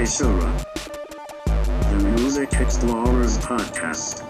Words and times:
Seishura, 0.00 0.64
the 1.90 2.08
Music 2.16 2.54
Explorers 2.54 3.36
Podcast. 3.36 4.24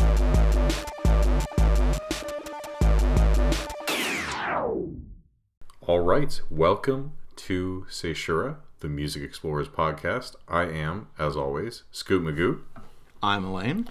All 5.87 6.01
right, 6.01 6.40
welcome 6.51 7.12
to 7.37 7.87
Seishura, 7.88 8.56
the 8.80 8.88
Music 8.88 9.22
Explorers 9.22 9.69
podcast. 9.69 10.35
I 10.48 10.62
am, 10.64 11.06
as 11.21 11.37
always, 11.37 11.84
Scoot 11.92 12.24
Magoot, 12.24 12.58
I'm 13.22 13.44
Elaine. 13.44 13.87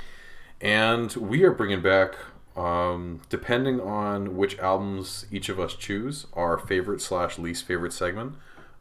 and 0.60 1.14
we 1.16 1.44
are 1.44 1.52
bringing 1.52 1.82
back, 1.82 2.16
um, 2.58 3.22
depending 3.30 3.80
on 3.80 4.36
which 4.36 4.60
albums 4.60 5.26
each 5.32 5.48
of 5.48 5.62
us 5.62 5.76
choose, 5.76 6.28
our 6.34 6.58
favorite 6.58 7.00
slash 7.02 7.40
least 7.40 7.64
favorite 7.64 7.94
segment 7.94 8.36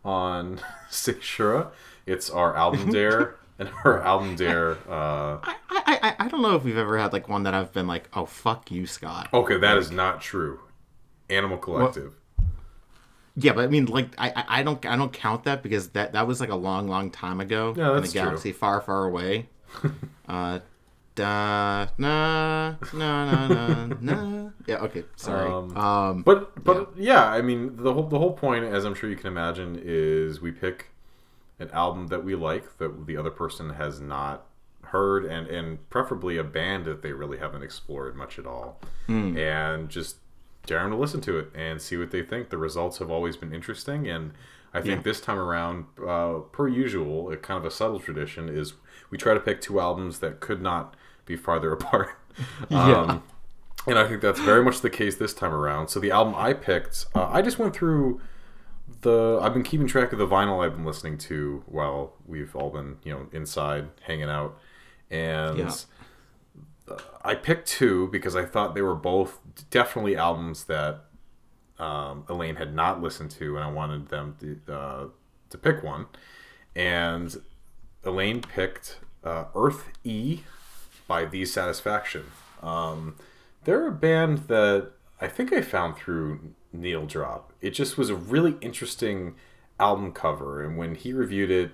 on 0.05 0.59
Seishura. 0.91 1.71
It's 2.09 2.31
our 2.31 2.57
album 2.57 2.91
dare 2.99 3.37
and 3.59 3.69
our 3.85 4.03
album 4.03 4.35
dare. 4.37 4.79
Uh, 4.89 5.39
I, 5.43 5.55
I, 5.71 5.99
I, 6.03 6.17
I 6.25 6.29
don't 6.29 6.43
know 6.43 6.55
if 6.57 6.65
we've 6.65 6.77
ever 6.77 6.99
had 6.99 7.13
like 7.13 7.29
one 7.29 7.43
that 7.45 7.55
I've 7.55 7.73
been 7.73 7.87
like, 7.87 8.09
oh 8.15 8.25
fuck 8.27 8.71
you, 8.71 8.87
Scott. 8.87 9.29
okay, 9.33 9.59
that 9.59 9.77
is 9.79 9.91
not 9.91 10.21
true. 10.21 10.61
Animal 11.31 11.59
Collective. 11.59 12.15
Yeah, 13.37 13.53
but 13.53 13.65
I 13.65 13.67
mean, 13.69 13.87
like, 13.87 14.09
I, 14.19 14.31
I- 14.35 14.45
I 14.61 14.63
don't, 14.65 14.85
I 14.85 14.97
don't 14.97 15.13
count 15.13 15.45
that 15.45 15.63
because 15.63 15.91
that 15.91 16.13
that 16.15 16.27
was 16.27 16.41
like 16.41 16.49
a 16.51 16.57
long, 16.57 16.89
long 16.89 17.11
time 17.11 17.41
ago 17.41 17.73
Yeah, 17.77 17.91
in 17.93 17.99
a 17.99 18.01
that's 18.01 18.13
true. 18.13 18.23
galaxy 18.23 18.53
far, 18.53 18.81
far 18.81 19.05
away. 19.05 19.49
uh, 20.29 20.59
da 21.15 21.87
na 21.99 22.75
na 22.93 23.47
na 23.47 23.47
na 23.47 23.87
na. 24.01 24.51
Yeah. 24.67 24.77
Okay. 24.87 25.05
Sorry. 25.17 25.51
Um, 25.51 25.77
Um. 25.77 26.23
But 26.23 26.65
but 26.65 26.93
yeah. 26.97 27.25
I 27.27 27.43
mean 27.43 27.77
the 27.77 27.93
whole 27.93 28.05
the 28.09 28.19
whole 28.19 28.33
point, 28.33 28.65
as 28.65 28.85
I'm 28.85 28.95
sure 28.95 29.09
you 29.11 29.17
can 29.17 29.27
imagine, 29.29 29.81
is 29.83 30.41
we 30.41 30.51
pick 30.53 30.87
an 31.59 31.71
album 31.73 32.07
that 32.09 32.25
we 32.25 32.35
like 32.35 32.79
that 32.79 33.07
the 33.07 33.17
other 33.17 33.31
person 33.31 33.71
has 33.71 34.01
not 34.01 34.47
heard, 34.85 35.25
and 35.25 35.47
and 35.49 35.91
preferably 35.91 36.39
a 36.39 36.45
band 36.45 36.85
that 36.87 37.03
they 37.03 37.13
really 37.13 37.39
haven't 37.39 37.63
explored 37.63 38.17
much 38.17 38.39
at 38.39 38.47
all, 38.47 38.81
and 39.09 39.89
just 39.89 40.17
dare 40.67 40.81
them 40.83 40.91
to 40.91 40.97
listen 40.97 41.21
to 41.23 41.39
it 41.39 41.51
and 41.55 41.81
see 41.81 41.97
what 41.97 42.11
they 42.11 42.23
think. 42.23 42.51
The 42.51 42.59
results 42.59 42.99
have 42.99 43.11
always 43.11 43.37
been 43.37 43.53
interesting, 43.55 44.07
and 44.09 44.33
I 44.75 44.81
think 44.83 44.97
Yeah. 44.97 45.03
this 45.03 45.21
time 45.21 45.39
around, 45.39 45.87
uh, 46.07 46.41
per 46.53 46.69
usual, 46.69 47.31
a 47.33 47.37
kind 47.39 47.59
of 47.59 47.65
a 47.65 47.71
subtle 47.71 47.99
tradition 48.01 48.49
is 48.51 48.75
we 49.11 49.17
try 49.17 49.33
to 49.33 49.41
pick 49.41 49.61
two 49.63 49.81
albums 49.81 50.19
that 50.21 50.41
could 50.41 50.61
not 50.61 50.95
be 51.25 51.37
farther 51.37 51.73
apart. 51.79 52.11
Um, 52.71 53.23
and 53.87 53.99
I 53.99 54.07
think 54.07 54.21
that's 54.21 54.41
very 54.41 54.63
much 54.63 54.83
the 54.83 54.91
case 54.91 55.17
this 55.17 55.33
time 55.33 55.53
around. 55.55 55.89
So 55.89 56.01
the 56.01 56.11
album 56.11 56.35
I 56.37 56.53
picked, 56.53 57.07
uh, 57.15 57.27
I 57.31 57.41
just 57.41 57.59
went 57.59 57.75
through 57.75 58.21
the. 59.03 59.39
I've 59.43 59.53
been 59.55 59.63
keeping 59.63 59.87
track 59.87 60.13
of 60.13 60.19
the 60.19 60.27
vinyl 60.27 60.65
I've 60.65 60.75
been 60.75 60.85
listening 60.85 61.19
to 61.19 61.63
while 61.67 62.15
we've 62.27 62.55
all 62.57 62.71
been, 62.71 62.97
you 63.05 63.13
know, 63.13 63.27
inside 63.33 63.89
hanging 64.03 64.29
out, 64.29 64.59
and 65.11 65.59
Yeah. 65.59 65.71
I 67.23 67.35
picked 67.35 67.69
two 67.69 68.09
because 68.09 68.35
I 68.35 68.45
thought 68.47 68.75
they 68.75 68.81
were 68.83 68.95
both 68.95 69.39
definitely 69.71 70.17
albums 70.17 70.65
that 70.65 71.05
um, 71.79 72.25
Elaine 72.29 72.57
had 72.57 72.75
not 72.75 73.03
listened 73.03 73.31
to, 73.33 73.57
and 73.57 73.65
I 73.65 73.71
wanted 73.71 74.09
them 74.09 74.37
to 74.41 74.73
uh, 74.73 75.07
to 75.51 75.59
pick 75.59 75.83
one. 75.83 76.07
And 76.75 77.37
Elaine 78.05 78.41
picked 78.41 79.01
uh, 79.23 79.47
Earth 79.55 79.85
E 80.05 80.41
by 81.07 81.25
The 81.25 81.45
Satisfaction. 81.45 82.25
Um, 82.63 83.17
they're 83.65 83.87
a 83.87 83.93
band 83.93 84.39
that 84.49 84.93
I 85.21 85.29
think 85.29 85.53
I 85.53 85.61
found 85.63 85.97
through 85.97 86.55
Needle 86.73 87.07
Drop. 87.07 87.53
It 87.61 87.71
just 87.71 87.97
was 87.99 88.11
a 88.11 88.15
really 88.15 88.57
interesting 88.61 89.35
album 89.81 90.13
cover, 90.13 90.65
and 90.65 90.77
when 90.77 90.95
he 90.95 91.13
reviewed 91.13 91.51
it, 91.51 91.71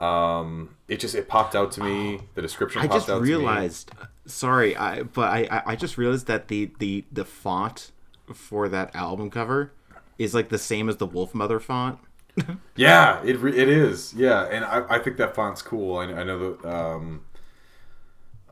um, 0.00 0.76
it 0.88 1.00
just 1.00 1.14
it 1.14 1.28
popped 1.28 1.54
out 1.54 1.70
to 1.72 1.82
me. 1.82 2.20
The 2.34 2.42
description 2.42 2.82
I 2.82 2.86
popped 2.86 3.00
just 3.00 3.10
out 3.10 3.18
to 3.18 3.22
me. 3.22 3.28
realized. 3.28 3.90
Sorry, 4.26 4.76
I 4.76 5.02
but 5.02 5.28
I, 5.28 5.62
I 5.66 5.76
just 5.76 5.96
realized 5.98 6.26
that 6.26 6.48
the 6.48 6.70
the 6.78 7.04
the 7.12 7.24
font 7.24 7.92
for 8.34 8.68
that 8.68 8.94
album 8.96 9.30
cover 9.30 9.72
is 10.18 10.34
like 10.34 10.48
the 10.48 10.58
same 10.58 10.88
as 10.88 10.96
the 10.96 11.06
Wolfmother 11.06 11.60
font. 11.60 11.98
Yeah, 12.76 13.22
it 13.24 13.38
re- 13.38 13.56
it 13.56 13.68
is. 13.68 14.12
Yeah, 14.14 14.42
and 14.44 14.62
I, 14.64 14.96
I 14.96 14.98
think 14.98 15.16
that 15.16 15.34
font's 15.34 15.62
cool. 15.62 15.96
I, 15.96 16.04
I 16.04 16.22
know 16.22 16.52
that 16.52 16.68
um, 16.70 17.24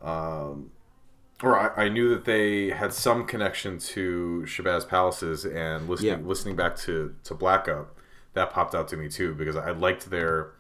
um, 0.01 0.71
or 1.45 1.59
I, 1.79 1.85
I 1.85 1.89
knew 1.89 2.09
that 2.11 2.25
they 2.25 2.71
had 2.71 2.93
some 2.93 3.27
connection 3.27 3.79
to 3.79 4.45
Shabazz 4.47 4.89
Palaces, 4.89 5.45
and 5.45 5.89
listening 5.89 6.21
Yeah. 6.21 6.27
listening 6.27 6.57
back 6.57 6.77
to 6.79 7.15
to 7.25 7.35
Black 7.35 7.69
Up, 7.69 7.97
that 8.35 8.51
popped 8.51 8.75
out 8.75 8.89
to 8.89 8.97
me 8.97 9.09
too 9.09 9.35
because 9.35 9.57
I 9.57 9.71
liked 9.71 10.11
their 10.11 10.53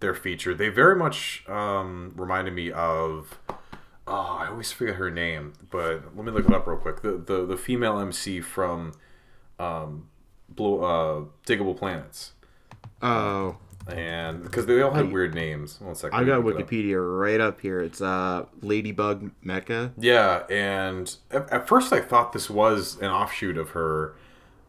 their 0.00 0.14
feature. 0.14 0.54
They 0.54 0.68
very 0.70 0.96
much 0.96 1.44
um, 1.48 2.12
reminded 2.16 2.54
me 2.54 2.70
of. 2.72 3.38
Oh, 4.06 4.38
I 4.40 4.48
always 4.48 4.72
forget 4.72 4.96
her 4.96 5.08
name, 5.10 5.52
but 5.70 6.16
let 6.16 6.24
me 6.24 6.32
look 6.32 6.44
it 6.46 6.52
up 6.52 6.66
real 6.66 6.78
quick. 6.78 7.02
The 7.02 7.12
the, 7.12 7.46
the 7.46 7.56
female 7.56 7.98
MC 8.00 8.40
from 8.40 8.92
um, 9.60 10.08
Blow, 10.48 10.80
uh, 10.80 11.24
Diggable 11.46 11.76
Planets 11.76 12.32
Oh, 13.02 13.56
and 13.94 14.42
because 14.42 14.66
they 14.66 14.80
all 14.82 14.92
had 14.92 15.12
weird 15.12 15.34
names. 15.34 15.80
One 15.80 15.94
second. 15.94 16.18
I 16.18 16.24
got 16.24 16.36
let 16.36 16.38
me 16.44 16.44
look 16.52 16.60
it 16.60 16.62
up. 16.64 16.70
Wikipedia 16.70 17.20
right 17.20 17.40
up 17.40 17.60
here. 17.60 17.80
It's 17.80 18.00
uh 18.00 18.46
Ladybug 18.62 19.30
Mecca. 19.42 19.92
Yeah, 19.98 20.44
and 20.50 21.14
at, 21.30 21.50
at 21.52 21.68
first 21.68 21.92
I 21.92 22.00
thought 22.00 22.32
this 22.32 22.48
was 22.50 22.98
an 23.00 23.10
offshoot 23.10 23.56
of 23.58 23.70
her, 23.70 24.14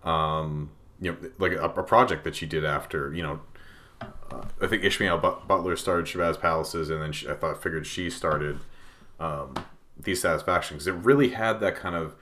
um, 0.04 0.70
you 1.00 1.12
know, 1.12 1.18
like 1.38 1.54
a, 1.54 1.64
a 1.64 1.84
project 1.84 2.24
that 2.24 2.36
she 2.36 2.46
did 2.46 2.64
after, 2.66 3.14
you 3.14 3.24
know, 3.24 3.40
uh, 4.02 4.44
I 4.62 4.68
think 4.68 4.84
Ishmael 4.84 5.18
But- 5.20 5.48
Butler 5.48 5.76
started 5.76 6.06
Shabazz 6.06 6.40
Palaces, 6.40 6.90
and 6.90 7.02
then 7.02 7.12
she, 7.12 7.28
I 7.28 7.34
thought 7.34 7.62
figured 7.62 7.86
she 7.86 8.10
started 8.10 8.60
um, 9.20 9.54
These 10.02 10.22
Satisfaction 10.22 10.78
because 10.78 10.88
it 10.88 10.94
really 10.96 11.30
had 11.30 11.60
that 11.60 11.76
kind 11.76 11.96
of 11.96 12.16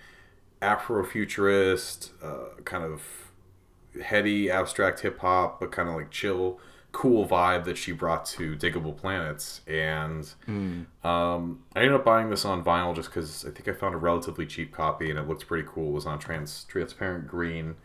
Afrofuturist, 0.62 2.10
uh, 2.24 2.62
kind 2.66 2.84
of 2.84 3.02
heady 4.04 4.52
abstract 4.52 5.00
hip 5.02 5.20
hop, 5.20 5.60
but 5.60 5.72
kind 5.72 5.90
of 5.90 5.96
like 5.96 6.12
chill, 6.12 6.60
cool 6.92 7.28
vibe 7.28 7.66
that 7.66 7.78
she 7.78 7.92
brought 7.92 8.26
to 8.26 8.56
Diggable 8.56 8.98
Planets. 8.98 9.62
And 9.68 10.28
um, 11.04 11.64
I 11.76 11.80
ended 11.82 11.94
up 11.94 12.04
buying 12.04 12.30
this 12.30 12.46
on 12.46 12.64
vinyl 12.64 12.96
just 12.96 13.10
because 13.10 13.46
I 13.46 13.52
think 13.52 13.68
I 13.68 13.74
found 13.74 13.94
a 13.94 13.98
relatively 13.98 14.46
cheap 14.46 14.72
copy 14.72 15.10
and 15.10 15.20
it 15.20 15.28
looked 15.28 15.48
pretty 15.48 15.68
cool. 15.72 15.90
It 15.90 15.94
was 15.94 16.06
on 16.06 16.20
trans 16.20 16.64
transparent 16.64 17.28
green, 17.28 17.76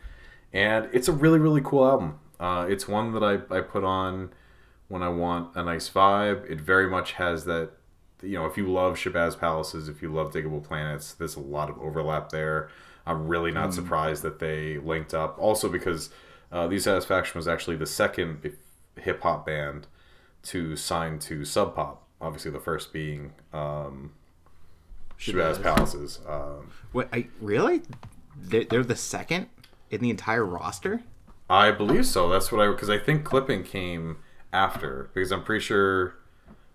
and 0.52 0.88
it's 0.92 1.08
a 1.08 1.12
really 1.12 1.38
really 1.38 1.60
cool 1.62 1.84
album. 1.86 2.18
Uh, 2.40 2.66
it's 2.68 2.88
one 2.88 3.12
that 3.12 3.22
I, 3.22 3.34
I 3.54 3.60
put 3.60 3.84
on 3.84 4.30
when 4.88 5.02
I 5.02 5.08
want 5.08 5.54
a 5.54 5.62
nice 5.62 5.88
vibe. 5.88 6.50
It 6.50 6.60
very 6.60 6.88
much 6.88 7.12
has 7.12 7.44
that. 7.44 7.70
You 8.22 8.38
know, 8.38 8.46
if 8.46 8.56
you 8.56 8.72
love 8.72 8.96
Shabazz 8.96 9.38
Palaces, 9.38 9.86
if 9.88 10.00
you 10.00 10.10
love 10.10 10.32
Diggable 10.32 10.64
Planets, 10.64 11.12
there's 11.12 11.36
a 11.36 11.40
lot 11.40 11.68
of 11.68 11.78
overlap 11.78 12.30
there. 12.30 12.70
I'm 13.06 13.28
really 13.28 13.50
not 13.52 13.74
surprised 13.74 14.22
that 14.22 14.38
they 14.38 14.78
linked 14.78 15.12
up. 15.12 15.36
Also, 15.38 15.68
because 15.68 16.08
uh, 16.50 16.66
The 16.66 16.78
Satisfaction 16.78 17.38
was 17.38 17.46
actually 17.46 17.76
the 17.76 17.86
second 17.86 18.40
hip 18.98 19.22
hop 19.22 19.46
band 19.46 19.86
to 20.44 20.76
sign 20.76 21.18
to 21.20 21.44
Sub 21.44 21.74
Pop. 21.74 22.06
Obviously, 22.20 22.50
the 22.50 22.60
first 22.60 22.92
being 22.92 23.32
um, 23.52 24.12
Shabazz. 25.18 25.62
Palaces. 25.62 26.20
Um, 26.28 26.70
Wait, 26.92 27.08
I 27.12 27.26
really? 27.40 27.82
They're, 28.36 28.64
they're 28.64 28.82
the 28.84 28.96
second 28.96 29.48
in 29.90 30.00
the 30.00 30.10
entire 30.10 30.44
roster. 30.44 31.02
I 31.48 31.70
believe 31.70 32.06
so. 32.06 32.28
That's 32.28 32.50
what 32.50 32.60
I 32.60 32.70
because 32.70 32.90
I 32.90 32.98
think 32.98 33.24
Clipping 33.24 33.62
came 33.64 34.18
after 34.52 35.10
because 35.14 35.30
I'm 35.32 35.42
pretty 35.44 35.62
sure. 35.64 36.14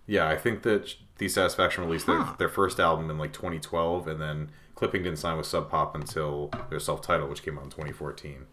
Yeah, 0.06 0.28
I 0.28 0.36
think 0.36 0.62
that 0.62 0.94
The 1.18 1.28
Satisfaction 1.28 1.84
released 1.84 2.06
their, 2.06 2.20
Huh. 2.20 2.34
their 2.38 2.48
first 2.48 2.80
album 2.80 3.10
in 3.10 3.18
like 3.18 3.32
2012, 3.32 4.08
and 4.08 4.20
then 4.20 4.50
Clipping 4.74 5.04
didn't 5.04 5.18
sign 5.18 5.36
with 5.36 5.46
Sub 5.46 5.70
Pop 5.70 5.94
until 5.94 6.50
their 6.68 6.80
self-titled, 6.80 7.30
which 7.30 7.42
came 7.44 7.56
out 7.58 7.64
in 7.64 7.70
2014. 7.70 8.46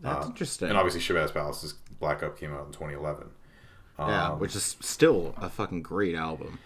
That's 0.00 0.26
interesting. 0.26 0.68
And 0.68 0.76
obviously, 0.76 1.00
Shabazz 1.00 1.32
Palace's 1.32 1.74
Black 2.02 2.22
Up 2.22 2.36
came 2.36 2.52
out 2.52 2.66
in 2.66 2.72
2011. 2.72 3.28
yeah, 3.98 4.30
um, 4.32 4.40
which 4.40 4.56
is 4.56 4.76
still 4.80 5.34
a 5.38 5.48
fucking 5.48 5.82
great 5.82 6.16
album. 6.16 6.58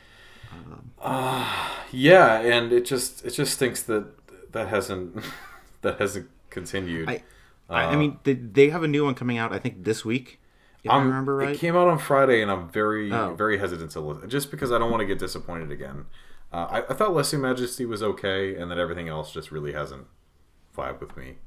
Yeah, 1.93 2.41
and 2.41 2.73
it 2.73 2.85
just 2.87 3.25
it 3.25 3.31
just 3.31 3.59
thinks 3.59 3.83
that 3.85 4.07
that 4.53 4.69
hasn't 4.69 5.23
that 5.83 6.01
hasn't 6.01 6.29
continued. 6.51 7.09
I, 7.11 7.23
I, 7.69 7.83
I 7.85 7.97
mean, 7.97 8.19
they, 8.25 8.33
they 8.35 8.71
have 8.71 8.83
a 8.83 8.89
new 8.89 9.05
one 9.05 9.15
coming 9.15 9.39
out. 9.39 9.53
I 9.53 9.59
think 9.59 9.85
this 9.85 10.05
week, 10.05 10.41
if 10.85 10.91
I 10.91 10.95
I'm- 10.95 11.07
remember 11.07 11.37
right. 11.37 11.51
It 11.51 11.59
came 11.59 11.77
out 11.77 11.89
on 11.89 11.99
Friday, 11.99 12.41
and 12.41 12.51
I'm 12.51 12.69
very, 12.69 13.13
Oh. 13.13 13.35
very 13.35 13.59
hesitant 13.59 13.91
to 13.93 14.01
listen, 14.01 14.31
just 14.31 14.51
because 14.51 14.73
I 14.73 14.79
don't 14.79 14.91
want 14.91 15.01
to 15.01 15.07
get 15.07 15.19
disappointed 15.19 15.71
again. 15.71 16.07
Uh, 16.53 16.67
I, 16.71 16.79
I 16.91 16.95
thought 16.95 17.13
Lese 17.13 17.35
Majesty 17.35 17.85
was 17.85 18.03
okay, 18.03 18.55
and 18.57 18.71
that 18.71 18.79
everything 18.79 19.09
else 19.09 19.33
just 19.33 19.51
really 19.51 19.73
hasn't 19.73 20.07
vibed 20.77 21.01
with 21.01 21.17
me. 21.17 21.39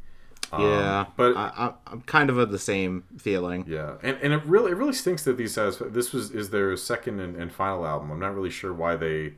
Um, 0.51 0.61
yeah, 0.63 1.05
but 1.15 1.35
I, 1.37 1.51
I, 1.57 1.73
I'm 1.87 2.01
kind 2.01 2.29
of 2.29 2.37
of 2.37 2.51
the 2.51 2.59
same 2.59 3.03
feeling. 3.17 3.65
yeah, 3.67 3.95
and, 4.01 4.17
and 4.21 4.33
it 4.33 4.43
really 4.45 4.71
it 4.71 4.75
really 4.75 4.93
stinks 4.93 5.23
that 5.25 5.37
these 5.37 5.55
guys 5.55 5.77
this 5.79 6.11
was 6.11 6.31
is 6.31 6.49
their 6.49 6.75
second 6.77 7.19
and, 7.19 7.35
and 7.35 7.51
final 7.51 7.85
album. 7.85 8.09
I'm 8.11 8.19
not 8.19 8.33
really 8.35 8.49
sure 8.49 8.73
why 8.73 8.95
they 8.95 9.33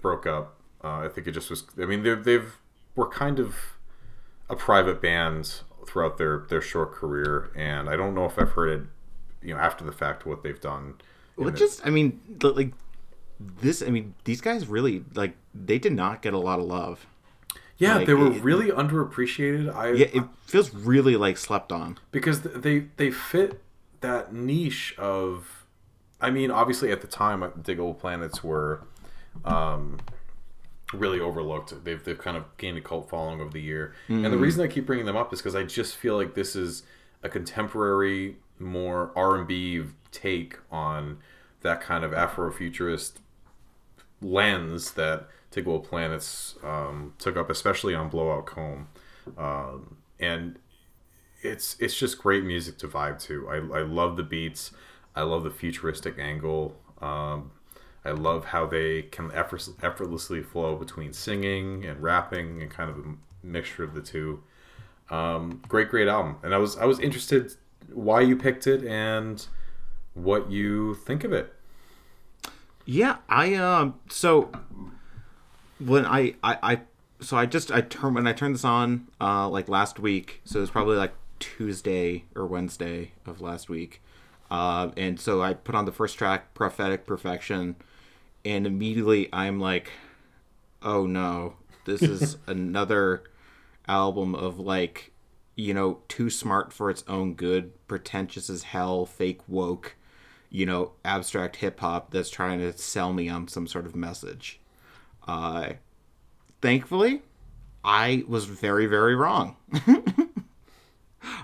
broke 0.00 0.26
up. 0.26 0.54
Uh, 0.82 1.00
I 1.04 1.08
think 1.08 1.26
it 1.26 1.32
just 1.32 1.50
was. 1.50 1.64
I 1.78 1.84
mean, 1.84 2.02
they've 2.02 2.22
they've 2.22 2.56
were 2.94 3.08
kind 3.08 3.38
of 3.38 3.56
a 4.48 4.56
private 4.56 5.02
band 5.02 5.60
throughout 5.86 6.16
their 6.18 6.46
their 6.48 6.62
short 6.62 6.92
career, 6.92 7.50
and 7.54 7.88
I 7.90 7.96
don't 7.96 8.14
know 8.14 8.24
if 8.24 8.38
I've 8.38 8.50
heard 8.52 8.68
it, 8.80 8.86
you 9.46 9.54
know, 9.54 9.60
after 9.60 9.84
the 9.84 9.92
fact 9.92 10.24
what 10.26 10.42
they've 10.42 10.60
done 10.60 10.94
Well, 11.36 11.48
it. 11.48 11.56
just 11.56 11.86
I 11.86 11.90
mean, 11.90 12.20
like 12.42 12.72
this. 13.38 13.82
I 13.82 13.86
mean, 13.90 14.14
these 14.24 14.40
guys 14.40 14.66
really 14.66 15.04
like 15.14 15.36
they 15.54 15.78
did 15.78 15.92
not 15.92 16.22
get 16.22 16.32
a 16.34 16.38
lot 16.38 16.58
of 16.58 16.64
love. 16.66 17.06
Yeah, 17.78 17.96
like, 17.96 18.06
they 18.06 18.14
were 18.14 18.32
it- 18.32 18.42
really 18.42 18.70
underappreciated. 18.70 19.74
I 19.74 19.90
Yeah, 19.92 20.06
it 20.12 20.24
feels 20.46 20.72
really 20.74 21.16
like 21.16 21.36
slept 21.36 21.72
on. 21.72 21.98
because 22.12 22.40
they 22.42 22.86
they 22.96 23.10
fit 23.10 23.60
that 24.02 24.32
niche 24.32 24.94
of 24.98 25.64
i 26.20 26.30
mean 26.30 26.50
obviously 26.50 26.92
at 26.92 27.00
the 27.00 27.06
time 27.06 27.42
uh, 27.42 27.48
diggable 27.50 27.98
planets 27.98 28.44
were 28.44 28.82
um 29.44 29.98
really 30.92 31.18
overlooked 31.18 31.82
they've, 31.84 32.04
they've 32.04 32.18
kind 32.18 32.36
of 32.36 32.44
gained 32.58 32.76
a 32.78 32.80
cult 32.80 33.08
following 33.08 33.40
over 33.40 33.50
the 33.50 33.60
year 33.60 33.94
and 34.08 34.24
the 34.26 34.36
reason 34.38 34.62
i 34.62 34.68
keep 34.68 34.84
bringing 34.86 35.06
them 35.06 35.16
up 35.16 35.32
is 35.32 35.40
because 35.40 35.56
i 35.56 35.62
just 35.64 35.96
feel 35.96 36.14
like 36.14 36.34
this 36.34 36.54
is 36.54 36.82
a 37.22 37.28
contemporary 37.28 38.36
more 38.58 39.10
r&b 39.16 39.82
take 40.12 40.58
on 40.70 41.18
that 41.62 41.80
kind 41.80 42.04
of 42.04 42.12
afrofuturist 42.12 43.14
lens 44.22 44.92
that 44.92 45.28
Diggable 45.56 45.82
Planets 45.82 46.56
um, 46.62 47.14
took 47.18 47.36
up, 47.36 47.48
especially 47.48 47.94
on 47.94 48.08
Blowout 48.08 48.46
Comb. 48.46 48.88
Um, 49.38 49.96
and 50.20 50.58
it's 51.42 51.76
it's 51.80 51.96
just 51.96 52.18
great 52.18 52.44
music 52.44 52.78
to 52.78 52.88
vibe 52.88 53.20
to. 53.22 53.48
I, 53.48 53.78
I 53.78 53.82
love 53.82 54.16
the 54.16 54.22
beats. 54.22 54.72
I 55.14 55.22
love 55.22 55.44
the 55.44 55.50
futuristic 55.50 56.18
angle. 56.18 56.76
Um, 57.00 57.52
I 58.04 58.10
love 58.10 58.46
how 58.46 58.66
they 58.66 59.02
can 59.02 59.32
effort, 59.32 59.68
effortlessly 59.82 60.42
flow 60.42 60.76
between 60.76 61.12
singing 61.12 61.84
and 61.84 62.00
rapping 62.02 62.62
and 62.62 62.70
kind 62.70 62.90
of 62.90 62.98
a 62.98 63.14
mixture 63.42 63.82
of 63.82 63.94
the 63.94 64.02
two. 64.02 64.42
Um, 65.10 65.62
great, 65.68 65.88
great 65.88 66.08
album. 66.08 66.36
And 66.42 66.54
I 66.54 66.58
was 66.58 66.76
I 66.76 66.84
was 66.84 67.00
interested 67.00 67.54
why 67.92 68.20
you 68.20 68.36
picked 68.36 68.66
it 68.66 68.84
and 68.84 69.44
what 70.14 70.50
you 70.50 70.94
think 70.94 71.24
of 71.24 71.32
it. 71.32 71.52
Yeah, 72.84 73.16
I 73.28 73.54
um 73.54 73.94
so 74.08 74.50
when 75.78 76.06
I 76.06 76.34
I, 76.42 76.58
I 76.62 76.80
so 77.20 77.36
I 77.36 77.46
just 77.46 77.70
I 77.70 77.80
turn 77.80 78.14
when 78.14 78.26
I 78.26 78.32
turned 78.32 78.54
this 78.54 78.64
on 78.64 79.08
uh 79.20 79.48
like 79.48 79.68
last 79.68 79.98
week, 79.98 80.40
so 80.44 80.58
it 80.58 80.62
was 80.62 80.70
probably 80.70 80.96
like 80.96 81.12
Tuesday 81.38 82.24
or 82.34 82.46
Wednesday 82.46 83.12
of 83.26 83.40
last 83.40 83.68
week. 83.68 84.00
Uh, 84.50 84.90
and 84.96 85.18
so 85.18 85.42
I 85.42 85.54
put 85.54 85.74
on 85.74 85.86
the 85.86 85.92
first 85.92 86.16
track, 86.18 86.54
Prophetic 86.54 87.06
Perfection, 87.06 87.76
and 88.44 88.66
immediately 88.66 89.28
I'm 89.32 89.60
like, 89.60 89.90
oh 90.82 91.06
no, 91.06 91.54
this 91.84 92.02
is 92.02 92.36
another 92.46 93.24
album 93.88 94.34
of 94.34 94.58
like, 94.58 95.12
you 95.56 95.74
know, 95.74 95.98
too 96.08 96.30
smart 96.30 96.72
for 96.72 96.90
its 96.90 97.02
own 97.08 97.34
good, 97.34 97.72
pretentious 97.88 98.48
as 98.48 98.64
hell, 98.64 99.04
fake 99.04 99.40
woke, 99.48 99.96
you 100.48 100.64
know, 100.64 100.92
abstract 101.04 101.56
hip 101.56 101.80
hop 101.80 102.12
that's 102.12 102.30
trying 102.30 102.60
to 102.60 102.76
sell 102.76 103.12
me 103.12 103.28
on 103.28 103.48
some 103.48 103.66
sort 103.66 103.86
of 103.86 103.96
message. 103.96 104.60
Uh, 105.26 105.74
thankfully, 106.60 107.22
I 107.84 108.24
was 108.28 108.44
very, 108.46 108.86
very 108.86 109.14
wrong. 109.14 109.56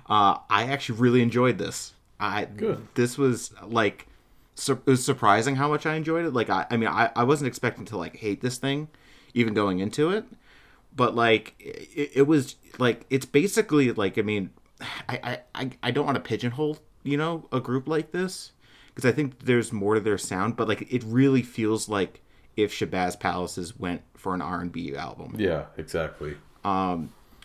uh, 0.09 0.39
I 0.49 0.65
actually 0.65 0.99
really 0.99 1.23
enjoyed 1.23 1.59
this. 1.59 1.95
I 2.19 2.45
Good. 2.45 2.87
This 2.95 3.19
was 3.19 3.53
like, 3.65 4.07
it 4.69 4.87
was 4.87 5.05
surprising 5.05 5.57
how 5.57 5.69
much 5.69 5.87
I 5.87 5.95
enjoyed 5.95 6.25
it. 6.25 6.33
Like, 6.33 6.51
I, 6.51 6.67
I 6.71 6.77
mean, 6.77 6.89
I, 6.89 7.11
I 7.17 7.25
wasn't 7.25 7.49
expecting 7.49 7.85
to 7.87 7.97
like 7.97 8.17
hate 8.17 8.41
this 8.41 8.59
thing, 8.59 8.89
even 9.35 9.55
going 9.55 9.81
into 9.81 10.11
it. 10.11 10.25
But 10.95 11.15
like, 11.15 11.55
it, 11.59 12.11
it 12.15 12.27
was 12.27 12.57
like 12.79 13.07
it's 13.11 13.27
basically 13.27 13.93
like 13.93 14.19
I 14.19 14.23
mean, 14.23 14.51
I, 15.09 15.41
I, 15.55 15.71
I 15.83 15.91
don't 15.91 16.05
want 16.05 16.17
to 16.17 16.21
pigeonhole 16.21 16.79
you 17.03 17.17
know 17.17 17.49
a 17.51 17.61
group 17.61 17.89
like 17.89 18.13
this 18.13 18.53
because 18.95 19.09
I 19.09 19.13
think 19.13 19.45
there's 19.45 19.73
more 19.73 19.95
to 19.95 20.01
their 20.01 20.19
sound. 20.19 20.57
But 20.57 20.69
like, 20.69 20.93
it 20.93 21.03
really 21.05 21.43
feels 21.43 21.89
like 21.89 22.21
if 22.57 22.73
Shabazz 22.73 23.19
Palaces 23.19 23.79
went 23.79 24.03
for 24.17 24.35
an 24.35 24.43
R 24.43 24.61
and 24.61 24.71
B 24.73 24.95
album 24.95 25.35
Yeah, 25.39 25.65
exactly. 25.77 26.37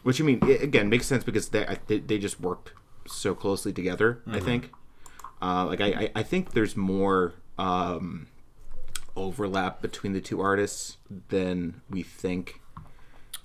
which 0.03 0.21
I 0.21 0.23
mean, 0.23 0.39
it, 0.43 0.61
again, 0.61 0.89
makes 0.89 1.05
sense 1.05 1.23
because 1.23 1.49
they, 1.49 1.77
they 1.87 1.99
they 1.99 2.17
just 2.17 2.39
worked 2.39 2.73
so 3.07 3.33
closely 3.33 3.71
together. 3.73 4.21
I 4.27 4.39
think, 4.39 4.71
uh, 5.41 5.65
like 5.65 5.81
I, 5.81 5.85
I 5.85 6.11
I 6.15 6.23
think 6.23 6.51
there's 6.51 6.75
more 6.75 7.33
um, 7.57 8.27
overlap 9.15 9.81
between 9.81 10.13
the 10.13 10.21
two 10.21 10.41
artists 10.41 10.97
than 11.29 11.81
we 11.89 12.03
think. 12.03 12.61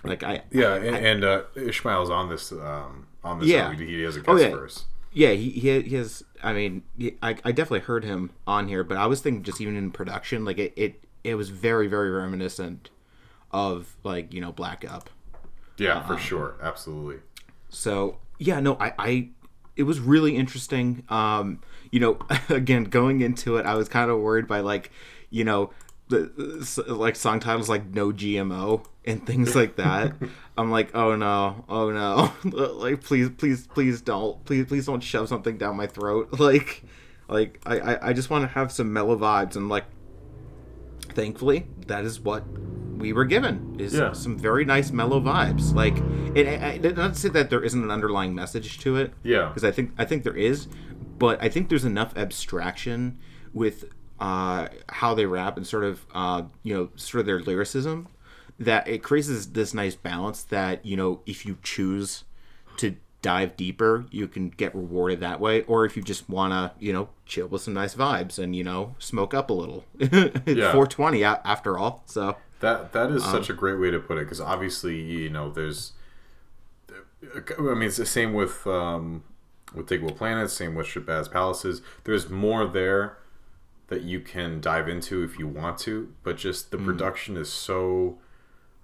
Like 0.04 0.22
I 0.22 0.42
Yeah, 0.50 0.74
and, 0.74 0.96
and 0.96 1.24
uh, 1.24 1.42
Ishmael's 1.54 2.10
on 2.10 2.28
this 2.28 2.50
um, 2.52 3.06
on 3.22 3.38
this. 3.38 3.48
Yeah. 3.48 3.66
album. 3.68 3.86
he 3.86 4.02
has 4.02 4.16
a 4.16 4.20
guest 4.20 4.28
Oh, 4.28 4.36
yeah. 4.36 4.50
verse. 4.50 4.84
yeah 5.12 5.30
he 5.30 5.50
he, 5.50 5.80
he 5.82 5.94
has 5.96 6.24
I 6.42 6.52
mean 6.52 6.82
he, 6.98 7.16
I 7.22 7.30
I 7.44 7.52
definitely 7.52 7.80
heard 7.80 8.02
him 8.04 8.30
on 8.46 8.66
here, 8.68 8.82
but 8.82 8.96
I 8.98 9.06
was 9.06 9.20
thinking 9.20 9.44
just 9.44 9.60
even 9.60 9.76
in 9.76 9.90
production, 9.92 10.44
like 10.44 10.58
it 10.58 10.72
it, 10.76 11.04
it 11.24 11.34
was 11.36 11.50
very 11.50 11.86
very 11.88 12.10
reminiscent 12.10 12.90
of 13.50 13.96
like 14.04 14.32
you 14.32 14.40
know 14.40 14.52
Black 14.52 14.84
Up. 14.90 15.10
Yeah, 15.78 15.98
Uh-huh. 15.98 16.14
for 16.16 16.20
sure, 16.20 16.54
absolutely. 16.62 17.20
So 17.68 18.18
yeah, 18.38 18.60
no, 18.60 18.76
I, 18.80 18.92
I 18.98 19.28
it 19.76 19.84
was 19.84 20.00
really 20.00 20.36
interesting. 20.36 21.04
Um, 21.08 21.60
you 21.90 22.00
know, 22.00 22.18
again, 22.48 22.84
going 22.84 23.20
into 23.20 23.56
it, 23.56 23.66
I 23.66 23.74
was 23.74 23.88
kind 23.88 24.10
of 24.10 24.20
worried 24.20 24.46
by 24.46 24.60
like, 24.60 24.90
you 25.30 25.44
know, 25.44 25.70
the 26.08 26.30
the- 26.86 26.94
like 26.94 27.16
song 27.16 27.40
titles 27.40 27.68
like 27.68 27.86
"No 27.94 28.12
GMO" 28.12 28.84
and 29.04 29.26
things 29.26 29.54
like 29.60 29.76
that. 29.76 30.14
I'm 30.58 30.70
like, 30.70 30.94
oh 30.94 31.16
no, 31.16 31.64
oh 31.68 31.90
no, 31.90 32.32
like 32.74 33.02
please, 33.02 33.30
please, 33.30 33.66
please 33.66 34.02
don't, 34.02 34.44
please, 34.44 34.66
please 34.66 34.86
don't 34.86 35.00
shove 35.02 35.28
something 35.28 35.56
down 35.56 35.76
my 35.76 35.86
throat. 35.86 36.38
Like, 36.38 36.82
like 37.28 37.60
I, 37.64 37.78
I, 37.78 38.08
I 38.08 38.12
just 38.12 38.28
want 38.28 38.42
to 38.44 38.48
have 38.48 38.70
some 38.70 38.92
mellow 38.92 39.16
vibes 39.16 39.56
and 39.56 39.70
like, 39.70 39.84
thankfully, 41.12 41.66
that 41.86 42.04
is 42.04 42.20
what 42.20 42.44
we 42.96 43.12
were 43.12 43.24
given 43.24 43.76
is 43.78 43.94
Yeah. 43.94 44.12
some 44.12 44.38
very 44.38 44.64
nice 44.64 44.90
mellow 44.92 45.20
vibes. 45.20 45.74
Like, 45.74 45.96
and 45.98 46.38
I, 46.48 46.74
I, 46.74 46.76
not 46.78 47.14
to 47.14 47.18
say 47.20 47.28
that 47.30 47.50
there 47.50 47.62
isn't 47.62 47.82
an 47.82 47.90
underlying 47.90 48.34
message 48.34 48.78
to 48.80 48.96
it, 48.96 49.12
Yeah. 49.22 49.48
because 49.48 49.64
I 49.64 49.70
think 49.70 49.92
I 49.98 50.04
think 50.04 50.22
there 50.24 50.36
is, 50.36 50.68
but 51.18 51.42
I 51.42 51.48
think 51.48 51.68
there's 51.68 51.84
enough 51.84 52.16
abstraction 52.16 53.18
with 53.52 53.84
uh, 54.20 54.68
how 54.88 55.14
they 55.14 55.26
rap 55.26 55.56
and 55.56 55.66
sort 55.66 55.84
of 55.84 56.06
uh, 56.14 56.42
you 56.62 56.72
know 56.74 56.90
sort 56.96 57.20
of 57.20 57.26
their 57.26 57.40
lyricism 57.40 58.08
that 58.58 58.86
it 58.86 59.02
creates 59.02 59.26
this, 59.28 59.46
this 59.46 59.74
nice 59.74 59.96
balance 59.96 60.44
that 60.44 60.84
you 60.86 60.96
know 60.96 61.22
if 61.26 61.44
you 61.44 61.58
choose 61.62 62.24
to 62.76 62.94
dive 63.22 63.56
deeper 63.56 64.04
you 64.10 64.26
can 64.28 64.50
get 64.50 64.74
rewarded 64.74 65.20
that 65.20 65.38
way 65.40 65.62
or 65.62 65.84
if 65.84 65.96
you 65.96 66.02
just 66.02 66.28
want 66.28 66.52
to 66.52 66.84
you 66.84 66.92
know 66.92 67.08
chill 67.24 67.46
with 67.46 67.62
some 67.62 67.72
nice 67.72 67.94
vibes 67.94 68.38
and 68.38 68.54
you 68.56 68.64
know 68.64 68.94
smoke 68.98 69.32
up 69.32 69.48
a 69.48 69.52
little 69.52 69.84
Yeah. 70.00 70.72
420 70.72 71.22
after 71.24 71.78
all 71.78 72.02
so 72.06 72.36
That 72.60 72.92
that 72.92 73.10
is 73.10 73.22
Um, 73.24 73.30
such 73.30 73.48
a 73.48 73.52
great 73.54 73.78
way 73.80 73.90
to 73.90 73.98
put 74.00 74.18
it 74.18 74.24
because 74.24 74.40
obviously 74.40 75.00
you 75.00 75.30
know 75.30 75.50
there's. 75.50 75.92
I 77.56 77.60
mean, 77.60 77.82
it's 77.84 77.96
the 77.96 78.06
same 78.06 78.34
with 78.34 78.66
um, 78.66 79.22
with 79.74 79.86
Diggable 79.88 80.16
Planets, 80.16 80.52
same 80.52 80.74
with 80.74 80.86
Shabazz 80.88 81.30
Palaces. 81.30 81.80
There's 82.04 82.28
more 82.28 82.66
there 82.66 83.18
that 83.88 84.02
you 84.02 84.20
can 84.20 84.60
dive 84.60 84.88
into 84.88 85.22
if 85.22 85.38
you 85.38 85.46
want 85.46 85.78
to, 85.78 86.12
but 86.24 86.36
just 86.36 86.70
the 86.72 86.78
production 86.78 87.36
is 87.36 87.48
so 87.52 88.18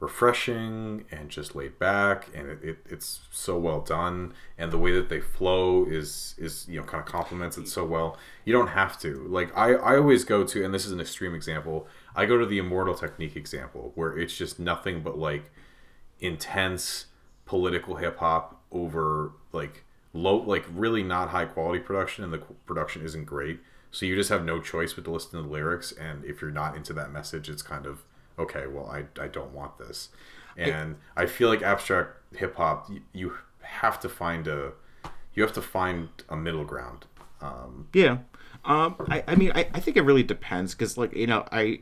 refreshing 0.00 1.04
and 1.10 1.28
just 1.28 1.56
laid 1.56 1.76
back 1.78 2.28
and 2.32 2.48
it, 2.48 2.58
it, 2.62 2.78
it's 2.88 3.20
so 3.32 3.58
well 3.58 3.80
done. 3.80 4.32
And 4.56 4.70
the 4.70 4.78
way 4.78 4.92
that 4.92 5.08
they 5.08 5.20
flow 5.20 5.84
is 5.84 6.34
is 6.38 6.66
you 6.68 6.78
know 6.78 6.86
kind 6.86 7.00
of 7.00 7.06
complements 7.06 7.58
it 7.58 7.66
so 7.66 7.84
well. 7.84 8.16
You 8.44 8.52
don't 8.52 8.68
have 8.68 8.98
to. 9.00 9.26
Like 9.28 9.56
i 9.56 9.74
i 9.74 9.96
always 9.96 10.24
go 10.24 10.44
to 10.44 10.64
and 10.64 10.72
this 10.72 10.86
is 10.86 10.92
an 10.92 11.00
extreme 11.00 11.34
example 11.34 11.86
i 12.14 12.26
go 12.26 12.38
to 12.38 12.46
the 12.46 12.58
immortal 12.58 12.94
technique 12.94 13.36
example 13.36 13.92
where 13.94 14.16
it's 14.16 14.36
just 14.36 14.58
nothing 14.58 15.02
but 15.02 15.18
like 15.18 15.50
intense 16.20 17.06
political 17.44 17.96
hip 17.96 18.18
hop 18.18 18.60
over 18.70 19.32
like 19.52 19.84
low 20.12 20.36
like 20.36 20.64
really 20.72 21.02
not 21.02 21.30
high 21.30 21.44
quality 21.44 21.80
production 21.80 22.22
and 22.24 22.32
the 22.32 22.38
production 22.66 23.04
isn't 23.04 23.24
great. 23.24 23.60
So 23.90 24.04
you 24.04 24.14
just 24.14 24.28
have 24.28 24.44
no 24.44 24.60
choice 24.60 24.92
but 24.92 25.04
to 25.04 25.10
listen 25.10 25.30
to 25.30 25.42
the 25.42 25.48
lyrics 25.48 25.92
and 25.92 26.24
if 26.24 26.40
you're 26.40 26.50
not 26.50 26.76
into 26.76 26.92
that 26.92 27.10
message 27.10 27.48
it's 27.48 27.62
kind 27.62 27.86
of 27.86 28.04
okay 28.38 28.66
well 28.66 28.86
i, 28.86 29.04
I 29.20 29.28
don't 29.28 29.52
want 29.52 29.78
this 29.78 30.10
and 30.56 30.96
I, 31.16 31.26
feel 31.26 31.48
like 31.48 31.62
abstract 31.62 32.16
hip 32.34 32.56
hop 32.56 32.90
you, 32.90 33.00
you 33.12 33.32
have 33.62 34.00
to 34.00 34.08
find 34.08 34.48
a 34.48 34.72
you 35.34 35.42
have 35.42 35.52
to 35.52 35.62
find 35.62 36.08
a 36.28 36.36
middle 36.36 36.64
ground 36.64 37.06
um, 37.40 37.88
Yeah. 37.92 38.18
Um, 38.64 38.96
I, 39.08 39.24
I 39.26 39.34
mean, 39.36 39.52
I, 39.54 39.68
I 39.72 39.80
think 39.80 39.96
it 39.96 40.02
really 40.02 40.22
depends 40.22 40.74
because, 40.74 40.98
like, 40.98 41.14
you 41.14 41.26
know, 41.26 41.46
I, 41.52 41.80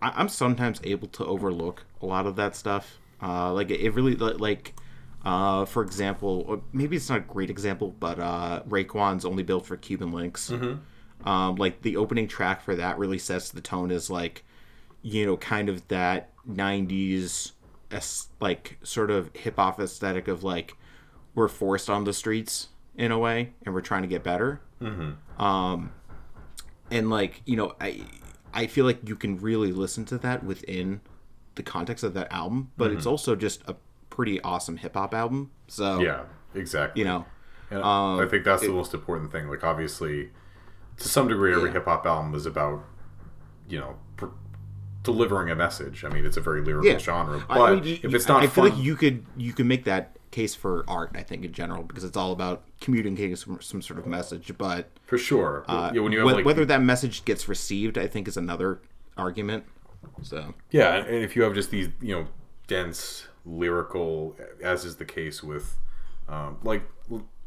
I, 0.00 0.12
I'm 0.16 0.28
sometimes 0.28 0.80
able 0.84 1.08
to 1.08 1.24
overlook 1.26 1.84
a 2.00 2.06
lot 2.06 2.26
of 2.26 2.36
that 2.36 2.56
stuff. 2.56 2.98
Uh, 3.22 3.52
like, 3.52 3.70
it 3.70 3.90
really, 3.90 4.14
like, 4.16 4.74
uh, 5.24 5.64
for 5.64 5.82
example, 5.82 6.62
maybe 6.72 6.96
it's 6.96 7.08
not 7.08 7.18
a 7.18 7.22
great 7.22 7.50
example, 7.50 7.94
but 8.00 8.18
uh, 8.18 8.62
Raekwon's 8.68 9.24
only 9.24 9.42
built 9.42 9.66
for 9.66 9.76
Cuban 9.76 10.12
Linx. 10.12 10.50
Um, 11.28 11.56
like, 11.56 11.82
the 11.82 11.96
opening 11.96 12.28
track 12.28 12.62
for 12.62 12.74
that 12.76 12.98
really 12.98 13.18
sets 13.18 13.50
the 13.50 13.60
tone 13.60 13.90
as, 13.90 14.10
like, 14.10 14.44
you 15.06 15.24
know, 15.26 15.36
kind 15.36 15.68
of 15.68 15.86
that 15.88 16.30
90s, 16.48 17.52
like, 18.40 18.78
sort 18.82 19.10
of 19.10 19.30
hip 19.36 19.56
hop 19.56 19.78
aesthetic 19.78 20.26
of, 20.28 20.42
like, 20.42 20.76
we're 21.34 21.46
forced 21.48 21.88
on 21.90 22.04
the 22.04 22.12
streets 22.12 22.68
in 22.96 23.10
a 23.12 23.18
way 23.18 23.52
and 23.66 23.74
we're 23.74 23.80
trying 23.80 24.02
to 24.02 24.08
get 24.08 24.22
better 24.22 24.60
um 25.38 25.90
and 26.92 27.10
like 27.10 27.42
you 27.44 27.56
know 27.56 27.74
i 27.80 28.00
i 28.52 28.66
feel 28.68 28.84
like 28.84 29.08
you 29.08 29.16
can 29.16 29.36
really 29.38 29.72
listen 29.72 30.04
to 30.04 30.16
that 30.18 30.44
within 30.44 31.00
the 31.56 31.62
context 31.62 32.04
of 32.04 32.14
that 32.14 32.30
album 32.32 32.70
but 32.76 32.88
Mm-hmm. 32.90 32.98
it's 32.98 33.06
also 33.06 33.34
just 33.34 33.62
a 33.66 33.74
pretty 34.10 34.40
awesome 34.42 34.76
hip-hop 34.76 35.12
album 35.14 35.50
so 35.66 35.98
Yeah, 36.00 36.22
exactly. 36.54 37.00
you 37.00 37.04
know 37.08 37.24
And 37.70 37.82
Um, 37.82 38.20
I 38.20 38.26
think 38.28 38.44
that's 38.44 38.62
the 38.62 38.68
most 38.68 38.94
important 38.94 39.32
thing. 39.32 39.48
Like, 39.48 39.64
obviously, 39.64 40.30
to 40.98 41.08
some 41.08 41.26
degree, 41.26 41.52
every 41.52 41.70
Yeah. 41.70 41.74
hip 41.74 41.86
hop 41.86 42.06
album 42.06 42.34
is 42.34 42.46
about, 42.46 42.84
you 43.66 43.80
know, 43.80 43.96
pr- 44.16 44.26
delivering 45.04 45.50
a 45.50 45.54
message. 45.54 46.04
I 46.04 46.08
mean, 46.08 46.26
it's 46.26 46.36
a 46.36 46.40
very 46.40 46.60
lyrical 46.62 46.90
yeah 46.90 46.98
genre, 46.98 47.44
but 47.46 47.60
I 47.60 47.74
mean, 47.80 48.00
if 48.02 48.12
it's 48.12 48.26
not 48.26 48.42
i 48.42 48.46
feel 48.48 48.64
fun, 48.64 48.74
like 48.74 48.82
you 48.84 48.96
could 48.96 49.24
you 49.36 49.52
could 49.52 49.66
make 49.66 49.84
that 49.84 50.16
case 50.32 50.52
for 50.56 50.84
art 50.88 51.12
i 51.14 51.22
think 51.22 51.44
in 51.44 51.52
general 51.52 51.84
because 51.84 52.02
it's 52.02 52.16
all 52.16 52.32
about 52.32 52.64
communicating 52.80 53.36
some, 53.36 53.60
some 53.60 53.80
sort 53.80 54.00
of 54.00 54.06
message 54.06 54.50
but 54.58 54.90
for 55.06 55.16
sure, 55.16 55.64
uh, 55.68 55.92
yeah, 55.94 56.00
when 56.00 56.10
you 56.10 56.18
have 56.18 56.26
whe- 56.26 56.34
like 56.38 56.44
whether 56.44 56.64
that 56.64 56.82
message 56.82 57.24
gets 57.24 57.46
received 57.48 57.96
i 57.96 58.08
think 58.08 58.26
is 58.26 58.36
another 58.36 58.80
argument 59.16 59.62
so 60.22 60.52
Yeah, 60.72 60.96
and 60.96 61.22
if 61.22 61.36
you 61.36 61.42
have 61.44 61.54
just 61.54 61.70
these, 61.70 61.88
you 62.00 62.14
know, 62.16 62.26
dense 62.66 63.28
lyrical, 63.46 64.36
as 64.62 64.84
is 64.84 64.96
the 64.96 65.04
case 65.04 65.42
with, 65.42 65.78
um, 66.28 66.58
like, 66.62 66.82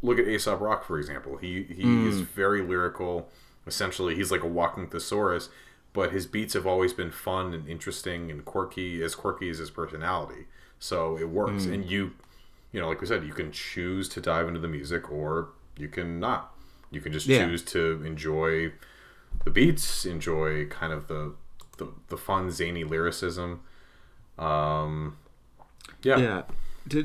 look 0.01 0.17
at 0.19 0.27
Aesop 0.27 0.59
Rock 0.61 0.85
for 0.85 0.97
example. 0.97 1.37
He 1.37 1.63
he 1.63 1.83
Hmm. 1.83 2.07
is 2.07 2.21
very 2.21 2.61
lyrical. 2.61 3.29
Essentially, 3.67 4.15
he's 4.15 4.31
like 4.31 4.43
a 4.43 4.47
walking 4.47 4.87
thesaurus, 4.87 5.49
but 5.97 6.11
his 6.17 6.25
beats 6.27 6.53
have 6.53 6.67
always 6.67 6.93
been 6.93 7.11
fun 7.11 7.53
and 7.55 7.67
interesting 7.67 8.29
and 8.31 8.45
quirky, 8.45 9.01
as 9.03 9.15
quirky 9.15 9.49
as 9.49 9.57
his 9.57 9.71
personality. 9.71 10.43
So 10.79 11.17
it 11.17 11.29
works, 11.29 11.65
Hmm. 11.65 11.73
and 11.73 11.85
you, 11.93 12.01
you 12.71 12.79
know, 12.79 12.87
like 12.87 13.01
we 13.01 13.07
said, 13.07 13.23
you 13.25 13.33
can 13.33 13.51
choose 13.51 14.07
to 14.09 14.21
dive 14.21 14.47
into 14.47 14.59
the 14.59 14.67
music 14.67 15.11
or 15.11 15.49
you 15.75 15.87
can 15.87 16.19
not. 16.19 16.53
You 16.91 17.01
can 17.01 17.11
just 17.11 17.25
Yeah. 17.27 17.45
choose 17.45 17.63
to 17.75 18.01
enjoy 18.05 18.73
the 19.43 19.49
beats, 19.51 20.05
enjoy 20.05 20.67
kind 20.67 20.93
of 20.93 21.07
the 21.07 21.33
the, 21.77 21.87
the 22.09 22.17
fun 22.17 22.49
zany 22.51 22.83
lyricism. 22.83 23.61
Um, 24.37 25.17
yeah, 26.03 26.17
Yeah. 26.17 26.43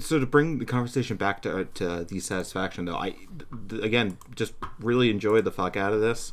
So 0.00 0.20
to 0.20 0.26
bring 0.26 0.58
the 0.58 0.64
conversation 0.64 1.16
back 1.16 1.42
to 1.42 1.64
to 1.80 2.04
the 2.04 2.20
satisfaction 2.20 2.84
though, 2.84 2.96
I 2.96 3.16
th- 3.68 3.82
again 3.82 4.16
just 4.36 4.54
really 4.78 5.10
enjoyed 5.10 5.44
the 5.44 5.50
fuck 5.50 5.76
out 5.76 5.92
of 5.92 6.00
this. 6.00 6.32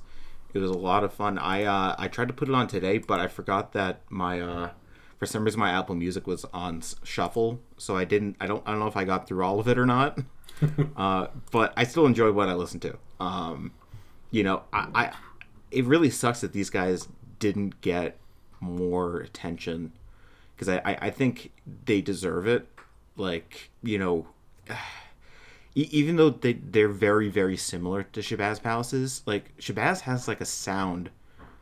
It 0.54 0.60
was 0.60 0.72
a 0.72 0.78
lot 0.78 1.04
of 1.04 1.14
fun. 1.14 1.38
I 1.38 1.64
uh, 1.64 1.96
I 1.98 2.08
tried 2.08 2.28
to 2.30 2.34
put 2.34 2.50
it 2.50 2.56
on 2.56 2.68
today, 2.68 2.98
but 2.98 3.20
I 3.20 3.28
forgot 3.28 3.74
that 3.74 4.02
my 4.10 4.42
uh, 4.42 4.70
for 5.18 5.26
some 5.26 5.44
reason 5.44 5.60
my 5.60 5.72
Apple 5.72 5.96
Music 5.96 6.26
was 6.26 6.46
on 6.54 6.82
shuffle, 7.04 7.60
so 7.78 7.96
I 7.96 8.06
didn't. 8.06 8.38
I 8.40 8.48
don't. 8.48 8.64
I 8.66 8.72
don't 8.72 8.80
know 8.80 8.88
if 8.88 8.98
I 8.98 9.04
got 9.04 9.28
through 9.28 9.44
all 9.44 9.60
of 9.60 9.68
it 9.68 9.78
or 9.78 9.86
not. 9.86 10.20
uh, 10.98 11.28
but 11.52 11.74
I 11.78 11.84
still 11.84 12.06
enjoy 12.06 12.32
what 12.32 12.50
I 12.50 12.54
listen 12.54 12.80
to. 12.82 12.98
Um, 13.20 13.74
you 14.32 14.44
know, 14.44 14.64
I, 14.74 14.88
I 14.94 15.14
it 15.72 15.86
really 15.86 16.10
sucks 16.10 16.42
that 16.42 16.54
these 16.54 16.70
guys 16.70 17.08
didn't 17.38 17.82
get 17.82 18.18
more 18.60 19.18
attention 19.18 19.94
because 20.56 20.70
I, 20.70 20.78
I, 20.84 20.98
I 21.02 21.10
think 21.10 21.52
they 21.86 22.02
deserve 22.02 22.48
it. 22.48 22.68
Like 23.16 23.72
you 23.84 23.98
know, 23.98 24.28
e- 25.76 25.90
even 25.92 26.16
though 26.16 26.30
they 26.30 26.54
they're 26.54 26.90
very 26.90 27.30
very 27.30 27.58
similar 27.58 28.04
to 28.04 28.20
Shabazz 28.22 28.62
Palaces, 28.62 29.24
like 29.26 29.56
Shabazz 29.58 30.02
has 30.02 30.28
like 30.28 30.42
a 30.42 30.46
sound 30.46 31.10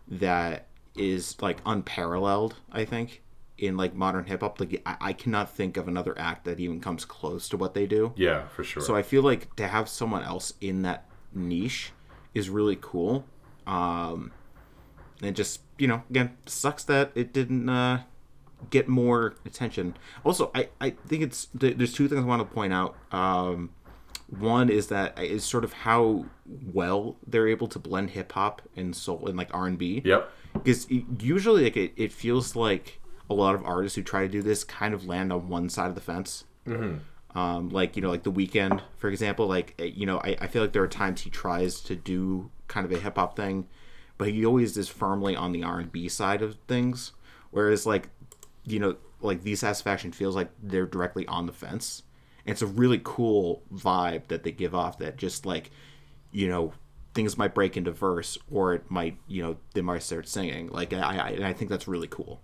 that 0.08 0.68
is 0.96 1.36
like 1.42 1.58
unparalleled. 1.66 2.56
I 2.72 2.86
think 2.86 3.22
in 3.58 3.76
like 3.76 3.94
modern 3.94 4.26
hip 4.26 4.42
hop, 4.42 4.60
like 4.60 4.82
I, 4.86 4.98
I 5.02 5.14
cannot 5.14 5.50
think 5.50 5.78
of 5.78 5.88
another 5.88 6.18
act 6.18 6.46
that 6.46 6.60
even 6.60 6.80
comes 6.80 7.06
close 7.06 7.50
to 7.50 7.58
what 7.58 7.74
they 7.74 7.86
do. 7.88 8.14
yeah, 8.16 8.48
for 8.50 8.64
sure. 8.64 8.84
So 8.84 8.96
I 8.96 9.02
feel 9.04 9.24
like 9.24 9.56
to 9.56 9.68
have 9.68 9.90
someone 9.90 10.24
else 10.24 10.54
in 10.62 10.84
that 10.84 11.10
niche 11.34 11.92
is 12.34 12.50
really 12.50 12.78
cool. 12.80 13.26
Um, 13.66 14.32
and 15.22 15.36
just 15.36 15.62
you 15.78 15.88
know, 15.88 16.04
again, 16.10 16.38
sucks 16.46 16.84
that 16.86 17.12
it 17.16 17.34
didn't 17.34 17.68
uh, 17.70 18.04
get 18.70 18.88
more 18.88 19.36
attention. 19.46 19.98
Also, 20.24 20.52
I 20.56 20.70
I 20.80 20.92
think 20.92 21.24
it's 21.24 21.48
th- 21.60 21.78
there's 21.78 21.94
two 21.94 22.08
things 22.08 22.22
I 22.22 22.26
want 22.26 22.48
to 22.48 22.54
point 22.54 22.74
out. 22.74 22.96
Um, 23.12 23.72
one 24.30 24.70
is 24.70 24.88
that 24.88 25.18
is 25.20 25.44
sort 25.44 25.64
of 25.64 25.74
how 25.74 26.26
well 26.46 27.18
they're 27.26 27.48
able 27.48 27.68
to 27.68 27.80
blend 27.80 28.12
hip 28.12 28.32
hop 28.34 28.62
and 28.76 28.96
soul 28.96 29.28
and 29.28 29.38
like 29.38 29.50
R 29.54 29.66
and 29.68 29.78
B. 29.78 30.02
Yep. 30.04 30.30
because 30.54 30.88
usually 30.90 31.64
like 31.64 31.78
it, 31.78 31.94
it 31.96 32.12
feels 32.12 32.56
like 32.56 33.00
a 33.30 33.34
lot 33.34 33.56
of 33.56 33.64
artists 33.66 33.96
who 33.96 34.04
try 34.04 34.22
to 34.22 34.28
do 34.30 34.42
this 34.42 34.64
kind 34.64 34.94
of 34.94 35.06
land 35.06 35.32
on 35.34 35.50
one 35.50 35.70
side 35.70 35.90
of 35.90 35.96
the 35.96 36.02
fence. 36.02 36.44
Um, 37.36 37.70
like 37.70 37.96
you 37.96 38.02
know 38.02 38.10
like 38.10 38.24
the 38.24 38.32
Weeknd 38.32 38.82
for 38.98 39.10
example 39.10 39.48
like 39.48 39.76
eh, 39.80 39.86
you 39.86 40.06
know 40.06 40.18
I, 40.20 40.36
I 40.42 40.48
feel 40.48 40.62
like 40.62 40.74
there 40.74 40.84
are 40.84 40.88
times 40.88 41.22
he 41.22 41.30
tries 41.30 41.82
to 41.82 41.96
do 41.96 42.50
kind 42.68 42.86
of 42.86 42.92
a 42.92 43.00
hip-hop 43.00 43.36
thing 43.36 43.68
but 44.18 44.30
he 44.30 44.46
always 44.46 44.76
is 44.76 44.90
firmly 44.90 45.36
on 45.36 45.52
the 45.52 45.64
r&b 45.64 46.10
side 46.10 46.42
of 46.42 46.58
things. 46.68 47.12
Whereas 47.52 47.86
like 47.86 48.10
you 48.66 48.80
know 48.80 48.96
like 49.22 49.44
the 49.44 49.56
satisfaction 49.56 50.12
feels 50.12 50.36
like 50.36 50.50
they're 50.62 50.86
directly 50.86 51.26
on 51.28 51.46
the 51.46 51.54
fence. 51.54 52.02
and 52.02 52.07
it's 52.48 52.62
a 52.62 52.68
really 52.68 53.00
cool 53.04 53.62
vibe 53.74 54.27
that 54.30 54.44
they 54.44 54.51
give 54.51 54.74
off 54.74 54.98
that 55.00 55.18
just 55.18 55.46
like 55.46 55.70
you 56.32 56.48
know 56.48 56.74
things 57.13 57.38
might 57.38 57.54
break 57.54 57.75
into 57.75 57.92
verse 57.92 58.38
or 58.50 58.74
it 58.74 58.89
might 58.89 59.18
you 59.27 59.44
know 59.44 59.58
they 59.74 59.82
might 59.82 60.01
start 60.04 60.27
singing. 60.27 60.70
Like 60.70 60.94
i 60.94 61.00
i, 61.00 61.50
I 61.50 61.54
think 61.54 61.70
that's 61.70 61.88
really 61.88 62.08
cool. 62.08 62.42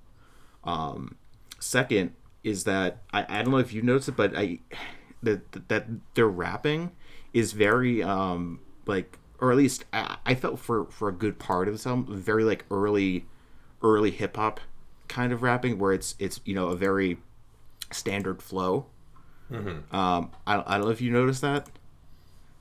Um 0.63 1.15
second 1.59 2.13
is 2.43 2.65
that 2.65 3.01
i, 3.13 3.25
I 3.29 3.41
don't 3.41 3.51
know 3.51 3.57
if 3.57 3.73
you 3.73 3.81
noticed 3.81 4.09
it 4.09 4.17
but 4.17 4.35
i 4.35 4.59
that 5.23 5.69
that 5.69 5.87
their 6.15 6.27
rapping 6.27 6.91
is 7.33 7.53
very 7.53 8.03
um 8.03 8.59
like 8.85 9.17
or 9.39 9.51
at 9.51 9.57
least 9.57 9.85
I, 9.93 10.35
felt 10.35 10.59
for 10.59 10.85
for 10.85 11.09
a 11.09 11.13
good 11.13 11.39
part 11.39 11.67
of 11.67 11.73
this 11.73 11.87
album 11.87 12.17
very 12.17 12.43
like 12.43 12.65
early 12.69 13.25
early 13.81 14.11
hip-hop 14.11 14.59
kind 15.07 15.31
of 15.31 15.41
rapping 15.41 15.77
where 15.77 15.93
it's 15.93 16.15
it's 16.19 16.41
you 16.43 16.55
know 16.55 16.67
a 16.67 16.75
very 16.75 17.17
standard 17.91 18.41
flow 18.41 18.87
um 19.91 20.31
I, 20.47 20.63
I 20.65 20.77
don't 20.77 20.85
know 20.87 20.91
if 20.91 21.01
you 21.01 21.11
noticed 21.11 21.41
that 21.41 21.67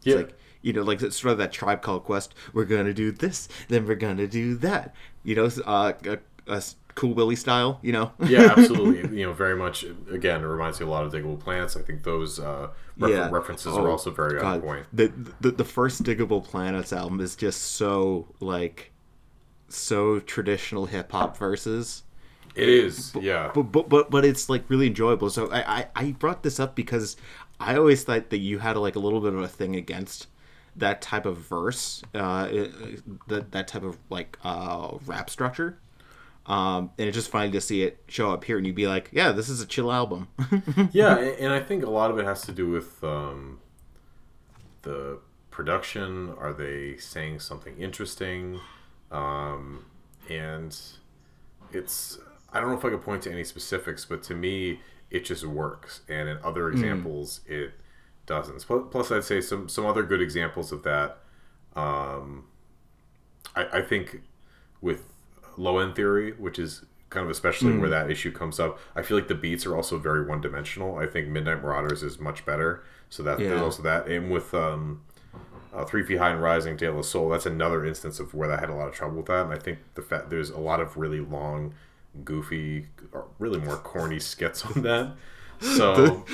Yeah. 0.03 0.17
like 0.17 0.37
you 0.63 0.73
know, 0.73 0.83
like 0.83 1.03
it's 1.03 1.21
sort 1.21 1.33
of 1.33 1.39
that 1.39 1.51
tribe 1.53 1.83
called 1.83 2.05
quest. 2.05 2.35
We're 2.53 2.65
gonna 2.67 2.95
do 2.95 3.11
this, 3.11 3.49
then 3.69 3.85
we're 3.87 3.97
gonna 3.97 4.29
do 4.29 4.55
that. 4.59 4.95
You 5.25 5.35
know, 5.35 5.51
uh, 5.67 5.93
a, 6.07 6.19
a 6.47 6.63
cool 6.95 7.15
Willie 7.15 7.35
style. 7.35 7.81
You 7.83 7.91
know. 7.93 8.13
yeah, 8.29 8.55
absolutely. 8.57 9.01
You 9.19 9.27
know, 9.27 9.33
very 9.33 9.57
much. 9.57 9.85
Again, 10.11 10.41
it 10.43 10.47
reminds 10.47 10.79
me 10.79 10.87
a 10.87 10.89
lot 10.89 11.05
of 11.05 11.13
Diggable 11.13 11.41
Planets. 11.41 11.77
I 11.77 11.83
think 11.83 12.05
those 12.05 12.39
uh, 12.39 12.69
refer- 12.97 13.29
references 13.31 13.75
are 13.77 13.89
Oh, 13.89 13.91
also 13.91 14.13
very 14.13 14.39
on 14.41 14.61
point. 14.63 14.87
The, 14.93 15.13
the 15.41 15.51
the 15.51 15.65
first 15.65 16.05
Diggable 16.05 16.45
Planets 16.45 16.93
album 16.93 17.21
is 17.21 17.35
just 17.35 17.61
so 17.61 18.29
like 18.39 18.93
so 19.69 20.21
traditional 20.21 20.87
hip 20.87 21.11
hop 21.11 21.37
verses. 21.37 22.05
It 22.55 22.69
is, 22.69 23.15
yeah. 23.15 23.51
But, 23.55 23.65
but 23.65 23.89
but 23.89 24.11
but 24.11 24.25
it's 24.25 24.49
like 24.49 24.69
really 24.69 24.87
enjoyable. 24.87 25.31
So 25.31 25.51
I, 25.51 25.81
I 25.81 25.87
I 25.97 26.11
brought 26.13 26.43
this 26.43 26.61
up 26.61 26.75
because 26.75 27.17
I 27.59 27.77
always 27.77 28.05
thought 28.05 28.31
that 28.31 28.39
you 28.39 28.59
had 28.59 28.77
like 28.77 28.97
a 28.97 28.99
little 28.99 29.21
bit 29.21 29.33
of 29.33 29.41
a 29.41 29.49
thing 29.49 29.77
against 29.77 30.27
that 30.77 31.03
type 31.03 31.27
of 31.27 31.39
verse, 31.39 32.03
uh, 32.15 32.49
that 33.29 33.53
that 33.53 33.69
type 33.69 33.83
of 33.83 33.99
like 34.11 34.39
uh, 34.45 34.99
rap 35.07 35.31
structure. 35.31 35.79
Um, 36.45 36.91
and 36.99 37.07
it's 37.07 37.15
just 37.15 37.31
funny 37.31 37.53
to 37.53 37.61
see 37.61 37.85
it 37.85 38.03
show 38.09 38.33
up 38.33 38.45
here, 38.45 38.57
and 38.59 38.67
you'd 38.67 38.75
be 38.75 38.89
like, 38.89 39.11
"Yeah, 39.13 39.33
this 39.33 39.49
is 39.49 39.61
a 39.61 39.67
chill 39.67 39.93
album." 39.93 40.29
yeah, 40.93 41.17
and 41.17 41.53
I 41.53 41.61
think 41.61 41.85
a 41.85 41.91
lot 41.91 42.11
of 42.11 42.19
it 42.19 42.25
has 42.25 42.43
to 42.43 42.53
do 42.53 42.69
with 42.69 43.03
um, 43.05 43.61
the 44.83 45.21
production. 45.51 46.35
Are 46.39 46.53
they 46.53 46.97
saying 46.97 47.41
something 47.41 47.79
interesting? 47.79 48.61
Um, 49.13 49.85
and 50.29 50.77
it's 51.73 52.19
I 52.53 52.61
don't 52.61 52.71
know 52.71 52.77
if 52.77 52.85
I 52.85 52.91
could 52.91 53.03
point 53.03 53.23
to 53.23 53.33
any 53.33 53.45
specifics, 53.45 54.05
but 54.05 54.23
to 54.25 54.35
me, 54.35 54.81
it 55.11 55.25
just 55.25 55.45
works. 55.45 56.03
And 56.09 56.29
in 56.29 56.39
other 56.43 56.69
examples, 56.71 57.41
it 57.47 57.73
doesn't. 58.27 58.65
Plus, 58.91 59.11
I'd 59.11 59.25
say 59.25 59.41
some 59.41 59.69
some 59.69 59.87
other 59.87 60.03
good 60.03 60.21
examples 60.21 60.73
of 60.73 60.83
that. 60.83 61.19
Um, 61.75 62.45
I, 63.57 63.79
I 63.79 63.83
think 63.83 64.21
with 64.81 65.05
low 65.57 65.79
end 65.79 65.95
theory, 65.95 66.33
which 66.33 66.59
is 66.59 66.85
kind 67.11 67.25
of 67.25 67.31
especially 67.31 67.77
where 67.81 67.91
that 67.91 68.11
issue 68.11 68.33
comes 68.33 68.59
up, 68.59 68.79
I 68.97 69.03
feel 69.03 69.17
like 69.19 69.29
the 69.29 69.35
beats 69.35 69.67
are 69.67 69.77
also 69.77 69.99
very 69.99 70.25
one 70.25 70.41
dimensional. 70.41 70.97
I 70.97 71.07
think 71.07 71.29
Midnight 71.29 71.63
Marauders 71.63 72.03
is 72.03 72.19
much 72.19 72.47
better. 72.47 72.85
So 73.11 73.23
that 73.23 73.39
there's 73.49 73.61
also 73.61 73.83
that. 73.83 74.07
And 74.09 74.31
with 74.31 74.55
um, 74.55 75.03
uh, 75.75 75.85
Three 75.85 76.03
Feet 76.03 76.17
High 76.19 76.31
and 76.31 76.43
Rising, 76.43 76.77
De 76.77 76.91
La 76.91 77.03
Soul, 77.03 77.29
that's 77.29 77.45
another 77.45 77.85
instance 77.85 78.19
of 78.19 78.33
where 78.33 78.51
I 78.51 78.59
had 78.59 78.71
a 78.71 78.75
lot 78.75 78.89
of 78.89 78.95
trouble 78.95 79.17
with 79.19 79.27
that. 79.27 79.45
And 79.45 79.53
I 79.53 79.59
think 79.59 79.81
the 79.95 80.03
fact 80.03 80.31
there's 80.31 80.49
a 80.49 80.59
lot 80.59 80.81
of 80.81 80.97
really 80.97 81.21
long, 81.21 81.75
goofy, 82.25 82.87
or 83.13 83.27
really 83.39 83.61
more 83.61 83.77
corny 83.77 84.19
skits 84.19 84.65
on 84.65 84.83
that. 84.83 85.15
So 85.63 86.25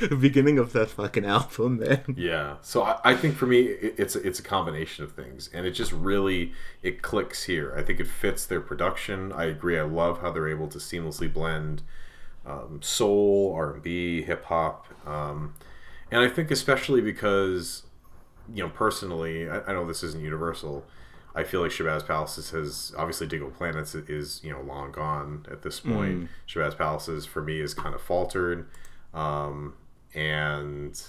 the 0.00 0.16
beginning 0.18 0.58
of 0.58 0.72
that 0.72 0.88
fucking 0.88 1.26
album, 1.26 1.80
man. 1.80 2.14
yeah, 2.16 2.56
so 2.62 2.84
I, 2.84 2.98
I 3.04 3.14
think 3.16 3.36
for 3.36 3.44
me 3.44 3.60
it, 3.60 3.96
it's 3.98 4.16
it's 4.16 4.38
a 4.38 4.42
combination 4.42 5.04
of 5.04 5.12
things, 5.12 5.50
and 5.52 5.66
it 5.66 5.72
just 5.72 5.92
really 5.92 6.54
it 6.82 7.02
clicks 7.02 7.44
here. 7.44 7.74
I 7.76 7.82
think 7.82 8.00
it 8.00 8.06
fits 8.06 8.46
their 8.46 8.62
production. 8.62 9.30
I 9.30 9.44
agree. 9.44 9.78
I 9.78 9.82
love 9.82 10.22
how 10.22 10.30
they're 10.30 10.48
able 10.48 10.68
to 10.68 10.78
seamlessly 10.78 11.30
blend 11.30 11.82
um, 12.46 12.80
soul, 12.80 13.52
R 13.54 13.74
and 13.74 13.82
B, 13.82 14.22
hip 14.22 14.46
hop, 14.46 14.86
um, 15.06 15.52
and 16.10 16.22
I 16.22 16.28
think 16.28 16.50
especially 16.50 17.02
because 17.02 17.82
you 18.52 18.62
know 18.62 18.70
personally, 18.70 19.50
I, 19.50 19.60
I 19.66 19.72
know 19.74 19.86
this 19.86 20.02
isn't 20.02 20.22
universal. 20.22 20.86
I 21.34 21.44
feel 21.44 21.60
like 21.60 21.70
Shabazz 21.70 22.06
Palaces 22.06 22.50
has 22.50 22.92
obviously 22.96 23.28
Diggable 23.28 23.54
Planets 23.54 23.94
is 23.94 24.40
you 24.42 24.50
know 24.52 24.60
long 24.60 24.92
gone 24.92 25.46
at 25.50 25.62
this 25.62 25.80
point. 25.80 26.22
Mm. 26.24 26.28
Shabazz 26.48 26.76
Palaces 26.76 27.26
for 27.26 27.42
me 27.42 27.60
is 27.60 27.74
kind 27.74 27.94
of 27.94 28.00
faltered, 28.00 28.68
um, 29.14 29.74
and 30.14 31.00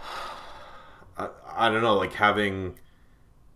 I, 1.18 1.28
I 1.56 1.68
don't 1.68 1.82
know, 1.82 1.96
like 1.96 2.14
having 2.14 2.78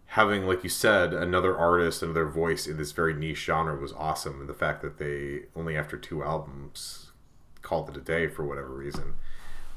having 0.09 0.47
like 0.47 0.64
you 0.64 0.71
said 0.71 1.12
another 1.12 1.57
artist 1.57 2.02
another 2.02 2.25
voice 2.25 2.66
in 2.66 2.78
this 2.78 2.92
very 2.92 3.12
niche 3.12 3.45
genre 3.45 3.76
was 3.76 3.92
awesome 3.92 4.40
and 4.40 4.49
the 4.49 4.54
fact 4.54 4.80
that 4.80 4.97
they 4.97 5.42
only 5.54 5.76
after 5.76 5.99
two 5.99 6.25
albums 6.25 7.12
called 7.61 7.90
it 7.90 7.97
a 7.97 8.00
day 8.00 8.26
for 8.26 8.42
whatever 8.47 8.68
reason 8.71 9.14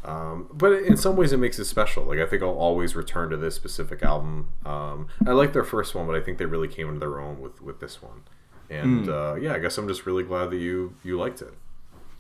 um, 0.03 0.47
but 0.51 0.71
in 0.73 0.97
some 0.97 1.15
ways 1.15 1.31
it 1.31 1.37
makes 1.37 1.59
it 1.59 1.65
special 1.65 2.03
like 2.05 2.19
i 2.19 2.25
think 2.25 2.41
i'll 2.41 2.49
always 2.49 2.95
return 2.95 3.29
to 3.29 3.37
this 3.37 3.55
specific 3.55 4.01
album 4.03 4.49
um, 4.65 5.07
i 5.27 5.31
like 5.31 5.53
their 5.53 5.63
first 5.63 5.93
one 5.95 6.07
but 6.07 6.15
i 6.15 6.19
think 6.21 6.37
they 6.37 6.45
really 6.45 6.67
came 6.67 6.87
into 6.87 6.99
their 6.99 7.19
own 7.19 7.39
with 7.39 7.61
with 7.61 7.79
this 7.79 8.01
one 8.01 8.21
and 8.69 9.09
uh, 9.09 9.35
yeah 9.35 9.53
i 9.53 9.59
guess 9.59 9.77
i'm 9.77 9.87
just 9.87 10.05
really 10.05 10.23
glad 10.23 10.49
that 10.49 10.57
you 10.57 10.95
you 11.03 11.17
liked 11.17 11.41
it 11.41 11.53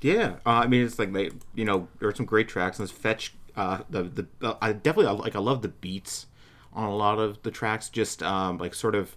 Yeah, 0.01 0.37
uh, 0.45 0.61
I 0.63 0.67
mean 0.67 0.83
it's 0.85 0.97
like 0.97 1.13
they, 1.13 1.29
you 1.53 1.63
know, 1.63 1.87
there 1.99 2.09
are 2.09 2.15
some 2.15 2.25
great 2.25 2.47
tracks 2.47 2.79
and 2.79 2.87
this 2.87 2.91
fetch. 2.95 3.35
Uh, 3.55 3.79
the 3.87 4.01
the 4.03 4.25
uh, 4.41 4.55
I 4.59 4.73
definitely 4.73 5.13
like 5.21 5.35
I 5.35 5.39
love 5.39 5.61
the 5.61 5.67
beats 5.67 6.25
on 6.73 6.85
a 6.89 6.95
lot 6.95 7.19
of 7.19 7.41
the 7.43 7.51
tracks. 7.51 7.87
Just 7.87 8.23
um 8.23 8.57
like 8.57 8.73
sort 8.73 8.95
of 8.95 9.15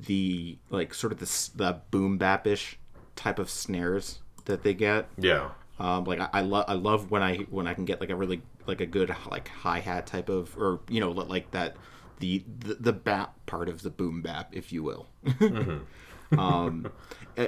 the 0.00 0.56
like 0.70 0.94
sort 0.94 1.12
of 1.12 1.18
the 1.20 1.28
the 1.54 1.80
boom 1.90 2.18
bapish 2.18 2.76
type 3.16 3.38
of 3.38 3.50
snares 3.50 4.20
that 4.46 4.62
they 4.62 4.72
get. 4.74 5.08
yeah 5.18 5.50
Um, 5.78 6.04
like 6.04 6.20
I, 6.20 6.28
I 6.32 6.40
love 6.42 6.64
I 6.68 6.74
love 6.74 7.10
when 7.10 7.22
I 7.22 7.38
when 7.50 7.66
I 7.66 7.74
can 7.74 7.84
get 7.84 8.00
like 8.00 8.10
a 8.10 8.16
really 8.16 8.42
like 8.66 8.80
a 8.80 8.86
good 8.86 9.14
like 9.30 9.48
hi 9.48 9.80
hat 9.80 10.06
type 10.06 10.28
of 10.28 10.56
or 10.56 10.80
you 10.88 11.00
know 11.00 11.10
like 11.10 11.50
that 11.50 11.76
the 12.20 12.44
the, 12.60 12.74
the 12.74 12.92
bap 12.92 13.34
part 13.46 13.68
of 13.68 13.82
the 13.82 13.90
boom 13.90 14.22
bap 14.22 14.54
if 14.54 14.72
you 14.72 14.82
will. 14.82 15.08
um, 16.38 16.90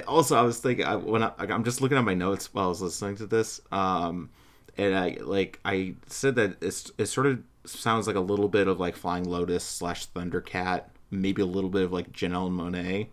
also 0.07 0.37
I 0.37 0.41
was 0.41 0.59
thinking 0.59 0.85
I, 0.85 0.95
when 0.95 1.23
I, 1.23 1.31
I'm 1.39 1.63
just 1.63 1.81
looking 1.81 1.97
at 1.97 2.03
my 2.03 2.13
notes 2.13 2.53
while 2.53 2.65
I 2.65 2.69
was 2.69 2.81
listening 2.81 3.15
to 3.17 3.27
this, 3.27 3.61
um, 3.71 4.29
and 4.77 4.95
I 4.95 5.17
like 5.21 5.59
I 5.63 5.95
said 6.07 6.35
that 6.35 6.57
it's 6.61 6.91
it 6.97 7.05
sort 7.05 7.27
of 7.27 7.41
sounds 7.65 8.07
like 8.07 8.17
a 8.17 8.21
little 8.21 8.49
bit 8.49 8.67
of 8.67 8.79
like 8.79 8.95
Flying 8.97 9.23
Lotus 9.23 9.63
slash 9.63 10.07
Thundercat, 10.09 10.83
maybe 11.11 11.41
a 11.41 11.45
little 11.45 11.69
bit 11.69 11.83
of 11.83 11.93
like 11.93 12.11
Janelle 12.11 12.51
Monae 12.51 13.07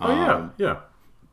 oh 0.00 0.12
yeah. 0.12 0.48
Yeah 0.58 0.80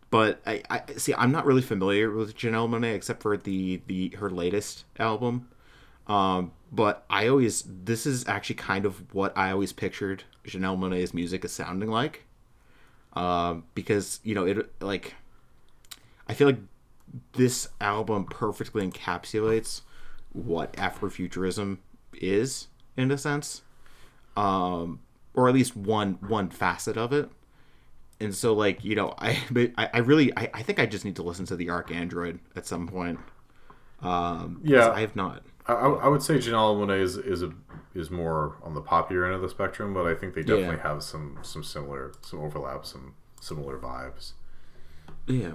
but 0.09 0.41
I, 0.45 0.63
I 0.69 0.81
see 0.97 1.13
I'm 1.13 1.31
not 1.31 1.45
really 1.45 1.61
familiar 1.61 2.11
with 2.11 2.35
Janelle 2.35 2.69
Monae 2.69 2.95
except 2.95 3.21
for 3.21 3.37
the 3.37 3.81
the 3.87 4.09
her 4.17 4.29
latest 4.29 4.85
album. 4.99 5.49
Um, 6.07 6.53
but 6.71 7.05
I 7.09 7.27
always 7.27 7.63
this 7.67 8.05
is 8.05 8.27
actually 8.27 8.55
kind 8.55 8.85
of 8.85 9.13
what 9.13 9.37
I 9.37 9.51
always 9.51 9.73
pictured 9.73 10.23
Janelle 10.45 10.77
Monae's 10.77 11.13
music 11.13 11.43
as 11.43 11.51
sounding 11.51 11.89
like. 11.89 12.23
Um, 13.13 13.65
because 13.73 14.19
you 14.23 14.35
know 14.35 14.45
it 14.45 14.71
like 14.81 15.15
I 16.27 16.33
feel 16.33 16.47
like 16.47 16.59
this 17.33 17.69
album 17.81 18.25
perfectly 18.25 18.87
encapsulates 18.87 19.81
what 20.33 20.73
Afrofuturism 20.73 21.79
is 22.13 22.67
in 22.95 23.11
a 23.11 23.17
sense, 23.17 23.61
um, 24.35 24.99
or 25.33 25.49
at 25.49 25.53
least 25.53 25.75
one 25.75 26.13
one 26.21 26.49
facet 26.49 26.95
of 26.95 27.11
it 27.11 27.29
and 28.19 28.33
so 28.33 28.53
like 28.53 28.83
you 28.83 28.95
know 28.95 29.13
i 29.19 29.38
but 29.51 29.71
I, 29.77 29.89
I 29.93 29.97
really 30.00 30.36
I, 30.38 30.50
I 30.53 30.62
think 30.63 30.79
i 30.79 30.86
just 30.86 31.05
need 31.05 31.15
to 31.17 31.24
listen 31.24 31.45
to 31.47 31.55
the 31.55 31.67
ArchAndroid 31.67 32.39
at 32.55 32.65
some 32.65 32.88
point. 32.88 33.19
Um 34.01 34.62
Yeah. 34.63 34.91
i 34.91 35.01
have 35.01 35.15
not. 35.15 35.43
I, 35.67 35.74
I 35.74 36.07
would 36.07 36.21
say 36.24 36.36
Janelle 36.36 36.77
Monae 36.77 37.01
is 37.01 37.17
is 37.17 37.41
a 37.43 37.51
is 37.93 38.09
more 38.12 38.55
on 38.63 38.74
the 38.74 38.81
popular 38.81 39.25
end 39.25 39.33
of 39.36 39.41
the 39.41 39.50
spectrum, 39.50 39.93
but 39.93 40.05
I 40.05 40.13
think 40.15 40.33
they 40.36 40.41
definitely 40.43 40.77
have 40.79 41.03
some 41.03 41.39
some 41.41 41.63
similar 41.63 42.13
some 42.21 42.39
overlap, 42.39 42.86
some 42.86 43.15
similar 43.41 43.77
vibes. 43.77 44.34
yeah. 45.27 45.53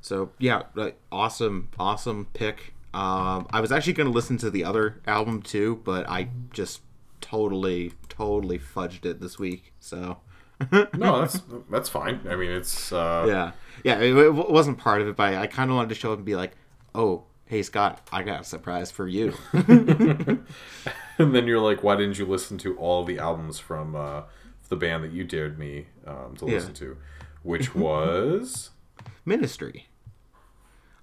So 0.00 0.30
yeah 0.38 0.62
like, 0.74 0.98
awesome 1.10 1.68
awesome 1.78 2.28
pick. 2.32 2.74
Um 2.94 3.46
i 3.50 3.60
was 3.60 3.70
actually 3.72 3.92
going 3.92 4.06
to 4.06 4.12
listen 4.12 4.38
to 4.38 4.50
the 4.50 4.64
other 4.64 5.00
album 5.06 5.42
too 5.42 5.82
but 5.84 6.08
i 6.08 6.28
just 6.52 6.80
totally 7.20 7.92
totally 8.08 8.58
fudged 8.58 9.04
it 9.04 9.20
this 9.20 9.38
week 9.38 9.72
so 9.80 10.18
No, 10.94 11.20
that's 11.20 11.40
that's 11.70 11.88
fine. 11.88 12.20
I 12.28 12.36
mean, 12.36 12.50
it's 12.50 12.92
uh, 12.92 13.24
yeah 13.28 13.52
yeah 13.84 13.98
it, 14.00 14.16
it 14.16 14.30
wasn't 14.32 14.78
part 14.78 15.02
of 15.02 15.08
it 15.08 15.14
but 15.16 15.34
i 15.34 15.46
kind 15.46 15.68
of 15.70 15.76
wanted 15.76 15.90
to 15.90 15.94
show 15.94 16.10
up 16.12 16.18
and 16.18 16.24
be 16.24 16.34
like 16.34 16.52
oh 16.94 17.24
hey 17.44 17.62
scott 17.62 18.00
i 18.10 18.22
got 18.22 18.40
a 18.40 18.44
surprise 18.44 18.90
for 18.90 19.06
you 19.06 19.34
and 19.52 21.34
then 21.34 21.46
you're 21.46 21.60
like, 21.60 21.82
why 21.82 21.94
didn't 21.96 22.18
you 22.18 22.24
listen 22.26 22.56
to 22.58 22.76
all 22.78 23.04
the 23.04 23.18
albums 23.18 23.58
from 23.58 23.94
uh, 23.94 24.22
the 24.70 24.76
band 24.76 25.04
that 25.04 25.12
you 25.12 25.24
dared 25.24 25.58
me 25.58 25.86
um, 26.06 26.34
to 26.38 26.46
Yeah. 26.46 26.52
listen 26.54 26.74
to, 26.74 26.96
which 27.42 27.74
was 27.74 28.70
Ministry. 29.24 29.88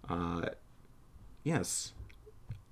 Uh, 0.09 0.41
yes, 1.43 1.93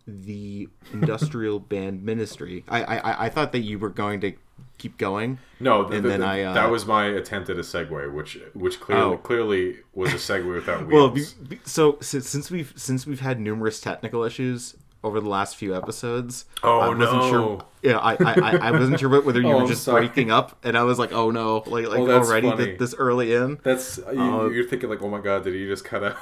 the 0.07 0.67
industrial 0.93 1.59
band 1.59 2.03
Ministry. 2.03 2.63
I, 2.67 2.83
I 2.83 3.25
I 3.25 3.29
thought 3.29 3.51
that 3.53 3.59
you 3.61 3.79
were 3.79 3.89
going 3.89 4.19
to 4.21 4.33
keep 4.81 4.97
going. 4.97 5.37
no, 5.59 5.83
th- 5.83 5.93
And 5.95 6.03
th- 6.03 6.11
then 6.11 6.19
th- 6.21 6.29
I, 6.29 6.43
uh, 6.49 6.53
that 6.53 6.69
was 6.71 6.85
my 6.85 7.05
attempt 7.05 7.49
at 7.49 7.57
a 7.57 7.61
segue, 7.61 8.11
which 8.13 8.37
which 8.53 8.79
clearly 8.79 9.13
Oh. 9.15 9.17
clearly 9.17 9.77
was 9.93 10.11
a 10.13 10.17
segue 10.17 10.53
without 10.53 10.87
Well, 10.91 11.11
wheels. 11.11 11.33
be- 11.33 11.59
so 11.63 11.97
since, 12.01 12.27
since 12.29 12.49
we've 12.49 12.73
since 12.75 13.05
we've 13.05 13.19
had 13.21 13.39
numerous 13.39 13.79
technical 13.79 14.23
issues 14.23 14.75
over 15.03 15.19
the 15.19 15.29
last 15.29 15.55
few 15.55 15.75
episodes, 15.75 16.45
Oh, 16.63 16.79
I 16.79 16.87
wasn't 16.89 16.99
no. 17.21 17.29
Sure, 17.29 17.65
yeah, 17.81 17.97
I, 17.97 18.13
I 18.19 18.57
I- 18.67 18.71
wasn't 18.71 18.99
sure 18.99 19.09
whether 19.21 19.41
you 19.41 19.47
Oh, 19.53 19.61
were 19.63 19.67
just 19.67 19.83
sorry. 19.83 20.05
breaking 20.07 20.29
up, 20.31 20.57
and 20.63 20.77
I 20.77 20.83
was 20.83 20.99
like, 20.99 21.11
oh 21.11 21.31
no, 21.31 21.63
like 21.67 21.87
like 21.87 21.99
Oh, 21.99 22.09
already 22.11 22.51
th- 22.55 22.77
this 22.79 22.93
early 22.95 23.33
in. 23.33 23.59
That's 23.63 23.97
you, 23.97 24.19
Uh, 24.21 24.47
you're 24.49 24.63
thinking 24.67 24.89
like, 24.89 25.01
oh 25.01 25.09
my 25.09 25.19
god, 25.21 25.43
did 25.43 25.53
he 25.55 25.65
just 25.67 25.83
cut 25.85 26.03
out? 26.03 26.17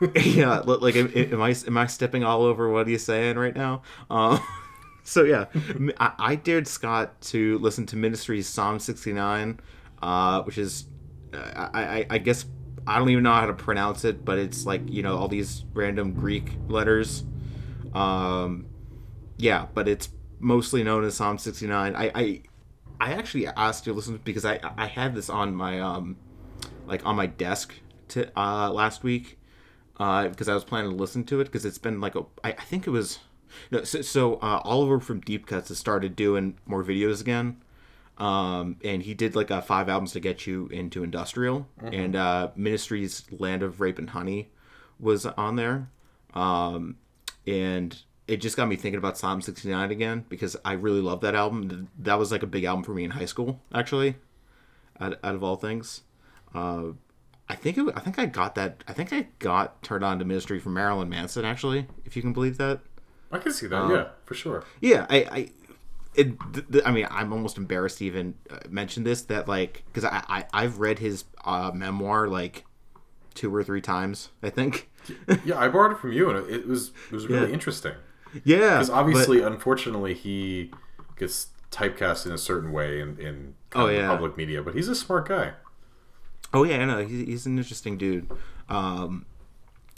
yeah 0.14 0.60
like 0.64 0.96
am, 0.96 1.12
am 1.14 1.42
i 1.42 1.54
am 1.66 1.76
i 1.76 1.86
stepping 1.86 2.24
all 2.24 2.42
over 2.42 2.70
what 2.70 2.86
he's 2.88 3.04
saying 3.04 3.36
right 3.36 3.54
now 3.54 3.82
um 4.08 4.40
so 5.14 5.24
yeah. 5.24 5.46
I 5.98 6.36
dared 6.36 6.68
scott 6.68 7.20
to 7.22 7.58
listen 7.58 7.84
to 7.86 7.96
ministry's 7.96 8.46
psalm 8.48 8.78
69 8.78 9.58
uh 10.02 10.42
which 10.42 10.56
is 10.56 10.86
uh, 11.34 11.68
I, 11.74 11.82
I 11.82 12.06
i 12.10 12.18
guess 12.18 12.46
i 12.86 12.98
don't 12.98 13.10
even 13.10 13.24
know 13.24 13.32
how 13.32 13.46
to 13.46 13.52
pronounce 13.52 14.04
it 14.04 14.24
but 14.24 14.38
it's 14.38 14.64
like 14.64 14.82
you 14.88 15.02
know 15.02 15.16
all 15.18 15.28
these 15.28 15.64
random 15.74 16.12
greek 16.12 16.56
letters. 16.68 17.24
Um 17.92 18.66
yeah 19.36 19.66
but 19.74 19.88
it's 19.88 20.10
mostly 20.38 20.82
known 20.84 21.04
as 21.04 21.16
psalm 21.16 21.38
69 21.38 21.96
i 21.96 22.10
i 22.14 22.42
i 23.00 23.12
actually 23.12 23.46
asked 23.48 23.86
you 23.86 23.92
to 23.92 23.96
listen 23.96 24.20
because 24.24 24.44
i 24.44 24.60
i 24.78 24.86
had 24.86 25.14
this 25.14 25.28
on 25.28 25.54
my 25.54 25.80
um 25.80 26.16
like 26.86 27.04
on 27.04 27.16
my 27.16 27.26
desk 27.26 27.74
to 28.08 28.30
uh 28.38 28.70
last 28.70 29.02
week 29.02 29.38
uh, 30.00 30.28
because 30.28 30.48
I 30.48 30.54
was 30.54 30.64
planning 30.64 30.90
to 30.90 30.96
listen 30.96 31.24
to 31.24 31.40
it 31.40 31.44
because 31.44 31.66
it's 31.66 31.76
been 31.76 32.00
like 32.00 32.14
a, 32.14 32.22
I, 32.42 32.52
I 32.52 32.64
think 32.64 32.86
it 32.86 32.90
was 32.90 33.18
no 33.70 33.84
so, 33.84 34.02
so 34.02 34.34
uh, 34.36 34.60
Oliver 34.64 35.00
from 35.00 35.20
Deep 35.20 35.46
Cuts 35.46 35.68
has 35.68 35.78
started 35.78 36.16
doing 36.16 36.58
more 36.66 36.84
videos 36.84 37.20
again, 37.20 37.60
um, 38.18 38.76
and 38.84 39.02
he 39.02 39.14
did 39.14 39.34
like 39.34 39.50
uh, 39.50 39.60
five 39.60 39.88
albums 39.88 40.12
to 40.12 40.20
get 40.20 40.46
you 40.46 40.66
into 40.68 41.02
industrial 41.02 41.66
and 41.92 42.16
uh, 42.16 42.50
Ministry's 42.56 43.24
Land 43.30 43.62
of 43.62 43.80
Rape 43.80 43.98
and 43.98 44.10
Honey 44.10 44.50
was 44.98 45.26
on 45.26 45.56
there, 45.56 45.88
um, 46.34 46.96
and 47.46 48.02
it 48.28 48.40
just 48.40 48.56
got 48.56 48.68
me 48.68 48.76
thinking 48.76 48.98
about 48.98 49.18
Psalm 49.18 49.40
sixty 49.40 49.70
nine 49.70 49.90
again 49.90 50.24
because 50.28 50.56
I 50.64 50.72
really 50.72 51.00
love 51.00 51.20
that 51.22 51.34
album. 51.34 51.88
That 51.98 52.18
was 52.18 52.30
like 52.30 52.42
a 52.42 52.46
big 52.46 52.64
album 52.64 52.84
for 52.84 52.94
me 52.94 53.04
in 53.04 53.10
high 53.10 53.24
school 53.24 53.60
actually, 53.74 54.16
out, 55.00 55.18
out 55.24 55.34
of 55.34 55.42
all 55.42 55.56
things. 55.56 56.02
Uh, 56.54 56.92
I 57.48 57.56
think 57.56 57.78
it, 57.78 57.92
I 57.96 58.00
think 58.00 58.16
I 58.16 58.26
got 58.26 58.54
that. 58.54 58.84
I 58.86 58.92
think 58.92 59.12
I 59.12 59.26
got 59.40 59.82
turned 59.82 60.04
on 60.04 60.20
to 60.20 60.24
Ministry 60.24 60.60
from 60.60 60.74
Marilyn 60.74 61.08
Manson. 61.08 61.44
Actually, 61.44 61.88
if 62.04 62.14
you 62.14 62.22
can 62.22 62.32
believe 62.32 62.58
that. 62.58 62.80
I 63.32 63.38
can 63.38 63.52
see 63.52 63.66
that, 63.68 63.76
Um, 63.76 63.90
yeah, 63.92 64.08
for 64.24 64.34
sure. 64.34 64.64
Yeah, 64.80 65.06
I, 65.08 65.16
I, 65.30 65.50
it, 66.14 66.34
th- 66.52 66.66
th- 66.72 66.84
I 66.84 66.90
mean, 66.90 67.06
I'm 67.10 67.32
almost 67.32 67.56
embarrassed 67.56 67.98
to 67.98 68.04
even 68.06 68.34
uh, 68.50 68.58
mention 68.68 69.04
this. 69.04 69.22
That 69.22 69.46
like, 69.48 69.84
because 69.86 70.04
I, 70.04 70.22
I, 70.28 70.44
I've 70.52 70.78
read 70.78 70.98
his 70.98 71.24
uh, 71.44 71.70
memoir 71.74 72.26
like 72.28 72.64
two 73.34 73.54
or 73.54 73.62
three 73.62 73.80
times. 73.80 74.30
I 74.42 74.50
think. 74.50 74.88
Yeah, 75.44 75.58
I 75.58 75.68
borrowed 75.68 75.92
it 75.92 75.98
from 75.98 76.12
you, 76.12 76.28
and 76.30 76.48
it, 76.50 76.68
was 76.68 76.92
it 77.10 77.14
was 77.14 77.26
really 77.26 77.48
Yeah. 77.48 77.54
interesting 77.54 77.94
yeah, 78.44 78.56
because 78.74 78.90
obviously, 78.90 79.42
unfortunately, 79.42 80.14
he 80.14 80.70
gets 81.16 81.48
typecast 81.72 82.26
in 82.26 82.32
a 82.32 82.38
certain 82.38 82.70
way 82.70 83.00
in 83.00 83.18
in 83.18 83.54
kind 83.70 83.86
Oh, 83.86 83.86
yeah. 83.88 84.06
public 84.08 84.36
media, 84.36 84.62
but 84.62 84.74
he's 84.74 84.88
a 84.88 84.94
smart 84.94 85.26
guy. 85.28 85.52
Oh 86.52 86.64
yeah, 86.64 86.76
I 86.78 86.84
know 86.84 87.04
he's, 87.04 87.26
he's 87.26 87.46
an 87.46 87.56
interesting 87.58 87.96
dude. 87.96 88.30
Um, 88.68 89.24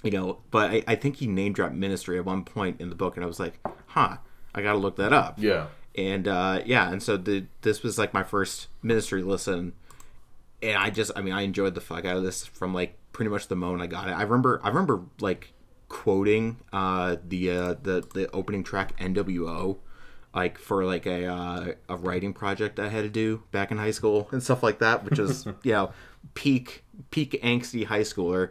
you 0.02 0.10
know, 0.10 0.38
but 0.50 0.70
I, 0.70 0.84
I 0.86 0.94
think 0.94 1.16
he 1.16 1.26
name 1.26 1.52
dropped 1.52 1.74
Ministry 1.74 2.18
at 2.18 2.24
one 2.24 2.44
point 2.44 2.80
in 2.80 2.88
the 2.88 2.94
book, 2.94 3.16
and 3.16 3.24
I 3.24 3.26
was 3.26 3.40
like, 3.40 3.58
huh, 3.86 4.18
I 4.54 4.62
gotta 4.62 4.78
look 4.78 4.96
that 4.96 5.12
up. 5.12 5.34
Yeah, 5.38 5.68
and 5.94 6.26
uh, 6.26 6.62
yeah, 6.64 6.90
and 6.90 7.02
so 7.02 7.16
the, 7.16 7.46
this 7.62 7.82
was 7.82 7.98
like 7.98 8.12
my 8.12 8.22
first 8.22 8.68
ministry 8.82 9.22
listen, 9.22 9.72
and 10.62 10.76
I 10.76 10.90
just, 10.90 11.12
I 11.16 11.22
mean, 11.22 11.34
I 11.34 11.42
enjoyed 11.42 11.74
the 11.74 11.80
fuck 11.80 12.04
out 12.04 12.16
of 12.16 12.22
this 12.22 12.44
from 12.44 12.74
like 12.74 12.96
pretty 13.12 13.30
much 13.30 13.48
the 13.48 13.56
moment 13.56 13.82
I 13.82 13.86
got 13.86 14.08
it. 14.08 14.12
I 14.12 14.22
remember, 14.22 14.60
I 14.62 14.68
remember 14.68 15.02
like 15.20 15.52
quoting 15.88 16.58
uh, 16.72 17.16
the 17.26 17.50
uh, 17.50 17.74
the 17.82 18.06
the 18.12 18.30
opening 18.32 18.64
track 18.64 18.98
NWO 18.98 19.78
like 20.34 20.58
for 20.58 20.84
like 20.84 21.06
a 21.06 21.26
uh, 21.26 21.72
a 21.88 21.96
writing 21.96 22.32
project 22.32 22.78
I 22.80 22.88
had 22.88 23.02
to 23.02 23.10
do 23.10 23.42
back 23.52 23.70
in 23.70 23.78
high 23.78 23.90
school 23.90 24.28
and 24.32 24.42
stuff 24.42 24.62
like 24.62 24.78
that, 24.78 25.04
which 25.04 25.18
is 25.18 25.46
you 25.62 25.72
know 25.72 25.92
peak 26.34 26.84
peak 27.10 27.38
angsty 27.42 27.84
high 27.84 28.00
schooler. 28.00 28.50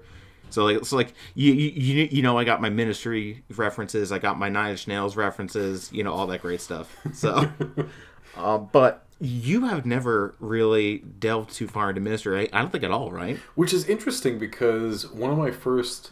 So 0.54 0.66
like 0.66 0.86
so 0.86 0.96
like 0.96 1.14
you 1.36 1.54
you 1.54 1.70
you 1.70 2.10
you 2.12 2.22
know 2.22 2.38
I 2.38 2.44
got 2.44 2.62
my 2.62 2.70
ministry 2.70 3.44
references, 3.56 4.12
I 4.12 4.20
got 4.20 4.38
my 4.38 4.50
Nine 4.50 4.72
Inch 4.72 4.88
Nails 4.88 5.16
references, 5.16 5.92
you 5.92 6.04
know 6.04 6.14
all 6.14 6.28
that 6.28 6.42
great 6.42 6.62
stuff. 6.62 6.96
So, 7.14 7.50
uh, 8.38 8.58
but 8.58 9.06
you 9.20 9.66
have 9.66 9.86
never 9.86 10.36
really 10.40 10.98
delved 10.98 11.52
too 11.52 11.68
far 11.68 11.90
into 11.90 12.02
ministry. 12.02 12.50
I, 12.52 12.58
I 12.58 12.62
don't 12.62 12.72
think 12.72 12.84
at 12.84 12.92
all, 12.92 13.12
right? 13.12 13.38
Which 13.56 13.72
is 13.72 13.88
interesting 13.88 14.40
because 14.40 15.10
one 15.12 15.32
of 15.32 15.38
my 15.38 15.52
first, 15.52 16.12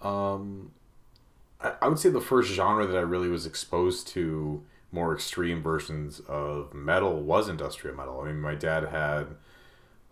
um, 0.00 0.72
I, 1.60 1.74
I 1.82 1.88
would 1.88 1.98
say 1.98 2.08
the 2.08 2.20
first 2.20 2.50
genre 2.50 2.86
that 2.86 2.96
I 2.96 3.02
really 3.02 3.28
was 3.28 3.44
exposed 3.44 4.08
to 4.08 4.64
more 4.90 5.14
extreme 5.14 5.62
versions 5.62 6.20
of 6.20 6.72
metal 6.74 7.20
was 7.20 7.48
industrial 7.48 7.96
metal. 7.96 8.20
I 8.20 8.28
mean, 8.28 8.40
my 8.40 8.54
dad 8.54 8.84
had 8.88 9.36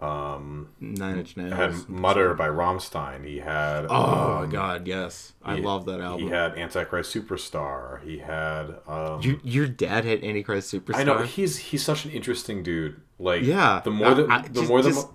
Nine 0.01 1.19
Inch 1.19 1.37
Nails. 1.37 1.53
had 1.55 1.89
Mutter 1.89 2.35
by 2.35 2.47
Rammstein. 2.49 3.25
He 3.25 3.39
had 3.39 3.87
oh 3.91 4.43
um, 4.45 4.51
god, 4.51 4.87
yes, 4.87 5.33
I 5.43 5.57
he- 5.57 5.63
love 5.63 5.87
that 5.87 6.01
album. 6.01 6.27
He 6.29 6.33
had 6.33 6.57
Antichrist 6.57 7.15
Superstar. 7.15 8.03
He 8.05 8.19
had 8.19 8.77
um, 8.87 9.21
your, 9.23 9.37
your 9.43 9.67
dad 9.67 10.05
had 10.05 10.23
Antichrist 10.23 10.73
Superstar. 10.73 10.97
I 10.97 11.03
know 11.05 11.19
he's 11.23 11.57
he's 11.59 11.85
such 11.85 12.05
an 12.05 12.11
interesting 12.13 12.63
dude. 12.63 13.01
Like 13.19 13.43
Yeah, 13.43 13.81
the 13.85 13.91
more 13.91 14.09
I- 14.09 14.15
that 14.15 14.31
I- 14.31 14.43
the 14.43 14.49
just- 14.61 14.69
more 14.69 14.83
that 14.83 14.89
just- 14.91 15.09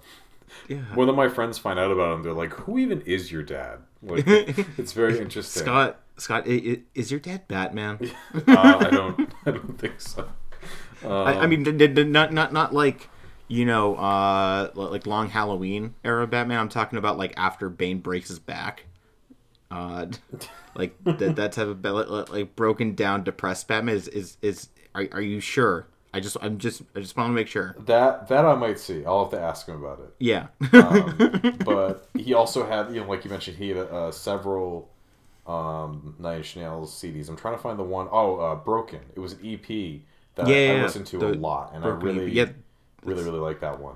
yeah. 0.68 0.82
more 0.94 1.06
that 1.06 1.14
my 1.14 1.30
friends 1.30 1.58
find 1.58 1.80
out 1.80 1.92
about 1.92 2.16
him, 2.16 2.24
they're 2.24 2.34
like, 2.34 2.52
"Who 2.54 2.78
even 2.78 3.02
is 3.02 3.32
your 3.32 3.44
dad?" 3.44 3.80
Like, 4.02 4.26
it's 4.28 4.92
very 4.92 5.18
interesting. 5.20 5.64
Scott, 5.64 6.02
Scott, 6.18 6.46
is 6.46 7.10
your 7.10 7.20
dad 7.22 7.48
Batman? 7.48 8.00
uh, 8.34 8.42
I 8.48 8.90
don't, 8.92 9.34
I 9.46 9.52
don't 9.52 9.80
think 9.80 10.02
so. 10.02 10.28
I, 11.04 11.34
I 11.40 11.48
mean, 11.48 11.64
d- 11.64 12.04
not 12.04 12.32
not 12.34 12.52
not 12.54 12.74
like 12.74 13.10
you 13.48 13.66
know, 13.66 13.96
uh, 13.96 14.72
like 14.74 15.06
Long 15.06 15.30
Halloween 15.30 15.96
era 16.04 16.28
Batman. 16.28 16.60
I'm 16.60 16.70
talking 16.70 16.98
about 16.98 17.18
like 17.18 17.34
after 17.38 17.70
Bane 17.70 18.00
breaks 18.00 18.30
his 18.30 18.40
back. 18.40 18.86
Uh, 19.72 20.08
like 20.76 20.96
that 21.04 21.36
that 21.36 21.52
type 21.52 21.68
of 21.68 21.84
like, 21.84 22.30
like 22.30 22.56
broken 22.56 22.96
down, 22.96 23.24
depressed 23.24 23.68
Batman 23.68 23.96
is 23.96 24.08
is 24.08 24.38
is. 24.42 24.70
Are, 24.96 25.08
are 25.12 25.22
you 25.22 25.40
sure? 25.40 25.88
I 26.14 26.20
just 26.20 26.38
I'm 26.42 26.60
just 26.60 26.84
I 26.96 27.00
just 27.00 27.18
want 27.18 27.30
to 27.30 27.34
make 27.34 27.48
sure. 27.48 27.76
That 27.80 28.28
that 28.28 28.46
I 28.46 28.54
might 28.56 28.80
see. 28.80 29.04
I'll 29.06 29.24
have 29.24 29.32
to 29.32 29.40
ask 29.40 29.68
him 29.68 29.84
about 29.84 30.00
it. 30.00 30.14
Yeah. 30.20 30.48
But 31.66 32.08
he 32.16 32.34
also 32.34 32.68
had, 32.68 32.94
you 32.94 33.02
know, 33.02 33.08
like 33.08 33.24
you 33.26 33.32
mentioned, 33.32 33.58
he 33.58 33.70
had 33.70 33.78
uh, 33.78 34.12
several 34.12 34.90
um, 35.48 36.16
Nine 36.20 36.38
Inch 36.38 36.56
Nails 36.56 36.94
CDs. 36.94 37.30
I'm 37.30 37.36
trying 37.36 37.56
to 37.56 37.62
find 37.62 37.80
the 37.80 37.84
one 37.84 38.08
oh 38.12 38.40
uh, 38.40 38.56
Broken. 38.56 39.00
It 39.16 39.20
was 39.20 39.34
an 39.34 39.40
EP 39.44 40.02
that 40.36 40.48
Yeah, 40.48 40.74
I, 40.74 40.80
I 40.80 40.84
listened 40.84 41.08
to 41.08 41.26
a 41.26 41.34
lot, 41.34 41.72
and 41.74 41.84
I 41.84 41.90
Broken 41.92 42.10
EP. 42.10 42.16
really, 42.16 42.32
Yeah, 42.32 42.50
really, 43.06 43.24
really 43.24 43.40
like 43.40 43.60
that 43.62 43.80
one. 43.80 43.96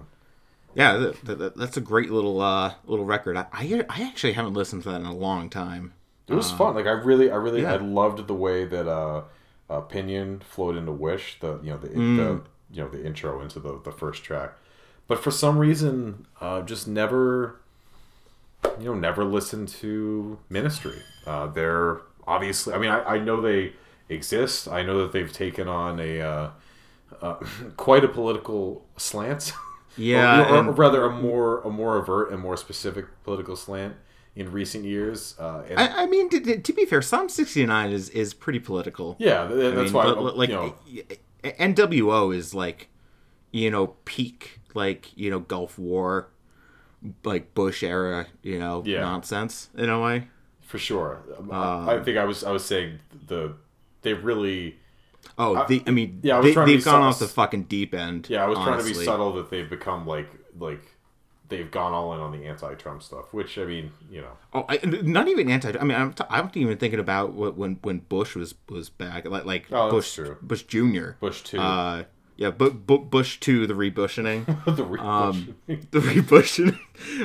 Yeah, 0.76 0.98
th- 0.98 1.22
th- 1.26 1.38
th- 1.40 1.54
that's 1.56 1.78
a 1.78 1.82
great 1.82 2.12
little 2.12 2.40
uh 2.42 2.74
little 2.86 3.06
record. 3.06 3.36
I, 3.38 3.46
I 3.52 3.86
I 3.90 4.04
actually 4.04 4.34
haven't 4.34 4.54
listened 4.54 4.84
to 4.84 4.90
that 4.92 5.00
in 5.02 5.08
a 5.08 5.14
long 5.16 5.50
time. 5.50 5.94
It 6.28 6.34
was 6.34 6.52
fun. 6.52 6.76
Like 6.76 6.86
I 6.86 6.92
really, 6.92 7.32
I 7.32 7.36
really, 7.36 7.62
yeah. 7.62 7.74
I 7.74 7.78
loved 7.78 8.28
the 8.28 8.34
way 8.34 8.66
that 8.66 8.88
uh, 8.88 9.24
uh, 9.70 9.80
Pinion 9.82 10.42
flowed 10.48 10.76
into 10.76 10.92
Wish. 10.92 11.40
The 11.40 11.60
you 11.64 11.72
know 11.72 11.78
the, 11.78 11.88
Mm. 11.90 12.18
the 12.18 12.42
you 12.76 12.84
know 12.84 12.90
the 12.90 13.04
intro 13.06 13.42
into 13.42 13.60
the 13.60 13.80
the 13.84 13.92
first 13.94 14.24
track, 14.24 14.54
but 15.08 15.24
for 15.24 15.32
some 15.32 15.58
reason, 15.58 16.28
uh, 16.42 16.62
just 16.64 16.86
never, 16.88 17.56
you 18.78 18.86
know, 18.86 18.94
never 18.94 19.24
listened 19.24 19.70
to 19.70 20.38
Ministry. 20.50 21.02
Uh, 21.26 21.48
they're 21.48 22.02
obviously. 22.28 22.74
I 22.74 22.78
mean, 22.78 22.92
I, 22.92 23.16
I 23.16 23.18
know 23.20 23.40
they 23.42 23.74
exist. 24.10 24.68
I 24.68 24.84
know 24.84 25.00
that 25.04 25.12
they've 25.14 25.32
taken 25.32 25.68
on 25.70 26.00
a 26.00 26.52
uh, 27.22 27.26
uh, 27.26 27.40
quite 27.78 28.04
a 28.04 28.08
political 28.10 28.86
slant. 28.98 29.54
Yeah, 30.00 30.42
or, 30.52 30.54
or 30.54 30.58
and- 30.60 30.78
rather 30.78 31.06
a 31.06 31.10
more 31.10 31.60
a 31.62 31.72
more 31.72 31.98
overt 31.98 32.32
and 32.32 32.40
more 32.40 32.56
specific 32.56 33.06
political 33.24 33.56
slant 33.56 33.96
in 34.36 34.52
recent 34.52 34.86
years. 34.86 35.34
Uh, 35.40 35.64
and 35.68 35.80
I, 35.80 36.04
I 36.04 36.06
mean, 36.06 36.30
to, 36.30 36.60
to- 36.60 36.74
be 36.74 36.86
fair, 36.86 37.02
Psalm 37.02 37.30
sixty 37.30 37.66
nine 37.66 37.90
is 37.92 38.10
is 38.10 38.36
pretty 38.36 38.60
political. 38.60 39.16
Yeah, 39.18 39.48
th- 39.48 39.60
I 39.60 39.76
that's 39.76 39.92
mean, 39.92 39.94
why. 39.94 40.14
but, 40.14 40.38
like 40.38 40.50
you 40.50 40.56
know, 40.56 40.76
NWO 41.44 42.36
is 42.36 42.54
like, 42.54 42.90
you 43.52 43.72
know, 43.72 43.96
peak 44.06 44.60
like 44.76 45.18
you 45.18 45.32
know 45.32 45.40
Gulf 45.40 45.80
War, 45.80 46.30
like 47.24 47.56
Bush 47.56 47.82
era, 47.82 48.28
you 48.44 48.60
know, 48.60 48.84
Yeah. 48.86 49.02
nonsense 49.02 49.70
in 49.76 49.90
a 49.90 50.00
way. 50.00 50.28
for 50.62 50.78
sure. 50.78 51.24
Um, 51.40 51.50
uh, 51.52 51.88
I 51.88 52.04
think 52.04 52.18
I 52.20 52.26
was 52.26 52.44
I 52.44 52.52
was 52.52 52.64
saying 52.64 53.00
the 53.28 53.56
they 54.04 54.14
really. 54.14 54.78
Oh, 55.38 55.66
the, 55.68 55.84
I 55.86 55.92
mean, 55.92 56.20
yeah, 56.24 56.40
I 56.40 56.42
they, 56.42 56.54
they've 56.54 56.84
gone 56.84 57.14
sus- 57.14 57.22
off 57.22 57.28
the 57.30 57.34
fucking 57.34 57.64
deep 57.66 57.94
end. 57.94 58.28
Yeah, 58.30 58.44
I 58.44 58.48
was 58.48 58.58
trying 58.58 58.80
to 58.80 58.86
be 58.86 58.94
subtle 58.94 59.34
that 59.34 59.50
they've 59.50 59.70
become 59.70 60.08
like 60.08 60.30
like 60.60 60.82
they've 61.50 61.70
gone 61.72 61.94
all 61.94 62.14
in 62.14 62.20
on 62.20 62.32
the 62.32 62.46
anti-Trump 62.46 63.02
stuff, 63.04 63.34
which 63.34 63.58
I 63.58 63.64
mean, 63.66 63.92
you 64.12 64.22
know, 64.22 64.32
Oh, 64.54 64.66
I, 64.68 64.80
not 64.84 65.28
even 65.28 65.50
anti. 65.50 65.78
I 65.80 65.84
mean, 65.84 65.98
I'm, 65.98 66.12
t- 66.14 66.24
I'm 66.30 66.50
even 66.56 66.78
thinking 66.78 67.00
about 67.00 67.34
what, 67.34 67.56
when 67.56 67.80
when 67.84 68.00
Bush 68.00 68.36
was 68.36 68.56
was 68.70 68.90
back, 68.90 69.28
like 69.28 69.46
like 69.46 69.68
Oh, 69.72 69.92
Bush 69.92 70.14
true. 70.16 70.38
Bush 70.42 70.64
Junior. 70.64 71.18
Bush 71.20 71.42
too. 71.44 71.60
Uh, 71.60 72.04
yeah, 72.36 72.52
but 72.52 72.86
bu- 72.86 73.06
Bush 73.06 73.40
two, 73.40 73.66
the 73.66 73.74
rebushing, 73.76 74.46
the 74.68 74.84
re- 74.84 75.00
um, 75.00 75.56
the 75.68 76.00
rebushing. 76.16 76.80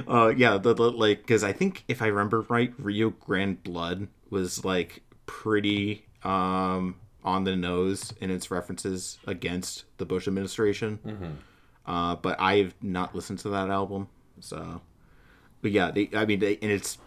Uh, 0.07 0.33
yeah, 0.37 0.57
the, 0.59 0.75
the 0.75 0.91
like 0.91 1.19
because 1.23 1.43
I 1.43 1.53
think 1.53 1.85
if 1.89 2.01
I 2.03 2.07
remember 2.09 2.43
right, 2.49 2.73
Rio 2.79 3.11
Grande 3.11 3.63
Blood 3.63 4.09
was 4.31 4.65
like 4.65 5.03
pretty 5.27 6.05
um 6.25 6.95
on 7.25 7.45
the 7.45 7.55
nose 7.57 8.13
in 8.21 8.31
its 8.31 8.51
references 8.51 9.19
against 9.27 9.85
the 9.99 10.05
Bush 10.05 10.27
administration. 10.27 11.39
Uh, 11.87 12.17
but 12.17 12.41
I've 12.41 12.75
not 12.83 13.15
listened 13.15 13.39
to 13.41 13.49
that 13.51 13.69
album, 13.71 14.09
so. 14.41 14.81
But 15.61 15.71
yeah, 15.73 15.91
they, 15.91 16.11
I 16.15 16.25
mean, 16.27 16.39
they, 16.41 16.59
and 16.63 16.71
it's 16.71 16.99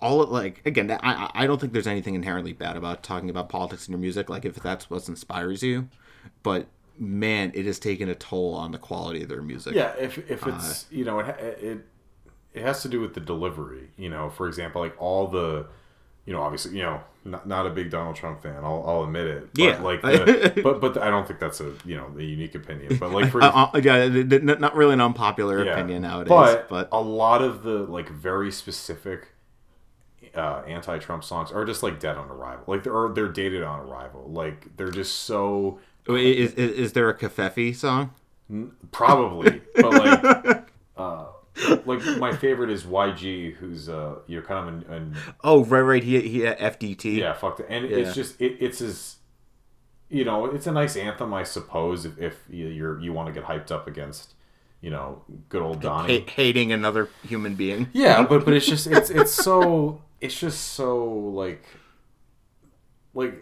all 0.00 0.24
like 0.26 0.60
again. 0.66 0.90
I 0.90 1.30
I- 1.34 1.46
don't 1.46 1.60
think 1.60 1.72
there's 1.72 1.86
anything 1.86 2.14
inherently 2.14 2.52
bad 2.52 2.76
about 2.76 3.02
talking 3.02 3.30
about 3.30 3.48
politics 3.48 3.86
in 3.88 3.92
your 3.92 4.00
music. 4.00 4.28
Like 4.28 4.44
if 4.44 4.56
that's 4.56 4.90
what 4.90 5.08
inspires 5.08 5.62
you, 5.62 5.88
but 6.42 6.66
man, 6.98 7.52
it 7.54 7.66
has 7.66 7.78
taken 7.78 8.08
a 8.08 8.14
toll 8.14 8.54
on 8.54 8.70
the 8.72 8.78
quality 8.78 9.22
of 9.22 9.28
their 9.28 9.42
music. 9.42 9.74
yeah. 9.74 9.94
If 9.98 10.18
if 10.30 10.46
Uh, 10.46 10.50
it's 10.56 10.86
you 10.90 11.04
know 11.04 11.20
it 11.20 11.28
it 11.62 11.86
it 12.54 12.62
has 12.62 12.82
to 12.82 12.88
do 12.88 13.00
with 13.00 13.14
the 13.14 13.20
delivery. 13.20 13.90
You 13.96 14.08
know, 14.10 14.30
for 14.30 14.46
example, 14.48 14.80
like 14.82 14.94
all 15.00 15.26
the. 15.28 15.66
You 16.26 16.32
know, 16.32 16.40
obviously, 16.40 16.76
you 16.76 16.82
know, 16.82 17.00
not, 17.24 17.46
not 17.46 17.66
a 17.66 17.70
big 17.70 17.90
Donald 17.90 18.16
Trump 18.16 18.42
fan. 18.42 18.64
I'll, 18.64 18.82
I'll 18.86 19.04
admit 19.04 19.26
it. 19.26 19.52
But 19.54 19.62
Yeah. 19.62 19.82
like, 19.82 20.02
the, 20.02 20.60
but 20.62 20.80
but 20.80 20.96
I 20.98 21.10
don't 21.10 21.26
think 21.26 21.38
that's 21.38 21.60
a 21.60 21.72
you 21.84 21.96
know 21.96 22.10
a 22.18 22.22
unique 22.22 22.54
opinion. 22.54 22.96
But 22.98 23.12
like, 23.12 23.30
for 23.30 23.42
Uh, 23.42 23.68
uh, 23.74 23.80
yeah, 23.82 24.06
not 24.08 24.74
really 24.74 24.94
an 24.94 25.00
unpopular 25.00 25.64
Yeah. 25.64 25.72
opinion 25.72 26.02
nowadays, 26.02 26.28
But, 26.30 26.68
but, 26.68 26.88
a 26.92 27.00
lot 27.00 27.42
of 27.42 27.62
the 27.62 27.80
like 27.80 28.08
very 28.08 28.50
specific 28.52 29.28
uh, 30.34 30.62
anti-Trump 30.66 31.22
songs 31.24 31.52
are 31.52 31.64
just 31.64 31.82
like 31.82 32.00
dead 32.00 32.16
on 32.16 32.28
arrival. 32.30 32.64
Like 32.66 32.82
they're 32.84 33.08
they're 33.14 33.28
dated 33.28 33.62
on 33.62 33.80
arrival. 33.80 34.24
Like 34.30 34.76
they're 34.76 34.90
just 34.90 35.20
so 35.20 35.78
is, 36.08 36.52
is 36.54 36.72
is 36.72 36.92
there 36.94 37.08
a 37.08 37.14
covfefe 37.16 37.74
song? 37.76 38.14
probably, 38.92 39.62
but 39.74 39.92
like. 39.92 40.33
Uh, 41.86 41.94
like 41.94 42.18
my 42.18 42.34
favorite 42.36 42.70
is 42.70 42.84
YG, 42.84 43.54
who's 43.54 43.88
uh, 43.88 44.16
you're 44.26 44.42
kind 44.42 44.68
of 44.68 44.74
an, 44.90 44.92
an 44.94 45.16
Oh, 45.42 45.64
right, 45.64 45.80
right. 45.80 46.02
He 46.04 46.20
he 46.20 46.40
FDT. 46.40 47.16
yeah, 47.16 47.32
fuck 47.32 47.60
and 47.68 47.88
Yeah. 47.88 47.96
it's 47.98 48.14
just 48.14 48.40
it, 48.40 48.56
it's 48.60 48.80
as 48.80 49.16
you 50.10 50.24
know, 50.24 50.46
it's 50.46 50.66
a 50.66 50.72
nice 50.72 50.96
anthem, 50.96 51.32
I 51.34 51.42
suppose, 51.44 52.04
if, 52.04 52.18
if 52.18 52.34
you- 52.50 52.68
you're 52.68 53.00
you 53.00 53.12
want 53.12 53.26
to 53.28 53.32
get 53.32 53.48
hyped 53.48 53.70
up 53.70 53.86
against 53.88 54.34
you 54.80 54.90
know 54.90 55.22
good 55.48 55.62
old 55.62 55.80
Donnie. 55.80 56.20
Ha- 56.20 56.26
hating 56.30 56.70
another 56.72 57.08
human 57.22 57.54
being. 57.54 57.88
Yeah, 57.92 58.22
but 58.28 58.44
but 58.44 58.54
it's 58.54 58.66
just 58.66 58.86
it's 58.86 59.10
it's 59.10 59.32
so 59.32 60.02
it's 60.20 60.38
just 60.38 60.60
so 60.74 61.04
like 61.06 61.64
like 63.14 63.34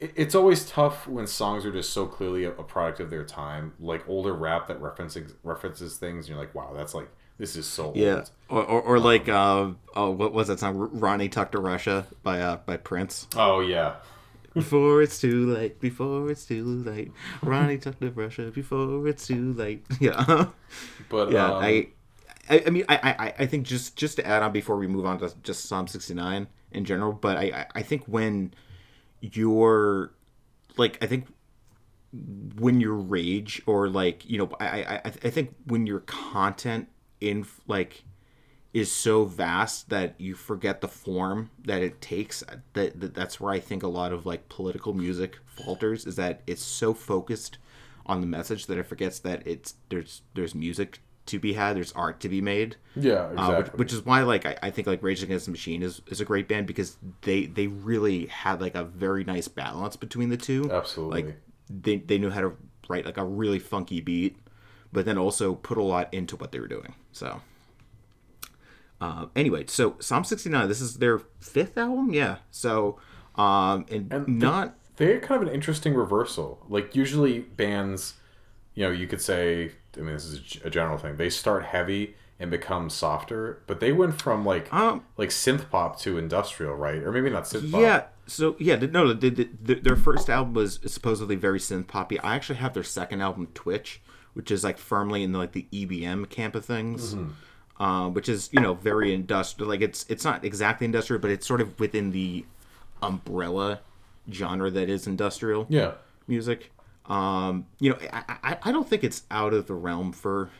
it's 0.00 0.34
always 0.34 0.68
tough 0.68 1.06
when 1.06 1.26
songs 1.26 1.64
are 1.64 1.72
just 1.72 1.92
so 1.92 2.06
clearly 2.06 2.44
a, 2.44 2.50
a 2.50 2.62
product 2.64 3.00
of 3.00 3.10
their 3.10 3.24
time, 3.24 3.72
like 3.80 4.06
older 4.08 4.34
rap 4.34 4.66
that 4.68 4.80
references 4.80 5.34
references 5.42 5.96
things. 5.96 6.26
And 6.26 6.28
you're 6.30 6.38
like, 6.38 6.54
wow, 6.54 6.72
that's 6.74 6.94
like 6.94 7.08
this 7.38 7.56
is 7.56 7.66
so 7.66 7.92
Yeah, 7.92 8.24
old. 8.24 8.30
or, 8.48 8.62
or, 8.64 8.82
or 8.82 9.00
like 9.00 9.28
uh, 9.28 9.70
oh, 9.94 10.10
what 10.10 10.32
was 10.32 10.48
that 10.48 10.58
song? 10.60 10.76
Ronnie 10.92 11.28
Talk 11.28 11.52
to 11.52 11.58
Russia 11.58 12.06
by 12.22 12.40
uh 12.40 12.58
by 12.58 12.76
Prince. 12.76 13.28
Oh 13.36 13.60
yeah, 13.60 13.96
Before 14.54 15.02
it's 15.02 15.20
too 15.20 15.46
late, 15.52 15.80
before 15.80 16.30
it's 16.30 16.46
too 16.46 16.64
late, 16.64 17.12
Ronnie 17.42 17.78
Talk 17.78 18.00
to 18.00 18.10
Russia. 18.10 18.50
Before 18.50 19.06
it's 19.06 19.26
too 19.26 19.52
late. 19.52 19.84
Yeah, 20.00 20.46
but 21.08 21.30
yeah. 21.30 21.52
um, 21.56 21.56
I, 21.60 21.88
I, 22.48 22.64
I 22.66 22.70
mean, 22.70 22.84
I, 22.88 22.98
I, 23.18 23.34
I 23.40 23.46
think 23.46 23.66
just 23.66 23.96
just 23.96 24.16
to 24.16 24.26
add 24.26 24.42
on 24.42 24.52
before 24.52 24.76
we 24.76 24.86
move 24.86 25.06
on 25.06 25.18
to 25.20 25.32
just 25.42 25.64
Psalm 25.66 25.86
sixty 25.88 26.14
nine 26.14 26.48
in 26.72 26.84
general, 26.84 27.12
but 27.12 27.36
I, 27.36 27.44
I, 27.44 27.66
I 27.76 27.82
think 27.82 28.04
when 28.06 28.54
you're 29.20 30.12
like, 30.76 30.98
I 31.02 31.06
think 31.06 31.26
when 32.58 32.80
your 32.80 32.94
rage 32.94 33.60
or 33.66 33.88
like 33.88 34.28
you 34.28 34.38
know, 34.38 34.50
I, 34.60 34.82
I, 34.82 35.00
I 35.04 35.10
think 35.30 35.54
when 35.66 35.86
your 35.86 36.00
content 36.00 36.88
in 37.20 37.46
like 37.66 38.04
is 38.76 38.92
so 38.92 39.24
vast 39.24 39.88
that 39.88 40.14
you 40.18 40.34
forget 40.34 40.82
the 40.82 40.88
form 40.88 41.50
that 41.64 41.82
it 41.82 41.98
takes 42.02 42.42
uh, 42.42 42.56
that, 42.74 43.00
that 43.00 43.14
that's 43.14 43.40
where 43.40 43.50
i 43.50 43.58
think 43.58 43.82
a 43.82 43.88
lot 43.88 44.12
of 44.12 44.26
like 44.26 44.50
political 44.50 44.92
music 44.92 45.38
falters 45.46 46.04
is 46.04 46.16
that 46.16 46.42
it's 46.46 46.62
so 46.62 46.92
focused 46.92 47.56
on 48.04 48.20
the 48.20 48.26
message 48.26 48.66
that 48.66 48.76
it 48.76 48.82
forgets 48.82 49.18
that 49.18 49.42
it's 49.46 49.76
there's 49.88 50.20
there's 50.34 50.54
music 50.54 51.00
to 51.26 51.38
be 51.38 51.52
had 51.54 51.76
there's 51.76 51.92
art 51.92 52.20
to 52.20 52.28
be 52.28 52.40
made 52.40 52.76
Yeah, 52.94 53.30
exactly. 53.30 53.36
uh, 53.54 53.58
which, 53.58 53.72
which 53.74 53.92
is 53.92 54.04
why 54.04 54.22
like 54.22 54.46
I, 54.46 54.56
I 54.62 54.70
think 54.70 54.86
like 54.86 55.02
Rage 55.02 55.22
Against 55.22 55.46
the 55.46 55.50
Machine 55.52 55.82
is, 55.82 56.00
is 56.06 56.20
a 56.20 56.24
great 56.24 56.48
band 56.48 56.66
because 56.66 56.96
they 57.22 57.46
they 57.46 57.66
really 57.66 58.26
had 58.26 58.60
like 58.60 58.74
a 58.74 58.84
very 58.84 59.24
nice 59.24 59.48
balance 59.48 59.96
between 59.96 60.28
the 60.28 60.36
two. 60.36 60.70
Absolutely. 60.72 61.22
Like 61.22 61.36
they 61.68 61.96
they 61.98 62.18
knew 62.18 62.30
how 62.30 62.40
to 62.42 62.52
write 62.88 63.04
like 63.04 63.16
a 63.18 63.24
really 63.24 63.58
funky 63.58 64.00
beat, 64.00 64.36
but 64.92 65.04
then 65.04 65.18
also 65.18 65.54
put 65.54 65.76
a 65.78 65.82
lot 65.82 66.12
into 66.14 66.36
what 66.36 66.52
they 66.52 66.60
were 66.60 66.68
doing. 66.68 66.94
So 67.12 67.40
uh, 69.00 69.26
anyway, 69.36 69.64
so 69.66 69.96
Psalm 69.98 70.24
sixty 70.24 70.48
nine. 70.48 70.68
This 70.68 70.80
is 70.80 70.98
their 70.98 71.18
fifth 71.40 71.76
album. 71.76 72.12
Yeah. 72.12 72.36
So 72.50 72.98
um 73.34 73.84
and, 73.90 74.10
And 74.12 74.38
not 74.38 74.76
they 74.96 75.12
had 75.12 75.22
kind 75.22 75.42
of 75.42 75.48
an 75.48 75.54
interesting 75.54 75.94
reversal. 75.94 76.64
Like 76.70 76.96
usually 76.96 77.40
bands, 77.40 78.14
you 78.74 78.84
know, 78.86 78.90
you 78.90 79.06
could 79.06 79.20
say, 79.20 79.72
I 79.96 80.00
mean, 80.00 80.14
this 80.14 80.24
is 80.24 80.58
a 80.64 80.70
general 80.70 80.98
thing. 80.98 81.16
They 81.16 81.30
start 81.30 81.64
heavy 81.64 82.14
and 82.38 82.50
become 82.50 82.90
softer, 82.90 83.62
but 83.66 83.80
they 83.80 83.92
went 83.92 84.20
from 84.20 84.44
like 84.44 84.72
Um, 84.72 85.04
like 85.16 85.30
synth 85.30 85.70
pop 85.70 85.98
to 86.00 86.18
industrial, 86.18 86.74
right? 86.74 87.02
Or 87.02 87.10
maybe 87.12 87.30
not 87.30 87.44
synth 87.44 87.70
pop. 87.72 87.80
Yeah. 87.80 88.02
So 88.26 88.56
yeah, 88.58 88.76
no, 88.76 89.12
the, 89.14 89.30
the, 89.30 89.48
the, 89.62 89.74
their 89.76 89.96
first 89.96 90.28
album 90.28 90.52
was 90.54 90.80
supposedly 90.86 91.36
very 91.36 91.58
synth 91.60 91.86
poppy. 91.86 92.18
I 92.20 92.34
actually 92.34 92.56
have 92.56 92.74
their 92.74 92.82
second 92.82 93.20
album, 93.22 93.46
Twitch, 93.54 94.02
which 94.34 94.50
is 94.50 94.64
like 94.64 94.78
firmly 94.78 95.22
in 95.22 95.32
like 95.32 95.52
the 95.52 95.66
EBM 95.72 96.28
camp 96.28 96.54
of 96.56 96.64
things, 96.64 97.16
uh, 97.78 98.08
which 98.10 98.28
is 98.28 98.50
you 98.52 98.60
know 98.60 98.74
very 98.74 99.14
industrial. 99.14 99.68
Like 99.70 99.80
it's 99.80 100.04
it's 100.08 100.24
not 100.24 100.44
exactly 100.44 100.84
industrial, 100.84 101.20
but 101.22 101.30
it's 101.30 101.46
sort 101.46 101.60
of 101.60 101.78
within 101.80 102.10
the 102.10 102.44
umbrella 103.02 103.80
genre 104.30 104.70
that 104.70 104.88
is 104.88 105.06
industrial 105.06 105.66
Yeah. 105.68 105.92
music. 106.26 106.72
Um, 107.08 107.66
you 107.78 107.90
know, 107.90 107.98
I, 108.12 108.36
I, 108.42 108.58
I 108.64 108.72
don't 108.72 108.88
think 108.88 109.04
it's 109.04 109.22
out 109.30 109.54
of 109.54 109.66
the 109.66 109.74
realm 109.74 110.12
for 110.12 110.50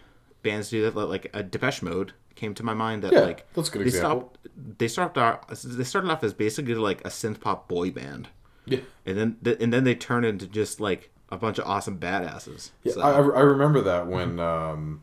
bands 0.43 0.71
to 0.71 0.77
do 0.77 0.91
that. 0.91 0.95
Like 1.07 1.31
a 1.35 1.43
Depeche 1.43 1.83
Mode 1.83 2.13
came 2.35 2.55
to 2.55 2.63
my 2.63 2.75
mind 2.75 3.03
that 3.03 3.13
Yeah, 3.13 3.21
like 3.21 3.53
that's 3.55 3.69
a 3.69 3.73
good 3.73 3.83
they 3.83 3.87
example. 3.87 4.33
Stopped, 4.45 4.79
they 4.79 4.89
started 4.89 5.21
off 5.21 5.49
they 5.65 5.85
started 5.85 6.11
off 6.11 6.23
as 6.23 6.35
basically 6.35 6.75
like 6.75 7.01
a 7.01 7.09
synth 7.09 7.41
pop 7.41 7.67
boy 7.69 7.91
band, 7.91 8.29
Yeah. 8.65 8.81
and 9.05 9.17
then 9.19 9.37
th- 9.43 9.59
and 9.61 9.73
then 9.73 9.85
they 9.85 9.95
turned 9.95 10.25
into 10.27 10.47
just 10.47 10.81
like 10.81 11.11
a 11.31 11.37
bunch 11.37 11.59
of 11.59 11.67
awesome 11.67 11.99
badasses. 11.99 12.71
So- 12.89 13.01
I, 13.01 13.13
I 13.17 13.41
remember 13.41 13.81
that 13.81 14.07
when 14.07 14.39
um 14.39 15.01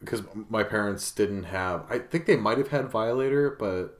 because 0.00 0.22
my 0.50 0.62
parents 0.62 1.10
didn't 1.12 1.44
have 1.44 1.86
i 1.88 1.98
think 1.98 2.26
they 2.26 2.36
might 2.36 2.58
have 2.58 2.68
had 2.68 2.86
violator 2.90 3.48
but 3.58 3.98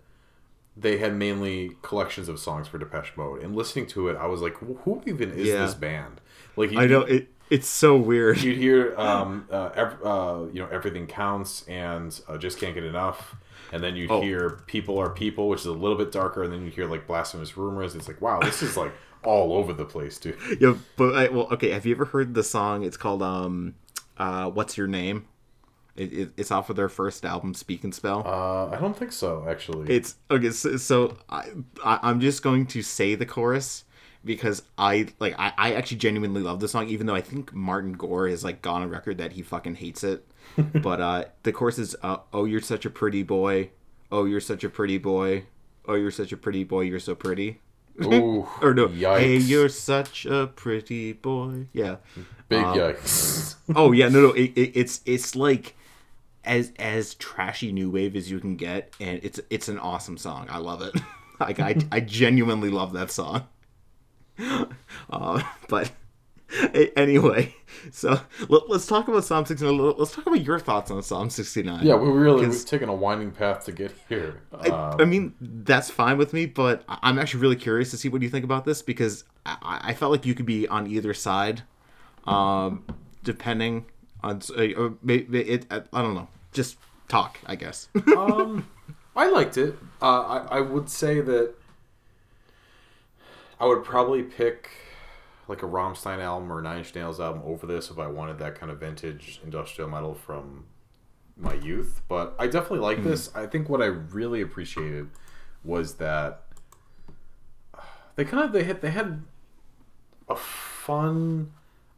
they 0.77 0.99
had 0.99 1.15
mainly 1.15 1.73
collections 1.83 2.29
of 2.29 2.39
songs 2.39 2.67
for 2.69 2.79
depeche 2.79 3.13
mode 3.17 3.43
and 3.43 3.55
listening 3.55 3.87
to 3.87 4.09
it 4.09 4.17
i 4.17 4.27
was 4.27 4.41
like 4.41 4.55
who 4.59 5.03
even 5.07 5.31
is 5.33 5.47
Yeah. 5.49 5.65
this 5.65 5.75
band 5.75 6.21
like 6.57 6.75
I 6.77 6.87
know 6.87 7.03
it. 7.03 7.29
It's 7.51 7.69
so 7.69 7.97
weird. 7.97 8.41
you'd 8.43 8.57
hear 8.57 8.95
um 8.99 9.47
uh, 9.51 9.71
ev- 9.75 9.99
uh 10.05 10.45
you 10.53 10.61
know 10.63 10.69
everything 10.73 11.07
counts 11.07 11.65
and 11.69 12.19
uh, 12.29 12.39
just 12.39 12.59
can't 12.59 12.75
get 12.75 12.85
enough 12.85 13.37
and 13.73 13.83
then 13.85 13.97
you'd 13.97 14.11
Oh. 14.11 14.21
hear 14.23 14.63
people 14.67 14.99
are 14.99 15.11
people 15.11 15.49
which 15.49 15.61
is 15.61 15.67
a 15.67 15.73
little 15.73 15.97
bit 15.99 16.11
darker 16.11 16.43
and 16.43 16.53
then 16.53 16.65
you 16.65 16.71
hear 16.71 16.87
like 16.87 17.07
blasphemous 17.07 17.57
rumors 17.57 17.95
it's 17.95 18.09
like 18.09 18.21
wow 18.21 18.41
this 18.41 18.63
is 18.63 18.77
like 18.77 18.93
all 19.25 19.53
over 19.53 19.73
the 19.73 19.85
place 19.85 20.19
dude 20.19 20.37
yeah, 20.61 20.75
but 20.97 21.15
I, 21.15 21.29
well, 21.29 21.49
okay. 21.53 21.71
Have 21.71 21.87
you 21.87 21.95
ever 21.95 22.05
heard 22.07 22.35
the 22.35 22.43
song? 22.43 22.83
It's 22.85 22.99
called 22.99 23.23
um, 23.23 23.75
uh, 24.19 24.51
"What's 24.51 24.77
Your 24.77 24.87
Name." 24.87 25.25
It, 25.97 26.13
it, 26.13 26.31
it's 26.37 26.51
off 26.51 26.71
of 26.71 26.77
their 26.77 26.89
first 26.89 27.25
album, 27.25 27.55
Speak 27.55 27.85
and 27.85 27.95
Spell. 27.95 28.23
uh 28.27 28.75
i 28.77 28.81
don't 28.81 28.97
think 28.97 29.13
so 29.13 29.47
actually 29.49 29.95
It's 29.95 30.17
okay. 30.31 30.51
So, 30.51 30.77
so 30.77 31.17
I, 31.29 31.51
I 31.85 32.01
I'm 32.03 32.21
just 32.21 32.43
going 32.43 32.67
to 32.67 32.83
say 32.83 33.15
the 33.15 33.27
chorus 33.27 33.85
because 34.25 34.63
I 34.77 35.07
like 35.21 35.35
I, 35.39 35.53
I 35.57 35.75
actually 35.75 35.99
genuinely 35.99 36.43
love 36.43 36.59
the 36.61 36.67
song, 36.69 36.89
even 36.89 37.07
though 37.07 37.15
I 37.15 37.21
think 37.21 37.53
Martin 37.55 37.93
Gore 37.93 38.29
has 38.29 38.43
like 38.43 38.61
gone 38.63 38.83
on 38.83 38.91
record 38.91 39.19
that 39.19 39.33
he 39.33 39.43
fucking 39.43 39.77
hates 39.77 40.03
it. 40.03 40.27
but 40.83 41.01
uh 41.01 41.25
the 41.45 41.53
chorus 41.53 41.79
is 41.79 41.95
uh, 42.03 42.19
"Oh, 42.33 42.45
you're 42.45 42.61
such 42.61 42.85
a 42.85 42.91
pretty 42.91 43.23
boy. 43.23 43.71
Oh, 44.11 44.25
you're 44.25 44.41
such 44.41 44.65
a 44.65 44.69
pretty 44.69 44.99
boy. 44.99 45.45
Oh, 45.87 45.95
you're 45.95 46.11
such 46.11 46.33
a 46.33 46.37
pretty 46.37 46.65
boy. 46.65 46.81
You're 46.83 46.99
so 47.01 47.15
pretty." 47.15 47.61
Ooh, 48.03 48.49
Or 48.61 48.75
no, 48.75 48.89
yikes. 48.89 49.19
hey, 49.21 49.37
you're 49.37 49.69
such 49.69 50.27
a 50.27 50.49
pretty 50.49 51.13
boy. 51.13 51.69
Yeah. 51.73 51.97
Big 52.49 52.65
Um, 52.65 52.77
yikes. 52.77 53.55
Oh 53.77 53.93
yeah, 53.93 54.09
no, 54.09 54.21
no. 54.21 54.33
It, 54.33 54.51
it, 54.57 54.73
it's 54.75 55.01
it's 55.07 55.37
like 55.37 55.77
as 56.45 56.73
as 56.79 57.15
trashy 57.15 57.73
new 57.73 57.91
wave 57.91 58.17
as 58.17 58.31
you 58.31 58.41
can 58.41 58.57
get, 58.57 58.93
and 59.01 59.21
it's 59.23 59.41
it's 59.51 59.69
an 59.69 59.79
awesome 59.79 60.17
song. 60.17 60.47
I 60.51 60.59
love 60.59 60.83
it. 60.83 60.95
like 61.41 61.61
I 61.61 61.77
I 61.93 62.01
genuinely 62.21 62.71
love 62.71 62.93
that 62.93 63.11
song. 63.11 63.47
Uh, 65.11 65.41
but 65.69 65.93
anyway, 66.97 67.55
so 67.91 68.19
let, 68.49 68.63
us 68.71 68.87
talk 68.87 69.09
about 69.09 69.25
Psalm 69.25 69.45
69. 69.47 69.95
Let's 69.97 70.13
talk 70.13 70.27
about 70.27 70.45
your 70.45 70.59
thoughts 70.59 70.91
on 70.91 71.03
Psalm 71.03 71.31
69. 71.31 71.85
yeah, 71.85 71.95
we 71.95 72.09
really 72.11 72.47
we've 72.47 72.67
taken 72.67 72.89
a 72.89 72.95
winding 72.95 73.31
path 73.31 73.65
to 73.67 73.73
get 73.73 73.93
here. 74.09 74.41
I, 74.53 74.69
Um, 74.69 75.01
I 75.01 75.05
mean, 75.05 75.35
that's 75.41 75.91
fine 75.91 76.19
with 76.19 76.33
me, 76.33 76.47
but 76.47 76.85
I- 76.89 76.99
I'm 77.03 77.19
actually 77.19 77.41
really 77.41 77.57
curious 77.57 77.91
to 77.93 77.97
see 77.97 78.09
what 78.09 78.23
you 78.23 78.29
think 78.29 78.45
about 78.45 78.65
this 78.65 78.83
because 78.83 79.25
I, 79.47 79.81
I 79.83 79.95
felt 79.95 80.13
like 80.13 80.27
you 80.27 80.35
could 80.35 80.47
be 80.47 80.67
on 80.69 80.87
either 80.87 81.15
side, 81.15 81.63
um, 82.27 82.85
depending 83.23 83.87
on 84.25 84.41
uh, 84.57 84.91
maybe 85.03 85.41
it. 85.41 85.67
I, 85.71 85.83
I 85.93 86.03
don't 86.03 86.15
know. 86.15 86.29
Just 86.53 86.79
talk, 87.09 87.39
I 87.47 87.57
guess. 87.57 87.89
um, 88.17 88.69
I 89.15 89.29
liked 89.29 89.57
it. 89.59 89.77
Uh, 90.01 90.21
I 90.21 90.59
I 90.59 90.61
would 90.61 90.89
say 90.89 91.21
that 91.21 91.55
I 93.61 93.67
would 93.67 93.85
probably 93.85 94.23
pick 94.23 94.71
like 95.47 95.63
a 95.63 95.67
Rammstein 95.67 96.21
album 96.21 96.51
or 96.51 96.61
a 96.61 96.63
Nine 96.63 96.79
Inch 96.79 96.95
Nails 96.95 97.21
album 97.21 97.43
over 97.45 97.67
this 97.67 97.91
if 97.91 97.99
I 97.99 98.07
wanted 98.07 98.39
that 98.39 98.59
kind 98.59 98.73
of 98.73 98.81
vintage 98.81 99.41
industrial 99.45 99.91
metal 99.91 100.15
from 100.15 100.65
my 101.37 101.55
youth. 101.55 102.01
But 102.09 102.35
I 102.39 102.47
definitely 102.47 102.79
like 102.79 103.05
this. 103.05 103.35
I 103.35 103.47
think 103.47 103.69
what 103.69 103.83
I 103.83 103.87
really 103.87 104.41
appreciated 104.41 105.11
was 105.63 105.97
that 105.97 106.45
they 108.17 108.25
kind 108.25 108.43
of 108.43 108.53
they 108.53 108.65
had 108.65 108.81
they 108.81 108.91
had 108.91 109.23
a 110.29 110.37
fun 110.37 111.53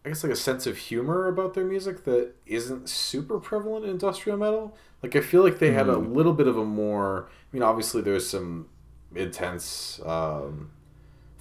I 0.07 0.09
guess 0.09 0.23
like 0.23 0.33
a 0.33 0.37
sense 0.37 0.69
of 0.69 0.79
humor 0.79 1.27
about 1.27 1.55
their 1.55 1.65
music 1.65 2.05
that 2.05 2.33
isn't 2.47 2.89
super 2.89 3.41
prevalent 3.41 3.85
in 3.85 3.91
industrial 3.91 4.39
metal. 4.39 4.77
Like 5.03 5.17
I 5.17 5.21
feel 5.21 5.43
like 5.43 5.59
they 5.59 5.73
had 5.73 5.89
a 5.89 5.97
little 5.97 6.33
bit 6.33 6.47
of 6.47 6.57
a 6.57 6.65
more 6.65 7.29
I 7.29 7.57
mean 7.57 7.65
obviously 7.65 8.03
there's 8.03 8.25
some 8.25 8.69
intense 9.17 10.01
um, 10.07 10.71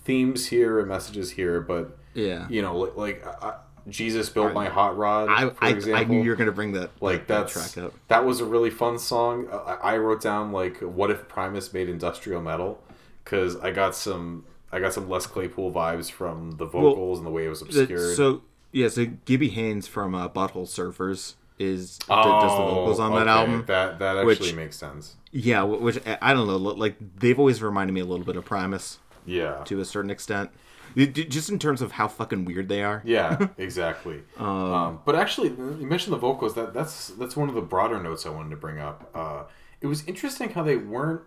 themes 0.03 0.47
here 0.47 0.79
and 0.79 0.87
messages 0.87 1.29
here, 1.29 1.61
but 1.61 1.95
yeah. 2.15 2.47
you 2.49 2.63
know 2.63 2.75
like, 2.75 2.95
like 2.97 3.43
I, 3.43 3.57
Jesus 3.87 4.29
built 4.29 4.53
my 4.53 4.65
hot 4.65 4.97
rod 4.97 5.29
I, 5.29 5.49
for 5.49 5.63
I, 5.63 5.69
example. 5.69 6.01
I 6.01 6.03
knew 6.05 6.23
you 6.23 6.31
were 6.31 6.35
gonna 6.35 6.51
bring 6.51 6.71
that 6.71 6.89
like 7.01 7.27
that 7.27 7.47
track 7.47 7.77
up. 7.77 7.93
that 8.07 8.25
was 8.25 8.39
a 8.39 8.45
really 8.45 8.71
fun 8.71 8.97
song. 8.97 9.47
I, 9.51 9.77
I 9.93 9.97
wrote 9.97 10.21
down 10.21 10.51
like 10.51 10.79
what 10.79 11.11
if 11.11 11.27
Primus 11.27 11.71
made 11.71 11.87
industrial 11.87 12.41
metal 12.41 12.83
because 13.23 13.57
I 13.57 13.69
got 13.69 13.95
some 13.95 14.43
I 14.71 14.79
got 14.79 14.91
some 14.91 15.07
Les 15.07 15.27
Claypool 15.27 15.71
vibes 15.71 16.09
from 16.09 16.53
the 16.53 16.65
vocals 16.65 17.19
and 17.19 17.27
the 17.27 17.31
way 17.31 17.45
it 17.45 17.49
was 17.49 17.61
obscured. 17.61 18.17
So 18.17 18.41
yeah, 18.75 18.89
so 18.89 19.05
Gibby 19.25 19.49
Haynes 19.49 19.87
from 19.87 20.13
uh, 20.13 20.29
Butthole 20.29 20.67
Surfers 20.67 21.33
is 21.57 21.97
d- 21.99 22.05
does 22.09 22.51
the 22.57 22.63
vocals 22.65 22.99
on 22.99 23.11
that 23.15 23.19
Oh, 23.19 23.21
okay. 23.21 23.29
album. 23.31 23.63
That 23.67 23.99
that 23.99 24.17
actually 24.17 24.25
which- 24.47 24.55
makes 24.55 24.75
sense. 24.75 25.15
Yeah, 25.31 25.63
which 25.63 25.99
I 26.21 26.33
don't 26.33 26.47
know. 26.47 26.57
Like 26.57 26.95
they've 27.19 27.37
always 27.39 27.61
reminded 27.63 27.93
me 27.93 28.01
a 28.01 28.05
little 28.05 28.25
bit 28.25 28.35
of 28.35 28.45
Primus 28.45 28.99
Yeah. 29.25 29.63
to 29.65 29.79
a 29.81 29.85
certain 29.85 30.09
extent, 30.11 30.49
just 30.95 31.49
in 31.49 31.59
terms 31.59 31.81
of 31.81 31.93
how 31.93 32.07
fucking 32.07 32.45
weird 32.45 32.69
they 32.69 32.83
are. 32.83 33.01
Yeah, 33.05 33.47
exactly. 33.57 34.21
um, 34.37 34.99
but 35.05 35.15
actually, 35.15 35.49
you 35.49 35.85
mentioned 35.87 36.13
the 36.13 36.17
vocals. 36.19 36.55
That 36.55 36.73
that's 36.73 37.07
that's 37.09 37.35
one 37.35 37.49
of 37.49 37.55
the 37.55 37.61
broader 37.61 38.01
notes 38.01 38.25
I 38.25 38.29
wanted 38.29 38.51
to 38.51 38.55
bring 38.57 38.79
up. 38.79 39.09
Uh, 39.13 39.43
it 39.81 39.87
was 39.87 40.05
interesting 40.07 40.49
how 40.51 40.63
they 40.63 40.77
weren't. 40.77 41.21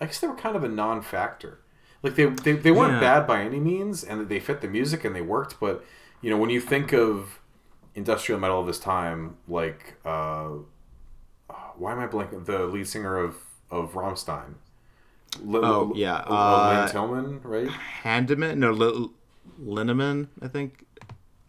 I 0.00 0.06
guess 0.06 0.20
they 0.20 0.26
were 0.26 0.34
kind 0.34 0.56
of 0.56 0.64
a 0.64 0.68
non-factor. 0.68 1.58
Like 2.02 2.14
they 2.16 2.26
they, 2.26 2.52
they 2.52 2.70
weren't 2.72 2.94
Yeah. 2.94 3.00
bad 3.00 3.26
by 3.26 3.42
any 3.42 3.60
means, 3.60 4.02
and 4.04 4.28
they 4.28 4.40
fit 4.40 4.60
the 4.60 4.68
music 4.68 5.04
and 5.04 5.14
they 5.14 5.20
worked. 5.22 5.60
But 5.60 5.84
you 6.20 6.30
know, 6.30 6.36
when 6.36 6.50
you 6.50 6.60
think 6.60 6.92
of 6.92 7.38
industrial 7.94 8.40
metal 8.40 8.60
of 8.60 8.66
this 8.66 8.78
time, 8.78 9.36
like 9.48 9.94
uh, 10.04 10.48
why 11.76 11.92
am 11.92 11.98
I 11.98 12.06
blanking? 12.06 12.44
The 12.44 12.66
lead 12.66 12.86
singer 12.88 13.16
of 13.16 13.36
of 13.70 13.92
Rammstein. 13.92 14.54
L- 15.48 15.64
Oh, 15.64 15.92
yeah, 15.94 16.16
uh, 16.26 16.68
Lynn 16.82 16.88
Tillman, 16.88 17.40
right? 17.42 17.68
Handeman, 18.04 18.58
no, 18.58 18.70
L- 18.74 19.12
Linneman, 19.60 20.28
I 20.42 20.48
think. 20.48 20.84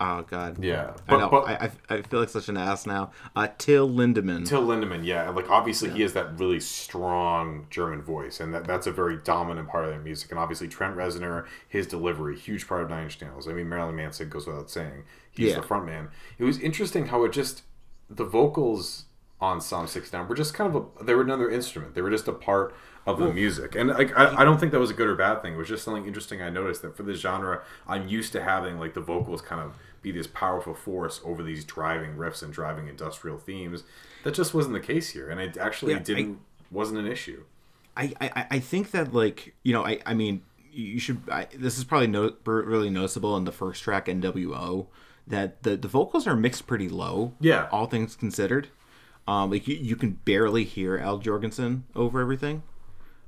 Oh 0.06 0.22
god. 0.24 0.62
Yeah, 0.62 0.94
I 1.08 1.16
know. 1.18 1.30
I, 1.30 1.54
I, 1.54 1.72
I 1.89 2.02
feel 2.02 2.20
like 2.20 2.28
such 2.30 2.50
an 2.50 2.58
ass 2.58 2.86
now. 2.86 3.12
Uh, 3.38 3.48
Till 3.58 3.88
Lindemann. 3.89 4.46
Till 4.46 4.62
Lindemann, 4.62 5.06
yeah, 5.06 5.30
like 5.30 5.50
obviously 5.50 5.92
he 5.92 6.02
has 6.02 6.12
that 6.13 6.38
really 6.38 6.60
strong 6.60 7.68
German 7.70 8.02
voice, 8.02 8.42
and 8.42 8.54
that, 8.54 8.66
that's 8.66 8.86
a 8.86 8.92
very 8.92 9.16
dominant 9.18 9.70
part 9.70 9.86
of 9.86 9.92
their 9.92 10.02
music. 10.02 10.30
And 10.32 10.39
obviously 10.39 10.68
Trent 10.68 10.98
Reznor, 10.98 11.46
his 11.70 11.88
delivery, 11.88 12.38
huge 12.38 12.68
part 12.68 12.84
of 12.84 12.89
Nine 12.89 13.04
Inch 13.06 13.22
Nails. 13.22 13.48
I 13.48 13.54
mean, 13.54 13.70
Marilyn 13.70 13.96
Manson 13.96 14.28
goes 14.28 14.46
without 14.46 14.70
saying, 14.70 15.04
he's 15.32 15.52
Yeah. 15.52 15.56
the 15.62 15.62
front 15.68 15.86
man. 15.86 16.10
It 16.38 16.44
was 16.44 16.60
interesting 16.60 17.08
how 17.08 17.24
it 17.24 17.32
just 17.32 17.63
the 18.10 18.26
vocals 18.26 19.06
on 19.39 19.60
Psalm 19.62 19.88
69 19.88 20.28
were 20.28 20.36
just 20.36 20.54
kind 20.54 20.74
of 20.76 20.88
a 21.00 21.04
they 21.04 21.13
were 21.13 21.22
another 21.22 21.50
instrument. 21.50 21.96
They 21.96 22.02
were 22.02 22.10
just 22.12 22.28
a 22.28 22.34
part 22.34 22.76
of 23.06 23.20
the 23.20 23.34
music, 23.34 23.76
and 23.76 23.89
like 23.89 24.18
I, 24.18 24.42
I 24.42 24.44
don't 24.46 24.60
think 24.60 24.72
that 24.72 24.80
was 24.80 24.89
a 24.92 24.94
good 24.94 25.08
or 25.08 25.16
bad 25.16 25.42
thing. 25.42 25.54
It 25.54 25.58
was 25.58 25.68
just 25.68 25.84
something 25.84 26.06
interesting 26.06 26.42
I 26.42 26.50
noticed 26.50 26.82
that 26.84 26.96
for 26.96 27.04
this 27.04 27.20
genre, 27.20 27.62
I'm 27.88 28.08
used 28.08 28.32
to 28.34 28.44
having 28.44 28.80
like 28.80 28.94
the 28.94 29.02
vocals 29.02 29.42
kind 29.42 29.62
of 29.62 29.74
be 30.02 30.12
this 30.12 30.28
powerful 30.28 30.74
force 30.74 31.20
over 31.24 31.44
these 31.44 31.63
driving 31.66 32.16
riffs 32.16 32.42
and 32.44 32.54
driving 32.54 32.88
industrial 32.88 33.38
themes. 33.38 33.84
That 34.24 34.34
just 34.34 34.54
wasn't 34.54 34.74
the 34.74 34.80
case 34.80 35.10
here, 35.10 35.30
and 35.30 35.39
it 35.42 35.58
actually 35.58 35.94
Yeah, 35.94 36.00
didn't 36.00 36.39
wasn't 36.72 37.00
an 37.00 37.08
issue. 37.08 37.44
I, 37.96 38.13
I, 38.20 38.46
I 38.52 38.60
think 38.60 38.92
that 38.92 39.13
like 39.13 39.54
you 39.63 39.74
know 39.74 39.86
I, 39.86 40.00
I 40.06 40.13
mean 40.13 40.42
you 40.72 40.98
should 41.00 41.22
I, 41.30 41.48
this 41.56 41.78
is 41.78 41.84
probably 41.84 42.08
no, 42.08 42.34
really 42.46 42.89
noticeable 42.89 43.38
in 43.38 43.44
the 43.44 43.52
first 43.52 43.84
track 43.84 44.08
NWO 44.08 44.88
that 45.28 45.62
the, 45.63 45.78
the 45.78 45.88
vocals 45.88 46.26
are 46.26 46.36
mixed 46.36 46.66
pretty 46.68 46.89
low 46.89 47.34
Yeah. 47.39 47.68
all 47.72 47.86
things 47.86 48.16
considered 48.16 48.70
um 49.28 49.52
like 49.52 49.68
you, 49.68 49.76
you 49.76 49.96
can 49.96 50.13
barely 50.26 50.63
hear 50.63 50.98
Al 50.98 51.20
Jourgensen 51.20 51.84
over 51.96 52.20
everything 52.20 52.63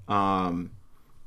um 0.07 0.71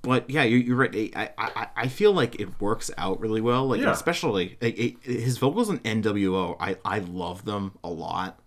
but 0.02 0.28
yeah 0.30 0.42
you're, 0.44 0.60
you're 0.60 0.76
right 0.76 1.12
I, 1.16 1.30
I 1.36 1.66
I 1.76 1.88
feel 1.88 2.12
like 2.12 2.40
it 2.40 2.60
works 2.60 2.90
out 2.96 3.20
really 3.20 3.40
well 3.40 3.66
like 3.68 3.80
Yeah. 3.80 3.90
especially 3.92 4.56
like, 4.60 4.78
it, 4.78 4.96
his 5.02 5.38
vocals 5.38 5.68
in 5.70 5.78
NWO 5.80 6.56
I 6.60 6.76
I 6.84 7.00
love 7.00 7.44
them 7.44 7.72
a 7.82 7.88
lot 7.90 8.38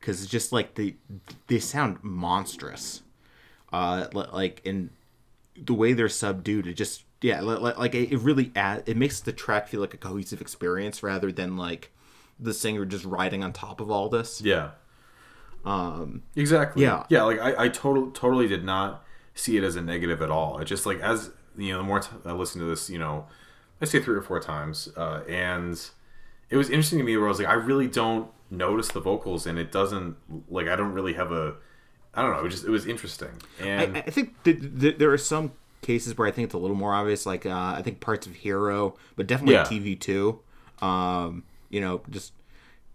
because 0.00 0.22
it's 0.22 0.30
just 0.30 0.52
like 0.52 0.74
they 0.74 0.96
they 1.48 1.58
sound 1.58 1.98
monstrous 2.02 3.02
uh 3.72 4.06
like 4.12 4.60
in 4.64 4.90
the 5.56 5.74
way 5.74 5.92
they're 5.92 6.08
subdued 6.08 6.66
it 6.66 6.74
just 6.74 7.04
yeah 7.20 7.40
li- 7.42 7.56
li- 7.58 7.72
like 7.78 7.94
it 7.94 8.10
it 8.12 8.18
really 8.20 8.50
add, 8.56 8.82
it 8.86 8.96
makes 8.96 9.20
the 9.20 9.32
track 9.32 9.68
feel 9.68 9.80
like 9.80 9.94
a 9.94 9.98
cohesive 9.98 10.40
experience 10.40 11.02
rather 11.02 11.30
than 11.30 11.56
like 11.56 11.90
the 12.40 12.52
singer 12.54 12.84
just 12.84 13.04
riding 13.04 13.44
on 13.44 13.52
top 13.52 13.80
of 13.80 13.90
all 13.90 14.08
this 14.08 14.40
Yeah. 14.40 14.70
Um. 15.64 16.22
Exactly. 16.36 16.82
yeah. 16.82 17.04
Yeah. 17.08 17.22
Like 17.22 17.40
I, 17.40 17.64
I 17.64 17.68
totally, 17.68 18.10
totally 18.12 18.46
did 18.48 18.64
not 18.64 19.03
see 19.34 19.56
it 19.56 19.64
as 19.64 19.76
a 19.76 19.82
negative 19.82 20.22
at 20.22 20.30
all. 20.30 20.58
It 20.58 20.64
just 20.66 20.86
like 20.86 21.00
as 21.00 21.30
you 21.56 21.72
know, 21.72 21.78
the 21.78 21.84
more 21.84 22.00
t- 22.00 22.08
I 22.24 22.32
listen 22.32 22.60
to 22.60 22.66
this, 22.66 22.88
you 22.90 22.98
know, 22.98 23.26
I 23.80 23.84
say 23.84 24.00
three 24.00 24.16
or 24.16 24.22
four 24.22 24.40
times, 24.40 24.88
uh, 24.96 25.22
and 25.28 25.80
it 26.50 26.56
was 26.56 26.68
interesting 26.70 26.98
to 26.98 27.04
me 27.04 27.16
where 27.16 27.26
I 27.26 27.28
was 27.28 27.38
like, 27.38 27.48
I 27.48 27.54
really 27.54 27.86
don't 27.88 28.28
notice 28.50 28.88
the 28.88 29.00
vocals, 29.00 29.46
and 29.46 29.58
it 29.58 29.70
doesn't 29.72 30.16
like 30.48 30.68
I 30.68 30.76
don't 30.76 30.92
really 30.92 31.14
have 31.14 31.32
a, 31.32 31.54
I 32.14 32.22
don't 32.22 32.32
know. 32.32 32.38
It 32.40 32.44
was 32.44 32.54
just 32.54 32.64
it 32.66 32.70
was 32.70 32.86
interesting, 32.86 33.30
and 33.60 33.96
I, 33.96 34.00
I 34.00 34.10
think 34.10 34.42
th- 34.44 34.60
th- 34.80 34.98
there 34.98 35.12
are 35.12 35.18
some 35.18 35.52
cases 35.82 36.16
where 36.16 36.26
I 36.26 36.30
think 36.30 36.46
it's 36.46 36.54
a 36.54 36.58
little 36.58 36.76
more 36.76 36.94
obvious, 36.94 37.26
like 37.26 37.44
uh, 37.46 37.74
I 37.76 37.82
think 37.82 38.00
parts 38.00 38.26
of 38.26 38.34
Hero, 38.34 38.96
but 39.16 39.26
definitely 39.26 39.54
Yeah. 39.54 39.64
TV 39.64 39.98
two. 40.00 40.40
Um, 40.80 41.44
you 41.70 41.80
know, 41.80 42.02
just 42.10 42.32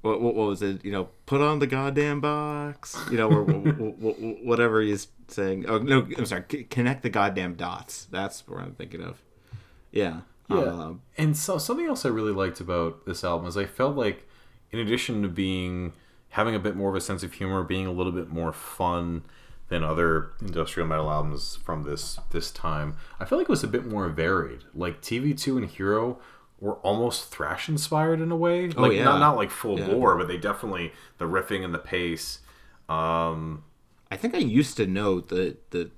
what, 0.01 0.21
what 0.21 0.35
what 0.35 0.47
was 0.47 0.61
it? 0.61 0.83
You 0.85 0.91
know, 0.91 1.09
put 1.25 1.41
on 1.41 1.59
the 1.59 1.67
goddamn 1.67 2.21
box. 2.21 2.97
You 3.11 3.17
know, 3.17 3.29
or 3.29 3.43
wh- 3.43 3.75
wh- 3.77 3.99
wh- 3.99 4.45
whatever 4.45 4.81
he's 4.81 5.07
saying. 5.27 5.65
Oh 5.67 5.77
no, 5.77 6.07
I'm 6.17 6.25
sorry. 6.25 6.43
C- 6.49 6.63
connect 6.63 7.03
the 7.03 7.09
goddamn 7.09 7.55
dots. 7.55 8.07
That's 8.09 8.47
what 8.47 8.61
I'm 8.61 8.73
thinking 8.75 9.01
of. 9.01 9.21
Yeah. 9.91 10.21
Um, 10.49 11.01
and 11.17 11.37
so 11.37 11.59
something 11.59 11.85
else 11.85 12.05
I 12.05 12.09
really 12.09 12.31
liked 12.31 12.59
about 12.59 13.05
this 13.05 13.23
album 13.23 13.47
is 13.47 13.55
I 13.55 13.65
felt 13.65 13.95
like, 13.95 14.27
in 14.71 14.79
addition 14.79 15.21
to 15.21 15.27
being 15.27 15.93
having 16.29 16.55
a 16.55 16.59
bit 16.59 16.75
more 16.75 16.89
of 16.89 16.95
a 16.95 17.01
sense 17.01 17.21
of 17.21 17.33
humor, 17.33 17.63
being 17.63 17.85
a 17.85 17.91
little 17.91 18.11
bit 18.11 18.29
more 18.29 18.51
fun 18.51 19.23
than 19.67 19.83
other 19.83 20.31
industrial 20.41 20.87
metal 20.87 21.11
albums 21.11 21.57
from 21.63 21.83
this 21.83 22.19
this 22.31 22.49
time, 22.49 22.97
I 23.19 23.25
felt 23.25 23.37
like 23.39 23.45
it 23.45 23.51
was 23.51 23.63
a 23.63 23.67
bit 23.67 23.85
more 23.85 24.09
varied. 24.09 24.63
Like 24.73 25.01
TV 25.01 25.39
two 25.39 25.57
and 25.57 25.67
Hero 25.69 26.19
were 26.59 26.75
almost 26.75 27.31
thrash 27.31 27.69
inspired 27.69 28.19
in 28.19 28.31
a 28.31 28.35
way. 28.35 28.69
Like 28.69 28.93
yeah. 28.93 29.03
not 29.03 29.19
not 29.19 29.35
like 29.35 29.51
full 29.51 29.79
Yeah. 29.79 29.87
bore, 29.87 30.17
but 30.17 30.27
they 30.27 30.37
definitely 30.37 30.91
the 31.17 31.25
riffing 31.25 31.63
and 31.63 31.73
the 31.73 31.79
pace. 31.79 32.39
Um, 32.87 33.63
I 34.11 34.17
think 34.17 34.35
I 34.35 34.39
used 34.39 34.77
to 34.77 34.87
know 34.87 35.21
the 35.21 35.57
the 35.69 35.91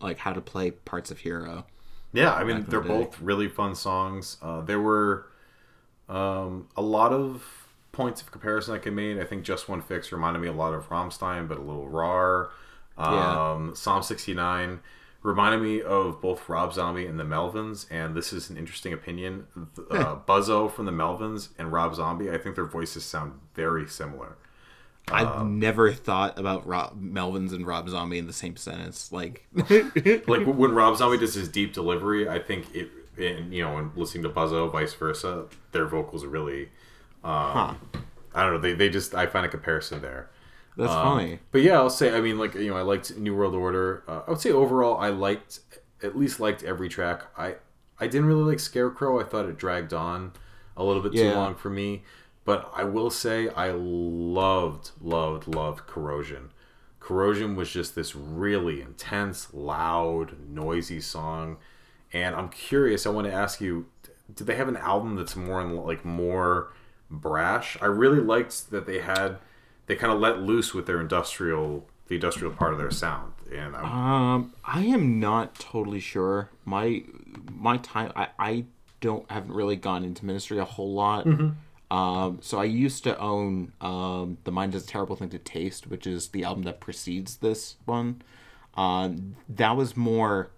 like 0.00 0.18
how 0.18 0.32
to 0.32 0.40
play 0.40 0.70
parts 0.70 1.10
of 1.10 1.20
Hero. 1.20 1.66
Yeah, 2.12 2.32
I 2.32 2.44
mean 2.44 2.64
they're 2.68 2.80
the 2.80 2.88
both 2.88 3.20
really 3.20 3.48
fun 3.48 3.74
songs. 3.74 4.38
Uh, 4.40 4.62
there 4.62 4.80
were 4.80 5.26
um, 6.08 6.68
a 6.76 6.82
lot 6.82 7.12
of 7.12 7.68
points 7.92 8.20
of 8.22 8.30
comparison 8.30 8.74
I 8.74 8.78
can 8.78 8.94
make. 8.94 9.18
I 9.18 9.24
think 9.24 9.42
Just 9.42 9.68
One 9.68 9.82
Fix 9.82 10.12
reminded 10.12 10.40
me 10.40 10.48
a 10.48 10.52
lot 10.52 10.72
of 10.72 10.88
Rammstein, 10.88 11.48
but 11.48 11.58
a 11.58 11.62
little 11.62 11.88
raw. 11.88 12.46
Yeah. 12.98 13.52
Um, 13.52 13.74
Psalm 13.74 14.02
69 14.02 14.80
reminded 15.26 15.60
me 15.60 15.82
of 15.82 16.20
both 16.20 16.48
Rob 16.48 16.72
Zombie 16.72 17.04
and 17.04 17.18
the 17.18 17.24
Melvins, 17.24 17.86
and 17.90 18.14
this 18.14 18.32
is 18.32 18.48
an 18.48 18.56
interesting 18.56 18.92
opinion. 18.92 19.48
Uh, 19.90 20.16
Buzzo 20.16 20.70
from 20.70 20.86
the 20.86 20.92
Melvins 20.92 21.48
and 21.58 21.72
Rob 21.72 21.96
Zombie, 21.96 22.30
I 22.30 22.38
think 22.38 22.54
their 22.54 22.64
voices 22.64 23.04
sound 23.04 23.32
very 23.54 23.88
similar. 23.88 24.36
I've 25.08 25.46
never 25.46 25.92
thought 25.92 26.38
about 26.38 26.66
Rob, 26.66 27.00
Melvins 27.00 27.52
and 27.52 27.66
Rob 27.66 27.88
Zombie 27.88 28.18
in 28.18 28.26
the 28.26 28.32
same 28.32 28.56
sentence. 28.56 29.12
Like, 29.12 29.46
like 29.52 30.46
when 30.46 30.72
Rob 30.72 30.96
Zombie 30.98 31.18
does 31.18 31.34
his 31.34 31.48
deep 31.48 31.72
delivery, 31.72 32.28
I 32.28 32.38
think 32.38 32.74
it, 32.74 32.90
and 33.18 33.52
you 33.52 33.62
know, 33.62 33.78
and 33.78 33.96
listening 33.96 34.24
to 34.24 34.30
Buzzo, 34.30 34.70
vice 34.70 34.94
versa, 34.94 35.46
their 35.72 35.86
vocals 35.86 36.24
are 36.24 36.28
really, 36.28 36.70
um, 37.22 37.78
I 38.34 38.42
don't 38.42 38.54
know, 38.54 38.58
they, 38.58 38.74
they 38.74 38.88
just 38.88 39.14
I 39.14 39.26
find 39.26 39.46
a 39.46 39.48
comparison 39.48 40.02
there. 40.02 40.30
That's 40.76 40.92
Um, 40.92 41.02
funny. 41.02 41.40
But 41.52 41.62
yeah, 41.62 41.74
I'll 41.74 41.90
say, 41.90 42.14
I 42.16 42.20
mean, 42.20 42.38
like 42.38 42.54
you 42.54 42.70
know, 42.70 42.76
I 42.76 42.82
liked 42.82 43.16
New 43.16 43.34
World 43.34 43.54
Order. 43.54 44.04
Uh, 44.06 44.22
I 44.26 44.30
would 44.30 44.40
say 44.40 44.50
overall, 44.50 44.96
I 44.98 45.08
liked 45.08 45.60
at 46.02 46.16
least 46.16 46.40
liked 46.40 46.62
every 46.62 46.88
track. 46.88 47.22
I 47.36 47.56
I 47.98 48.06
didn't 48.06 48.26
really 48.26 48.42
like 48.44 48.60
Scarecrow. 48.60 49.20
I 49.20 49.24
thought 49.24 49.46
it 49.46 49.56
dragged 49.56 49.92
on 49.94 50.32
a 50.76 50.84
little 50.84 51.02
bit 51.02 51.16
too 51.16 51.30
long 51.30 51.54
for 51.54 51.70
me. 51.70 52.04
But 52.44 52.70
I 52.74 52.84
will 52.84 53.10
say, 53.10 53.48
I 53.48 53.70
loved, 53.72 54.92
loved, 55.00 55.48
loved 55.48 55.86
Corrosion. 55.86 56.50
Corrosion 57.00 57.56
was 57.56 57.70
just 57.70 57.94
this 57.94 58.14
really 58.14 58.80
intense, 58.80 59.52
loud, 59.52 60.36
noisy 60.48 61.00
song. 61.00 61.56
And 62.12 62.34
I'm 62.36 62.48
curious. 62.48 63.06
I 63.06 63.10
want 63.10 63.26
to 63.26 63.32
ask 63.32 63.60
you: 63.60 63.86
Did 64.32 64.46
they 64.46 64.56
have 64.56 64.68
an 64.68 64.76
album 64.76 65.16
that's 65.16 65.36
more 65.36 65.60
in, 65.60 65.74
like 65.76 66.04
more 66.04 66.72
brash? 67.10 67.76
I 67.80 67.86
really 67.86 68.20
liked 68.20 68.70
that 68.70 68.86
they 68.86 69.00
had 69.00 69.38
they 69.86 69.96
kind 69.96 70.12
of 70.12 70.20
let 70.20 70.40
loose 70.40 70.74
with 70.74 70.86
their 70.86 71.00
industrial, 71.00 71.86
the 72.08 72.16
industrial 72.16 72.52
part 72.52 72.72
of 72.72 72.78
their 72.78 72.90
sound. 72.90 73.32
And 73.54 73.76
I, 73.76 74.34
Um, 74.34 74.52
I 74.64 74.84
am 74.84 75.20
not 75.20 75.54
totally 75.56 76.00
sure. 76.00 76.50
My 76.64 77.04
my 77.52 77.76
time, 77.78 78.12
I 78.16 78.28
I 78.38 78.64
don't 79.00 79.30
haven't 79.30 79.52
really 79.52 79.76
gone 79.76 80.04
into 80.04 80.24
ministry 80.24 80.58
a 80.58 80.64
whole 80.64 80.92
lot. 80.94 81.26
Um, 81.88 82.38
so 82.42 82.58
I 82.58 82.64
used 82.64 83.04
to 83.04 83.16
own 83.18 83.72
um, 83.80 84.38
the 84.42 84.50
Mind 84.50 84.74
is 84.74 84.82
a 84.84 84.86
Terrible 84.86 85.14
Thing 85.14 85.28
to 85.30 85.38
Taste, 85.38 85.86
which 85.86 86.04
is 86.06 86.28
the 86.28 86.42
album 86.42 86.64
that 86.64 86.80
precedes 86.80 87.36
this 87.36 87.76
one. 87.84 88.22
Um, 88.74 89.36
that 89.48 89.76
was 89.76 89.96
more. 89.96 90.50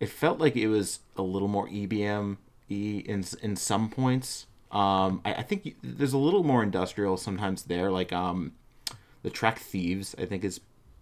It 0.00 0.08
felt 0.08 0.38
like 0.40 0.56
it 0.56 0.68
was 0.68 1.00
a 1.16 1.22
little 1.22 1.48
more 1.48 1.68
EBM 1.68 2.38
y 2.70 3.02
in 3.06 3.24
in 3.42 3.56
some 3.56 3.90
points. 3.90 4.46
Um, 4.70 5.20
I, 5.24 5.34
I 5.34 5.42
think 5.42 5.76
there's 5.82 6.12
a 6.12 6.18
little 6.18 6.42
more 6.42 6.62
industrial 6.62 7.16
sometimes 7.16 7.64
there. 7.64 7.90
Like 7.90 8.12
um, 8.12 8.52
the 9.22 9.30
track 9.30 9.58
"Thieves" 9.58 10.14
I 10.18 10.26
think 10.26 10.44
is 10.44 10.60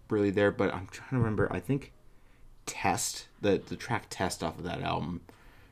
really 0.09 0.29
there, 0.29 0.51
but 0.51 0.73
I'm 0.73 0.87
trying 0.87 1.09
to 1.11 1.17
remember. 1.17 1.51
I 1.51 1.59
think 1.59 1.91
"Test" 2.65 3.27
the 3.41 3.61
the 3.65 3.75
track 3.75 4.07
"Test" 4.09 4.43
off 4.43 4.57
of 4.57 4.63
that 4.65 4.81
album 4.81 5.21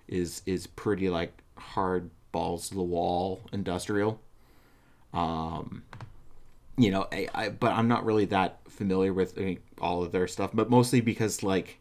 is 0.08 0.42
is 0.46 0.68
pretty 0.68 1.10
like 1.10 1.44
hard 1.58 2.10
balls 2.32 2.70
to 2.70 2.76
the 2.76 2.82
wall 2.82 3.42
industrial. 3.52 4.20
Um, 5.14 5.84
you 6.78 6.92
know, 6.92 7.08
I, 7.12 7.28
I 7.34 7.50
but 7.50 7.74
I'm 7.74 7.88
not 7.88 8.06
really 8.06 8.26
that 8.26 8.60
familiar 8.68 9.14
with 9.14 9.38
I 9.38 9.42
mean, 9.42 9.60
all 9.80 10.04
of 10.04 10.12
their 10.12 10.28
stuff, 10.28 10.52
but 10.54 10.70
mostly 10.70 11.02
because 11.02 11.44
like 11.44 11.80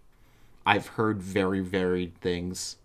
I've 0.66 0.86
heard 0.88 1.22
very 1.22 1.60
varied 1.60 2.14
things 2.20 2.76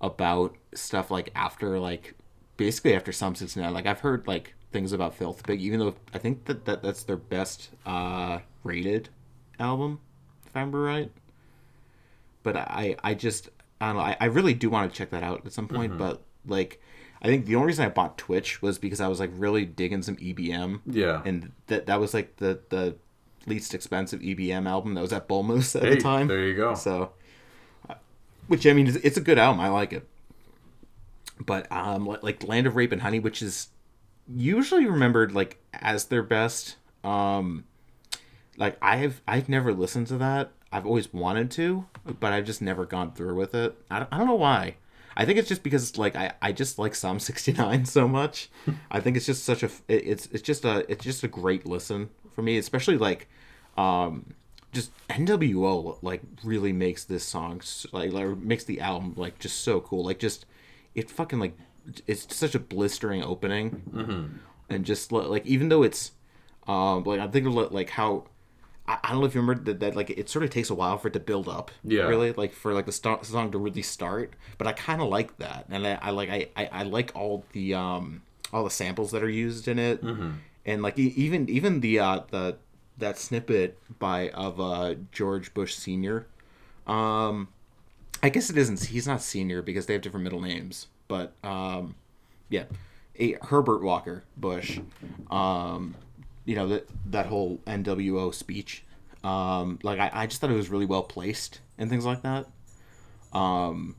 about 0.00 0.56
stuff 0.74 1.10
like 1.10 1.30
after 1.34 1.78
like 1.78 2.14
basically 2.56 2.94
after 2.94 3.12
Psalm 3.12 3.34
69. 3.34 3.72
Like 3.72 3.86
I've 3.86 4.00
heard 4.00 4.26
like 4.26 4.54
things 4.72 4.92
about 4.92 5.14
Filth 5.14 5.44
Pig, 5.46 5.60
even 5.60 5.78
though 5.80 5.94
I 6.12 6.18
think 6.18 6.44
that, 6.46 6.64
that 6.64 6.82
that's 6.82 7.04
their 7.04 7.16
best 7.16 7.70
uh 7.86 8.40
rated 8.62 9.08
album, 9.58 10.00
if 10.46 10.56
I 10.56 10.60
remember 10.60 10.80
right. 10.80 11.10
But 12.42 12.56
I 12.56 12.96
I 13.02 13.14
just 13.14 13.50
I 13.80 13.86
don't 13.86 13.96
know, 13.96 14.02
I, 14.02 14.16
I 14.20 14.26
really 14.26 14.54
do 14.54 14.70
want 14.70 14.90
to 14.90 14.96
check 14.96 15.10
that 15.10 15.22
out 15.22 15.44
at 15.46 15.52
some 15.52 15.68
point, 15.68 15.98
but 15.98 16.22
like 16.46 16.80
I 17.22 17.26
think 17.26 17.46
the 17.46 17.54
only 17.56 17.68
reason 17.68 17.86
I 17.86 17.88
bought 17.88 18.18
Twitch 18.18 18.60
was 18.60 18.78
because 18.78 19.00
I 19.00 19.08
was 19.08 19.18
like 19.18 19.30
really 19.34 19.64
digging 19.64 20.02
some 20.02 20.16
EBM. 20.16 20.80
Yeah. 20.84 21.22
And 21.24 21.52
that 21.68 21.86
that 21.86 21.98
was 21.98 22.12
like 22.12 22.36
the 22.36 22.60
the 22.68 22.96
least 23.46 23.74
expensive 23.74 24.20
EBM 24.20 24.68
album 24.68 24.94
that 24.94 25.00
was 25.00 25.12
at 25.12 25.26
Bull 25.26 25.42
Moose 25.42 25.74
at 25.74 25.82
hey, 25.82 25.94
the 25.94 26.00
time. 26.00 26.28
there 26.28 26.46
you 26.46 26.54
go. 26.54 26.74
So, 26.74 27.12
which 28.46 28.66
I 28.66 28.74
mean, 28.74 28.86
it's, 28.86 28.96
it's 28.98 29.16
a 29.16 29.22
good 29.22 29.38
album. 29.38 29.60
I 29.60 29.68
like 29.68 29.92
it. 29.92 30.06
But 31.40 31.70
um, 31.72 32.06
like 32.22 32.46
Land 32.46 32.66
of 32.66 32.76
Rape 32.76 32.92
and 32.92 33.02
Honey, 33.02 33.18
which 33.20 33.42
is 33.42 33.68
usually 34.32 34.86
remembered 34.86 35.32
like 35.32 35.58
as 35.72 36.06
their 36.06 36.22
best. 36.22 36.76
Um, 37.02 37.64
like 38.56 38.76
I've 38.80 39.20
I've 39.26 39.48
never 39.48 39.72
listened 39.72 40.06
to 40.08 40.18
that. 40.18 40.52
I've 40.72 40.86
always 40.86 41.12
wanted 41.12 41.50
to, 41.52 41.86
but 42.20 42.32
I've 42.32 42.44
just 42.44 42.60
never 42.62 42.84
gone 42.86 43.12
through 43.12 43.34
with 43.36 43.54
it. 43.54 43.76
I 43.90 44.00
don't, 44.00 44.08
I 44.12 44.18
don't 44.18 44.26
know 44.26 44.34
why. 44.34 44.76
I 45.16 45.24
think 45.24 45.38
it's 45.38 45.48
just 45.48 45.62
because 45.62 45.96
like 45.98 46.16
I, 46.16 46.32
I 46.42 46.52
just 46.52 46.78
like 46.78 46.94
Psalm 46.94 47.18
69 47.20 47.84
so 47.84 48.08
much. 48.08 48.48
I 48.90 49.00
think 49.00 49.16
it's 49.16 49.26
just 49.26 49.44
such 49.44 49.62
a 49.62 49.66
it- 49.88 50.06
it's 50.06 50.26
it's 50.26 50.42
just 50.42 50.64
a 50.64 50.90
it's 50.90 51.04
just 51.04 51.22
a 51.24 51.28
great 51.28 51.66
listen 51.66 52.10
for 52.32 52.42
me, 52.42 52.58
especially 52.58 52.96
like 52.98 53.28
um 53.76 54.34
just 54.72 54.90
NWO 55.08 55.98
like 56.02 56.22
really 56.42 56.72
makes 56.72 57.04
this 57.04 57.24
song 57.24 57.60
like, 57.92 58.12
like 58.12 58.36
makes 58.38 58.64
the 58.64 58.80
album 58.80 59.14
like 59.16 59.38
just 59.38 59.60
so 59.60 59.80
cool. 59.80 60.04
Like 60.04 60.18
just 60.18 60.46
it 60.94 61.10
fucking 61.10 61.38
like 61.38 61.56
it's 62.06 62.34
such 62.34 62.54
a 62.54 62.58
blistering 62.58 63.22
opening, 63.22 64.40
and 64.70 64.84
just 64.84 65.12
like 65.12 65.44
even 65.46 65.68
though 65.68 65.82
it's 65.82 66.12
um 66.66 67.04
like 67.04 67.20
I'm 67.20 67.30
thinking 67.30 67.56
of 67.56 67.72
like 67.72 67.90
how 67.90 68.24
I, 68.86 68.98
I 69.04 69.10
don't 69.12 69.20
know 69.20 69.26
if 69.26 69.34
you 69.34 69.40
remember 69.40 69.62
that, 69.64 69.80
that 69.80 69.96
like 69.96 70.10
it 70.10 70.28
sort 70.28 70.44
of 70.44 70.50
takes 70.50 70.70
a 70.70 70.74
while 70.74 70.96
for 70.98 71.08
it 71.08 71.12
to 71.14 71.20
build 71.20 71.48
up. 71.48 71.70
Yeah. 71.82 72.02
Really, 72.04 72.32
like 72.32 72.52
for 72.52 72.72
like 72.74 72.86
the 72.86 72.92
st- 72.92 73.24
song 73.24 73.50
to 73.52 73.58
really 73.58 73.82
start. 73.82 74.34
But 74.58 74.66
I 74.66 74.72
kind 74.72 75.00
of 75.02 75.08
like 75.08 75.36
that, 75.38 75.66
and 75.68 75.86
I, 75.86 75.98
I 76.00 76.10
like 76.10 76.30
I, 76.30 76.48
I 76.56 76.66
I 76.72 76.82
like 76.84 77.12
all 77.14 77.44
the 77.52 77.74
um 77.74 78.22
all 78.52 78.64
the 78.64 78.70
samples 78.70 79.10
that 79.12 79.22
are 79.22 79.28
used 79.30 79.68
in 79.68 79.78
it, 79.78 80.02
and 80.64 80.82
like 80.82 80.98
e- 80.98 81.12
even 81.16 81.48
even 81.50 81.80
the 81.80 81.98
uh 81.98 82.20
the 82.30 82.56
that 82.98 83.18
snippet 83.18 83.78
by 83.98 84.30
of 84.30 84.60
uh 84.60 84.94
George 85.12 85.52
Bush 85.52 85.74
Senior. 85.74 86.26
Um, 86.86 87.48
I 88.24 88.30
guess 88.30 88.48
it 88.48 88.56
isn't. 88.56 88.82
He's 88.84 89.06
not 89.06 89.20
senior 89.20 89.60
because 89.60 89.84
they 89.84 89.92
have 89.92 90.00
different 90.00 90.24
middle 90.24 90.40
names. 90.40 90.86
But 91.08 91.34
um, 91.44 91.94
yeah, 92.48 92.64
a, 93.18 93.36
Herbert 93.42 93.82
Walker 93.82 94.24
Bush. 94.34 94.80
Um, 95.30 95.94
you 96.46 96.56
know 96.56 96.68
that 96.68 96.88
that 97.10 97.26
whole 97.26 97.60
NWO 97.66 98.32
speech. 98.32 98.82
Um, 99.22 99.78
like 99.82 99.98
I, 99.98 100.10
I 100.10 100.26
just 100.26 100.40
thought 100.40 100.50
it 100.50 100.56
was 100.56 100.70
really 100.70 100.86
well 100.86 101.02
placed 101.02 101.60
and 101.76 101.90
things 101.90 102.06
like 102.06 102.22
that. 102.22 102.46
Um, 103.34 103.94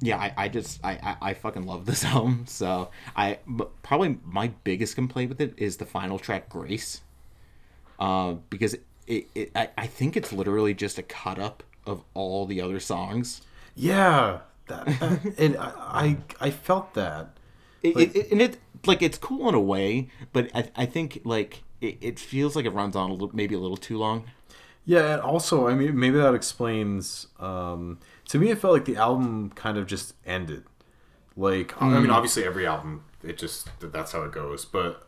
yeah, 0.00 0.18
I, 0.18 0.34
I 0.36 0.48
just 0.48 0.84
I, 0.84 0.94
I, 1.00 1.30
I 1.30 1.34
fucking 1.34 1.64
love 1.64 1.86
this 1.86 2.04
album. 2.04 2.46
So 2.48 2.90
I 3.14 3.38
probably 3.84 4.18
my 4.24 4.48
biggest 4.64 4.96
complaint 4.96 5.28
with 5.28 5.40
it 5.40 5.54
is 5.56 5.76
the 5.76 5.86
final 5.86 6.18
track 6.18 6.48
Grace. 6.48 7.02
Uh, 8.00 8.38
because 8.50 8.74
it, 9.06 9.28
it 9.36 9.52
I, 9.54 9.68
I 9.78 9.86
think 9.86 10.16
it's 10.16 10.32
literally 10.32 10.74
just 10.74 10.98
a 10.98 11.04
cut 11.04 11.38
up 11.38 11.62
of 11.86 12.02
all 12.14 12.44
the 12.44 12.60
other 12.60 12.80
songs. 12.80 13.42
Yeah, 13.78 14.40
that, 14.66 14.86
that 15.00 15.38
and 15.38 15.56
I, 15.56 15.72
I 15.78 16.16
I 16.40 16.50
felt 16.50 16.94
that. 16.94 17.38
It, 17.82 17.96
it, 17.96 18.16
it, 18.16 18.32
and 18.32 18.42
it 18.42 18.58
like 18.86 19.02
it's 19.02 19.18
cool 19.18 19.48
in 19.48 19.54
a 19.54 19.60
way, 19.60 20.08
but 20.32 20.50
I, 20.54 20.70
I 20.74 20.86
think 20.86 21.20
like 21.24 21.62
it, 21.80 21.96
it 22.00 22.18
feels 22.18 22.56
like 22.56 22.64
it 22.64 22.70
runs 22.70 22.96
on 22.96 23.10
a 23.10 23.12
little 23.12 23.30
maybe 23.34 23.54
a 23.54 23.58
little 23.58 23.76
too 23.76 23.98
long. 23.98 24.24
Yeah, 24.84 25.12
and 25.14 25.22
also, 25.22 25.68
I 25.68 25.74
mean, 25.74 25.98
maybe 25.98 26.16
that 26.16 26.34
explains. 26.34 27.26
Um, 27.38 27.98
to 28.28 28.38
me, 28.38 28.50
it 28.50 28.58
felt 28.58 28.72
like 28.72 28.86
the 28.86 28.96
album 28.96 29.50
kind 29.54 29.76
of 29.76 29.86
just 29.86 30.14
ended. 30.26 30.64
Like, 31.36 31.80
I 31.80 32.00
mean, 32.00 32.10
obviously, 32.10 32.44
every 32.44 32.66
album, 32.66 33.04
it 33.22 33.38
just 33.38 33.68
that's 33.80 34.12
how 34.12 34.22
it 34.22 34.32
goes. 34.32 34.64
But 34.64 35.06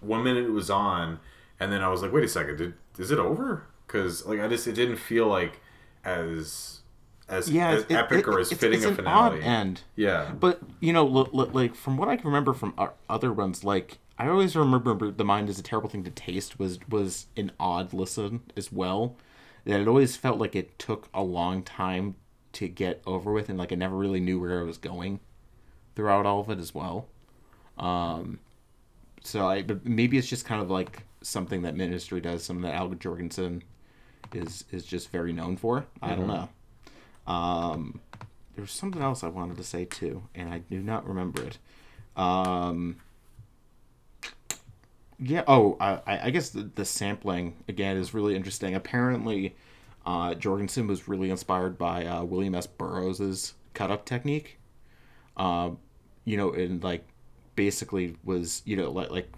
one 0.00 0.22
minute 0.22 0.44
it 0.44 0.50
was 0.52 0.70
on, 0.70 1.18
and 1.58 1.72
then 1.72 1.82
I 1.82 1.88
was 1.88 2.02
like, 2.02 2.12
wait 2.12 2.24
a 2.24 2.28
second, 2.28 2.58
did 2.58 2.74
is 2.98 3.10
it 3.10 3.18
over? 3.18 3.66
Because 3.86 4.24
like 4.26 4.38
I 4.40 4.48
just 4.48 4.66
it 4.68 4.74
didn't 4.74 4.96
feel 4.98 5.26
like 5.26 5.60
as 6.04 6.81
as, 7.32 7.50
Yeah, 7.50 7.70
as 7.70 7.82
it- 7.84 7.90
epic 7.92 8.20
it- 8.20 8.28
or 8.28 8.38
as 8.38 8.48
it's- 8.48 8.60
fitting 8.60 8.78
it's 8.78 8.86
a 8.86 8.94
finale. 8.94 9.38
odd 9.38 9.42
end. 9.44 9.80
Yeah, 9.96 10.32
But 10.38 10.60
you 10.80 10.92
know, 10.92 11.06
l- 11.06 11.30
l- 11.34 11.50
like 11.52 11.74
from 11.74 11.96
what 11.96 12.08
I 12.08 12.16
can 12.16 12.26
remember 12.26 12.52
from 12.52 12.74
other 13.08 13.32
ones, 13.32 13.64
like 13.64 13.98
I 14.18 14.28
always 14.28 14.54
remember 14.54 15.10
"The 15.10 15.24
Mind 15.24 15.48
Is 15.48 15.58
a 15.58 15.62
Terrible 15.62 15.88
Thing 15.88 16.04
to 16.04 16.10
Taste" 16.10 16.58
was 16.58 16.78
was 16.88 17.26
an 17.36 17.50
odd 17.58 17.92
listen 17.92 18.42
as 18.56 18.70
well. 18.70 19.16
That 19.64 19.80
it 19.80 19.88
always 19.88 20.16
felt 20.16 20.38
like 20.38 20.54
it 20.54 20.78
took 20.78 21.08
a 21.14 21.22
long 21.22 21.62
time 21.62 22.16
to 22.54 22.68
get 22.68 23.02
over 23.06 23.32
with, 23.32 23.48
and 23.48 23.58
like 23.58 23.72
I 23.72 23.76
never 23.76 23.96
really 23.96 24.20
knew 24.20 24.38
where 24.40 24.60
I 24.60 24.62
was 24.64 24.76
going 24.78 25.20
throughout 25.94 26.26
all 26.26 26.40
of 26.40 26.50
it 26.50 26.58
as 26.58 26.74
well. 26.74 27.08
Um, 27.78 28.38
so 29.22 29.46
I, 29.48 29.62
but 29.62 29.86
maybe 29.86 30.18
it's 30.18 30.28
just 30.28 30.44
kind 30.44 30.60
of 30.60 30.70
like 30.70 31.04
something 31.22 31.62
that 31.62 31.74
Ministry 31.76 32.20
does, 32.20 32.42
something 32.44 32.62
that 32.62 32.74
Al 32.74 32.88
Jourgensen 32.90 33.62
is 34.34 34.64
is 34.72 34.84
just 34.84 35.10
very 35.10 35.32
known 35.32 35.56
for. 35.56 35.86
I 36.02 36.14
don't 36.14 36.26
know. 36.26 36.48
Um, 37.26 38.00
there 38.54 38.62
was 38.62 38.70
something 38.70 39.02
else 39.02 39.24
I 39.24 39.28
wanted 39.28 39.56
to 39.56 39.64
say 39.64 39.84
too, 39.84 40.24
and 40.34 40.48
I 40.52 40.58
do 40.58 40.82
not 40.82 41.06
remember 41.06 41.42
it. 41.42 41.58
Um, 42.16 42.96
yeah. 45.18 45.44
Oh, 45.46 45.76
I, 45.80 46.26
I 46.26 46.30
guess 46.30 46.50
the, 46.50 46.70
the 46.74 46.84
sampling 46.84 47.56
again 47.68 47.96
is 47.96 48.12
really 48.12 48.34
interesting. 48.34 48.74
Apparently, 48.74 49.54
uh, 50.04 50.34
Jourgensen 50.34 50.86
was 50.86 51.08
really 51.08 51.30
inspired 51.30 51.78
by 51.78 52.04
uh, 52.04 52.24
William 52.24 52.54
S. 52.54 52.66
Burroughs's 52.66 53.54
cut 53.74 53.90
up 53.90 54.04
technique. 54.04 54.58
Uh, 55.36 55.70
you 56.24 56.36
know, 56.36 56.52
and 56.52 56.82
like 56.82 57.04
basically 57.54 58.16
was 58.24 58.62
you 58.64 58.76
know 58.76 58.90
like 58.90 59.10
like 59.10 59.32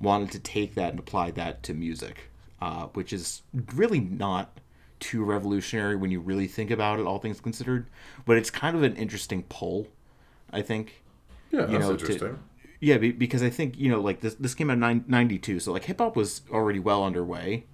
wanted 0.00 0.30
to 0.32 0.38
take 0.38 0.74
that 0.74 0.90
and 0.90 0.98
apply 0.98 1.30
that 1.32 1.62
to 1.64 1.74
music, 1.74 2.30
uh, 2.60 2.86
which 2.94 3.12
is 3.12 3.42
really 3.74 4.00
not 4.00 4.58
too 5.00 5.24
revolutionary 5.24 5.96
when 5.96 6.10
you 6.10 6.20
really 6.20 6.46
think 6.46 6.70
about 6.70 7.00
it, 7.00 7.06
all 7.06 7.18
things 7.18 7.40
considered. 7.40 7.86
But 8.24 8.36
it's 8.36 8.50
kind 8.50 8.76
of 8.76 8.82
an 8.82 8.96
interesting 8.96 9.42
pull, 9.44 9.88
I 10.52 10.62
think. 10.62 11.02
yeah, 11.50 11.62
you 11.62 11.66
that's 11.66 11.80
know, 11.80 11.96
to- 11.96 12.06
interesting. 12.06 12.38
Yeah, 12.82 12.96
because 12.96 13.42
I 13.42 13.50
think 13.50 13.78
you 13.78 13.90
know, 13.90 14.00
like 14.00 14.20
this 14.20 14.34
this 14.36 14.54
came 14.54 14.70
out 14.70 14.90
in 14.90 15.04
92, 15.06 15.60
so 15.60 15.72
like 15.72 15.84
hip 15.84 15.98
hop 15.98 16.16
was 16.16 16.40
already 16.50 16.78
well 16.78 17.04
underway, 17.04 17.66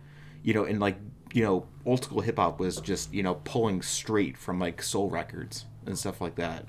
you 0.43 0.53
know, 0.53 0.65
and 0.65 0.81
like 0.81 0.97
you 1.33 1.45
know, 1.45 1.67
old 1.85 2.03
school 2.03 2.23
hip 2.23 2.39
hop 2.39 2.59
was 2.59 2.81
just 2.81 3.15
you 3.15 3.23
know 3.23 3.37
pulling 3.45 3.83
straight 3.83 4.37
from 4.37 4.59
like 4.59 4.83
soul 4.83 5.09
records 5.09 5.67
and 5.87 5.97
stuff 5.97 6.21
like 6.21 6.35
that, 6.37 6.67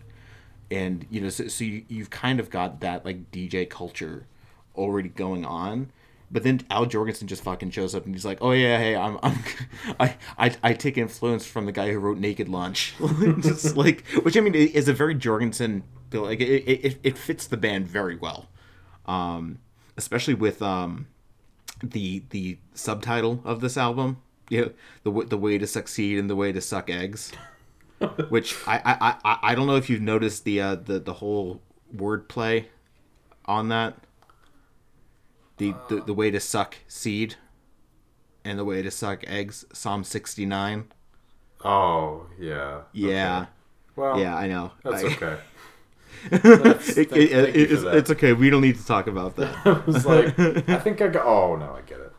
and 0.69 1.07
you 1.09 1.19
know, 1.19 1.29
so, 1.29 1.47
so 1.47 1.63
you, 1.63 1.83
you've 1.87 2.11
kind 2.11 2.39
of 2.39 2.51
got 2.51 2.79
that 2.81 3.03
like 3.05 3.31
DJ 3.31 3.67
culture 3.67 4.27
already 4.75 5.09
going 5.09 5.43
on. 5.43 5.91
But 6.29 6.43
then 6.43 6.61
Al 6.69 6.85
Jourgensen 6.85 7.25
just 7.25 7.43
fucking 7.43 7.71
shows 7.71 7.95
up 7.95 8.05
and 8.05 8.13
he's 8.13 8.25
like, 8.25 8.39
"Oh 8.41 8.51
yeah, 8.51 8.77
hey, 8.77 8.95
I'm, 8.95 9.17
I'm 9.23 9.39
I, 9.99 10.15
I, 10.37 10.55
I 10.61 10.73
take 10.73 10.97
influence 10.97 11.45
from 11.45 11.65
the 11.65 11.71
guy 11.71 11.91
who 11.91 11.99
wrote 11.99 12.17
Naked 12.17 12.49
Lunch." 12.49 12.95
just 13.39 13.77
like, 13.77 14.05
which 14.23 14.35
I 14.35 14.41
mean 14.41 14.53
is 14.53 14.87
a 14.87 14.93
very 14.93 15.15
Jourgensen. 15.15 15.83
Like 16.11 16.39
it, 16.39 16.63
it, 16.67 16.99
it 17.03 17.17
fits 17.17 17.47
the 17.47 17.57
band 17.57 17.87
very 17.87 18.15
well, 18.15 18.47
um, 19.05 19.59
especially 19.97 20.33
with 20.33 20.61
um, 20.61 21.07
the 21.83 22.23
the 22.29 22.57
subtitle 22.73 23.41
of 23.45 23.61
this 23.61 23.77
album. 23.77 24.21
You 24.49 24.61
know, 24.61 24.71
the 25.03 25.25
the 25.27 25.37
way 25.37 25.57
to 25.57 25.67
succeed 25.67 26.17
and 26.17 26.29
the 26.29 26.35
way 26.35 26.51
to 26.51 26.61
suck 26.61 26.89
eggs. 26.89 27.31
which 28.29 28.55
I, 28.67 28.77
I, 28.85 29.15
I, 29.23 29.39
I 29.51 29.55
don't 29.55 29.65
know 29.65 29.75
if 29.75 29.89
you've 29.89 30.01
noticed 30.01 30.43
the 30.43 30.61
uh, 30.61 30.75
the 30.75 30.99
the 30.99 31.13
whole 31.13 31.61
wordplay 31.95 32.65
on 33.45 33.69
that. 33.69 33.97
The, 35.57 35.73
the 35.89 36.01
the 36.01 36.13
way 36.13 36.29
to 36.31 36.39
suck 36.39 36.75
seed, 36.87 37.35
and 38.45 38.59
the 38.59 38.65
way 38.65 38.81
to 38.83 38.91
suck 38.91 39.23
eggs. 39.27 39.65
Psalm 39.73 40.03
sixty 40.03 40.45
nine. 40.45 40.85
Oh 41.63 42.27
yeah, 42.39 42.81
Yeah, 42.93 43.39
Okay. 43.41 43.49
Well, 43.95 44.19
yeah, 44.19 44.35
I 44.35 44.47
know. 44.47 44.71
that's 44.83 45.03
I- 45.03 45.07
okay. 45.07 45.37
That's- 46.31 46.97
It, 46.97 47.09
thank- 47.09 47.21
it- 47.21 47.29
thank 47.31 47.55
you 47.55 47.63
it's, 47.63 47.83
it's 47.83 48.11
okay. 48.11 48.33
We 48.33 48.49
don't 48.49 48.61
need 48.61 48.77
to 48.77 48.85
talk 48.85 49.07
about 49.07 49.35
that. 49.37 49.55
I 49.65 49.71
was 49.85 50.05
like, 50.05 50.37
I 50.69 50.77
think 50.79 51.01
I 51.01 51.07
got. 51.07 51.25
Oh 51.25 51.55
no, 51.55 51.73
I 51.73 51.81
get 51.81 51.99
it. 51.99 52.11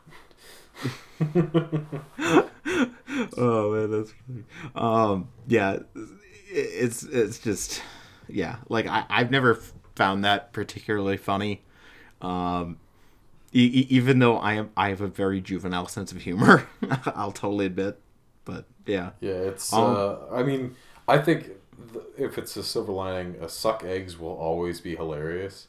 oh 3.36 3.72
man, 3.72 3.90
that's 3.90 4.12
funny. 4.26 4.44
Um, 4.74 5.28
yeah, 5.46 5.72
it- 5.74 5.84
it's 6.50 7.02
it's 7.04 7.38
just 7.38 7.82
yeah. 8.28 8.56
Like 8.68 8.86
I 8.86 9.04
I've 9.08 9.30
never 9.30 9.60
found 9.94 10.24
that 10.24 10.52
particularly 10.52 11.16
funny. 11.16 11.62
Um, 12.20 12.78
e- 13.52 13.86
even 13.88 14.18
though 14.18 14.36
I 14.38 14.54
am 14.54 14.70
I 14.76 14.88
have 14.90 15.00
a 15.00 15.08
very 15.08 15.40
juvenile 15.40 15.88
sense 15.88 16.12
of 16.12 16.18
humor, 16.22 16.68
I'll 17.06 17.32
totally 17.32 17.66
admit. 17.66 17.98
But 18.44 18.64
yeah, 18.86 19.10
Yeah, 19.20 19.32
it's. 19.32 19.72
Um, 19.72 19.96
uh, 19.96 20.16
I 20.34 20.42
mean, 20.42 20.74
I 21.06 21.18
think 21.18 21.46
th- 21.92 22.04
if 22.16 22.38
it's 22.38 22.56
a 22.56 22.62
silver 22.62 22.92
lining, 22.92 23.36
a 23.42 23.48
suck 23.48 23.84
eggs 23.84 24.18
will 24.18 24.36
always 24.36 24.80
be 24.80 24.96
hilarious. 24.96 25.66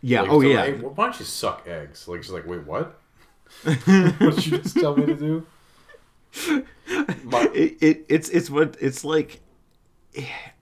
yeah. 0.00 0.22
Like, 0.22 0.30
oh 0.30 0.40
yeah. 0.40 0.64
hey, 0.64 0.72
why 0.74 1.04
don't 1.06 1.18
you 1.18 1.26
suck 1.26 1.66
eggs? 1.66 2.08
Like, 2.08 2.22
she's 2.22 2.32
like, 2.32 2.46
wait, 2.46 2.66
what? 2.66 2.98
what 3.64 3.76
did 4.34 4.46
you 4.46 4.58
just 4.58 4.76
tell 4.78 4.96
me 4.96 5.06
to 5.06 5.14
do? 5.14 5.46
My, 7.24 7.48
it, 7.54 7.76
it 7.82 8.06
it's 8.08 8.28
it's 8.30 8.48
what 8.50 8.76
it's 8.80 9.04
like. 9.04 9.40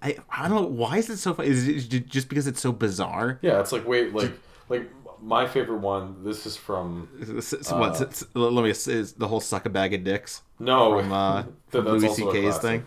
I 0.03 0.17
I 0.31 0.49
don't 0.49 0.63
know 0.63 0.69
why 0.69 0.99
is 0.99 1.09
it 1.11 1.19
so 1.19 1.35
funny. 1.35 1.49
Is 1.49 1.69
it 1.69 2.09
just 2.09 2.29
because 2.29 2.47
it's 2.47 2.61
so 2.61 2.73
bizarre? 2.73 3.39
yeah, 3.43 3.61
it's 3.61 3.71
like 3.73 3.87
wait, 3.87 4.13
like 4.15 4.33
like 4.69 4.91
my 5.23 5.47
favorite 5.47 5.79
one. 5.79 6.25
This 6.25 6.47
is 6.47 6.57
from 6.57 7.09
S- 7.39 7.53
s- 7.53 7.73
what? 7.73 8.23
let 8.35 8.65
me 8.65 8.71
is 8.71 9.13
the 9.13 9.29
whole 9.29 9.41
suck 9.41 9.67
a 9.67 9.71
bag 9.71 9.95
of 9.95 10.05
dicks 10.05 10.43
no 10.59 10.99
from 10.99 11.13
uh, 11.13 11.45
from 11.69 11.85
Louis 11.87 12.15
C.K.'s 12.15 12.59
thing. 12.59 12.85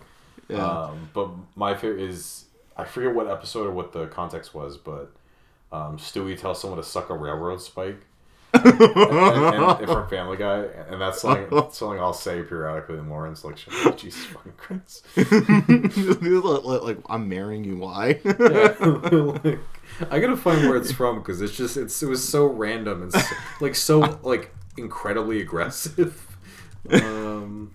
Yeah. 0.50 0.66
Um, 0.66 1.10
but 1.14 1.30
my 1.56 1.76
favorite 1.76 2.02
is 2.02 2.46
I 2.76 2.86
forget 2.86 3.14
what 3.14 3.28
episode 3.28 3.68
or 3.68 3.72
what 3.72 3.94
the 3.94 4.08
context 4.08 4.54
was, 4.54 4.78
but 4.78 5.12
um, 5.72 5.98
Stewie 5.98 6.38
tells 6.38 6.62
someone 6.62 6.78
to 6.78 6.84
suck 6.84 7.10
a 7.10 7.16
railroad 7.16 7.62
spike, 7.62 8.02
and, 8.54 8.82
and, 8.82 9.80
and 9.80 9.88
from 9.88 10.08
Family 10.10 10.38
Guy, 10.38 10.66
and 10.90 11.02
that's 11.02 11.22
something, 11.22 11.48
something 11.72 12.00
I'll 12.00 12.14
say 12.14 12.42
periodically 12.44 12.98
in 12.98 13.10
Lawrence, 13.10 13.44
like, 13.44 13.58
Jesus 13.98 14.26
fucking 14.26 14.54
Christ. 14.58 15.06
like, 15.18 16.84
like, 16.84 16.98
I'm 17.08 17.28
marrying 17.28 17.64
you. 17.64 17.78
Why? 17.78 18.20
like, 18.24 19.60
I 20.10 20.20
gotta 20.20 20.38
find 20.38 20.68
where 20.68 20.78
it's 20.78 20.92
from 20.92 21.20
because 21.20 21.42
it's 21.42 21.56
just 21.56 21.78
it's 21.78 22.02
it 22.02 22.08
was 22.08 22.28
so 22.28 22.46
random 22.46 23.04
and 23.04 23.14
so, 23.14 23.36
like 23.62 23.76
so 23.76 24.20
like 24.24 24.54
incredibly 24.78 25.42
aggressive. 25.42 26.28
Um, 26.90 27.72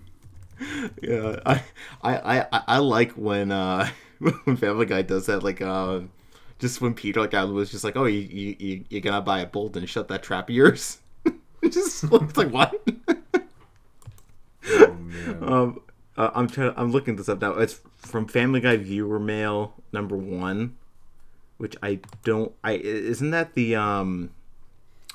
yeah, 1.01 1.39
I, 1.45 1.63
I, 2.01 2.39
I, 2.51 2.63
I 2.67 2.77
like 2.79 3.13
when 3.13 3.51
uh 3.51 3.89
when 4.19 4.57
Family 4.57 4.85
Guy 4.85 5.01
does 5.01 5.27
that. 5.27 5.43
Like, 5.43 5.61
uh, 5.61 6.01
just 6.59 6.81
when 6.81 6.93
Peter 6.93 7.19
like 7.21 7.33
I 7.33 7.43
was 7.45 7.71
just 7.71 7.83
like, 7.83 7.95
oh, 7.95 8.05
you 8.05 8.19
you 8.19 8.55
you 8.59 8.85
you're 8.89 9.01
gonna 9.01 9.21
buy 9.21 9.39
a 9.39 9.45
bolt 9.47 9.75
and 9.77 9.89
shut 9.89 10.07
that 10.09 10.21
trap 10.23 10.49
of 10.49 10.55
yours. 10.55 10.99
It 11.61 11.73
just 11.73 12.03
it's 12.11 12.37
like 12.37 12.51
what? 12.51 12.73
oh 14.69 14.93
man. 14.93 15.37
um, 15.43 15.81
uh, 16.17 16.29
I'm 16.33 16.47
trying. 16.47 16.73
I'm 16.77 16.91
looking 16.91 17.15
this 17.17 17.27
up 17.29 17.41
now. 17.41 17.51
It's 17.53 17.81
from 17.97 18.27
Family 18.27 18.59
Guy 18.61 18.77
viewer 18.77 19.19
mail 19.19 19.73
number 19.91 20.15
one, 20.15 20.77
which 21.57 21.75
I 21.83 21.99
don't. 22.23 22.53
I 22.63 22.73
isn't 22.73 23.31
that 23.31 23.55
the 23.55 23.75
um. 23.75 24.31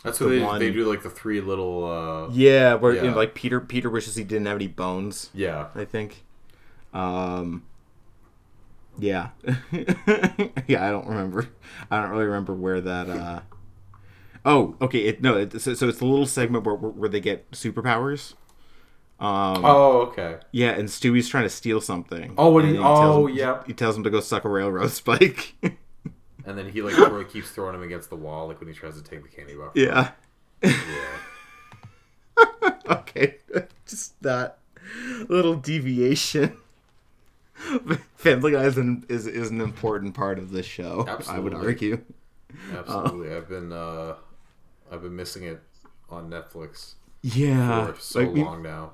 That's 0.02 0.20
what 0.20 0.28
the 0.28 0.38
they, 0.38 0.42
one- 0.44 0.58
they 0.60 0.70
do 0.70 0.84
like 0.88 1.02
the 1.02 1.08
three 1.08 1.40
little 1.40 1.84
uh 1.86 2.28
Yeah, 2.30 2.74
where 2.74 2.92
you 2.94 3.10
know, 3.10 3.16
like 3.16 3.34
Peter 3.34 3.58
Peter 3.60 3.88
wishes 3.88 4.14
he 4.16 4.22
didn't 4.24 4.44
have 4.46 4.56
any 4.56 4.68
bones. 4.68 5.30
yeah. 5.32 5.68
I 5.74 5.86
think. 5.86 6.24
Um. 6.92 7.62
Yeah. 8.98 9.30
yeah, 10.66 10.86
I 10.86 10.90
don't 10.90 11.06
remember. 11.06 11.48
I 11.90 12.00
don't 12.00 12.10
really 12.10 12.24
remember 12.26 12.54
where 12.54 12.80
that. 12.80 13.08
uh 13.10 13.40
Oh, 14.46 14.76
okay. 14.80 15.00
It, 15.06 15.22
no, 15.22 15.38
it, 15.38 15.60
so, 15.60 15.72
so 15.74 15.88
it's 15.88 16.00
a 16.00 16.04
little 16.04 16.26
segment 16.26 16.64
where, 16.64 16.74
where 16.74 16.90
where 16.90 17.08
they 17.08 17.20
get 17.20 17.50
superpowers. 17.52 18.34
Um. 19.20 19.64
Oh 19.64 20.00
okay. 20.08 20.38
Yeah, 20.52 20.70
and 20.70 20.88
Stewie's 20.88 21.28
trying 21.28 21.44
to 21.44 21.50
steal 21.50 21.80
something. 21.80 22.34
Oh, 22.36 22.50
when 22.52 22.66
And 22.66 22.76
he- 22.76 22.82
tells 22.82 22.98
oh, 23.16 23.26
him- 23.26 23.36
yeah. 23.36 23.62
He 23.66 23.72
tells 23.72 23.96
him 23.96 24.02
to 24.04 24.10
go 24.10 24.20
suck 24.20 24.44
a 24.44 24.48
railroad 24.48 24.90
spike. 24.90 25.54
And 26.46 26.58
then 26.58 26.68
he 26.68 26.82
like 26.82 26.92
throw, 26.94 27.24
keeps 27.24 27.50
throwing 27.52 27.74
him 27.74 27.82
against 27.82 28.10
the 28.10 28.16
wall 28.16 28.48
like 28.48 28.60
when 28.60 28.68
he 28.68 28.74
tries 28.74 28.96
to 29.00 29.02
take 29.02 29.22
the 29.22 29.30
candy 29.30 29.54
bar. 29.54 29.70
yeah. 29.74 30.10
Yeah. 30.62 30.76
Okay. 32.90 33.36
Just 33.86 34.20
that 34.22 34.58
little 35.28 35.54
deviation. 35.54 36.58
Family 38.16 38.52
Guy 38.52 38.64
is 38.64 38.76
an, 38.78 39.04
is, 39.08 39.26
is 39.26 39.50
an 39.50 39.60
important 39.60 40.14
part 40.14 40.38
of 40.38 40.50
this 40.50 40.66
show. 40.66 41.06
I 41.28 41.38
would 41.38 41.54
argue. 41.54 42.00
Absolutely. 42.72 43.34
I've 43.34 43.48
been 43.48 43.72
uh 43.72 44.14
I've 44.90 45.02
been 45.02 45.16
missing 45.16 45.44
it 45.44 45.60
on 46.10 46.30
Netflix 46.30 46.94
Yeah. 47.22 47.92
for 47.92 48.00
so 48.00 48.20
like, 48.20 48.32
me- 48.32 48.44
long 48.44 48.62
now. 48.62 48.92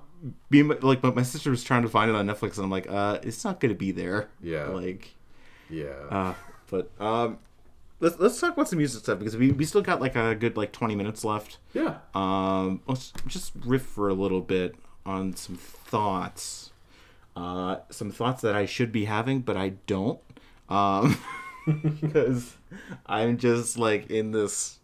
Me, 0.51 0.61
and 0.61 0.68
my- 0.68 0.79
like, 0.83 1.01
but 1.01 1.16
my 1.16 1.23
sister 1.23 1.51
was 1.51 1.64
trying 1.64 1.83
to 1.83 1.89
find 1.89 2.11
it 2.11 2.14
on 2.14 2.27
Netflix, 2.27 2.57
and 2.57 2.64
I'm 2.64 2.71
like, 2.71 2.89
uh, 2.91 3.18
it's 3.23 3.43
not 3.45 3.59
gonna 3.61 3.75
be 3.75 3.91
there. 3.91 4.29
Yeah. 4.43 4.66
Like, 4.66 5.14
Yeah. 5.68 5.89
uh, 6.11 6.35
but 6.71 6.91
um, 7.01 7.39
let's 8.01 8.18
let's 8.18 8.39
talk 8.41 8.53
about 8.55 8.68
some 8.68 8.79
music 8.79 9.03
stuff 9.03 9.18
because 9.18 9.37
we 9.37 9.51
we 9.53 9.64
still 9.64 9.83
got 9.83 10.01
like 10.01 10.16
a 10.16 10.35
good 10.35 10.57
like 10.57 10.73
20 10.73 10.95
minutes 10.95 11.25
left. 11.25 11.59
yeah. 11.75 11.99
Um, 12.14 12.81
let's 12.87 13.12
just 13.27 13.53
riff 13.64 13.83
for 13.83 14.09
a 14.09 14.14
little 14.14 14.41
bit 14.41 14.75
on 15.07 15.35
some 15.37 15.57
thoughts. 15.57 16.71
Uh, 17.37 17.78
some 17.91 18.11
thoughts 18.11 18.43
that 18.43 18.55
I 18.55 18.66
should 18.66 18.93
be 18.93 19.05
having, 19.05 19.41
but 19.41 19.57
I 19.57 19.70
don't. 19.87 20.20
Um, 20.68 21.18
because 21.66 22.57
I'm 23.07 23.39
just 23.39 23.78
like 23.78 24.11
in 24.11 24.33
this 24.33 24.78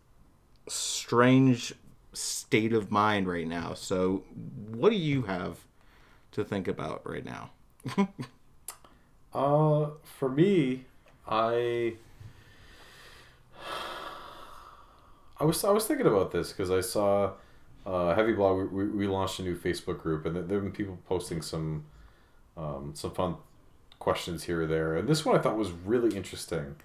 strange 0.68 1.74
state 2.12 2.72
of 2.72 2.90
mind 2.90 3.28
right 3.28 3.46
now. 3.46 3.74
So, 3.74 4.24
what 4.70 4.90
do 4.90 4.96
you 4.96 5.22
have 5.22 5.58
to 6.32 6.44
think 6.44 6.68
about 6.68 7.08
right 7.08 7.24
now? 7.24 7.50
Uh, 9.34 9.90
for 10.02 10.30
me, 10.30 10.86
I 11.28 11.96
I 15.38 15.44
was 15.44 15.62
I 15.62 15.70
was 15.70 15.86
thinking 15.86 16.06
about 16.06 16.32
this 16.32 16.52
because 16.52 16.70
I 16.70 16.80
saw 16.80 17.32
uh, 17.84 18.14
Heavy 18.14 18.32
Blog. 18.32 18.72
We, 18.72 18.84
we, 18.84 18.90
we 18.90 19.06
launched 19.06 19.38
a 19.38 19.42
new 19.42 19.54
Facebook 19.54 20.00
group, 20.00 20.24
and 20.24 20.34
there 20.34 20.42
have 20.42 20.62
been 20.64 20.72
people 20.72 20.98
posting 21.06 21.42
some 21.42 21.84
um, 22.56 22.92
some 22.94 23.10
fun 23.12 23.36
questions 23.98 24.44
here 24.44 24.62
or 24.62 24.66
there. 24.66 24.96
And 24.96 25.08
this 25.08 25.24
one 25.24 25.36
I 25.36 25.40
thought 25.40 25.56
was 25.56 25.70
really 25.70 26.16
interesting 26.16 26.76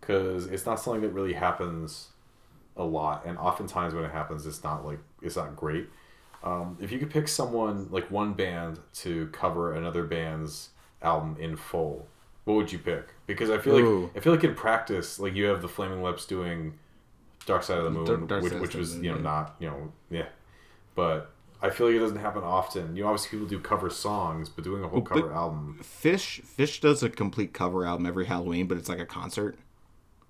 because 0.00 0.46
it's 0.46 0.66
not 0.66 0.80
something 0.80 1.02
that 1.02 1.10
really 1.10 1.34
happens 1.34 2.08
a 2.76 2.84
lot, 2.84 3.26
and 3.26 3.36
oftentimes 3.36 3.94
when 3.94 4.04
it 4.04 4.12
happens, 4.12 4.46
it's 4.46 4.64
not 4.64 4.84
like 4.84 4.98
it's 5.22 5.36
not 5.36 5.56
great. 5.56 5.88
Um, 6.42 6.78
if 6.80 6.90
you 6.90 6.98
could 6.98 7.10
pick 7.10 7.28
someone 7.28 7.88
like 7.90 8.10
one 8.10 8.32
band 8.32 8.78
to 8.94 9.26
cover 9.28 9.74
another 9.74 10.04
band's 10.04 10.70
album 11.02 11.36
in 11.38 11.56
full, 11.56 12.08
what 12.44 12.54
would 12.54 12.72
you 12.72 12.78
pick? 12.78 13.14
Because 13.26 13.50
I 13.50 13.58
feel 13.58 13.78
like 13.78 14.16
I 14.16 14.20
feel 14.20 14.32
like 14.32 14.44
in 14.44 14.54
practice, 14.54 15.18
like 15.18 15.34
you 15.34 15.46
have 15.46 15.60
the 15.60 15.68
Flaming 15.68 16.02
Lips 16.02 16.24
doing 16.24 16.78
Dark 17.44 17.62
Side 17.62 17.78
of 17.78 17.84
the 17.84 17.90
Moon, 17.90 18.06
Dark- 18.06 18.28
Dark 18.28 18.42
which, 18.44 18.54
which 18.54 18.74
was 18.74 18.96
you 18.96 19.10
know 19.10 19.16
yeah. 19.16 19.22
not 19.22 19.56
you 19.58 19.68
know 19.68 19.92
yeah, 20.10 20.26
but 20.94 21.30
I 21.62 21.70
feel 21.70 21.88
like 21.88 21.96
it 21.96 22.00
doesn't 22.00 22.18
happen 22.18 22.42
often. 22.42 22.96
You 22.96 23.02
know, 23.02 23.08
obviously 23.10 23.30
people 23.38 23.46
do 23.48 23.60
cover 23.60 23.90
songs, 23.90 24.48
but 24.48 24.64
doing 24.64 24.82
a 24.82 24.88
whole 24.88 25.02
cover 25.02 25.32
album. 25.32 25.78
Phish 25.82 26.42
Phish 26.56 26.80
does 26.80 27.02
a 27.02 27.10
complete 27.10 27.52
cover 27.52 27.84
album 27.84 28.06
every 28.06 28.26
Halloween, 28.26 28.66
but 28.66 28.78
it's 28.78 28.88
like 28.88 28.98
a 28.98 29.06
concert. 29.06 29.58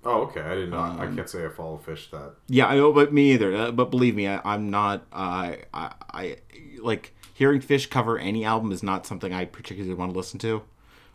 Oh, 0.04 0.22
okay. 0.22 0.40
I 0.40 0.54
didn't 0.54 0.70
know. 0.70 0.78
I 0.78 1.06
Um, 1.06 1.14
can't 1.14 1.28
say 1.28 1.44
I 1.44 1.48
follow 1.50 1.78
Phish 1.86 2.10
that. 2.10 2.32
Yeah, 2.48 2.66
I 2.66 2.76
know, 2.76 2.92
but 2.92 3.12
me 3.12 3.32
either. 3.32 3.54
Uh, 3.54 3.70
but 3.70 3.90
believe 3.90 4.14
me, 4.16 4.26
I, 4.28 4.40
I'm 4.44 4.70
not. 4.70 5.02
Uh, 5.12 5.56
I, 5.74 5.92
I 6.12 6.36
like 6.80 7.14
hearing 7.34 7.60
Phish 7.60 7.90
cover 7.90 8.18
any 8.18 8.44
album 8.44 8.72
is 8.72 8.82
not 8.82 9.06
something 9.06 9.32
I 9.32 9.44
particularly 9.44 9.94
want 9.94 10.12
to 10.12 10.16
listen 10.16 10.38
to. 10.40 10.62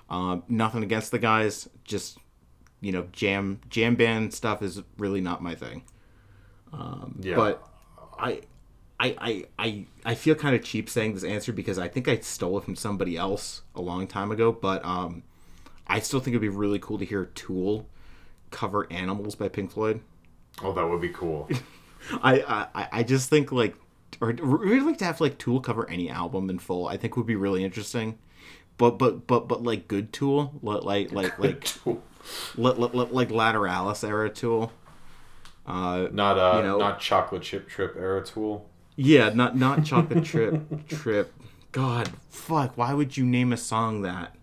Um, 0.10 0.44
nothing 0.48 0.84
against 0.84 1.10
the 1.12 1.18
guys, 1.20 1.68
just 1.84 2.20
you 2.80 2.92
know, 2.92 3.08
jam 3.12 3.60
jam 3.70 3.96
band 3.96 4.34
stuff 4.36 4.62
is 4.62 4.82
really 5.00 5.20
not 5.22 5.42
my 5.42 5.56
thing. 5.56 5.84
Yeah, 7.22 7.36
But 7.36 7.68
I, 8.20 8.42
I, 9.00 9.16
I, 9.20 9.46
I, 9.60 9.86
I 10.06 10.16
feel 10.16 10.36
kind 10.36 10.56
of 10.56 10.64
cheap 10.64 10.90
saying 10.90 11.14
this 11.16 11.24
answer 11.24 11.52
because 11.52 11.78
I 11.78 11.88
think 11.88 12.08
I 12.08 12.18
stole 12.20 12.58
it 12.58 12.64
from 12.64 12.76
somebody 12.76 13.18
else 13.18 13.62
a 13.76 13.82
long 13.82 14.08
time 14.08 14.32
ago. 14.32 14.52
But 14.52 14.84
um, 14.86 15.24
I 15.88 16.00
still 16.00 16.20
think 16.20 16.34
it'd 16.34 16.42
be 16.42 16.50
really 16.50 16.80
cool 16.80 16.98
to 17.00 17.06
hear 17.06 17.26
Tool 17.26 17.88
cover 18.52 18.88
"Animals" 18.92 19.36
by 19.36 19.50
Pink 19.50 19.72
Floyd. 19.72 20.02
oh, 20.64 20.72
that 20.74 20.88
would 20.88 21.02
be 21.02 21.10
cool. 21.10 21.50
I, 22.24 22.68
I 22.74 22.88
I 23.00 23.04
just 23.04 23.30
think 23.30 23.52
like 23.52 23.76
or 24.22 24.32
really 24.32 24.80
like 24.80 24.98
to 25.00 25.06
have 25.06 25.20
like 25.20 25.38
Tool 25.38 25.60
cover 25.60 25.90
any 25.90 26.10
album 26.10 26.50
in 26.50 26.60
full. 26.60 26.88
I 26.88 26.96
think 26.98 27.18
would 27.18 27.26
be 27.26 27.36
really 27.36 27.64
interesting. 27.66 28.18
But 28.78 28.92
but 28.98 29.28
but 29.28 29.48
but 29.50 29.64
like 29.64 29.88
good 29.90 30.14
Tool, 30.14 30.54
like 30.62 30.84
like 30.84 31.12
like 31.40 31.40
like 31.40 31.78
like, 32.56 32.78
like, 32.78 33.12
like 33.12 33.30
Lateralus 33.30 34.08
era 34.08 34.30
Tool. 34.30 34.72
Uh, 35.66 36.08
not 36.12 36.38
uh, 36.38 36.58
You 36.58 36.64
know- 36.64 36.78
not 36.78 37.00
chocolate 37.00 37.42
chip 37.42 37.68
trip 37.68 37.96
era 37.98 38.24
tool. 38.24 38.70
Yeah, 38.96 39.30
not 39.30 39.58
not 39.58 39.86
Chocolate 39.86 40.24
Trip 40.32 40.88
Trip. 40.88 41.34
God, 41.72 42.12
fuck! 42.30 42.78
Why 42.78 42.94
would 42.94 43.18
you 43.18 43.26
name 43.26 43.52
a 43.52 43.58
song 43.58 44.02
that? 44.04 44.36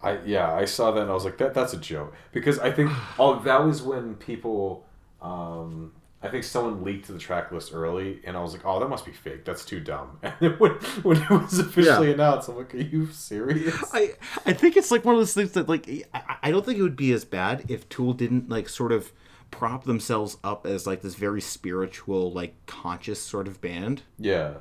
I 0.00 0.18
yeah, 0.24 0.52
I 0.54 0.64
saw 0.64 0.92
that 0.92 1.00
and 1.02 1.10
I 1.10 1.14
was 1.14 1.24
like, 1.24 1.38
that 1.38 1.54
that's 1.54 1.72
a 1.72 1.76
joke 1.78 2.14
because 2.32 2.58
I 2.60 2.70
think 2.70 2.90
oh 3.18 3.40
that 3.40 3.64
was 3.64 3.82
when 3.82 4.14
people, 4.14 4.86
um, 5.20 5.92
I 6.22 6.28
think 6.28 6.44
someone 6.44 6.84
leaked 6.84 7.08
the 7.08 7.18
track 7.18 7.50
list 7.50 7.72
early 7.74 8.20
and 8.24 8.36
I 8.36 8.40
was 8.40 8.52
like, 8.52 8.62
oh 8.64 8.78
that 8.78 8.88
must 8.88 9.04
be 9.04 9.10
fake. 9.12 9.44
That's 9.44 9.64
too 9.64 9.80
dumb. 9.80 10.18
And 10.22 10.34
then 10.40 10.52
when 10.58 10.70
when 11.02 11.16
it 11.20 11.30
was 11.30 11.58
officially 11.58 12.08
Yeah. 12.08 12.14
announced, 12.14 12.48
I'm 12.48 12.56
like, 12.56 12.72
are 12.74 12.78
you 12.78 13.06
serious? 13.10 13.74
I 13.92 14.12
I 14.46 14.52
think 14.52 14.76
it's 14.76 14.92
like 14.92 15.04
one 15.04 15.16
of 15.16 15.20
those 15.20 15.34
things 15.34 15.52
that 15.52 15.68
like 15.68 15.88
I, 16.14 16.36
I 16.44 16.50
don't 16.52 16.64
think 16.64 16.78
it 16.78 16.82
would 16.82 16.94
be 16.96 17.12
as 17.12 17.24
bad 17.24 17.64
if 17.68 17.88
Tool 17.88 18.12
didn't 18.12 18.48
like 18.48 18.68
sort 18.68 18.92
of 18.92 19.10
prop 19.50 19.84
themselves 19.84 20.36
up 20.44 20.66
as 20.66 20.86
like 20.86 21.02
this 21.02 21.14
very 21.14 21.40
spiritual 21.40 22.32
like 22.32 22.54
conscious 22.66 23.20
sort 23.20 23.46
of 23.48 23.60
band. 23.60 24.02
yeah, 24.18 24.54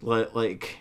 like 0.00 0.34
like 0.34 0.78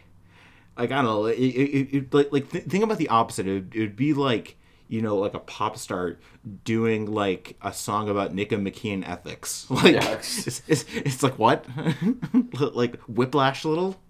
like 0.78 0.92
I 0.92 0.96
don't 0.96 1.06
know, 1.06 1.26
it, 1.26 1.36
it, 1.38 1.96
it, 1.96 2.14
like 2.14 2.32
like 2.32 2.50
th- 2.52 2.64
think 2.66 2.84
about 2.84 2.98
the 2.98 3.10
opposite. 3.10 3.48
It 3.48 3.76
would, 3.76 3.96
be 3.96 4.14
like 4.14 4.56
you 4.88 5.02
know 5.02 5.18
like 5.18 5.34
a 5.34 5.40
pop 5.40 5.78
star 5.78 6.18
doing 6.64 7.06
like 7.12 7.58
a 7.62 7.74
song 7.74 8.08
about 8.10 8.34
Nicomachean 8.34 9.04
ethics. 9.04 9.68
Like 9.70 9.94
Yeah. 9.96 10.12
it's, 10.14 10.62
it's, 10.68 10.86
it's 10.96 11.22
like 11.22 11.38
what 11.38 11.66
like 12.74 12.96
whiplash 13.04 13.66
little. 13.66 13.98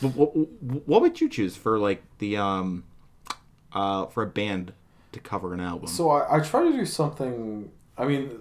But 0.00 0.14
what, 0.14 0.28
what 0.86 1.02
would 1.02 1.20
you 1.20 1.28
choose 1.28 1.56
for 1.56 1.78
like 1.78 2.02
the 2.18 2.36
um 2.36 2.84
uh 3.72 4.06
for 4.06 4.22
a 4.22 4.26
band 4.26 4.72
to 5.12 5.20
cover 5.20 5.52
an 5.54 5.60
album? 5.60 5.88
So 5.88 6.10
I, 6.10 6.36
I 6.36 6.40
try 6.40 6.62
to 6.64 6.72
do 6.72 6.86
something. 6.86 7.70
I 7.98 8.06
mean, 8.06 8.38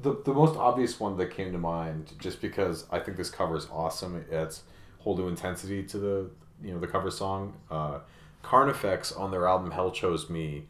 the 0.00 0.16
the 0.24 0.32
most 0.32 0.56
obvious 0.56 1.00
one 1.00 1.16
that 1.18 1.30
came 1.30 1.52
to 1.52 1.58
mind, 1.58 2.12
just 2.18 2.40
because 2.40 2.86
I 2.90 3.00
think 3.00 3.16
this 3.16 3.30
cover 3.30 3.56
is 3.56 3.66
awesome. 3.70 4.24
It's 4.30 4.62
whole 5.00 5.16
new 5.16 5.28
intensity 5.28 5.82
to 5.84 5.98
the 5.98 6.30
you 6.62 6.72
know 6.72 6.78
the 6.78 6.86
cover 6.86 7.10
song. 7.10 7.54
Uh, 7.70 7.98
Carnifex 8.42 9.12
on 9.12 9.30
their 9.30 9.46
album 9.46 9.70
Hell 9.70 9.90
Chose 9.90 10.30
Me, 10.30 10.64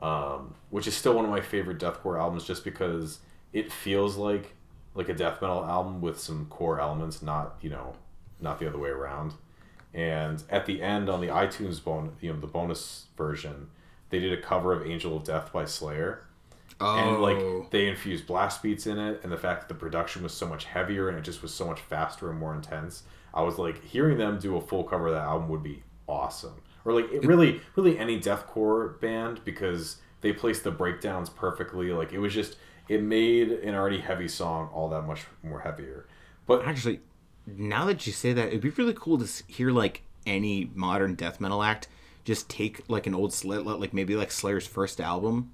um, 0.00 0.54
which 0.70 0.86
is 0.86 0.94
still 0.94 1.14
one 1.14 1.24
of 1.24 1.30
my 1.30 1.40
favorite 1.40 1.78
deathcore 1.78 2.18
albums, 2.18 2.44
just 2.44 2.64
because 2.64 3.20
it 3.52 3.72
feels 3.72 4.16
like 4.16 4.54
like 4.94 5.08
a 5.08 5.14
death 5.14 5.40
metal 5.40 5.64
album 5.64 6.00
with 6.00 6.18
some 6.18 6.46
core 6.46 6.80
elements, 6.80 7.22
not 7.22 7.56
you 7.60 7.70
know, 7.70 7.94
not 8.40 8.58
the 8.58 8.66
other 8.68 8.78
way 8.78 8.90
around. 8.90 9.34
And 9.94 10.42
at 10.50 10.66
the 10.66 10.82
end 10.82 11.08
on 11.08 11.20
the 11.20 11.28
iTunes 11.28 11.82
bonus, 11.82 12.12
you 12.20 12.32
know, 12.32 12.38
the 12.38 12.46
bonus 12.46 13.06
version, 13.16 13.68
they 14.10 14.18
did 14.18 14.32
a 14.32 14.42
cover 14.42 14.72
of 14.72 14.86
"Angel 14.86 15.16
of 15.16 15.24
Death" 15.24 15.52
by 15.52 15.64
Slayer. 15.64 16.24
And 16.80 17.16
Oh. 17.16 17.20
like 17.20 17.70
they 17.70 17.88
infused 17.88 18.26
blast 18.26 18.62
beats 18.62 18.86
in 18.86 18.98
it, 18.98 19.20
and 19.22 19.32
the 19.32 19.36
fact 19.36 19.62
that 19.62 19.68
the 19.74 19.78
production 19.78 20.22
was 20.22 20.32
so 20.32 20.46
much 20.46 20.64
heavier 20.64 21.08
and 21.08 21.18
it 21.18 21.22
just 21.22 21.42
was 21.42 21.52
so 21.52 21.66
much 21.66 21.80
faster 21.80 22.30
and 22.30 22.38
more 22.38 22.54
intense. 22.54 23.02
I 23.34 23.42
was 23.42 23.58
like, 23.58 23.82
hearing 23.84 24.18
them 24.18 24.38
do 24.38 24.56
a 24.56 24.60
full 24.60 24.84
cover 24.84 25.08
of 25.08 25.14
that 25.14 25.24
album 25.24 25.48
would 25.48 25.62
be 25.62 25.82
awesome. 26.08 26.62
Or 26.84 26.92
like 26.92 27.10
it 27.12 27.24
really, 27.24 27.60
really 27.76 27.98
any 27.98 28.18
deathcore 28.18 28.98
band 29.00 29.44
because 29.44 29.98
they 30.20 30.32
placed 30.32 30.64
the 30.64 30.70
breakdowns 30.70 31.28
perfectly. 31.30 31.90
Like 31.92 32.12
it 32.12 32.18
was 32.18 32.32
just 32.32 32.56
it 32.88 33.02
made 33.02 33.50
an 33.50 33.74
already 33.74 33.98
heavy 33.98 34.28
song 34.28 34.70
all 34.72 34.88
that 34.90 35.02
much 35.02 35.22
more 35.42 35.60
heavier. 35.60 36.06
But 36.46 36.64
Actually, 36.64 37.00
now 37.46 37.84
that 37.86 38.06
you 38.06 38.12
say 38.12 38.32
that, 38.32 38.48
it'd 38.48 38.60
be 38.62 38.70
really 38.70 38.94
cool 38.94 39.18
to 39.18 39.42
hear 39.48 39.70
like 39.70 40.02
any 40.26 40.70
modern 40.74 41.14
death 41.14 41.40
metal 41.40 41.62
act 41.62 41.88
just 42.24 42.48
take 42.48 42.82
like 42.88 43.06
an 43.06 43.14
old 43.14 43.32
Slayer, 43.32 43.62
like 43.62 43.92
maybe 43.92 44.14
like 44.14 44.30
Slayer's 44.30 44.66
first 44.66 45.00
album, 45.00 45.52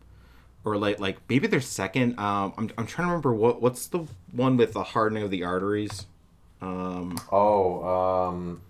or 0.64 0.76
like 0.76 0.98
like 0.98 1.18
maybe 1.28 1.46
their 1.46 1.60
second. 1.60 2.18
Um, 2.18 2.54
I'm, 2.56 2.70
I'm 2.78 2.86
trying 2.86 3.08
to 3.08 3.12
remember 3.12 3.34
what 3.34 3.60
what's 3.60 3.86
the 3.86 4.06
one 4.32 4.56
with 4.56 4.72
the 4.72 4.82
hardening 4.82 5.22
of 5.22 5.30
the 5.30 5.44
arteries. 5.44 6.06
Um, 6.60 7.18
oh, 7.30 7.84
um, 7.84 8.62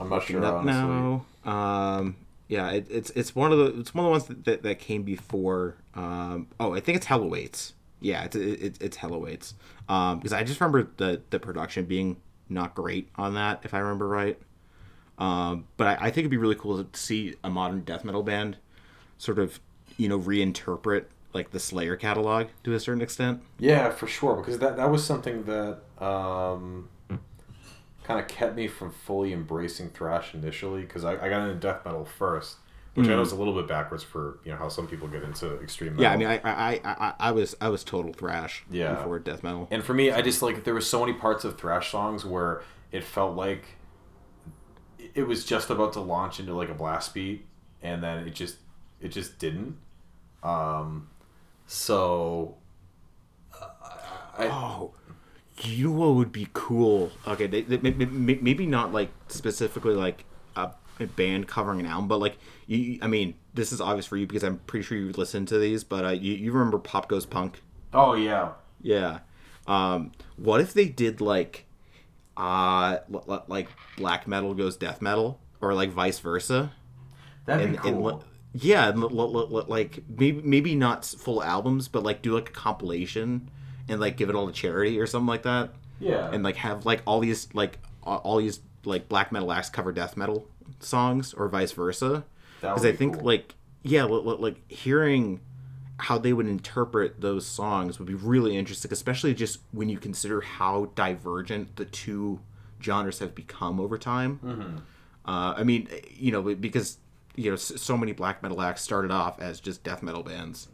I'm 0.00 0.08
not 0.08 0.24
sure 0.24 0.44
up 0.44 0.54
honestly. 0.54 0.72
now. 0.72 1.24
Um, 1.44 2.16
yeah, 2.48 2.70
it, 2.70 2.86
it's 2.90 3.10
it's 3.10 3.34
one 3.34 3.52
of 3.52 3.58
the 3.58 3.80
it's 3.80 3.94
one 3.94 4.04
of 4.04 4.08
the 4.08 4.10
ones 4.10 4.24
that, 4.24 4.44
that, 4.44 4.62
that 4.62 4.78
came 4.78 5.02
before. 5.02 5.76
Um, 5.94 6.48
oh, 6.58 6.74
I 6.74 6.80
think 6.80 6.96
it's 6.96 7.06
Hell 7.06 7.22
Awaits. 7.22 7.74
Yeah, 8.00 8.24
it's 8.24 8.36
it, 8.36 8.78
it's 8.80 8.96
Hell 8.96 9.14
Awaits. 9.14 9.54
Um, 9.88 10.18
because 10.18 10.32
I 10.32 10.42
just 10.42 10.60
remember 10.60 10.90
the 10.96 11.22
the 11.30 11.38
production 11.38 11.84
being 11.84 12.16
not 12.48 12.74
great 12.74 13.08
on 13.16 13.34
that, 13.34 13.60
if 13.64 13.74
I 13.74 13.78
remember 13.78 14.08
right. 14.08 14.38
Um, 15.18 15.66
but 15.76 15.86
I, 15.86 16.06
I 16.06 16.10
think 16.10 16.18
it'd 16.18 16.30
be 16.30 16.36
really 16.36 16.54
cool 16.54 16.82
to 16.82 16.98
see 16.98 17.34
a 17.42 17.50
modern 17.50 17.80
death 17.80 18.04
metal 18.04 18.22
band 18.22 18.56
sort 19.18 19.38
of 19.38 19.60
you 19.98 20.08
know 20.08 20.18
reinterpret 20.18 21.04
like 21.34 21.50
the 21.50 21.60
Slayer 21.60 21.94
catalog 21.96 22.46
to 22.64 22.72
a 22.72 22.80
certain 22.80 23.02
extent. 23.02 23.42
Yeah, 23.58 23.90
for 23.90 24.06
sure. 24.06 24.36
Because 24.36 24.58
that 24.60 24.76
that 24.78 24.90
was 24.90 25.04
something 25.04 25.44
that 25.44 25.80
um, 26.02 26.88
kind 28.04 28.18
of 28.18 28.26
kept 28.28 28.56
me 28.56 28.66
from 28.66 28.90
fully 28.90 29.32
embracing 29.34 29.90
thrash 29.90 30.34
initially. 30.34 30.80
Because 30.82 31.04
I, 31.04 31.12
I 31.12 31.28
got 31.28 31.42
into 31.42 31.54
death 31.56 31.84
metal 31.84 32.06
first, 32.06 32.56
which 32.94 33.06
I 33.06 33.10
know 33.10 33.20
is 33.20 33.32
a 33.32 33.36
little 33.36 33.54
bit 33.54 33.68
backwards 33.68 34.02
for 34.02 34.38
you 34.44 34.52
know 34.52 34.56
how 34.56 34.68
some 34.70 34.86
people 34.86 35.06
get 35.08 35.22
into 35.22 35.60
extreme 35.60 35.96
metal. 35.96 36.04
Yeah, 36.04 36.12
I 36.12 36.16
mean, 36.16 36.28
I 36.28 36.38
I, 36.38 36.72
I, 36.72 36.80
I, 36.84 37.14
I 37.20 37.30
was 37.32 37.54
I 37.60 37.68
was 37.68 37.84
total 37.84 38.12
thrash 38.14 38.64
Yeah. 38.70 38.94
before 38.94 39.18
death 39.18 39.42
metal. 39.42 39.68
And 39.70 39.84
for 39.84 39.92
me, 39.94 40.10
I 40.10 40.22
just 40.22 40.40
like 40.40 40.64
there 40.64 40.74
were 40.74 40.80
so 40.80 41.00
many 41.00 41.12
parts 41.12 41.44
of 41.44 41.58
thrash 41.58 41.90
songs 41.90 42.24
where 42.24 42.62
it 42.90 43.04
felt 43.04 43.36
like 43.36 43.64
it 45.14 45.26
was 45.26 45.44
just 45.44 45.68
about 45.70 45.92
to 45.92 46.00
launch 46.00 46.40
into 46.40 46.54
like 46.54 46.70
a 46.70 46.74
blast 46.74 47.12
beat, 47.12 47.44
and 47.82 48.02
then 48.02 48.26
it 48.26 48.34
just 48.34 48.56
it 49.00 49.08
just 49.08 49.38
didn't. 49.38 49.76
Um, 50.42 51.08
so 51.66 52.56
I, 54.38 54.46
Oh, 54.46 54.92
you 55.62 55.88
know 55.88 55.92
what 55.94 56.14
would 56.14 56.32
be 56.32 56.48
cool? 56.52 57.10
Okay, 57.26 57.46
they, 57.46 57.62
they, 57.62 57.78
may- 57.78 57.90
may- 58.06 58.38
maybe 58.40 58.66
not 58.66 58.92
like 58.92 59.10
specifically 59.28 59.94
like 59.94 60.24
a, 60.56 60.70
a 61.00 61.06
band 61.06 61.48
covering 61.48 61.80
an 61.80 61.86
album, 61.86 62.08
but 62.08 62.18
like 62.18 62.38
you. 62.66 62.98
I 63.02 63.08
mean, 63.08 63.34
this 63.54 63.72
is 63.72 63.80
obvious 63.80 64.06
for 64.06 64.16
you 64.16 64.26
because 64.26 64.44
I'm 64.44 64.58
pretty 64.58 64.84
sure 64.84 64.96
you 64.96 65.10
listened 65.12 65.48
to 65.48 65.58
these. 65.58 65.82
But 65.84 66.04
uh, 66.04 66.10
you 66.10 66.34
you 66.34 66.52
remember 66.52 66.78
Pop 66.78 67.08
Goes 67.08 67.26
Punk? 67.26 67.60
oh 67.92 68.14
yeah, 68.14 68.52
Yeah. 68.80 69.20
Um, 69.66 70.12
what 70.36 70.60
if 70.62 70.72
they 70.72 70.86
did 70.86 71.20
like, 71.20 71.66
uh, 72.38 72.98
like 73.48 73.68
black 73.98 74.26
metal 74.26 74.54
goes 74.54 74.76
death 74.78 75.02
metal, 75.02 75.40
or 75.60 75.74
like 75.74 75.90
vice 75.90 76.18
versa? 76.20 76.72
that'd 77.44 77.64
and, 77.66 77.72
be 77.72 77.78
cool. 77.78 78.08
and 78.08 78.24
yeah, 78.60 78.90
like 78.90 80.02
maybe 80.08 80.42
maybe 80.42 80.74
not 80.74 81.04
full 81.04 81.42
albums, 81.42 81.88
but 81.88 82.02
like 82.02 82.22
do 82.22 82.34
like 82.34 82.48
a 82.48 82.52
compilation 82.52 83.50
and 83.88 84.00
like 84.00 84.16
give 84.16 84.28
it 84.28 84.34
all 84.34 84.46
to 84.46 84.52
charity 84.52 84.98
or 84.98 85.06
something 85.06 85.28
like 85.28 85.42
that, 85.42 85.70
yeah, 86.00 86.30
and 86.32 86.42
like 86.42 86.56
have 86.56 86.86
like 86.86 87.02
all 87.06 87.20
these 87.20 87.48
like 87.54 87.78
all 88.02 88.38
these 88.38 88.60
like 88.84 89.08
black 89.08 89.32
metal 89.32 89.52
acts 89.52 89.70
cover 89.70 89.92
death 89.92 90.16
metal 90.16 90.46
songs 90.80 91.34
or 91.34 91.48
vice 91.48 91.72
versa. 91.72 92.24
Because 92.60 92.84
I 92.84 92.92
think 92.92 93.14
cool. 93.14 93.24
like 93.24 93.54
yeah, 93.82 94.04
li- 94.04 94.22
li- 94.22 94.38
like 94.38 94.70
hearing 94.70 95.40
how 95.98 96.18
they 96.18 96.32
would 96.32 96.46
interpret 96.46 97.20
those 97.20 97.46
songs 97.46 97.98
would 97.98 98.06
be 98.06 98.14
really 98.14 98.56
interesting, 98.56 98.92
especially 98.92 99.34
just 99.34 99.60
when 99.72 99.88
you 99.88 99.98
consider 99.98 100.40
how 100.40 100.90
divergent 100.94 101.76
the 101.76 101.84
two 101.84 102.40
genres 102.82 103.18
have 103.18 103.34
become 103.34 103.80
over 103.80 103.98
time. 103.98 104.40
Mm-hmm. 104.44 104.76
Uh, 105.24 105.54
I 105.56 105.64
mean, 105.64 105.88
you 106.10 106.32
know, 106.32 106.42
because 106.54 106.98
you 107.38 107.50
know, 107.50 107.56
so 107.56 107.96
many 107.96 108.12
black 108.12 108.42
metal 108.42 108.60
acts 108.60 108.82
started 108.82 109.10
off 109.10 109.40
as 109.40 109.60
just 109.60 109.82
death 109.84 110.02
metal 110.02 110.22
bands, 110.22 110.68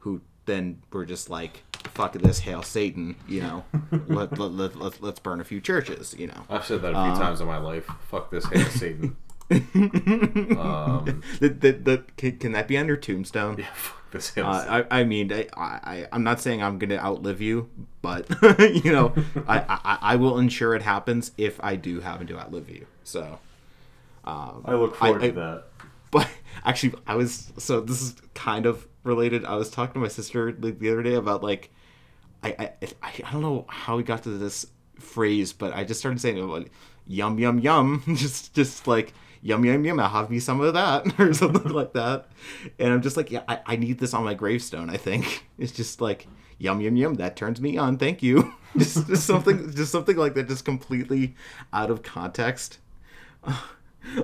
who 0.00 0.20
then 0.46 0.80
were 0.92 1.04
just 1.04 1.28
like, 1.28 1.62
"Fuck 1.94 2.12
this, 2.14 2.38
hail 2.40 2.62
Satan," 2.62 3.16
you 3.28 3.40
know, 3.42 3.64
let, 4.08 4.38
let, 4.38 4.52
let, 4.52 4.76
let, 4.76 5.02
let's 5.02 5.20
burn 5.20 5.40
a 5.40 5.44
few 5.44 5.60
churches, 5.60 6.14
you 6.18 6.26
know. 6.28 6.44
I've 6.48 6.64
said 6.64 6.82
that 6.82 6.90
a 6.90 7.04
few 7.04 7.12
Uh, 7.12 7.18
times 7.18 7.40
in 7.40 7.46
my 7.46 7.58
life. 7.58 7.86
Fuck 8.10 8.30
this, 8.30 8.44
hail 8.46 8.64
Satan. 8.66 9.16
um, 9.50 11.22
That, 11.40 11.60
that, 11.60 11.84
that, 11.84 12.16
can, 12.16 12.38
can 12.38 12.52
that 12.52 12.68
be 12.68 12.76
on 12.78 12.86
your 12.86 12.96
tombstone? 12.96 13.56
yeah, 13.58 13.66
fuck 13.74 14.10
this, 14.10 14.34
hate 14.34 14.42
Uh, 14.42 14.84
I, 14.90 15.00
I 15.00 15.04
mean, 15.04 15.32
I, 15.32 15.46
I, 15.56 16.06
I'm 16.12 16.22
not 16.24 16.40
saying 16.40 16.62
I'm 16.62 16.78
gonna 16.78 16.96
outlive 16.98 17.40
you, 17.40 17.68
but 18.02 18.26
you 18.58 18.92
know, 18.92 19.12
I, 19.46 19.58
I, 19.68 19.98
I 20.12 20.16
will 20.16 20.38
ensure 20.38 20.74
it 20.74 20.82
happens 20.82 21.32
if 21.36 21.62
I 21.62 21.76
do 21.76 22.00
happen 22.00 22.26
to 22.28 22.38
outlive 22.38 22.68
you. 22.70 22.86
So, 23.04 23.38
um, 24.24 24.62
I 24.64 24.74
look 24.74 24.96
forward 24.96 25.22
I- 25.22 25.26
to 25.28 25.32
that. 25.34 25.64
But 26.10 26.28
actually, 26.64 26.94
I 27.06 27.14
was 27.14 27.52
so 27.58 27.80
this 27.80 28.02
is 28.02 28.16
kind 28.34 28.66
of 28.66 28.86
related. 29.02 29.44
I 29.44 29.56
was 29.56 29.70
talking 29.70 29.94
to 29.94 30.00
my 30.00 30.08
sister 30.08 30.52
like, 30.58 30.78
the 30.78 30.90
other 30.90 31.02
day 31.02 31.14
about 31.14 31.42
like, 31.42 31.70
I, 32.42 32.72
I, 33.02 33.22
I, 33.24 33.32
don't 33.32 33.42
know 33.42 33.64
how 33.68 33.96
we 33.96 34.02
got 34.02 34.24
to 34.24 34.30
this 34.30 34.66
phrase, 34.98 35.52
but 35.52 35.72
I 35.74 35.84
just 35.84 36.00
started 36.00 36.20
saying 36.20 36.46
like, 36.48 36.70
yum 37.06 37.38
yum 37.38 37.58
yum, 37.58 38.02
just 38.16 38.54
just 38.54 38.86
like 38.86 39.12
yum 39.42 39.64
yum 39.64 39.84
yum. 39.84 40.00
I'll 40.00 40.08
have 40.08 40.30
me 40.30 40.38
some 40.40 40.60
of 40.60 40.74
that 40.74 41.06
or 41.20 41.32
something 41.32 41.72
like 41.72 41.92
that. 41.94 42.28
And 42.78 42.92
I'm 42.92 43.02
just 43.02 43.16
like, 43.16 43.30
yeah, 43.30 43.42
I, 43.48 43.60
I 43.66 43.76
need 43.76 43.98
this 43.98 44.14
on 44.14 44.24
my 44.24 44.34
gravestone. 44.34 44.90
I 44.90 44.96
think 44.96 45.46
it's 45.58 45.72
just 45.72 46.00
like 46.00 46.26
yum 46.58 46.80
yum 46.80 46.96
yum. 46.96 47.14
That 47.14 47.36
turns 47.36 47.60
me 47.60 47.76
on. 47.76 47.96
Thank 47.96 48.22
you. 48.22 48.52
just, 48.76 49.06
just 49.06 49.26
something, 49.26 49.72
just 49.74 49.92
something 49.92 50.16
like 50.16 50.34
that, 50.34 50.48
just 50.48 50.64
completely 50.64 51.34
out 51.72 51.90
of 51.90 52.02
context. 52.02 52.78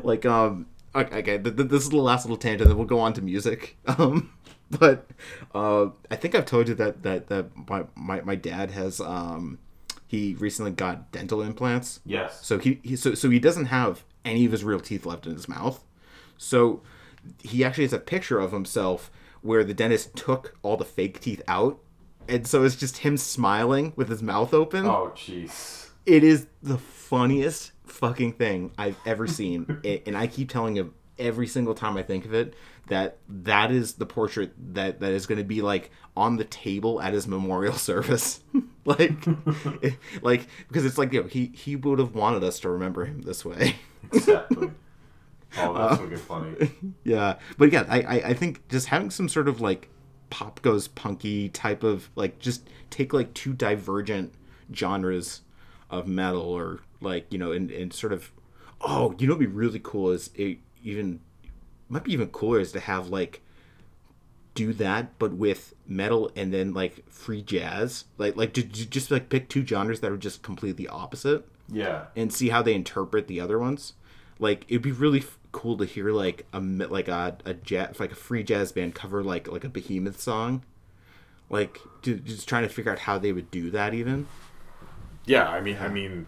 like 0.03 0.25
um 0.25 0.67
okay, 0.95 1.19
okay 1.19 1.39
th- 1.39 1.57
th- 1.57 1.69
this 1.69 1.83
is 1.85 1.91
the 1.91 1.97
last 1.97 2.25
little 2.25 2.37
tangent 2.37 2.69
then 2.69 2.77
we'll 2.77 2.87
go 2.87 3.01
on 3.01 3.13
to 3.13 3.23
music 3.23 3.77
um 3.87 4.33
but 4.71 5.07
uh 5.55 5.87
i 6.11 6.17
think 6.17 6.35
i've 6.35 6.47
told 6.47 6.69
you 6.69 6.75
that 6.75 7.03
that 7.03 7.29
that 7.29 7.47
my 7.69 7.85
my, 7.95 8.21
my 8.23 8.35
dad 8.35 8.71
has 8.71 9.01
um 9.01 9.59
he 10.07 10.35
recently 10.39 10.71
got 10.71 11.11
dental 11.13 11.41
implants 11.43 12.01
Yes. 12.05 12.45
so 12.45 12.59
he, 12.59 12.81
he 12.83 12.97
so, 12.97 13.15
so 13.15 13.31
he 13.31 13.39
doesn't 13.39 13.67
have 13.67 14.05
any 14.25 14.45
of 14.45 14.53
his 14.53 14.63
real 14.65 14.81
teeth 14.81 15.05
left 15.07 15.27
in 15.27 15.33
his 15.35 15.49
mouth 15.49 15.85
so 16.37 16.83
he 17.43 17.65
actually 17.65 17.85
has 17.85 17.93
a 17.93 17.99
picture 17.99 18.39
of 18.39 18.53
himself 18.53 19.11
where 19.43 19.65
the 19.65 19.75
dentist 19.75 20.15
took 20.17 20.57
all 20.63 20.77
the 20.77 20.85
fake 20.85 21.21
teeth 21.21 21.43
out 21.49 21.79
and 22.29 22.47
so 22.47 22.63
it's 22.63 22.77
just 22.77 22.99
him 22.99 23.17
smiling 23.17 23.93
with 23.97 24.09
his 24.09 24.23
mouth 24.23 24.55
open 24.55 24.87
Oh 24.87 25.13
jeez. 25.17 25.89
it 26.07 26.23
is 26.23 26.47
the 26.63 26.79
funniest 26.79 27.72
fucking 27.93 28.33
thing 28.33 28.73
I've 28.79 28.97
ever 29.07 29.27
seen, 29.27 29.81
and 30.07 30.17
I 30.17 30.27
keep 30.27 30.49
telling 30.51 30.77
him 30.77 30.95
every 31.19 31.47
single 31.47 31.75
time 31.75 31.97
I 31.97 32.03
think 32.03 32.25
of 32.25 32.33
it 32.35 32.55
that 32.89 33.19
that 33.29 33.71
is 33.71 33.93
the 33.95 34.07
portrait 34.07 34.53
that 34.75 35.01
that 35.01 35.13
is 35.13 35.27
going 35.27 35.39
to 35.39 35.45
be 35.45 35.63
like 35.63 35.91
on 36.17 36.37
the 36.37 36.45
table 36.45 37.01
at 37.01 37.13
his 37.13 37.29
memorial 37.29 37.75
service, 37.91 38.41
like, 38.85 39.13
it- 39.83 39.97
like 40.23 40.47
because 40.69 40.85
it's 40.85 40.99
like 40.99 41.13
you 41.13 41.23
know 41.23 41.29
he 41.29 41.53
he 41.55 41.77
would 41.77 41.99
have 41.99 42.15
wanted 42.15 42.43
us 42.43 42.59
to 42.61 42.71
remember 42.71 43.05
him 43.05 43.23
this 43.23 43.45
way. 43.45 43.77
Exactly. 44.13 44.71
Oh, 45.59 45.75
that's 45.75 45.93
uh, 45.95 45.97
fucking 45.99 46.17
funny. 46.17 46.71
yeah, 47.05 47.37
but 47.59 47.71
yeah, 47.73 47.85
I, 47.89 48.01
I 48.01 48.15
I 48.31 48.35
think 48.35 48.67
just 48.69 48.87
having 48.89 49.11
some 49.11 49.29
sort 49.29 49.49
of 49.49 49.61
like 49.61 49.89
pop 50.31 50.63
goes 50.63 50.89
punky 50.89 51.51
type 51.51 51.83
of 51.83 52.09
like 52.17 52.39
just 52.39 52.69
take 52.89 53.13
like 53.13 53.35
two 53.35 53.53
divergent 53.53 54.33
genres 54.75 55.43
of 55.91 56.09
metal 56.09 56.41
or 56.43 56.81
like 57.03 57.27
you 57.33 57.39
know 57.39 57.53
and, 57.53 57.71
and 57.71 57.93
sort 57.93 58.13
of 58.13 58.31
oh 58.81 59.15
you 59.19 59.27
know 59.27 59.35
what'd 59.35 59.49
be 59.51 59.55
really 59.55 59.81
cool 59.83 60.11
is 60.11 60.31
it 60.35 60.59
even 60.83 61.21
might 61.89 62.05
be 62.05 62.13
even 62.13 62.29
cooler 62.29 62.61
is 62.61 62.73
to 62.73 62.81
have 62.81 63.09
like 63.09 63.41
do 64.55 64.73
that 64.75 65.19
but 65.19 65.33
with 65.33 65.75
metal 65.87 66.31
and 66.37 66.53
then 66.53 66.75
like 66.75 67.05
free 67.11 67.41
jazz 67.43 68.05
like 68.19 68.37
like 68.37 68.53
ju- 68.53 68.63
ju- 68.63 68.85
just 68.85 69.11
like 69.11 69.29
pick 69.31 69.49
two 69.49 69.65
genres 69.65 70.01
that 70.01 70.11
are 70.13 70.17
just 70.19 70.43
completely 70.43 70.87
opposite 70.89 71.47
Yeah. 71.71 72.07
and 72.15 72.33
see 72.33 72.51
how 72.51 72.61
they 72.63 72.75
interpret 72.75 73.29
the 73.29 73.41
other 73.41 73.59
ones. 73.59 73.95
Like 74.39 74.65
it'd 74.69 74.83
be 74.83 74.93
really 74.93 75.21
f- 75.21 75.39
cool 75.53 75.77
to 75.79 75.85
hear 75.87 76.11
like 76.13 76.47
a 76.53 76.61
like 76.61 77.09
a 77.09 77.39
a 77.47 77.55
jazz 77.55 77.99
like 78.01 78.13
a 78.13 78.17
free 78.17 78.43
jazz 78.43 78.73
band 78.73 78.95
cover 78.95 79.23
like 79.23 79.49
like 79.51 79.65
a 79.65 79.69
Behemoth 79.71 80.21
song, 80.21 80.65
Like, 81.49 81.79
ju- 82.03 82.19
just 82.19 82.49
trying 82.49 82.65
to 82.65 82.69
figure 82.69 82.93
out 82.93 83.01
how 83.01 83.19
they 83.19 83.33
would 83.33 83.51
do 83.51 83.71
that. 83.71 83.95
Even 83.95 84.27
Yeah, 85.25 85.49
I 85.49 85.61
mean, 85.63 85.79
I 85.81 85.89
mean, 85.89 86.27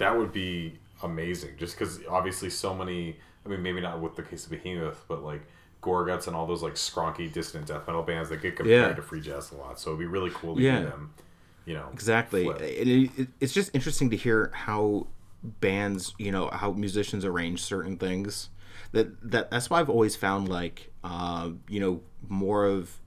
that 0.00 0.18
would 0.18 0.32
be 0.32 0.78
amazing. 1.02 1.50
Just 1.56 1.78
because 1.78 2.00
obviously 2.08 2.50
so 2.50 2.74
many. 2.74 3.16
I 3.46 3.48
mean, 3.48 3.62
maybe 3.62 3.80
not 3.80 4.00
with 4.02 4.16
the 4.16 4.22
case 4.22 4.44
of 4.44 4.50
Behemoth, 4.50 5.04
but 5.08 5.22
like 5.22 5.40
Gorguts 5.82 6.26
and 6.26 6.36
all 6.36 6.46
those 6.46 6.62
like 6.62 6.74
skronky 6.74 7.32
dissident 7.32 7.68
death 7.68 7.86
metal 7.86 8.02
bands 8.02 8.28
that 8.28 8.42
get 8.42 8.54
compared 8.56 8.90
Yeah. 8.90 8.94
to 8.94 9.00
free 9.00 9.20
jazz 9.22 9.50
a 9.52 9.54
lot. 9.56 9.80
So 9.80 9.90
it'd 9.90 10.00
be 10.00 10.04
really 10.06 10.30
cool 10.30 10.56
to 10.56 10.60
Yeah. 10.62 10.80
hear 10.80 10.90
them. 10.90 11.14
You 11.64 11.74
know, 11.74 11.88
exactly. 11.92 12.48
It, 12.48 12.86
it, 12.88 13.10
it- 13.18 13.28
it's 13.40 13.52
just 13.54 13.70
interesting 13.74 14.10
to 14.10 14.16
hear 14.16 14.50
how 14.54 15.06
bands, 15.42 16.14
you 16.18 16.30
know, 16.32 16.50
how 16.52 16.72
musicians 16.72 17.24
arrange 17.24 17.62
certain 17.62 17.96
things. 17.96 18.50
That 18.92 19.30
that 19.30 19.50
that's 19.50 19.70
why 19.70 19.80
I've 19.80 19.88
always 19.90 20.16
found 20.16 20.48
like, 20.50 20.90
uh, 21.02 21.50
you 21.68 21.80
know, 21.80 22.02
more 22.28 22.66
of 22.66 23.00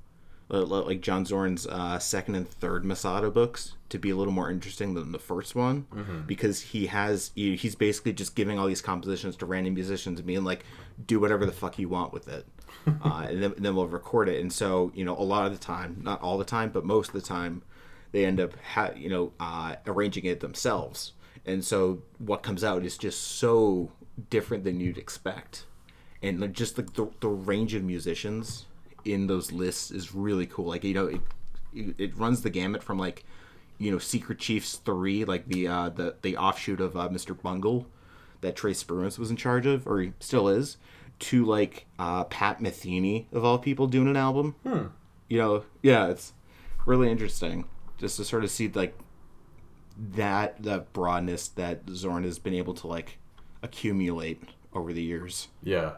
like 0.49 1.01
John 1.01 1.25
Zorn's 1.25 1.65
uh, 1.67 1.99
second 1.99 2.35
and 2.35 2.47
third 2.47 2.85
Masada 2.85 3.31
books 3.31 3.75
to 3.89 3.97
be 3.97 4.09
a 4.09 4.15
little 4.15 4.33
more 4.33 4.49
interesting 4.49 4.93
than 4.93 5.11
the 5.11 5.19
first 5.19 5.55
one 5.55 5.85
because 6.27 6.61
he 6.61 6.87
has 6.87 7.31
he's 7.35 7.75
basically 7.75 8.13
just 8.13 8.35
giving 8.35 8.59
all 8.59 8.67
these 8.67 8.81
compositions 8.81 9.35
to 9.37 9.45
random 9.45 9.73
musicians 9.73 10.19
and 10.19 10.27
being 10.27 10.43
like, 10.43 10.65
do 11.05 11.19
whatever 11.19 11.45
the 11.45 11.51
fuck 11.51 11.79
you 11.79 11.89
want 11.89 12.13
with 12.13 12.27
it, 12.27 12.45
uh, 12.87 13.25
and, 13.29 13.41
then, 13.41 13.53
and 13.55 13.65
then 13.65 13.75
we'll 13.75 13.87
record 13.87 14.29
it. 14.29 14.41
And 14.41 14.51
so 14.51 14.91
you 14.95 15.05
know, 15.05 15.17
a 15.17 15.23
lot 15.23 15.45
of 15.45 15.51
the 15.51 15.63
time, 15.63 15.99
not 16.01 16.21
all 16.21 16.37
the 16.37 16.45
time, 16.45 16.69
but 16.69 16.85
most 16.85 17.09
of 17.09 17.13
the 17.13 17.21
time, 17.21 17.63
they 18.11 18.25
end 18.25 18.39
up 18.39 18.53
ha- 18.73 18.93
you 18.95 19.09
know 19.09 19.33
uh, 19.39 19.75
arranging 19.87 20.25
it 20.25 20.39
themselves. 20.39 21.13
And 21.45 21.63
so 21.63 22.03
what 22.19 22.41
comes 22.41 22.63
out 22.63 22.85
is 22.85 22.97
just 22.97 23.21
so 23.21 23.91
different 24.29 24.63
than 24.63 24.79
you'd 24.79 24.97
expect 24.97 25.65
and 26.23 26.53
just 26.53 26.77
like 26.77 26.93
the, 26.93 27.09
the 27.19 27.27
range 27.27 27.73
of 27.73 27.83
musicians 27.83 28.65
in 29.05 29.27
those 29.27 29.51
lists 29.51 29.91
is 29.91 30.13
really 30.15 30.45
cool. 30.45 30.65
Like 30.65 30.83
you 30.83 30.93
know 30.93 31.07
it 31.07 31.21
it 31.73 32.17
runs 32.17 32.41
the 32.41 32.49
gamut 32.49 32.83
from 32.83 32.97
like 32.99 33.25
you 33.79 33.91
know 33.91 33.97
secret 33.97 34.37
chiefs 34.37 34.75
3 34.77 35.25
like 35.25 35.47
the 35.47 35.67
uh 35.67 35.89
the 35.89 36.15
the 36.21 36.37
offshoot 36.37 36.79
of 36.79 36.95
uh, 36.95 37.09
mr 37.09 37.39
bungle 37.41 37.87
that 38.41 38.55
Trey 38.55 38.73
spruance 38.73 39.17
was 39.17 39.31
in 39.31 39.35
charge 39.35 39.65
of 39.65 39.87
or 39.87 39.99
he 39.99 40.13
still 40.19 40.47
is 40.47 40.77
to 41.19 41.43
like 41.43 41.85
uh 41.97 42.25
pat 42.25 42.61
metheny 42.61 43.25
of 43.31 43.43
all 43.43 43.57
people 43.57 43.87
doing 43.87 44.07
an 44.07 44.17
album. 44.17 44.55
You 45.29 45.37
know 45.39 45.63
yeah 45.81 46.07
it's 46.07 46.33
really 46.85 47.09
interesting 47.09 47.65
just 47.97 48.17
to 48.17 48.25
sort 48.25 48.43
of 48.43 48.51
see 48.51 48.67
like 48.67 48.95
that 49.97 50.61
that 50.61 50.93
broadness 50.93 51.47
that 51.49 51.81
zorn 51.89 52.23
has 52.23 52.37
been 52.39 52.53
able 52.53 52.73
to 52.75 52.87
like 52.87 53.17
accumulate 53.61 54.41
over 54.73 54.91
the 54.91 55.01
years. 55.01 55.47
Yeah, 55.63 55.93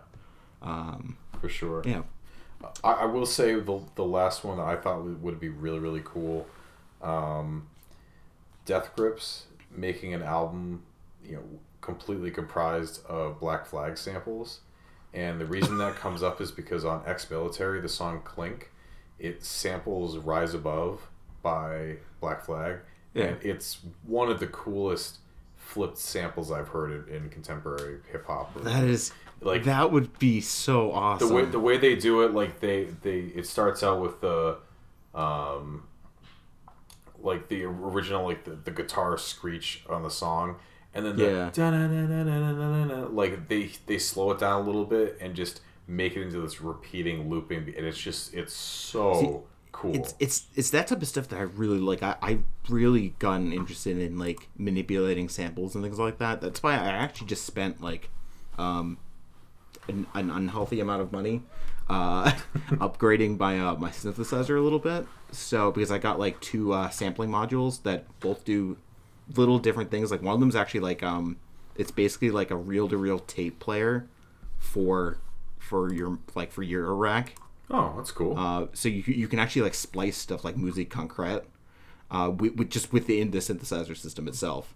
um, 0.62 1.18
for 1.42 1.50
sure. 1.50 1.82
yeah 1.86 2.04
I, 2.84 2.92
I 2.92 3.06
will 3.06 3.26
say 3.26 3.56
the 3.56 3.82
the 3.96 4.06
last 4.06 4.44
one 4.44 4.58
that 4.58 4.66
I 4.66 4.76
thought 4.76 5.04
would, 5.04 5.22
would 5.22 5.40
be 5.40 5.50
really 5.50 5.80
really 5.80 6.02
cool, 6.04 6.48
um, 7.02 7.68
Death 8.66 8.96
Grips 8.96 9.46
making 9.72 10.14
an 10.14 10.22
album, 10.22 10.84
you 11.24 11.34
know, 11.36 11.44
completely 11.82 12.32
comprised 12.32 13.06
of 13.06 13.40
Black 13.40 13.66
Flag 13.66 13.98
samples, 13.98 14.60
and 15.14 15.40
the 15.40 15.46
reason 15.46 15.78
that 15.78 15.96
comes 15.96 16.24
up 16.24 16.42
is 16.42 16.52
because 16.52 16.86
on 16.86 17.02
Ex 17.06 17.30
Military, 17.30 17.82
the 17.82 17.90
song 17.90 18.22
Clink, 18.24 18.72
it 19.20 19.44
samples 19.44 20.18
Rise 20.18 20.54
Above 20.54 21.10
by 21.42 21.98
Black 22.22 22.44
Flag, 22.44 22.78
and 23.14 23.38
it's 23.42 23.80
one 24.06 24.30
of 24.30 24.40
the 24.40 24.48
coolest 24.48 25.20
flipped 25.58 25.98
samples 25.98 26.52
I've 26.52 26.68
heard 26.70 27.10
in, 27.10 27.16
in 27.16 27.30
contemporary 27.30 28.00
hip 28.12 28.26
hop. 28.28 28.54
That 28.64 28.84
is 28.84 29.12
Like- 29.42 29.64
that 29.66 29.92
would 29.92 30.18
be 30.20 30.42
so 30.42 30.92
awesome. 30.92 31.28
the 31.28 31.34
way 31.34 31.46
the 31.46 31.60
way 31.60 31.78
they 31.78 31.96
do 31.96 32.22
it 32.24 32.34
like 32.34 32.60
they 32.62 32.86
they 33.04 33.20
it 33.36 33.46
starts 33.46 33.84
out 33.84 34.02
with 34.02 34.22
the 34.22 34.58
um 35.14 35.84
like 37.22 37.48
the 37.48 37.64
original 37.64 38.26
like 38.26 38.44
the, 38.44 38.52
the 38.52 38.72
guitar 38.72 39.18
screech 39.18 39.84
on 39.90 40.04
the 40.04 40.10
song 40.10 40.58
and 40.94 41.06
then 41.06 41.16
the 41.18 41.26
Yeah. 41.26 43.06
like 43.12 43.48
they 43.48 43.72
they 43.86 43.98
slow 43.98 44.32
it 44.32 44.40
down 44.40 44.62
a 44.62 44.66
little 44.66 44.86
bit 44.86 45.18
and 45.22 45.36
just 45.36 45.62
make 45.88 46.16
it 46.16 46.22
into 46.22 46.40
this 46.42 46.62
repeating 46.62 47.30
looping 47.30 47.74
and 47.78 47.86
it's 47.86 47.98
just 48.00 48.34
it's 48.34 48.54
so 48.54 49.46
cool 49.72 49.96
it's 49.96 50.14
it's 50.20 50.46
it's 50.56 50.70
that 50.72 50.88
type 50.88 51.02
of 51.02 51.08
stuff 51.08 51.28
that 51.30 51.38
I 51.38 51.44
really 51.44 51.80
like. 51.80 52.02
I 52.02 52.16
I 52.22 52.40
really 52.70 53.10
gotten 53.20 53.52
interested 53.54 53.98
in 53.98 54.18
like 54.18 54.48
manipulating 54.58 55.28
samples 55.30 55.76
and 55.76 55.84
things 55.84 56.00
like 56.00 56.18
that. 56.20 56.42
That's 56.42 56.64
why 56.64 56.74
I 56.74 56.88
actually 56.88 57.28
just 57.28 57.46
spent 57.46 57.82
like 57.82 58.10
um 58.58 58.98
an, 59.88 60.08
an 60.14 60.30
unhealthy 60.30 60.80
amount 60.80 61.02
of 61.02 61.12
money 61.12 61.42
uh 61.90 62.32
upgrading 62.72 63.38
my 63.38 63.60
uh 63.60 63.76
my 63.76 63.90
synthesizer 63.92 64.58
a 64.58 64.62
little 64.62 64.80
bit. 64.80 65.06
So 65.32 65.72
because 65.72 65.92
I 65.92 65.98
got 66.00 66.20
like 66.20 66.40
two 66.42 66.74
uh 66.74 66.90
sampling 66.90 67.30
modules 67.30 67.84
that 67.84 68.06
both 68.20 68.44
do 68.46 68.78
little 69.36 69.60
different 69.60 69.92
things. 69.92 70.12
Like 70.12 70.22
one 70.22 70.34
of 70.34 70.40
them's 70.40 70.56
actually 70.56 70.80
like 70.82 71.04
um 71.04 71.38
it's 71.76 71.92
basically 71.92 72.32
like 72.32 72.52
a 72.52 72.56
reel 72.56 72.88
to 72.90 72.98
reel 72.98 73.20
tape 73.20 73.60
player 73.60 74.08
for 74.58 75.20
for 75.60 75.94
your 75.94 76.20
like 76.34 76.52
for 76.52 76.64
your 76.64 76.94
rack. 76.96 77.36
oh 77.70 77.94
that's 77.98 78.12
cool 78.12 78.38
Uh, 78.38 78.68
so 78.74 78.90
you 78.90 79.04
you 79.06 79.28
can 79.28 79.40
actually 79.40 79.62
like 79.64 79.74
splice 79.76 80.18
stuff 80.18 80.44
like 80.44 80.58
musique 80.58 80.90
concrète, 80.92 81.44
uh, 82.12 82.32
with, 82.36 82.56
with 82.56 82.70
just 82.70 82.94
within 82.94 83.32
the 83.32 83.40
synthesizer 83.40 83.96
system 83.98 84.28
itself, 84.28 84.74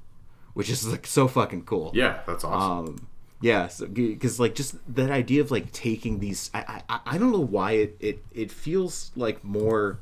which 0.53 0.70
is 0.70 0.88
like 0.88 1.05
so 1.07 1.28
fucking 1.28 1.64
cool. 1.64 1.91
yeah 1.95 2.20
that's 2.28 2.43
awesome 2.43 2.88
Um, 2.88 3.07
yeah, 3.41 3.69
because 3.93 4.39
like 4.39 4.53
just 4.55 4.75
that 4.93 5.09
idea 5.09 5.41
of 5.41 5.49
like 5.49 5.71
taking 5.71 6.19
these, 6.19 6.51
I 6.53 6.81
I, 6.89 6.99
I 7.05 7.17
don't 7.17 7.31
know 7.31 7.39
why 7.39 7.71
it, 7.73 7.97
it 7.99 8.23
it 8.31 8.51
feels 8.51 9.11
like 9.15 9.43
more 9.43 9.99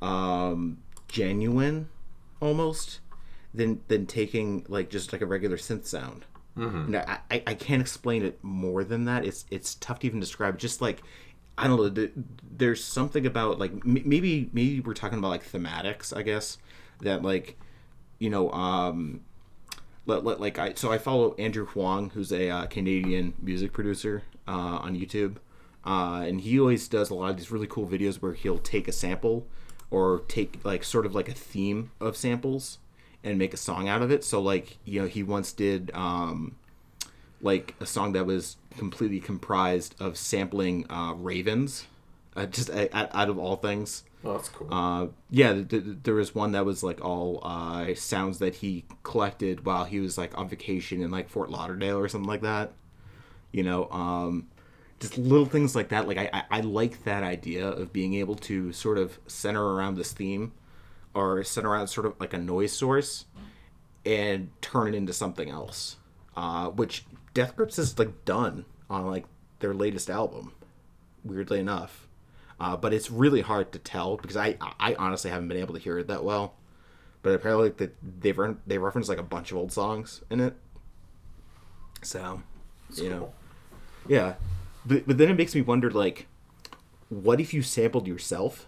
um, 0.00 0.78
genuine, 1.06 1.90
almost, 2.40 3.00
than 3.52 3.82
than 3.88 4.06
taking 4.06 4.64
like 4.68 4.88
just 4.88 5.12
like 5.12 5.20
a 5.20 5.26
regular 5.26 5.58
synth 5.58 5.84
sound. 5.84 6.24
Mm-hmm. 6.56 6.92
No, 6.92 7.04
I, 7.06 7.18
I 7.30 7.42
I 7.48 7.54
can't 7.54 7.82
explain 7.82 8.24
it 8.24 8.42
more 8.42 8.82
than 8.84 9.04
that. 9.04 9.24
It's 9.26 9.44
it's 9.50 9.74
tough 9.74 9.98
to 10.00 10.06
even 10.06 10.18
describe. 10.20 10.58
Just 10.58 10.80
like 10.80 11.02
I 11.58 11.66
don't 11.66 11.94
know. 11.94 12.08
There's 12.56 12.82
something 12.82 13.26
about 13.26 13.58
like 13.58 13.72
m- 13.72 14.02
maybe 14.04 14.48
maybe 14.54 14.80
we're 14.80 14.94
talking 14.94 15.18
about 15.18 15.28
like 15.28 15.50
thematics. 15.50 16.16
I 16.16 16.22
guess 16.22 16.56
that 17.02 17.22
like 17.22 17.58
you 18.18 18.30
know 18.30 18.50
um 18.52 19.20
like 20.08 20.58
I 20.58 20.74
so 20.74 20.90
I 20.90 20.98
follow 20.98 21.34
Andrew 21.38 21.66
Huang, 21.66 22.10
who's 22.10 22.32
a 22.32 22.48
uh, 22.50 22.66
Canadian 22.66 23.34
music 23.40 23.72
producer 23.72 24.22
uh, 24.46 24.78
on 24.82 24.98
YouTube, 24.98 25.36
uh, 25.84 26.24
and 26.26 26.40
he 26.40 26.58
always 26.58 26.88
does 26.88 27.10
a 27.10 27.14
lot 27.14 27.30
of 27.30 27.36
these 27.36 27.50
really 27.50 27.66
cool 27.66 27.86
videos 27.86 28.16
where 28.16 28.32
he'll 28.32 28.58
take 28.58 28.88
a 28.88 28.92
sample 28.92 29.46
or 29.90 30.22
take 30.28 30.64
like 30.64 30.82
sort 30.82 31.06
of 31.06 31.14
like 31.14 31.28
a 31.28 31.34
theme 31.34 31.90
of 32.00 32.16
samples 32.16 32.78
and 33.22 33.38
make 33.38 33.52
a 33.52 33.56
song 33.58 33.88
out 33.88 34.02
of 34.02 34.10
it. 34.10 34.24
So 34.24 34.40
like 34.40 34.78
you 34.84 35.02
know 35.02 35.06
he 35.06 35.22
once 35.22 35.52
did 35.52 35.90
um, 35.94 36.56
like 37.42 37.74
a 37.80 37.86
song 37.86 38.12
that 38.12 38.26
was 38.26 38.56
completely 38.76 39.20
comprised 39.20 39.94
of 40.00 40.16
sampling 40.16 40.90
uh, 40.90 41.14
ravens, 41.16 41.86
uh, 42.34 42.46
just 42.46 42.70
a, 42.70 42.88
out 42.96 43.28
of 43.28 43.38
all 43.38 43.56
things. 43.56 44.04
Oh, 44.24 44.32
that's 44.32 44.48
cool 44.48 44.68
Uh, 44.72 45.06
yeah, 45.30 45.52
th- 45.52 45.68
th- 45.68 45.84
there 46.02 46.14
was 46.14 46.34
one 46.34 46.52
that 46.52 46.64
was 46.64 46.82
like 46.82 47.04
all 47.04 47.40
uh, 47.42 47.94
sounds 47.94 48.38
that 48.38 48.56
he 48.56 48.84
collected 49.02 49.64
while 49.64 49.84
he 49.84 50.00
was 50.00 50.18
like 50.18 50.36
on 50.36 50.48
vacation 50.48 51.02
in 51.02 51.10
like 51.10 51.28
Fort 51.28 51.50
Lauderdale 51.50 51.98
or 51.98 52.08
something 52.08 52.28
like 52.28 52.42
that. 52.42 52.72
You 53.52 53.62
know, 53.62 53.88
um, 53.90 54.48
just 55.00 55.16
little 55.16 55.46
things 55.46 55.74
like 55.74 55.88
that. 55.90 56.06
Like 56.08 56.18
I, 56.18 56.30
I, 56.32 56.58
I 56.58 56.60
like 56.60 57.04
that 57.04 57.22
idea 57.22 57.66
of 57.68 57.92
being 57.92 58.14
able 58.14 58.34
to 58.36 58.72
sort 58.72 58.98
of 58.98 59.18
center 59.26 59.64
around 59.74 59.96
this 59.96 60.12
theme, 60.12 60.52
or 61.14 61.42
center 61.44 61.70
around 61.70 61.88
sort 61.88 62.06
of 62.06 62.18
like 62.20 62.34
a 62.34 62.38
noise 62.38 62.72
source, 62.72 63.24
and 64.04 64.50
turn 64.60 64.88
it 64.88 64.96
into 64.96 65.12
something 65.12 65.50
else. 65.50 65.96
Uh, 66.36 66.68
which 66.68 67.04
Death 67.34 67.56
Grips 67.56 67.76
has 67.76 67.98
like 67.98 68.24
done 68.24 68.64
on 68.88 69.06
like 69.06 69.24
their 69.60 69.74
latest 69.74 70.10
album. 70.10 70.52
Weirdly 71.24 71.58
enough, 71.60 72.07
uh, 72.60 72.76
but 72.76 72.92
it's 72.92 73.10
really 73.10 73.40
hard 73.40 73.72
to 73.72 73.78
tell 73.78 74.16
because 74.16 74.36
I 74.36 74.56
I 74.80 74.94
honestly 74.98 75.30
haven't 75.30 75.48
been 75.48 75.58
able 75.58 75.74
to 75.74 75.80
hear 75.80 75.98
it 75.98 76.08
that 76.08 76.24
well. 76.24 76.54
But 77.22 77.34
apparently, 77.34 77.72
like, 77.78 77.94
they've 78.20 78.38
re- 78.38 78.56
they 78.66 78.78
reference 78.78 79.08
like 79.08 79.18
a 79.18 79.24
bunch 79.24 79.50
of 79.50 79.56
old 79.58 79.72
songs 79.72 80.22
in 80.30 80.40
it. 80.40 80.54
So, 82.02 82.42
you 82.94 83.10
know, 83.10 83.32
yeah. 84.06 84.34
But 84.86 85.06
but 85.06 85.18
then 85.18 85.28
it 85.28 85.36
makes 85.36 85.54
me 85.54 85.60
wonder 85.60 85.90
like, 85.90 86.26
what 87.08 87.40
if 87.40 87.52
you 87.52 87.62
sampled 87.62 88.06
yourself, 88.06 88.66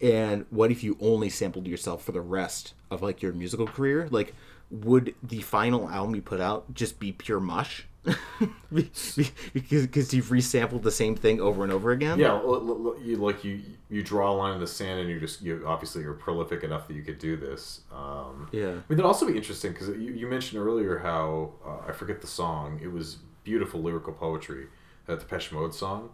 and 0.00 0.44
what 0.50 0.70
if 0.70 0.82
you 0.82 0.96
only 1.00 1.30
sampled 1.30 1.66
yourself 1.68 2.04
for 2.04 2.12
the 2.12 2.20
rest 2.20 2.74
of 2.90 3.00
like 3.02 3.22
your 3.22 3.32
musical 3.32 3.66
career? 3.66 4.08
Like, 4.10 4.34
would 4.70 5.14
the 5.22 5.40
final 5.40 5.88
album 5.88 6.14
you 6.16 6.22
put 6.22 6.40
out 6.40 6.74
just 6.74 6.98
be 6.98 7.12
pure 7.12 7.40
mush? 7.40 7.86
because 8.72 10.12
you've 10.14 10.26
resampled 10.26 10.82
the 10.82 10.90
same 10.90 11.14
thing 11.14 11.40
over 11.40 11.62
and 11.62 11.72
over 11.72 11.92
again. 11.92 12.18
Yeah, 12.18 12.40
you 12.42 13.16
like 13.18 13.44
you 13.44 13.60
you 13.88 14.02
draw 14.02 14.32
a 14.32 14.34
line 14.34 14.54
in 14.54 14.60
the 14.60 14.66
sand, 14.66 15.00
and 15.00 15.08
you 15.08 15.20
just 15.20 15.42
you 15.42 15.62
obviously 15.66 16.02
you're 16.02 16.14
prolific 16.14 16.62
enough 16.64 16.88
that 16.88 16.94
you 16.94 17.02
could 17.02 17.18
do 17.18 17.36
this. 17.36 17.82
Um, 17.92 18.48
Yeah. 18.52 18.68
I 18.68 18.72
mean, 18.72 18.82
that'd 18.88 19.04
also 19.04 19.26
be 19.26 19.36
interesting 19.36 19.72
because 19.72 19.88
you, 19.88 20.12
you 20.12 20.26
mentioned 20.26 20.60
earlier 20.60 20.98
how 20.98 21.52
uh, 21.64 21.88
I 21.88 21.92
forget 21.92 22.20
the 22.20 22.26
song. 22.26 22.80
It 22.82 22.90
was 22.92 23.18
beautiful 23.44 23.80
lyrical 23.80 24.12
poetry, 24.12 24.66
that 25.06 25.20
Depeche 25.20 25.52
Mode 25.52 25.74
song. 25.74 26.10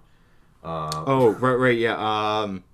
Oh, 0.64 1.30
right, 1.40 1.54
right, 1.54 1.78
yeah. 1.78 1.94
Um, 2.42 2.64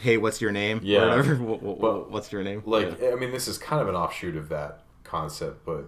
hey, 0.00 0.16
what's 0.18 0.40
your 0.40 0.50
name? 0.52 0.80
Yeah. 0.82 1.06
whatever. 1.08 1.34
Wh- 1.36 1.60
wh- 1.60 1.80
But, 1.80 2.10
what's 2.10 2.32
your 2.32 2.42
name? 2.42 2.62
like 2.66 3.00
Yeah. 3.00 3.10
i 3.12 3.14
mean 3.14 3.30
this 3.30 3.46
is 3.48 3.56
kind 3.58 3.80
of 3.80 3.88
an 3.88 3.94
offshoot 3.94 4.36
of 4.36 4.48
that 4.48 4.82
concept 5.04 5.64
but 5.64 5.84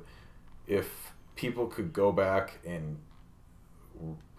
if 0.68 1.03
people 1.36 1.66
could 1.66 1.92
go 1.92 2.12
back 2.12 2.58
and 2.66 2.98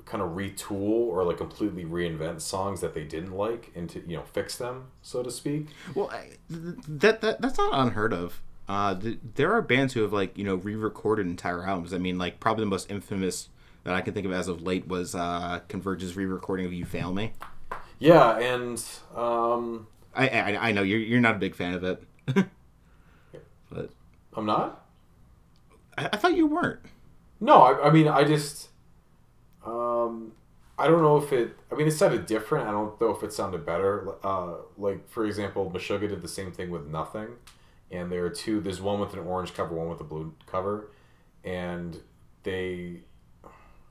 kind 0.06 0.22
of 0.22 0.32
retool 0.32 1.08
or 1.08 1.24
like 1.24 1.38
completely 1.38 1.84
reinvent 1.84 2.40
songs 2.40 2.82
that 2.82 2.94
they 2.94 3.04
didn't 3.04 3.32
like 3.32 3.72
and 3.76 3.90
to 3.90 4.00
you 4.08 4.16
know 4.16 4.24
fix 4.24 4.56
them 4.58 4.86
so 5.02 5.24
to 5.24 5.32
speak 5.32 5.68
Well, 5.94 6.10
I, 6.12 6.32
that, 6.50 7.22
that 7.22 7.42
that's 7.42 7.58
not 7.58 7.74
unheard 7.74 8.14
of. 8.14 8.42
Uh, 8.68 8.96
th- 9.00 9.20
there 9.36 9.54
are 9.54 9.62
bands 9.62 9.94
who 9.94 10.02
have 10.02 10.14
like 10.14 10.38
you 10.38 10.44
know 10.44 10.56
re-recorded 10.56 11.26
entire 11.28 11.66
albums. 11.66 11.94
I 11.94 11.98
mean, 11.98 12.18
like 12.18 12.40
probably 12.40 12.64
the 12.64 12.70
most 12.70 12.90
infamous 12.92 13.50
that 13.84 13.94
I 13.94 14.02
can 14.02 14.14
think 14.14 14.26
of 14.26 14.32
as 14.32 14.48
of 14.48 14.62
late 14.62 14.88
was 14.88 15.16
uh, 15.16 15.62
Converge's 15.70 16.16
re-recording 16.16 16.66
of 16.66 16.74
"You 16.74 16.86
Fail 16.86 17.14
Me." 17.14 17.34
yeah 18.00 18.38
and 18.38 18.84
um 19.16 19.88
I 20.14 20.28
I, 20.30 20.70
I 20.70 20.72
know 20.72 20.84
you're 20.84 21.00
you're 21.00 21.22
not 21.22 21.36
a 21.36 21.40
big 21.40 21.56
fan 21.56 21.74
of 21.74 21.84
it, 21.84 22.04
but 23.70 23.90
i'm 24.34 24.46
not 24.46 24.85
I, 25.98 26.10
I 26.14 26.18
thought 26.18 26.36
you 26.36 26.48
weren't. 26.48 26.80
no 27.40 27.62
I, 27.62 27.88
I 27.88 27.92
mean 27.92 28.08
i 28.08 28.24
just 28.24 28.70
um 29.66 30.34
i 30.78 30.88
don't 30.88 31.02
know 31.02 31.18
if 31.18 31.32
it 31.34 31.56
i 31.72 31.76
mean 31.76 31.88
it 31.88 31.92
sounded 31.92 32.26
different. 32.26 32.68
I 32.68 32.72
don't 32.72 33.00
know 33.00 33.12
if 33.12 33.24
it 33.24 33.34
sounded 33.34 33.66
better. 33.66 34.16
Uh 34.24 34.56
like 34.78 35.08
for 35.10 35.26
example 35.26 35.70
meshuggah 35.74 36.10
did 36.10 36.22
the 36.22 36.28
same 36.28 36.52
thing 36.52 36.70
with 36.70 36.86
nothing 36.88 37.30
and 37.92 38.12
there 38.12 38.26
are 38.26 38.30
two 38.30 38.60
there's 38.62 38.82
one 38.82 39.00
with 39.00 39.14
an 39.14 39.20
orange 39.20 39.54
cover 39.54 39.74
one 39.76 39.90
with 39.90 40.00
a 40.02 40.04
blue 40.04 40.34
cover 40.48 40.92
and 41.44 42.02
they 42.44 43.02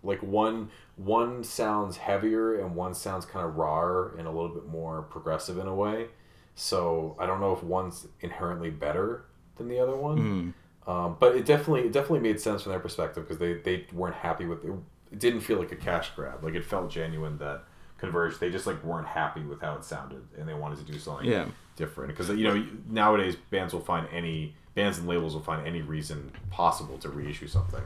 like 0.02 0.22
one 0.22 0.70
one 0.96 1.42
sounds 1.42 1.96
heavier 1.96 2.61
and 2.61 2.74
one 2.76 2.94
sounds 2.94 3.24
kind 3.24 3.44
of 3.46 3.57
rawer 3.57 4.14
and 4.18 4.26
a 4.28 4.30
little 4.30 4.50
bit 4.55 4.66
more 4.66 5.02
progressive 5.02 5.59
in 5.59 5.66
a 5.66 5.74
way. 5.74 6.07
So 6.55 7.16
i 7.18 7.26
don't 7.26 7.40
know 7.40 7.52
if 7.52 7.62
one's 7.64 8.07
inherently 8.20 8.70
better 8.70 9.24
than 9.57 9.68
the 9.68 9.78
other 9.80 9.96
one 9.96 10.55
um, 10.87 11.16
but 11.18 11.35
it 11.37 11.45
definitely 11.47 11.82
it 11.82 11.93
definitely 11.93 12.20
made 12.20 12.41
sense 12.41 12.62
from 12.62 12.70
their 12.72 12.80
perspective 12.80 13.24
because 13.24 13.39
they, 13.39 13.55
they 13.55 13.87
weren't 13.93 14.16
happy 14.16 14.45
with 14.47 14.64
it. 14.64 14.72
It 15.12 15.18
didn't 15.18 15.41
feel 15.41 15.59
like 15.59 15.72
a 15.72 15.76
cash 15.76 16.11
grab. 16.16 16.43
Like 16.45 16.55
it 16.55 16.64
felt 16.64 16.91
genuine 16.91 17.39
that 17.39 17.64
Converge 17.99 18.39
they 18.39 18.51
just 18.51 18.66
like 18.66 18.82
weren't 18.85 19.07
happy 19.07 19.41
with 19.43 19.61
how 19.61 19.74
it 19.76 19.85
sounded 19.85 20.22
and 20.39 20.49
they 20.49 20.55
wanted 20.55 20.85
to 20.85 20.93
do 20.93 20.99
something 20.99 21.26
Yeah. 21.30 21.47
different. 21.76 22.09
Because 22.14 22.28
you 22.37 22.45
know 22.49 22.66
nowadays 22.89 23.37
bands 23.51 23.72
will 23.72 23.80
find 23.80 24.07
any 24.12 24.55
bands 24.74 24.99
and 24.99 25.07
labels 25.07 25.35
will 25.35 25.43
find 25.43 25.66
any 25.66 25.80
reason 25.82 26.32
possible 26.51 26.99
to 26.99 27.09
reissue 27.09 27.47
something. 27.47 27.80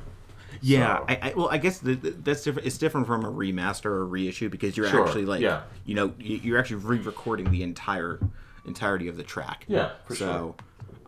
Yeah, 0.62 0.99
So- 1.01 1.05
I, 1.09 1.18
I 1.22 1.34
well, 1.36 1.49
I 1.51 1.59
guess 1.59 1.78
the, 1.78 1.94
the, 1.94 2.11
that's 2.11 2.42
different. 2.42 2.66
It's 2.66 2.78
different 2.78 3.07
from 3.07 3.24
a 3.24 3.30
remaster 3.30 3.84
or 3.86 4.07
reissue 4.07 4.49
because 4.49 4.76
you're 4.76 4.88
Sure, 4.88 5.05
actually 5.07 5.26
like, 5.26 5.42
yeah. 5.42 5.62
you 5.84 5.94
know, 5.94 6.14
you- 6.18 6.38
you're 6.42 6.59
actually 6.59 6.76
re-recording 6.78 7.51
the 7.51 7.62
entire 7.62 8.18
entirety 8.64 9.09
of 9.09 9.16
the 9.18 9.22
track. 9.22 9.66
Yeah, 9.68 9.90
for 10.07 10.16
so, 10.16 10.57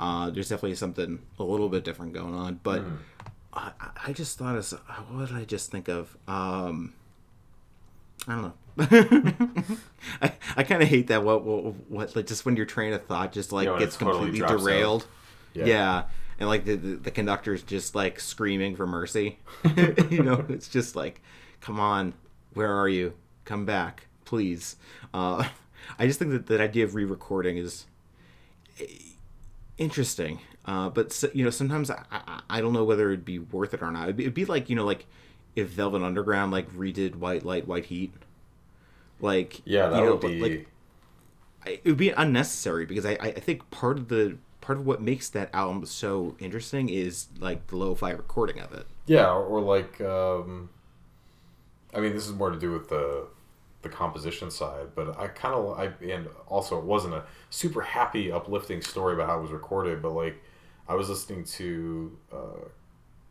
uh, 0.01 0.31
there's 0.31 0.49
definitely 0.49 0.75
something 0.75 1.21
a 1.39 1.45
little 1.45 1.69
bit 1.69 1.85
different 1.85 2.13
going 2.15 2.35
on. 2.35 2.59
But 2.63 2.83
Mm-hmm. 2.83 2.97
I, 3.53 3.73
I 4.07 4.13
just 4.13 4.39
thought 4.39 4.57
of 4.57 4.71
what 5.11 5.29
did 5.29 5.37
I 5.37 5.45
just 5.45 5.71
think 5.71 5.89
of? 5.89 6.17
Um, 6.29 6.95
I 8.29 8.33
don't 8.33 8.43
know. 8.43 8.55
I, 10.23 10.33
I 10.57 10.63
kind 10.63 10.83
of 10.83 10.89
hate 10.89 11.09
that. 11.09 11.25
What, 11.25 11.45
what 11.45 11.75
what 11.91 12.17
like 12.17 12.27
just 12.27 12.45
when 12.45 12.57
your 12.57 12.67
train 12.67 12.93
of 12.93 13.05
thought 13.07 13.33
just 13.33 13.51
like 13.53 13.67
Yeah, 13.67 13.79
gets 13.79 13.97
totally 13.97 14.31
completely 14.31 14.47
derailed. 14.47 15.07
Yeah. 15.53 15.65
Yeah. 15.67 16.05
And 16.39 16.49
like 16.49 16.65
the, 16.65 16.77
the 16.77 16.97
the 16.97 17.11
conductor's 17.11 17.63
just 17.63 17.95
like 17.95 18.21
screaming 18.21 18.77
for 18.77 18.87
mercy. 18.87 19.39
you 20.11 20.23
know, 20.23 20.45
it's 20.49 20.69
just 20.69 20.95
like, 20.97 21.21
come 21.61 21.81
on, 21.81 22.15
where 22.55 22.73
are 22.73 22.89
you? 22.89 23.15
Come 23.45 23.65
back, 23.67 24.07
please. 24.25 24.77
Uh, 25.13 25.49
I 25.99 26.07
just 26.07 26.19
think 26.19 26.31
that 26.31 26.47
that 26.47 26.61
idea 26.61 26.85
of 26.85 26.95
re-recording 26.95 27.57
is 27.57 27.87
eh, 28.81 28.85
interesting. 29.81 30.41
Uh, 30.67 30.91
but 30.91 31.13
so, 31.13 31.31
you 31.35 31.45
know, 31.45 31.51
sometimes 31.51 31.91
I, 31.91 32.05
I 32.13 32.43
I 32.51 32.63
don't 32.63 32.75
know 32.75 32.85
whether 32.85 33.09
it'd 33.11 33.27
be 33.27 33.41
worth 33.41 33.75
it 33.75 33.83
or 33.83 33.93
not. 33.93 34.05
It'd 34.05 34.17
be, 34.17 34.25
it'd 34.25 34.35
be 34.35 34.47
like 34.47 34.71
you 34.71 34.77
know, 34.77 34.87
like 34.87 35.07
if 35.57 35.69
Velvet 35.71 36.03
Underground 36.03 36.53
like 36.53 36.71
redid 36.73 37.17
White 37.17 37.45
Light, 37.45 37.69
White 37.69 37.87
Heat. 37.87 38.15
Like 39.21 39.63
Yeah, 39.65 39.89
that 39.89 39.97
you 39.97 40.05
know, 40.05 40.13
would 40.13 40.21
but, 40.21 40.39
be 40.39 40.41
like 40.41 40.69
it 41.67 41.85
would 41.85 41.97
be 41.97 42.11
unnecessary 42.11 42.87
because 42.87 43.05
I, 43.07 43.13
I 43.21 43.33
think 43.33 43.71
part 43.71 43.99
of 43.99 44.09
the 44.09 44.39
part 44.61 44.79
of 44.79 44.87
what 44.87 45.01
makes 45.03 45.29
that 45.31 45.51
album 45.55 45.85
so 45.87 46.37
interesting 46.39 46.89
is 46.89 47.29
like 47.39 47.67
the 47.69 47.77
lo-fi 47.77 48.11
recording 48.11 48.61
of 48.61 48.73
it. 48.73 48.87
Yeah, 49.07 49.31
or, 49.31 49.45
or 49.45 49.61
like, 49.61 50.01
um, 50.01 50.71
I 51.95 52.01
mean, 52.01 52.13
this 52.15 52.27
is 52.27 52.33
more 52.33 52.51
to 52.51 52.59
do 52.59 52.73
with 52.73 52.89
the 52.89 53.27
the 53.83 53.89
composition 53.89 54.51
side, 54.51 54.89
but 54.95 55.19
I 55.19 55.29
kind 55.29 55.55
of 55.55 55.79
I 55.79 55.87
and 56.05 56.29
also 56.47 56.79
it 56.79 56.85
wasn't 56.85 57.15
a 57.15 57.25
super 57.49 57.81
happy, 57.81 58.31
uplifting 58.31 58.83
story 58.83 59.15
about 59.15 59.29
how 59.29 59.39
it 59.39 59.43
was 59.43 59.51
recorded, 59.51 60.03
but 60.03 60.13
like 60.13 60.43
I 60.89 60.95
was 60.95 61.09
listening 61.09 61.45
to 61.45 62.17
uh, 62.33 62.69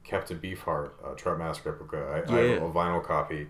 Captain 0.04 0.39
Beefheart, 0.39 0.91
uh, 1.06 1.14
Trout 1.16 1.38
Mask 1.38 1.66
replica. 1.66 2.24
I, 2.28 2.34
I 2.34 2.38
have 2.54 2.64
a 2.64 2.72
vinyl 2.72 3.04
copy. 3.04 3.47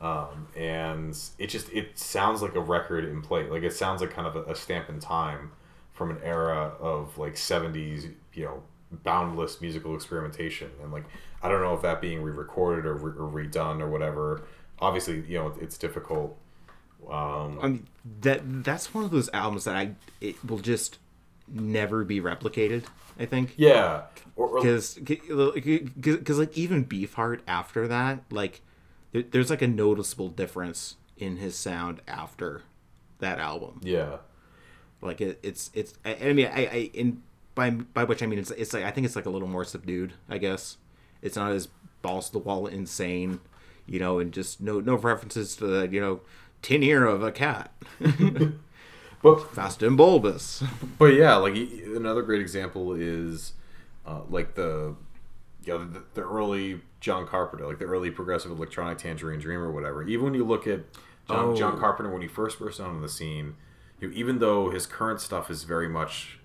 Um, 0.00 0.48
and 0.54 1.16
it 1.38 1.46
just 1.46 1.72
it 1.72 1.98
sounds 1.98 2.42
like 2.42 2.56
a 2.56 2.60
record 2.60 3.04
in 3.06 3.22
play 3.22 3.48
like 3.48 3.62
it 3.62 3.72
sounds 3.72 4.02
like 4.02 4.10
kind 4.10 4.26
of 4.26 4.36
a, 4.36 4.42
a 4.52 4.54
stamp 4.54 4.90
in 4.90 4.98
time 4.98 5.52
from 5.92 6.10
an 6.10 6.18
era 6.22 6.72
of 6.78 7.16
like 7.16 7.36
70s 7.36 8.12
you 8.34 8.44
know 8.44 8.62
boundless 8.90 9.60
musical 9.62 9.94
experimentation 9.94 10.70
and 10.82 10.92
like 10.92 11.04
i 11.42 11.48
don't 11.48 11.62
know 11.62 11.72
if 11.74 11.80
that 11.82 12.00
being 12.00 12.22
re-recorded 12.22 12.84
or, 12.84 12.94
re- 12.94 13.18
or 13.18 13.30
redone 13.30 13.80
or 13.80 13.88
whatever 13.88 14.42
obviously 14.80 15.20
you 15.28 15.38
know 15.38 15.54
it's 15.60 15.78
difficult 15.78 16.36
um 17.10 17.58
I 17.62 17.68
mean 17.68 17.86
that 18.20 18.64
that's 18.64 18.94
one 18.94 19.04
of 19.04 19.10
those 19.10 19.28
albums 19.32 19.64
that 19.64 19.76
I 19.76 19.94
it 20.20 20.42
will 20.44 20.58
just 20.58 20.98
never 21.48 22.04
be 22.04 22.20
replicated. 22.20 22.84
I 23.18 23.26
think 23.26 23.54
yeah 23.56 24.02
because 24.36 24.94
because 24.94 26.38
like 26.38 26.56
even 26.56 26.84
Beefheart 26.84 27.40
after 27.46 27.86
that 27.88 28.24
like 28.30 28.62
there, 29.12 29.22
there's 29.22 29.50
like 29.50 29.62
a 29.62 29.68
noticeable 29.68 30.28
difference 30.28 30.96
in 31.16 31.36
his 31.36 31.56
sound 31.56 32.00
after 32.08 32.62
that 33.18 33.38
album. 33.38 33.80
yeah 33.82 34.16
Like 35.00 35.20
it, 35.20 35.38
it's 35.42 35.70
it's 35.74 35.94
I, 36.04 36.16
I 36.16 36.32
mean 36.32 36.46
I, 36.46 36.66
I 36.66 36.90
in 36.94 37.22
by 37.54 37.70
by 37.70 38.04
which 38.04 38.22
I 38.22 38.26
mean 38.26 38.38
it's 38.38 38.50
it's 38.50 38.72
like 38.72 38.84
I 38.84 38.90
think 38.90 39.04
it's 39.04 39.16
like 39.16 39.26
a 39.26 39.30
little 39.30 39.48
more 39.48 39.64
subdued. 39.64 40.14
I 40.28 40.38
guess 40.38 40.78
it's 41.22 41.36
not 41.36 41.52
as 41.52 41.68
balls 42.02 42.26
to 42.26 42.32
the 42.32 42.38
wall 42.38 42.66
insane, 42.66 43.40
you 43.86 43.98
know, 44.00 44.18
and 44.18 44.32
just 44.32 44.60
no 44.60 44.80
no 44.80 44.96
references 44.96 45.56
to 45.56 45.66
the 45.66 45.88
you 45.88 46.00
know 46.00 46.20
tin 46.62 46.82
ear 46.82 47.04
of 47.06 47.22
a 47.22 47.32
cat, 47.32 47.72
but 49.22 49.54
fast 49.54 49.82
and 49.82 49.96
bulbous. 49.96 50.62
But 50.98 51.14
yeah, 51.14 51.36
like 51.36 51.54
another 51.56 52.22
great 52.22 52.40
example 52.40 52.92
is 52.94 53.52
uh, 54.06 54.20
like 54.28 54.54
the 54.54 54.94
you 55.64 55.72
know 55.72 55.84
the, 55.84 56.02
the 56.14 56.22
early 56.22 56.80
John 57.00 57.26
Carpenter, 57.26 57.66
like 57.66 57.78
the 57.78 57.86
early 57.86 58.10
progressive 58.10 58.50
electronic 58.50 58.98
Tangerine 58.98 59.40
Dream 59.40 59.60
or 59.60 59.72
whatever. 59.72 60.02
Even 60.06 60.24
when 60.26 60.34
you 60.34 60.44
look 60.44 60.66
at 60.66 60.80
John, 61.28 61.50
Oh. 61.50 61.56
John 61.56 61.78
Carpenter 61.78 62.12
when 62.12 62.22
he 62.22 62.28
first 62.28 62.58
burst 62.58 62.80
onto 62.80 63.00
the 63.00 63.08
scene, 63.08 63.56
you 64.00 64.08
know, 64.08 64.14
even 64.14 64.38
though 64.38 64.70
his 64.70 64.86
current 64.86 65.20
stuff 65.20 65.50
is 65.50 65.64
very 65.64 65.88
much 65.88 66.38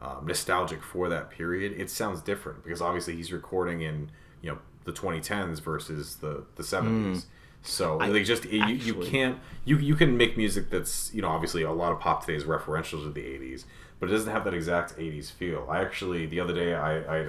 um, 0.00 0.24
nostalgic 0.26 0.82
for 0.82 1.08
that 1.10 1.30
period, 1.30 1.72
it 1.78 1.90
sounds 1.90 2.20
different 2.22 2.64
because 2.64 2.80
obviously 2.80 3.16
he's 3.16 3.32
recording 3.32 3.82
in 3.82 4.10
you 4.42 4.50
know 4.52 4.58
the 4.84 4.92
2010s 4.92 5.60
versus 5.60 6.16
the 6.16 6.44
the 6.56 6.62
70s. 6.62 7.24
So 7.62 7.98
I, 7.98 8.08
like 8.08 8.24
just 8.26 8.44
you, 8.44 8.64
you 8.66 8.94
Hmm. 8.94 9.02
can't 9.02 9.38
you 9.64 9.78
you 9.78 9.94
can 9.94 10.16
make 10.16 10.36
music 10.36 10.68
that's 10.70 11.12
you 11.14 11.22
know 11.22 11.28
obviously 11.28 11.62
a 11.62 11.72
lot 11.72 11.92
of 11.92 12.00
pop 12.00 12.20
today 12.24 12.36
is 12.36 12.44
referential 12.44 13.02
to 13.02 13.10
the 13.10 13.22
80s, 13.22 13.64
but 13.98 14.08
it 14.10 14.12
doesn't 14.12 14.30
have 14.30 14.44
that 14.44 14.52
exact 14.54 14.96
80s 14.98 15.30
feel. 15.32 15.66
I 15.70 15.80
actually 15.80 16.26
the 16.26 16.40
other 16.40 16.52
day 16.54 16.74
I, 16.74 16.98
I 17.14 17.16
had 17.18 17.26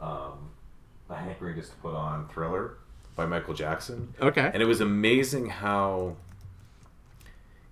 a 0.00 0.04
um, 0.04 0.50
a 1.10 1.16
hankering 1.16 1.56
just 1.56 1.70
to 1.72 1.76
put 1.78 1.94
on 1.94 2.28
Thriller 2.28 2.74
by 3.16 3.26
Michael 3.26 3.54
Jackson. 3.54 4.14
Okay. 4.20 4.48
And 4.54 4.62
it 4.62 4.66
was 4.66 4.80
amazing 4.80 5.48
how 5.48 6.14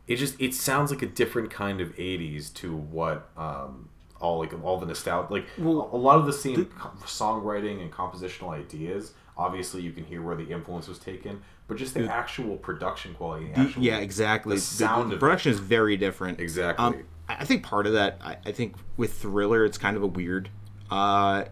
it 0.08 0.16
just 0.16 0.40
it 0.40 0.54
sounds 0.54 0.90
like 0.90 1.02
a 1.02 1.06
different 1.06 1.50
kind 1.50 1.80
of 1.80 1.94
80s 1.96 2.52
to 2.54 2.74
what 2.76 3.28
um 3.36 3.88
all 4.20 4.38
like 4.38 4.52
all 4.64 4.78
the 4.78 4.86
nostalgia 4.86 5.32
like 5.32 5.46
Well, 5.58 5.90
a 5.92 5.96
lot 5.96 6.18
of 6.18 6.26
the 6.26 6.32
same 6.32 6.66
co- 6.66 6.90
songwriting 7.04 7.82
and 7.82 7.92
compositional 7.92 8.50
ideas 8.50 9.12
obviously 9.36 9.82
you 9.82 9.92
can 9.92 10.04
hear 10.04 10.22
where 10.22 10.36
the 10.36 10.50
influence 10.50 10.88
was 10.88 10.98
taken 10.98 11.42
but 11.68 11.76
just 11.78 11.94
the 11.94 12.10
actual 12.10 12.56
production 12.56 13.14
quality 13.14 13.46
the 13.46 13.58
actual, 13.58 13.82
yeah, 13.82 13.98
exactly. 13.98 14.54
the 14.54 14.60
sound 14.60 15.10
the 15.10 15.16
production 15.16 15.50
is 15.50 15.58
very 15.58 15.96
different. 15.96 16.40
Exactly. 16.40 16.84
Um, 16.84 17.04
I 17.28 17.44
think 17.44 17.64
part 17.64 17.86
of 17.86 17.94
that, 17.94 18.20
I, 18.22 18.36
I 18.46 18.52
think 18.52 18.76
with 18.96 19.14
Thriller, 19.14 19.64
it's 19.64 19.78
kind 19.78 19.96
of 19.96 20.02
a 20.02 20.06
weird 20.06 20.48
uh, 20.90 21.44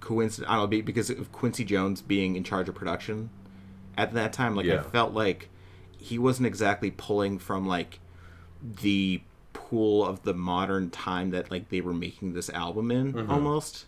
coincidence. 0.00 0.50
I 0.50 0.56
don't 0.56 0.70
know 0.70 0.82
because 0.82 1.10
of 1.10 1.30
Quincy 1.32 1.64
Jones 1.64 2.00
being 2.00 2.36
in 2.36 2.44
charge 2.44 2.68
of 2.68 2.74
production 2.74 3.28
at 3.98 4.14
that 4.14 4.32
time. 4.32 4.56
Like 4.56 4.68
I 4.68 4.82
felt 4.82 5.12
like 5.12 5.50
he 5.98 6.18
wasn't 6.18 6.46
exactly 6.46 6.90
pulling 6.90 7.38
from 7.38 7.66
like 7.66 8.00
the 8.62 9.20
pool 9.68 10.04
of 10.04 10.22
the 10.22 10.34
modern 10.34 10.90
time 10.90 11.30
that 11.30 11.50
like 11.50 11.68
they 11.68 11.80
were 11.80 11.92
making 11.94 12.32
this 12.34 12.48
album 12.50 12.90
in 12.90 13.12
Mm-hmm. 13.14 13.30
almost. 13.32 13.86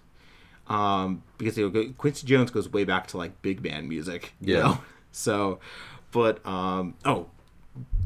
Um, 0.68 1.22
because 1.38 1.58
you 1.58 1.68
know, 1.70 1.92
Quincy 1.98 2.26
Jones 2.26 2.50
goes 2.50 2.68
way 2.68 2.84
back 2.84 3.06
to 3.08 3.16
like 3.16 3.42
big 3.42 3.62
band 3.62 3.88
music. 3.88 4.34
You 4.40 4.54
Yeah. 4.56 4.62
know? 4.62 4.78
So, 5.12 5.58
but 6.12 6.44
um, 6.46 6.94
oh, 7.04 7.26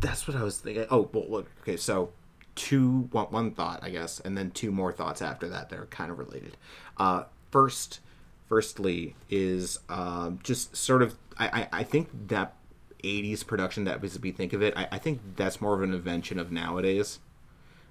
that's 0.01 0.27
what 0.27 0.35
I 0.39 0.43
was 0.43 0.57
thinking. 0.59 0.87
Oh, 0.91 1.11
well, 1.13 1.27
look, 1.29 1.51
okay. 1.61 1.77
So, 1.77 2.13
two 2.55 3.09
one, 3.13 3.27
one 3.27 3.51
thought, 3.51 3.81
I 3.83 3.91
guess, 3.91 4.21
and 4.21 4.39
then 4.39 4.51
two 4.53 4.71
more 4.71 4.91
thoughts 4.91 5.21
after 5.21 5.47
that 5.51 5.69
that 5.69 5.79
are 5.79 5.85
kind 5.87 6.11
of 6.11 6.19
related. 6.19 6.57
Uh, 6.97 7.25
first, 7.51 8.01
firstly, 8.49 9.17
is 9.29 9.81
um, 9.91 10.39
just 10.43 10.75
sort 10.75 11.03
of 11.03 11.15
I, 11.39 11.47
I, 11.73 11.81
I 11.81 11.83
think 11.83 12.09
that 12.29 12.55
80s 13.03 13.47
production 13.47 13.85
that 13.85 14.01
we 14.01 14.31
think 14.31 14.55
of 14.55 14.63
it, 14.63 14.73
I, 14.75 14.89
I 14.93 14.99
think 14.99 15.21
that's 15.37 15.61
more 15.61 15.75
of 15.75 15.83
an 15.83 15.93
invention 15.93 16.39
of 16.39 16.51
nowadays. 16.51 17.19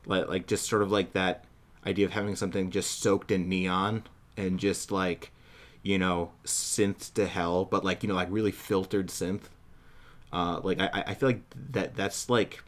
Like 0.06 0.28
like 0.28 0.48
just 0.48 0.68
sort 0.68 0.82
of 0.82 0.92
like 0.92 1.14
that 1.14 1.46
idea 1.86 2.06
of 2.06 2.12
having 2.14 2.36
something 2.36 2.72
just 2.72 3.00
soaked 3.02 3.32
in 3.32 3.50
neon 3.50 4.04
and 4.38 4.60
just 4.60 4.92
like 4.92 5.32
you 5.82 5.98
know 6.00 6.32
synth 6.46 7.14
to 7.14 7.28
hell, 7.28 7.66
but 7.66 7.84
like 7.84 8.04
you 8.04 8.10
know 8.10 8.16
like 8.16 8.30
really 8.32 8.52
filtered 8.52 9.08
synth. 9.08 9.44
Uh, 10.32 10.60
like 10.64 10.80
I, 10.82 11.04
I 11.08 11.14
feel 11.14 11.30
like 11.30 11.42
that 11.72 11.96
that's 11.96 12.30
like 12.30 12.64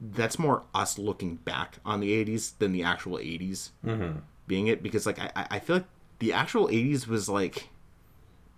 that's 0.00 0.38
more 0.38 0.62
us 0.74 0.96
looking 0.98 1.36
back 1.36 1.78
on 1.84 2.00
the 2.00 2.24
80s 2.24 2.52
than 2.58 2.72
the 2.72 2.82
actual 2.84 3.18
80s 3.18 3.70
being 4.46 4.68
it 4.68 4.80
because 4.82 5.04
like 5.06 5.18
I, 5.18 5.30
I 5.50 5.58
feel 5.58 5.76
like 5.76 5.86
the 6.20 6.32
actual 6.32 6.68
80s 6.68 7.06
was 7.08 7.28
like 7.28 7.68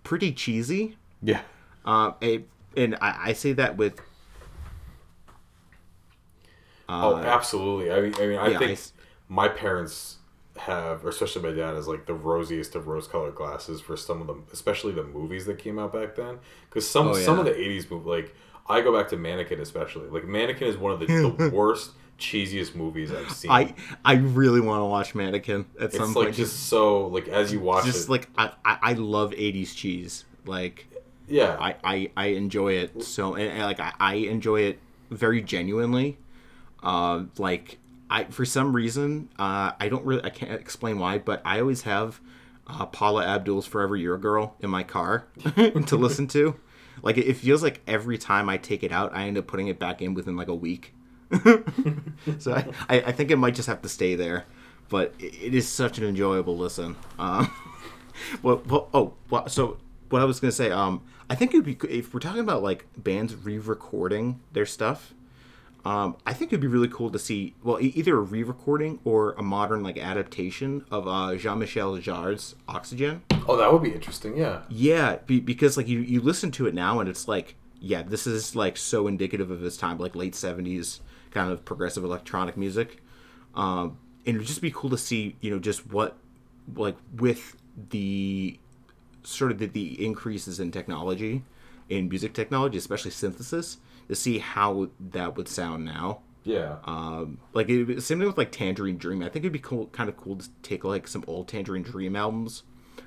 pretty 0.03 0.31
cheesy 0.31 0.97
Yeah. 1.21 1.41
uh, 1.83 2.11
a, 2.21 2.43
and 2.77 2.95
I, 3.01 3.29
I 3.29 3.33
say 3.33 3.53
that 3.53 3.75
with 3.75 3.99
oh, 6.99 7.17
absolutely. 7.17 7.91
I 7.91 8.01
mean, 8.01 8.15
I 8.19 8.27
mean, 8.27 8.37
I 8.39 8.47
Uh, 8.47 8.51
yeah, 8.51 8.57
think 8.59 8.71
I 8.71 8.77
my 9.29 9.47
parents 9.47 10.17
have, 10.57 11.05
or 11.05 11.09
especially 11.09 11.41
my 11.43 11.51
dad, 11.51 11.75
has 11.75 11.87
like 11.87 12.05
the 12.05 12.13
rosiest 12.13 12.75
of 12.75 12.87
rose-colored 12.87 13.35
glasses 13.35 13.81
for 13.81 13.95
some 13.97 14.21
of 14.21 14.27
them, 14.27 14.45
especially 14.51 14.93
the 14.93 15.03
movies 15.03 15.45
that 15.45 15.57
came 15.57 15.79
out 15.79 15.93
back 15.93 16.15
then. 16.15 16.39
Because 16.69 16.87
some 16.89 17.07
Oh, 17.07 17.13
some 17.13 17.39
of 17.39 17.45
the 17.45 17.59
'80s 17.59 17.89
movies, 17.89 18.07
like 18.07 18.35
I 18.67 18.81
go 18.81 18.95
back 18.95 19.09
to 19.09 19.17
Mannequin, 19.17 19.59
especially. 19.59 20.09
Like 20.09 20.25
Mannequin 20.25 20.67
is 20.67 20.77
one 20.77 20.91
of 20.91 20.99
the, 20.99 21.07
the 21.19 21.29
worst, 21.49 21.91
cheesiest 22.19 22.75
movies 22.75 23.11
I've 23.11 23.31
seen. 23.31 23.51
I 23.51 23.75
I 24.05 24.13
really 24.15 24.61
want 24.61 24.81
to 24.81 24.85
watch 24.85 25.15
Mannequin 25.15 25.65
at 25.79 25.93
some 25.93 26.11
it's 26.11 26.13
point. 26.13 26.29
like 26.29 26.35
just 26.35 26.67
so 26.67 27.07
like 27.07 27.27
as 27.27 27.51
you 27.51 27.59
watch 27.59 27.85
just 27.85 27.95
it, 27.95 28.09
like 28.09 28.29
I, 28.37 28.51
I 28.63 28.77
I 28.81 28.93
love 28.93 29.33
80s 29.33 29.73
cheese. 29.75 30.25
Like 30.45 30.87
yeah, 31.27 31.59
I, 31.59 31.75
I, 31.83 32.11
I 32.17 32.25
enjoy 32.27 32.73
it 32.73 33.01
so 33.03 33.35
and, 33.35 33.49
and, 33.51 33.63
like 33.63 33.79
I, 33.79 33.93
I 33.99 34.13
enjoy 34.15 34.61
it 34.61 34.79
very 35.09 35.41
genuinely. 35.41 36.19
Uh, 36.83 37.25
like 37.37 37.77
I 38.09 38.25
for 38.25 38.45
some 38.45 38.75
reason 38.75 39.29
uh, 39.37 39.71
I 39.79 39.89
don't 39.89 40.05
really 40.05 40.23
I 40.23 40.29
can't 40.29 40.51
explain 40.51 40.99
why, 40.99 41.17
but 41.17 41.41
I 41.45 41.59
always 41.59 41.83
have 41.83 42.19
uh, 42.67 42.85
Paula 42.85 43.25
Abdul's 43.25 43.65
"Forever 43.65 43.95
Your 43.95 44.17
Girl" 44.17 44.55
in 44.59 44.69
my 44.69 44.83
car 44.83 45.27
to 45.55 45.97
listen 45.97 46.27
to. 46.29 46.55
Like 47.01 47.17
it 47.17 47.33
feels 47.33 47.63
like 47.63 47.81
every 47.87 48.17
time 48.17 48.49
I 48.49 48.57
take 48.57 48.83
it 48.83 48.91
out, 48.91 49.13
I 49.13 49.27
end 49.27 49.37
up 49.37 49.47
putting 49.47 49.67
it 49.67 49.79
back 49.79 50.01
in 50.01 50.13
within 50.13 50.35
like 50.35 50.47
a 50.47 50.55
week. 50.55 50.93
so 52.39 52.53
I, 52.89 52.99
I, 52.99 53.11
think 53.13 53.31
it 53.31 53.37
might 53.37 53.55
just 53.55 53.69
have 53.69 53.81
to 53.83 53.89
stay 53.89 54.15
there, 54.15 54.45
but 54.89 55.13
it, 55.17 55.33
it 55.41 55.55
is 55.55 55.67
such 55.67 55.97
an 55.97 56.03
enjoyable 56.03 56.57
listen. 56.57 56.97
Um, 57.17 57.49
well, 58.43 58.61
well, 58.67 58.89
oh, 58.93 59.13
well, 59.29 59.47
so 59.47 59.77
what 60.09 60.21
I 60.21 60.25
was 60.25 60.41
gonna 60.41 60.51
say, 60.51 60.71
um, 60.71 61.01
I 61.29 61.35
think 61.35 61.53
it'd 61.53 61.65
be 61.65 61.77
if 61.89 62.13
we're 62.13 62.19
talking 62.19 62.41
about 62.41 62.63
like 62.63 62.85
bands 62.97 63.35
re-recording 63.35 64.41
their 64.51 64.65
stuff. 64.65 65.13
Um, 65.83 66.15
I 66.25 66.33
think 66.33 66.51
it'd 66.51 66.61
be 66.61 66.67
really 66.67 66.87
cool 66.87 67.09
to 67.09 67.17
see, 67.17 67.55
well, 67.63 67.79
e- 67.81 67.91
either 67.95 68.15
a 68.15 68.21
re-recording 68.21 68.99
or 69.03 69.33
a 69.33 69.41
modern 69.41 69.81
like 69.81 69.97
adaptation 69.97 70.85
of 70.91 71.07
uh, 71.07 71.35
Jean-Michel 71.35 71.97
Jarre's 71.97 72.55
"Oxygen." 72.67 73.23
oh, 73.47 73.57
that 73.57 73.73
would 73.73 73.81
be 73.81 73.91
interesting. 73.91 74.37
Yeah, 74.37 74.61
Yeah, 74.69 75.17
be, 75.25 75.39
because 75.39 75.77
like 75.77 75.87
you 75.87 75.99
you 75.99 76.21
listen 76.21 76.51
to 76.51 76.67
it 76.67 76.75
now 76.75 76.99
and 76.99 77.09
it's 77.09 77.27
like, 77.27 77.55
yeah, 77.79 78.03
this 78.03 78.27
is 78.27 78.55
like 78.55 78.77
so 78.77 79.07
indicative 79.07 79.49
of 79.49 79.61
his 79.61 79.75
time, 79.77 79.97
like 79.97 80.15
late 80.15 80.35
seventies 80.35 80.99
kind 81.31 81.51
of 81.51 81.65
progressive 81.65 82.03
electronic 82.03 82.57
music. 82.57 83.01
Um, 83.55 83.97
and 84.25 84.35
it'd 84.35 84.47
just 84.47 84.61
be 84.61 84.71
cool 84.71 84.89
to 84.91 84.97
see, 84.97 85.35
you 85.41 85.49
know, 85.49 85.59
just 85.59 85.91
what 85.91 86.17
like 86.75 86.97
with 87.15 87.55
the 87.89 88.59
sort 89.23 89.51
of 89.51 89.59
the, 89.59 89.65
the 89.65 90.05
increases 90.05 90.59
in 90.59 90.71
technology, 90.71 91.43
in 91.89 92.07
music 92.09 92.33
technology, 92.33 92.77
especially 92.77 93.11
synthesis, 93.11 93.77
to 94.11 94.15
see 94.15 94.39
how 94.39 94.89
that 94.99 95.37
would 95.37 95.47
sound 95.47 95.85
now. 95.85 96.19
yeah. 96.43 96.79
Um, 96.83 97.37
like 97.53 97.69
it, 97.69 98.01
same 98.01 98.19
thing 98.19 98.27
with 98.27 98.37
like 98.37 98.51
Tangerine 98.51 98.97
Dream. 98.97 99.23
I 99.23 99.29
think 99.29 99.45
it'd 99.45 99.53
be 99.53 99.59
cool, 99.59 99.87
kind 99.87 100.09
of 100.09 100.17
cool 100.17 100.35
to 100.35 100.49
take 100.63 100.83
like 100.83 101.07
some 101.07 101.23
old 101.27 101.47
Tangerine 101.47 101.81
Dream 101.81 102.17
albums, 102.17 102.63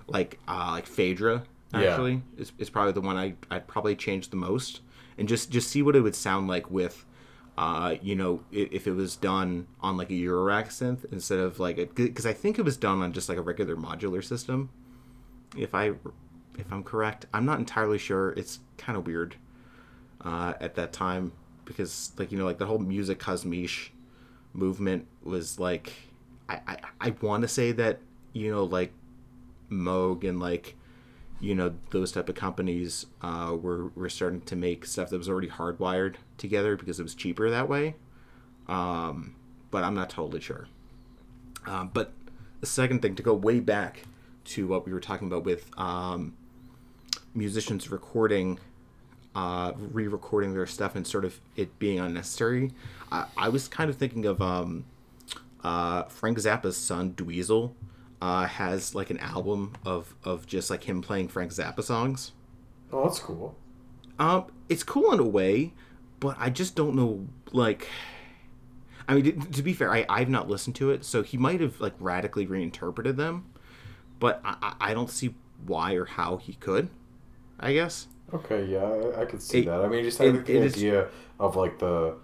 like 0.07 0.39
uh, 0.49 0.71
like 0.71 0.87
Phaedra. 0.87 1.43
Yeah. 1.75 1.81
Actually, 1.81 2.23
is, 2.39 2.53
is 2.57 2.71
probably 2.71 2.93
the 2.93 3.03
one 3.03 3.19
I 3.19 3.35
I'd 3.51 3.67
probably 3.67 3.95
change 3.97 4.31
the 4.31 4.37
most, 4.37 4.81
and 5.19 5.29
just 5.29 5.51
just 5.51 5.69
see 5.69 5.83
what 5.83 5.95
it 5.95 6.01
would 6.01 6.15
sound 6.17 6.49
like 6.49 6.71
with, 6.71 7.05
uh, 7.59 7.97
you 8.01 8.17
know, 8.17 8.41
if, 8.51 8.73
if 8.73 8.87
it 8.87 8.93
was 8.93 9.15
done 9.15 9.67
on 9.83 9.99
like 9.99 10.09
a 10.09 10.15
Eurorack 10.15 10.69
synth 10.69 11.05
instead 11.13 11.39
of 11.39 11.61
like 11.61 11.77
a 11.77 11.85
because 11.85 12.25
I 12.25 12.33
think 12.33 12.59
it 12.59 12.63
was 12.63 12.79
done 12.79 13.03
on 13.03 13.13
just 13.13 13.29
like 13.29 13.37
a 13.37 13.43
regular 13.43 13.77
modular 13.77 14.25
system. 14.25 14.71
If 15.55 15.75
I 15.75 15.93
if 16.57 16.73
I'm 16.73 16.83
correct, 16.83 17.27
I'm 17.35 17.45
not 17.45 17.59
entirely 17.59 17.99
sure. 17.99 18.31
It's 18.39 18.61
kind 18.79 18.97
of 18.97 19.07
weird 19.07 19.37
uh, 20.21 20.55
at 20.61 20.75
that 20.77 20.93
time 20.93 21.33
because 21.65 22.13
like 22.19 22.31
you 22.31 22.39
know 22.39 22.45
like 22.45 22.59
the 22.59 22.67
whole 22.67 22.79
music 22.79 23.19
kosmische 23.19 23.91
movement 24.53 25.07
was 25.23 25.59
like 25.59 25.93
I 26.49 26.61
I, 26.67 26.79
I 27.01 27.15
want 27.21 27.43
to 27.43 27.49
say 27.49 27.73
that 27.73 28.01
you 28.33 28.51
know 28.51 28.65
like 28.65 28.93
Moog 29.71 30.29
and 30.29 30.41
like 30.41 30.77
you 31.41 31.55
know 31.55 31.75
those 31.91 32.13
type 32.13 32.29
of 32.29 32.35
companies 32.35 33.07
uh, 33.23 33.57
were 33.61 33.89
were 33.95 34.09
starting 34.09 34.41
to 34.43 34.57
make 34.57 34.87
stuff 34.87 35.11
that 35.11 35.19
was 35.19 35.29
already 35.29 35.49
hardwired 35.49 36.17
together 36.39 36.77
because 36.77 37.01
it 37.01 37.03
was 37.03 37.15
cheaper 37.15 37.51
that 37.51 37.69
way. 37.69 37.97
Um, 38.69 39.35
but 39.71 39.85
I'm 39.85 39.95
not 39.95 40.09
totally 40.11 40.41
sure. 40.41 40.69
Um, 41.67 41.91
but 41.93 42.13
the 42.61 42.67
second 42.67 43.03
thing 43.03 43.15
to 43.17 43.23
go 43.23 43.35
way 43.35 43.61
back 43.61 44.05
to 44.45 44.67
what 44.67 44.87
we 44.87 44.93
were 44.93 45.01
talking 45.01 45.27
about 45.27 45.45
with 45.45 45.69
um, 45.79 46.35
musicians 47.35 47.91
recording 47.91 48.59
uh, 49.35 49.73
re-recording 49.77 50.55
their 50.55 50.67
stuff 50.67 50.95
and 50.95 51.07
sort 51.07 51.25
of 51.25 51.41
it 51.57 51.79
being 51.79 51.99
unnecessary. 51.99 52.71
I, 53.11 53.27
I 53.37 53.49
was 53.49 53.69
kind 53.69 53.91
of 53.91 53.97
thinking 53.97 54.25
of 54.27 54.41
um, 54.41 54.85
uh, 55.63 56.05
Frank 56.05 56.39
Zappa's 56.39 56.77
son 56.77 57.13
Dweezil 57.13 57.73
uh, 58.23 58.47
has 58.47 58.95
like 58.95 59.11
an 59.11 59.19
album 59.19 59.75
of 59.85 60.15
of 60.25 60.47
just 60.47 60.71
like 60.71 60.85
him 60.85 61.03
playing 61.03 61.29
Frank 61.29 61.53
Zappa 61.53 61.83
songs. 61.83 62.33
oh, 62.93 63.05
that's 63.05 63.19
cool. 63.19 63.57
Um, 64.19 64.47
it's 64.69 64.83
cool 64.85 65.13
in 65.13 65.19
a 65.19 65.27
way, 65.27 65.73
but 66.21 66.37
I 66.39 66.51
just 66.51 66.75
don't 66.75 66.95
know 66.95 67.27
like. 67.53 67.89
I 69.07 69.15
mean, 69.15 69.25
to, 69.25 69.51
to 69.51 69.63
be 69.63 69.75
fair, 69.75 69.93
I, 69.93 70.07
I've 70.09 70.31
not 70.31 70.49
listened 70.49 70.77
to 70.77 70.91
it, 70.91 71.05
so 71.05 71.23
he 71.23 71.37
might 71.37 71.61
have 71.61 71.81
like 71.81 71.95
radically 71.99 72.47
reinterpreted 72.47 73.17
them, 73.17 73.45
but 74.19 74.41
I, 74.45 74.57
I 74.63 74.91
I 74.91 74.95
don't 74.95 75.11
see 75.11 75.35
why 75.67 75.95
or 75.95 76.05
how 76.05 76.37
he 76.37 76.55
could. 76.55 76.89
I 77.59 77.73
guess. 77.75 78.09
Okay, 78.35 78.65
yeah, 78.67 78.85
I, 78.85 79.23
I 79.23 79.25
could 79.27 79.41
see 79.43 79.61
It- 79.61 79.67
that. 79.67 79.81
I 79.81 79.89
mean, 79.89 80.05
just 80.05 80.21
I 80.21 80.25
it- 80.27 80.45
the 80.47 80.57
it 80.57 80.65
is- 80.65 80.75
idea 80.75 81.09
of 81.39 81.57
like 81.57 81.79
the 81.79 82.17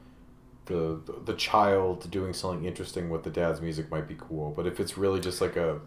the 0.66 1.00
the 1.24 1.34
child 1.34 2.10
doing 2.10 2.32
something 2.32 2.64
interesting 2.64 3.10
with 3.10 3.22
the 3.24 3.30
dad's 3.30 3.60
music 3.60 3.90
might 3.90 4.06
be 4.08 4.16
cool, 4.18 4.52
but 4.56 4.66
if 4.66 4.78
it's 4.80 4.96
really 4.98 5.20
just 5.20 5.40
like 5.40 5.56
a 5.56 5.80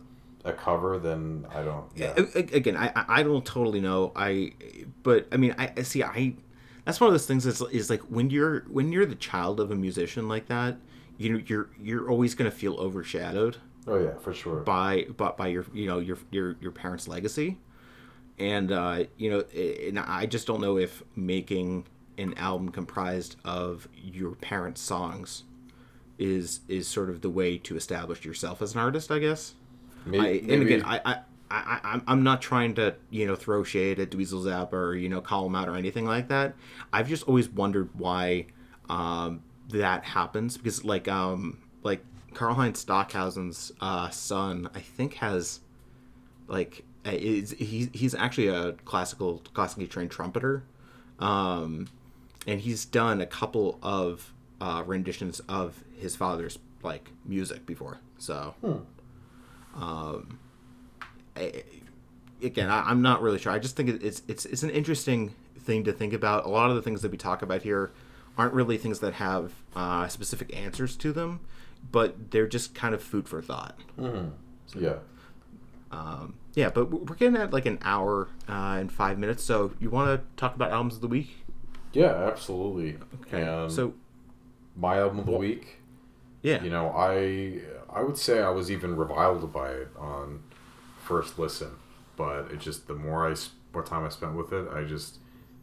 a 0.45 0.51
cover, 0.51 0.99
then 0.99 1.45
I 1.55 1.63
don't. 1.63 1.85
Yeah, 1.95 2.13
again 2.35 2.75
I, 2.75 2.91
I 3.07 3.23
don't 3.23 3.45
totally 3.45 3.79
know 3.79 4.11
i 4.15 4.51
but 5.03 5.25
i 5.31 5.37
mean 5.37 5.55
i 5.57 5.81
see 5.83 6.03
i 6.03 6.33
that's 6.83 6.99
one 6.99 7.07
of 7.07 7.13
those 7.13 7.25
things 7.25 7.45
that's 7.45 7.61
is 7.71 7.89
like 7.89 8.01
when 8.01 8.29
you're 8.29 8.61
when 8.69 8.91
you're 8.91 9.05
the 9.05 9.15
child 9.15 9.61
of 9.61 9.71
a 9.71 9.75
musician 9.75 10.27
like 10.27 10.47
that 10.47 10.75
you 11.17 11.31
know 11.31 11.41
you're 11.47 11.69
you're 11.81 12.09
always 12.09 12.35
going 12.35 12.49
to 12.51 12.55
feel 12.55 12.73
overshadowed 12.75 13.55
oh 13.87 13.97
yeah, 14.03 14.17
for 14.19 14.33
sure. 14.33 14.57
by 14.61 15.05
by, 15.15 15.31
by 15.31 15.47
your 15.47 15.65
you 15.73 15.87
know 15.87 15.99
your 15.99 16.17
your 16.31 16.57
your 16.59 16.71
parents 16.73 17.07
legacy 17.07 17.57
and 18.43 18.71
uh 18.71 19.03
you 19.17 19.29
know 19.29 19.39
and 19.85 19.99
i 19.99 20.25
just 20.25 20.45
don't 20.45 20.61
know 20.61 20.77
if 20.77 21.03
making 21.15 21.85
an 22.17 22.33
album 22.35 22.69
comprised 22.69 23.35
of 23.43 23.87
your 23.95 24.35
parents 24.35 24.81
songs 24.81 25.43
is 26.19 26.61
is 26.67 26.87
sort 26.87 27.09
of 27.09 27.21
the 27.21 27.29
way 27.29 27.57
to 27.57 27.75
establish 27.75 28.23
yourself 28.23 28.61
as 28.61 28.73
an 28.73 28.79
artist 28.79 29.11
i 29.11 29.19
guess 29.19 29.55
Maybe, 30.05 30.51
I, 30.51 30.53
and 30.53 30.61
again, 30.63 30.83
I, 30.83 30.99
I, 31.05 31.17
I, 31.49 31.79
I'm, 31.83 32.03
I'm 32.07 32.23
not 32.23 32.41
trying 32.41 32.75
to, 32.75 32.95
you 33.09 33.25
know, 33.25 33.35
throw 33.35 33.63
shade 33.63 33.99
at 33.99 34.11
Dweezil 34.11 34.43
Zappa 34.43 34.73
or, 34.73 34.95
you 34.95 35.09
know, 35.09 35.21
call 35.21 35.45
him 35.45 35.55
out 35.55 35.69
or 35.69 35.75
anything 35.75 36.05
like 36.05 36.27
that. 36.29 36.55
I've 36.91 37.07
just 37.07 37.23
always 37.23 37.49
wondered 37.49 37.89
why 37.93 38.47
um, 38.89 39.43
that 39.69 40.03
happens 40.03 40.57
because, 40.57 40.83
like, 40.83 41.07
um, 41.07 41.59
like 41.83 42.03
Karlheinz 42.33 42.77
Stockhausen's 42.77 43.71
uh, 43.79 44.09
son, 44.09 44.69
I 44.73 44.79
think 44.79 45.15
has, 45.15 45.61
like, 46.47 46.83
is 47.05 47.51
he, 47.51 47.89
he's 47.93 48.15
actually 48.15 48.47
a 48.47 48.73
classical, 48.85 49.41
classically 49.53 49.87
trained 49.87 50.11
trumpeter, 50.11 50.63
um, 51.19 51.87
and 52.47 52.61
he's 52.61 52.85
done 52.85 53.19
a 53.21 53.25
couple 53.25 53.77
of 53.83 54.33
uh, 54.61 54.83
renditions 54.85 55.39
of 55.49 55.83
his 55.97 56.15
father's 56.15 56.59
like 56.81 57.09
music 57.25 57.65
before. 57.65 57.99
So 58.17 58.55
I- 61.35 61.63
again, 62.41 62.69
I, 62.69 62.81
I'm 62.89 63.01
not 63.01 63.21
really 63.21 63.39
sure. 63.39 63.51
I 63.51 63.59
just 63.59 63.75
think 63.75 63.89
it's 63.89 64.21
it's 64.27 64.45
it's 64.45 64.63
an 64.63 64.69
interesting 64.69 65.33
thing 65.59 65.83
to 65.85 65.91
think 65.93 66.13
about. 66.13 66.45
A 66.45 66.49
lot 66.49 66.69
of 66.69 66.75
the 66.75 66.81
things 66.81 67.01
that 67.01 67.11
we 67.11 67.17
talk 67.17 67.41
about 67.41 67.61
here 67.63 67.91
aren't 68.37 68.53
really 68.53 68.77
things 68.77 68.99
that 68.99 69.13
have 69.15 69.51
uh, 69.75 70.07
specific 70.07 70.55
answers 70.55 70.95
to 70.97 71.11
them, 71.13 71.39
but 71.91 72.31
they're 72.31 72.47
just 72.47 72.73
kind 72.75 72.93
of 72.95 73.01
food 73.03 73.27
for 73.27 73.41
thought. 73.41 73.77
Yeah. 74.75 74.95
Yeah, 76.55 76.69
but 76.69 76.91
we're 76.91 77.15
getting 77.15 77.35
at 77.37 77.51
like 77.51 77.65
an 77.65 77.79
hour 77.81 78.29
uh, 78.47 78.77
and 78.79 78.91
five 78.91 79.17
minutes. 79.17 79.43
So 79.43 79.71
you 79.79 79.89
want 79.89 80.19
to 80.19 80.27
talk 80.37 80.55
about 80.55 80.71
albums 80.71 80.95
of 80.95 81.01
the 81.01 81.07
week? 81.07 81.35
Yeah, 81.93 82.13
absolutely. 82.13 82.97
Okay. 83.21 83.41
And 83.41 83.71
so 83.71 83.93
my 84.75 84.99
album 84.99 85.19
of 85.19 85.25
the 85.25 85.31
week, 85.31 85.81
yeah, 86.41 86.63
you 86.63 86.69
know, 86.69 86.89
I 86.89 87.61
I 87.89 88.03
would 88.03 88.17
say 88.17 88.41
I 88.41 88.49
was 88.49 88.69
even 88.69 88.95
reviled 88.95 89.51
by 89.51 89.69
it 89.69 89.89
on 89.97 90.43
first 91.03 91.39
listen, 91.39 91.71
but 92.15 92.51
it 92.51 92.59
just 92.59 92.87
the 92.87 92.95
more 92.95 93.29
I 93.29 93.35
more 93.73 93.83
time 93.83 94.05
I 94.05 94.09
spent 94.09 94.35
with 94.35 94.53
it, 94.53 94.67
I 94.71 94.83
just 94.83 95.17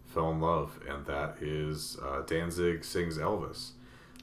fell 0.06 0.30
in 0.30 0.40
love, 0.40 0.80
and 0.88 1.06
that 1.06 1.36
is 1.40 1.98
uh, 2.04 2.22
Danzig 2.22 2.84
sings 2.84 3.16
Elvis. 3.16 3.70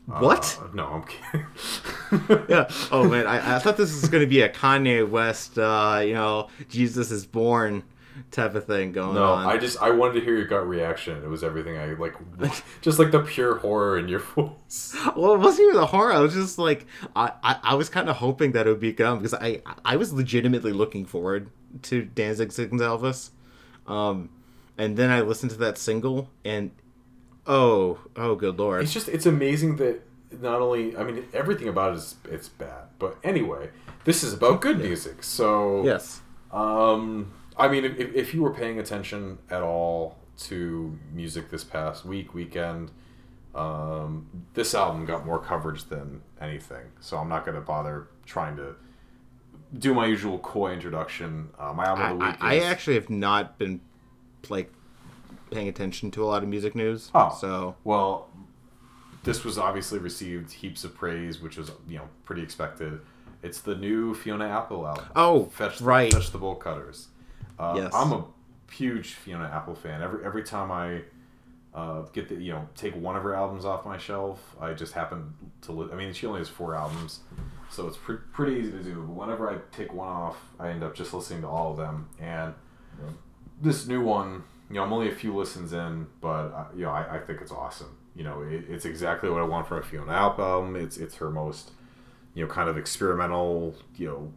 What? 0.07 0.59
Uh, 0.61 0.67
no, 0.73 0.85
I'm 0.85 1.03
kidding. 1.03 2.45
yeah. 2.49 2.69
Oh 2.91 3.07
man, 3.07 3.27
I, 3.27 3.57
I 3.57 3.59
thought 3.59 3.77
this 3.77 3.93
was 3.93 4.09
going 4.09 4.21
to 4.23 4.27
be 4.27 4.41
a 4.41 4.49
Kanye 4.49 5.07
West, 5.07 5.59
uh, 5.59 6.01
you 6.03 6.13
know, 6.13 6.47
Jesus 6.69 7.11
is 7.11 7.25
born 7.25 7.83
type 8.31 8.55
of 8.55 8.65
thing 8.65 8.91
going 8.93 9.13
No, 9.15 9.25
on. 9.33 9.43
No, 9.43 9.49
I 9.49 9.57
just 9.57 9.81
I 9.81 9.91
wanted 9.91 10.19
to 10.19 10.21
hear 10.21 10.35
your 10.35 10.47
gut 10.47 10.67
reaction. 10.67 11.23
It 11.23 11.27
was 11.27 11.43
everything 11.43 11.77
I 11.77 11.93
like, 11.93 12.15
just 12.81 12.99
like 12.99 13.11
the 13.11 13.19
pure 13.19 13.57
horror 13.57 13.99
in 13.99 14.07
your 14.07 14.19
voice. 14.35 14.95
Well, 15.15 15.33
it 15.33 15.39
wasn't 15.39 15.67
even 15.69 15.81
the 15.81 15.85
horror. 15.87 16.13
I 16.13 16.19
was 16.19 16.33
just 16.33 16.57
like, 16.57 16.85
I, 17.15 17.33
I, 17.43 17.59
I 17.63 17.75
was 17.75 17.89
kind 17.89 18.09
of 18.09 18.15
hoping 18.17 18.53
that 18.53 18.65
it 18.65 18.69
would 18.69 18.79
be 18.79 18.93
good 18.93 19.17
because 19.17 19.33
I, 19.33 19.61
I 19.85 19.97
was 19.97 20.13
legitimately 20.13 20.73
looking 20.73 21.05
forward 21.05 21.51
to 21.83 22.05
Danzig 22.05 22.51
sings 22.51 22.81
Elvis, 22.81 23.31
um, 23.85 24.29
and 24.77 24.97
then 24.97 25.11
I 25.11 25.21
listened 25.21 25.51
to 25.51 25.57
that 25.57 25.77
single 25.77 26.29
and, 26.43 26.71
oh, 27.47 27.99
oh, 28.15 28.35
good 28.35 28.57
lord, 28.59 28.83
It's 28.83 28.93
just 28.93 29.07
it's 29.09 29.25
amazing 29.25 29.77
that 29.77 30.01
not 30.41 30.61
only 30.61 30.95
I 30.97 31.03
mean 31.03 31.25
everything 31.33 31.67
about 31.67 31.93
it 31.93 31.97
is 31.97 32.15
it's 32.29 32.49
bad, 32.49 32.87
but 32.99 33.17
anyway, 33.23 33.69
this 34.03 34.23
is 34.23 34.33
about 34.33 34.61
good 34.61 34.77
music. 34.79 35.23
So 35.23 35.83
yes, 35.83 36.21
Um, 36.51 37.31
I 37.57 37.67
mean, 37.67 37.85
if, 37.85 38.13
if 38.13 38.33
you 38.33 38.41
were 38.43 38.53
paying 38.53 38.79
attention 38.79 39.39
at 39.49 39.61
all 39.63 40.17
to 40.39 40.97
music 41.13 41.49
this 41.49 41.63
past 41.63 42.05
week, 42.05 42.33
weekend, 42.33 42.91
um, 43.55 44.27
this 44.53 44.75
album 44.75 45.05
got 45.05 45.25
more 45.25 45.39
coverage 45.39 45.85
than 45.85 46.21
anything. 46.39 46.85
So 46.99 47.17
I'm 47.17 47.29
not 47.29 47.45
going 47.45 47.55
to 47.55 47.61
bother 47.61 48.07
trying 48.25 48.55
to 48.57 48.75
do 49.79 49.93
my 49.93 50.05
usual 50.05 50.37
coy 50.39 50.71
introduction. 50.73 51.49
Uh, 51.57 51.73
my 51.73 51.85
album 51.85 52.03
I, 52.03 52.09
of 52.11 52.19
the 52.19 52.25
week 52.25 52.35
I, 52.39 52.55
I 52.55 52.59
actually 52.69 52.93
have 52.95 53.09
not 53.09 53.57
been 53.57 53.81
like 54.49 54.71
paying 55.51 55.67
attention 55.67 56.11
to 56.11 56.23
a 56.23 56.27
lot 56.27 56.43
of 56.43 56.49
music 56.49 56.75
news. 56.75 57.11
Oh. 57.15 57.35
so 57.39 57.75
well. 57.83 58.29
This 59.23 59.43
was 59.43 59.57
obviously 59.57 59.99
received 59.99 60.53
heaps 60.53 60.85
of 60.85 60.95
praise, 60.95 61.41
which 61.41 61.57
was 61.57 61.71
you 61.89 61.97
know 61.97 62.07
pretty 62.23 62.41
expected. 62.41 63.01
It's 63.43 63.59
the 63.59 63.75
new 63.75 64.13
Fiona 64.13 64.47
Apple 64.47 64.87
album. 64.87 65.05
Oh, 65.15 65.45
Fetch 65.45 65.79
the, 65.79 65.83
right. 65.85 66.13
Fetch 66.13 66.31
the 66.31 66.37
Bolt 66.37 66.59
Cutters. 66.61 67.07
Uh, 67.59 67.73
Yes. 67.77 67.91
I'm 67.93 68.13
a 68.13 68.23
huge 68.71 69.13
Fiona 69.15 69.45
Apple 69.53 69.75
fan. 69.75 70.01
Every 70.01 70.23
every 70.25 70.43
time 70.43 70.71
I 70.71 71.01
uh, 71.73 72.03
get 72.13 72.29
the 72.29 72.35
you 72.35 72.53
know 72.53 72.69
take 72.75 72.95
one 72.95 73.17
of 73.17 73.23
her 73.23 73.35
albums 73.35 73.65
off 73.65 73.85
my 73.85 73.97
shelf, 73.97 74.55
I 74.61 74.73
just 74.73 74.93
happen 74.93 75.33
to. 75.63 75.71
Li- 75.73 75.89
I 75.91 75.95
mean, 75.95 76.13
she 76.13 76.25
only 76.25 76.39
has 76.39 76.47
four 76.49 76.73
albums, 76.75 77.19
so 77.69 77.85
it's 77.87 77.97
pre- 77.97 78.17
pretty 78.31 78.61
easy 78.61 78.71
to 78.71 78.81
do. 78.83 78.95
But 79.01 79.13
whenever 79.13 79.49
I 79.51 79.57
take 79.75 79.93
one 79.93 80.07
off, 80.07 80.37
I 80.57 80.69
end 80.69 80.83
up 80.83 80.95
just 80.95 81.13
listening 81.13 81.41
to 81.41 81.47
all 81.49 81.71
of 81.71 81.77
them. 81.77 82.07
And 82.19 82.53
this 83.61 83.87
new 83.87 84.01
one, 84.01 84.43
you 84.69 84.75
know, 84.75 84.83
I'm 84.83 84.91
only 84.91 85.09
a 85.09 85.15
few 85.15 85.35
listens 85.35 85.73
in, 85.73 86.07
but 86.21 86.27
uh, 86.53 86.65
you 86.75 86.83
know, 86.83 86.91
I, 86.91 87.15
I 87.15 87.19
think 87.19 87.41
it's 87.41 87.51
awesome. 87.51 87.97
You 88.15 88.23
know, 88.23 88.41
it, 88.41 88.65
it's 88.67 88.85
exactly 88.85 89.29
what 89.29 89.41
I 89.41 89.45
want 89.45 89.67
from 89.67 89.77
a 89.77 89.83
Fiona 89.83 90.11
album. 90.11 90.75
It's 90.75 90.97
it's 90.97 91.15
her 91.15 91.29
most 91.29 91.71
you 92.33 92.45
know 92.45 92.51
kind 92.51 92.69
of 92.69 92.77
experimental, 92.77 93.75
you 93.95 94.07
know, 94.07 94.33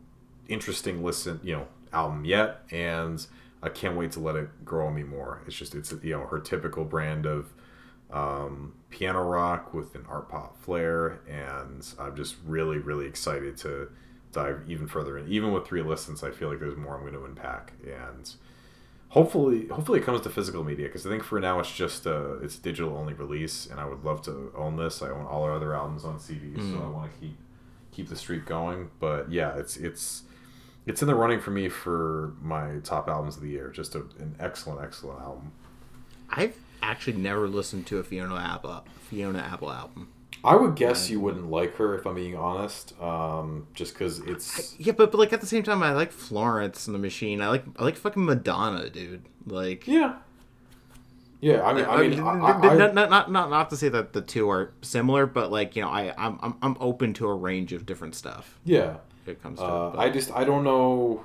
interesting 0.48 1.02
listen, 1.04 1.40
you 1.42 1.54
know, 1.54 1.66
album 1.92 2.24
yet, 2.24 2.62
and 2.70 3.26
I 3.62 3.68
can't 3.68 3.96
wait 3.96 4.12
to 4.12 4.20
let 4.20 4.36
it 4.36 4.64
grow 4.64 4.86
on 4.86 4.94
me 4.94 5.02
more. 5.02 5.42
It's 5.46 5.56
just 5.56 5.74
it's 5.74 5.92
you 6.02 6.12
know 6.12 6.26
her 6.26 6.38
typical 6.38 6.84
brand 6.84 7.26
of 7.26 7.52
um, 8.12 8.74
piano 8.90 9.22
rock 9.22 9.74
with 9.74 9.94
an 9.94 10.06
art 10.08 10.28
pop 10.28 10.62
flair, 10.62 11.20
and 11.28 11.86
I'm 11.98 12.16
just 12.16 12.36
really 12.46 12.78
really 12.78 13.06
excited 13.06 13.56
to 13.58 13.90
dive 14.32 14.62
even 14.68 14.86
further 14.86 15.18
in. 15.18 15.28
Even 15.28 15.52
with 15.52 15.66
three 15.66 15.82
listens, 15.82 16.22
I 16.22 16.30
feel 16.30 16.48
like 16.48 16.60
there's 16.60 16.76
more 16.76 16.94
I'm 16.94 17.00
going 17.00 17.14
to 17.14 17.24
unpack, 17.24 17.72
and 17.84 18.32
hopefully 19.10 19.66
hopefully 19.66 19.98
it 20.00 20.04
comes 20.04 20.20
to 20.22 20.30
physical 20.30 20.64
media 20.64 20.86
because 20.86 21.06
I 21.06 21.10
think 21.10 21.22
for 21.22 21.38
now 21.38 21.60
it's 21.60 21.72
just 21.72 22.06
a 22.06 22.34
it's 22.42 22.56
a 22.56 22.60
digital 22.60 22.96
only 22.96 23.12
release, 23.12 23.66
and 23.66 23.78
I 23.78 23.84
would 23.84 24.04
love 24.04 24.22
to 24.22 24.52
own 24.56 24.76
this. 24.76 25.02
I 25.02 25.10
own 25.10 25.26
all 25.26 25.42
our 25.42 25.54
other 25.54 25.74
albums 25.74 26.04
on 26.04 26.18
CD, 26.18 26.54
so 26.56 26.62
mm. 26.62 26.84
I 26.84 26.88
want 26.88 27.12
to 27.12 27.20
keep 27.20 27.36
keep 27.92 28.08
the 28.08 28.16
streak 28.16 28.46
going. 28.46 28.90
But 28.98 29.30
yeah, 29.30 29.56
it's 29.56 29.76
it's 29.76 30.22
it's 30.86 31.02
in 31.02 31.08
the 31.08 31.14
running 31.14 31.40
for 31.40 31.50
me 31.50 31.68
for 31.68 32.34
my 32.40 32.78
top 32.82 33.08
albums 33.08 33.36
of 33.36 33.42
the 33.42 33.50
year. 33.50 33.68
Just 33.68 33.94
a, 33.94 34.00
an 34.18 34.34
excellent 34.40 34.82
excellent 34.82 35.20
album. 35.20 35.52
I've 36.30 36.56
actually 36.82 37.16
never 37.16 37.48
listened 37.48 37.86
to 37.88 37.98
a 37.98 38.04
Fiona 38.04 38.36
Apple 38.36 38.84
Fiona 39.08 39.40
Apple 39.40 39.70
album. 39.70 40.08
I 40.42 40.56
would 40.56 40.74
guess 40.74 41.10
you 41.10 41.20
wouldn't 41.20 41.50
like 41.50 41.74
her 41.76 41.94
if 41.98 42.06
I'm 42.06 42.14
being 42.14 42.34
honest, 42.36 42.94
um, 43.00 43.66
just 43.74 43.92
because 43.94 44.20
it's 44.20 44.74
Yeah, 44.78 44.92
but, 44.92 45.10
but 45.12 45.18
like 45.18 45.32
at 45.32 45.40
the 45.42 45.46
same 45.46 45.62
time, 45.62 45.82
I 45.82 45.92
like 45.92 46.12
Florence 46.12 46.86
and 46.86 46.94
the 46.94 46.98
Machine. 46.98 47.42
I 47.42 47.48
like 47.48 47.64
I 47.78 47.84
like 47.84 47.96
fucking 47.96 48.24
Madonna, 48.24 48.88
dude. 48.88 49.22
Like, 49.46 49.86
yeah, 49.86 50.16
yeah. 51.40 51.62
I 51.62 51.72
mean, 51.74 51.84
I 51.84 51.96
mean, 51.98 52.20
I, 52.20 52.32
n- 52.34 52.40
I, 52.42 52.50
I- 52.68 52.76
not, 52.76 52.94
not 52.94 53.10
not 53.10 53.30
not 53.30 53.50
not 53.50 53.70
to 53.70 53.76
say 53.76 53.88
that 53.90 54.12
the 54.14 54.22
two 54.22 54.48
are 54.48 54.72
similar, 54.82 55.26
but 55.26 55.50
like 55.50 55.76
you 55.76 55.82
know, 55.82 55.88
I 55.90 56.14
I'm 56.16 56.38
I'm, 56.42 56.56
I'm 56.62 56.76
open 56.80 57.12
to 57.14 57.26
a 57.26 57.34
range 57.34 57.72
of 57.72 57.84
different 57.86 58.14
stuff. 58.14 58.58
yeah. 58.64 58.96
It 59.26 59.42
comes 59.42 59.58
to 59.58 59.64
Uh, 59.64 59.92
it. 59.94 59.98
I 59.98 60.08
just 60.10 60.32
I 60.32 60.44
don't 60.44 60.64
know. 60.64 61.24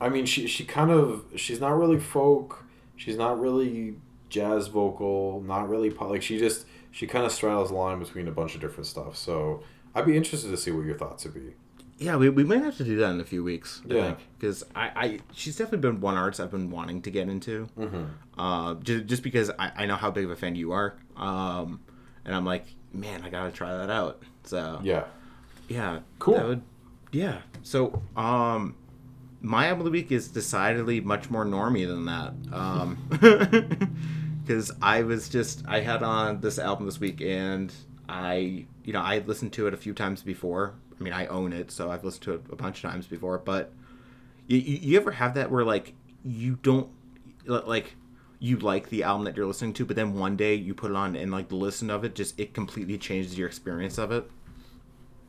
I 0.00 0.08
mean, 0.08 0.26
she 0.26 0.48
she 0.48 0.64
kind 0.64 0.90
of 0.90 1.24
she's 1.36 1.60
not 1.60 1.78
really 1.78 2.00
folk. 2.00 2.64
She's 2.96 3.16
not 3.16 3.38
really 3.40 3.94
jazz 4.28 4.66
vocal. 4.66 5.40
Not 5.46 5.68
really 5.68 5.90
pop. 5.90 6.10
Like 6.10 6.22
she 6.22 6.38
just 6.38 6.66
she 6.92 7.06
kind 7.08 7.26
of 7.26 7.32
straddles 7.32 7.70
the 7.70 7.74
line 7.74 7.98
between 7.98 8.28
a 8.28 8.32
bunch 8.32 8.54
of 8.54 8.60
different 8.60 8.86
stuff. 8.86 9.16
So 9.16 9.62
I'd 9.94 10.06
be 10.06 10.16
interested 10.16 10.50
to 10.50 10.56
see 10.56 10.70
what 10.70 10.84
your 10.86 10.96
thoughts 10.96 11.24
would 11.24 11.34
be. 11.34 11.54
Yeah, 11.98 12.16
we, 12.16 12.28
we 12.30 12.42
might 12.44 12.62
have 12.62 12.76
to 12.78 12.84
do 12.84 12.96
that 12.98 13.10
in 13.10 13.20
a 13.20 13.24
few 13.24 13.42
weeks. 13.44 13.80
I 13.90 13.94
Yeah. 13.94 14.14
because 14.38 14.64
I, 14.74 14.90
I 14.94 15.20
she's 15.32 15.56
definitely 15.56 15.88
been 15.88 16.00
one 16.00 16.16
arts 16.16 16.38
I've 16.40 16.50
been 16.50 16.70
wanting 16.70 17.02
to 17.02 17.10
get 17.10 17.28
into. 17.28 17.68
Mm-hmm. 17.78 18.40
Uh, 18.40 18.74
just, 18.76 19.06
just 19.06 19.22
because 19.22 19.50
I, 19.58 19.72
I 19.76 19.86
know 19.86 19.96
how 19.96 20.10
big 20.10 20.24
of 20.24 20.30
a 20.30 20.36
fan 20.36 20.54
you 20.56 20.72
are, 20.72 20.94
um, 21.16 21.80
and 22.24 22.34
I'm 22.34 22.44
like, 22.44 22.64
man, 22.92 23.22
I 23.22 23.28
gotta 23.30 23.52
try 23.52 23.76
that 23.76 23.90
out. 23.90 24.22
So 24.44 24.80
Yeah. 24.82 25.04
yeah, 25.68 26.00
Cool. 26.18 26.34
that 26.34 26.46
would- 26.46 26.62
yeah. 27.12 27.42
So 27.62 28.02
um, 28.16 28.74
my 29.40 29.66
album 29.66 29.80
of 29.80 29.84
the 29.84 29.90
week 29.92 30.10
is 30.10 30.28
decidedly 30.28 31.00
much 31.00 31.30
more 31.30 31.44
normy 31.44 31.86
than 31.86 32.06
that. 32.06 32.32
Um, 32.52 32.98
because 34.52 34.70
I 34.82 35.02
was 35.02 35.30
just 35.30 35.64
I 35.66 35.80
had 35.80 36.02
on 36.02 36.40
this 36.40 36.58
album 36.58 36.84
this 36.84 37.00
week 37.00 37.22
and 37.22 37.72
I 38.08 38.66
you 38.84 38.92
know 38.92 39.00
I 39.00 39.18
listened 39.18 39.54
to 39.54 39.66
it 39.66 39.72
a 39.72 39.78
few 39.78 39.94
times 39.94 40.22
before. 40.22 40.74
I 40.98 41.02
mean 41.02 41.14
I 41.14 41.26
own 41.26 41.54
it, 41.54 41.70
so 41.70 41.90
I've 41.90 42.04
listened 42.04 42.24
to 42.24 42.34
it 42.34 42.42
a 42.50 42.56
bunch 42.56 42.84
of 42.84 42.90
times 42.90 43.06
before. 43.06 43.38
But 43.38 43.72
you, 44.46 44.58
you 44.58 44.98
ever 44.98 45.12
have 45.12 45.34
that 45.34 45.50
where 45.50 45.64
like 45.64 45.94
you 46.22 46.58
don't 46.62 46.88
like 47.46 47.94
you 48.40 48.58
like 48.58 48.90
the 48.90 49.04
album 49.04 49.24
that 49.24 49.36
you're 49.36 49.46
listening 49.46 49.72
to, 49.74 49.86
but 49.86 49.96
then 49.96 50.14
one 50.14 50.36
day 50.36 50.54
you 50.54 50.74
put 50.74 50.90
it 50.90 50.96
on 50.96 51.16
and 51.16 51.32
like 51.32 51.48
the 51.48 51.56
listen 51.56 51.88
of 51.88 52.04
it 52.04 52.14
just 52.14 52.38
it 52.38 52.52
completely 52.52 52.98
changes 52.98 53.38
your 53.38 53.48
experience 53.48 53.96
of 53.96 54.12
it. 54.12 54.30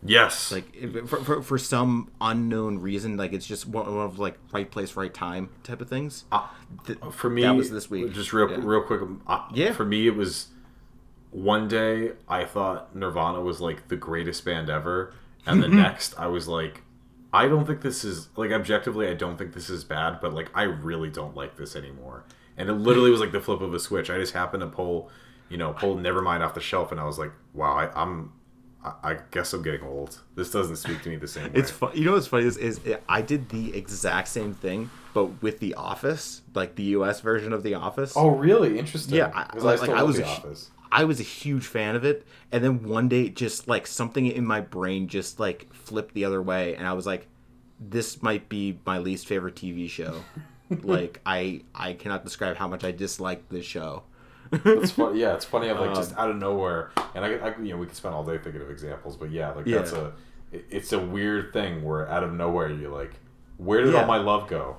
Yes. 0.06 0.52
Like 0.52 0.76
for, 1.08 1.18
for 1.24 1.42
for 1.42 1.58
some 1.58 2.12
unknown 2.20 2.80
reason, 2.80 3.16
like 3.18 3.32
it's 3.34 3.46
just 3.46 3.68
one 3.68 3.86
of 3.88 4.20
like 4.20 4.38
right 4.52 4.70
place, 4.70 4.96
right 4.96 5.14
time 5.14 5.50
type 5.64 5.82
of 5.82 5.90
things. 5.90 6.26
Th- 6.86 6.98
for 7.12 7.30
me 7.30 7.44
that 7.44 7.56
was 7.56 7.72
this 7.72 7.90
week. 7.90 8.14
just 8.14 8.34
real 8.34 8.50
Yeah. 8.50 8.58
real 8.62 8.82
quick 8.82 9.02
uh, 9.28 9.44
Yeah. 9.54 9.72
for 9.74 9.86
me 9.86 10.08
it 10.08 10.16
was 10.16 10.48
one 11.32 11.68
day 11.68 12.12
i 12.30 12.46
thought 12.46 12.96
nirvana 12.96 13.42
was 13.42 13.60
like 13.60 13.88
the 13.88 13.96
greatest 13.96 14.46
band 14.46 14.70
ever 14.70 15.14
and 15.48 15.64
the 15.64 15.68
next 15.84 16.14
i 16.20 16.28
was 16.28 16.48
like 16.48 16.84
i 17.34 17.48
don't 17.48 17.66
think 17.66 17.82
this 17.82 18.04
is 18.04 18.28
like 18.36 18.52
objectively 18.52 19.08
i 19.08 19.16
don't 19.16 19.38
think 19.38 19.52
this 19.54 19.68
is 19.68 19.84
bad 19.84 20.20
but 20.22 20.32
like 20.32 20.52
i 20.54 20.62
really 20.62 21.10
don't 21.10 21.36
like 21.36 21.58
this 21.58 21.76
anymore 21.76 22.24
and 22.56 22.70
it 22.70 22.74
literally 22.74 23.10
was 23.10 23.20
like 23.20 23.32
the 23.32 23.40
flip 23.42 23.62
of 23.62 23.74
a 23.74 23.80
switch 23.80 24.12
i 24.12 24.18
just 24.20 24.34
happened 24.34 24.62
to 24.62 24.68
pull 24.68 25.10
you 25.50 25.58
know 25.58 25.74
pull 25.74 25.96
nevermind 25.98 26.42
off 26.46 26.54
the 26.54 26.62
shelf 26.62 26.92
and 26.92 27.00
i 27.02 27.04
was 27.04 27.18
like 27.18 27.32
wow 27.54 27.74
I, 27.78 28.00
i'm 28.00 28.32
I, 28.84 28.94
I 29.12 29.18
guess 29.32 29.54
i'm 29.54 29.62
getting 29.64 29.82
old 29.84 30.20
this 30.36 30.52
doesn't 30.52 30.76
speak 30.78 31.02
to 31.04 31.10
me 31.10 31.16
the 31.16 31.28
same 31.28 31.46
way 31.46 31.52
It's 31.60 31.72
fun. 31.72 31.92
You 31.96 32.06
know 32.06 32.14
what's 32.14 32.28
funny 32.28 32.46
is, 32.46 32.58
is 32.58 32.80
I 33.08 33.22
did 33.22 33.50
the 33.50 33.76
exact 33.78 34.28
same 34.28 34.54
thing, 34.54 34.90
but 35.14 35.42
with 35.42 35.60
The 35.60 35.74
Office, 35.76 36.42
like 36.54 36.76
the 36.76 36.84
U.S. 36.98 37.22
version 37.22 37.54
of 37.54 37.64
The 37.64 37.76
Office. 37.76 38.14
oh 38.16 38.30
really 38.30 38.78
interesting 38.80 39.16
yeah, 39.16 39.32
I, 39.34 39.44
'Cause 39.46 39.64
like, 39.64 39.78
still 39.80 39.90
like, 39.90 39.98
I 39.98 40.02
love 40.02 40.08
was 40.08 40.18
the 40.18 40.24
a, 40.26 40.28
office 40.28 40.72
I 40.92 41.04
was 41.06 41.20
a 41.20 41.24
huge 41.24 41.66
fan 41.66 41.96
of 41.96 42.04
it, 42.04 42.26
and 42.52 42.64
then 42.64 42.84
one 42.84 43.08
day, 43.08 43.30
just 43.30 43.68
like 43.68 43.88
something 43.88 44.28
in 44.28 44.46
my 44.46 44.62
brain 44.62 45.08
just 45.08 45.40
like 45.40 45.74
flipped 45.74 46.14
the 46.14 46.26
other 46.26 46.42
way, 46.42 46.76
and 46.76 46.86
I 46.88 46.94
was 46.94 47.06
like, 47.08 47.28
"This 47.80 48.22
might 48.22 48.48
be 48.48 48.80
my 48.86 49.00
least 49.00 49.26
favorite 49.28 49.56
TV 49.56 49.90
show." 49.90 50.24
like 50.84 51.20
I 51.26 51.62
I 51.74 51.94
cannot 51.94 52.24
describe 52.24 52.58
how 52.58 52.68
much 52.68 52.84
I 52.84 52.92
disliked 52.92 53.50
this 53.50 53.66
show. 53.66 54.04
It's 54.66 54.92
fun, 54.92 55.16
yeah, 55.18 55.34
it's 55.36 55.46
funny. 55.46 55.68
how 55.68 55.80
like 55.80 55.96
just 55.96 56.16
out 56.18 56.30
of 56.30 56.36
nowhere, 56.38 56.92
and 57.16 57.26
I, 57.26 57.34
I, 57.36 57.58
you 57.60 57.70
know, 57.74 57.78
we 57.78 57.86
could 57.88 57.96
spend 57.96 58.14
all 58.16 58.24
day 58.24 58.38
thinking 58.38 58.62
of 58.62 58.70
examples, 58.70 59.16
but 59.18 59.32
yeah, 59.32 59.52
like 59.52 59.66
that's 59.66 59.92
Yeah. 59.92 60.10
a, 60.52 60.58
it's 60.70 60.94
a 60.94 61.00
weird 61.00 61.52
thing 61.54 61.84
where 61.84 62.08
out 62.10 62.24
of 62.24 62.34
nowhere 62.34 62.70
you're 62.72 62.92
like, 62.92 63.14
where 63.58 63.82
did 63.84 63.94
Yeah. 63.94 64.02
all 64.02 64.08
my 64.08 64.18
love 64.18 64.48
go? 64.48 64.78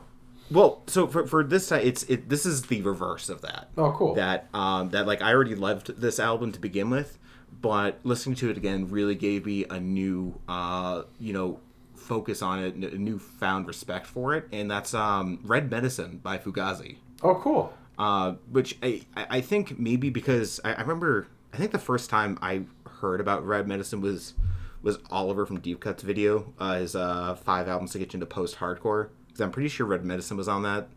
Well, 0.50 0.82
so 0.86 1.06
for, 1.06 1.26
for 1.26 1.42
this 1.42 1.68
time, 1.68 1.80
it's 1.84 2.02
it. 2.04 2.28
This 2.28 2.44
is 2.46 2.62
the 2.64 2.82
reverse 2.82 3.28
of 3.30 3.40
that. 3.40 3.70
Oh, 3.78 3.92
cool. 3.92 4.14
That 4.14 4.48
um 4.54 4.90
that 4.90 5.06
like 5.06 5.22
I 5.22 5.32
already 5.32 5.54
loved 5.54 6.00
this 6.00 6.20
album 6.20 6.52
to 6.52 6.60
begin 6.60 6.90
with, 6.90 7.18
but 7.62 7.98
listening 8.04 8.36
to 8.36 8.50
it 8.50 8.56
again 8.58 8.90
really 8.90 9.14
gave 9.14 9.46
me 9.46 9.64
a 9.70 9.80
new 9.80 10.38
uh 10.48 11.04
you 11.18 11.32
know 11.32 11.60
focus 11.96 12.42
on 12.42 12.58
it, 12.62 12.74
a 12.74 12.98
newfound 12.98 13.66
respect 13.66 14.06
for 14.06 14.34
it, 14.34 14.46
and 14.52 14.70
that's 14.70 14.92
um 14.92 15.40
Red 15.44 15.70
Medicine 15.70 16.20
by 16.22 16.36
Fugazi. 16.36 16.98
Oh, 17.22 17.36
cool. 17.36 17.72
Uh, 17.98 18.34
which 18.50 18.76
I, 18.82 19.02
I 19.16 19.40
think 19.40 19.78
maybe 19.78 20.10
because 20.10 20.60
I, 20.64 20.74
I 20.74 20.80
remember 20.80 21.28
I 21.52 21.56
think 21.56 21.70
the 21.72 21.78
first 21.78 22.10
time 22.10 22.38
I 22.42 22.62
heard 23.00 23.20
about 23.20 23.46
Red 23.46 23.68
Medicine 23.68 24.00
was 24.00 24.34
was 24.82 24.98
Oliver 25.10 25.46
from 25.46 25.60
Deep 25.60 25.80
Cuts 25.80 26.02
video, 26.02 26.52
uh, 26.58 26.74
his 26.74 26.94
uh, 26.94 27.34
five 27.34 27.68
albums 27.68 27.92
to 27.92 27.98
get 27.98 28.12
you 28.12 28.18
into 28.18 28.26
post 28.26 28.56
hardcore. 28.56 29.08
Because 29.26 29.40
I'm 29.40 29.50
pretty 29.50 29.68
sure 29.68 29.86
Red 29.86 30.04
Medicine 30.04 30.36
was 30.36 30.48
on 30.48 30.62
that, 30.62 30.88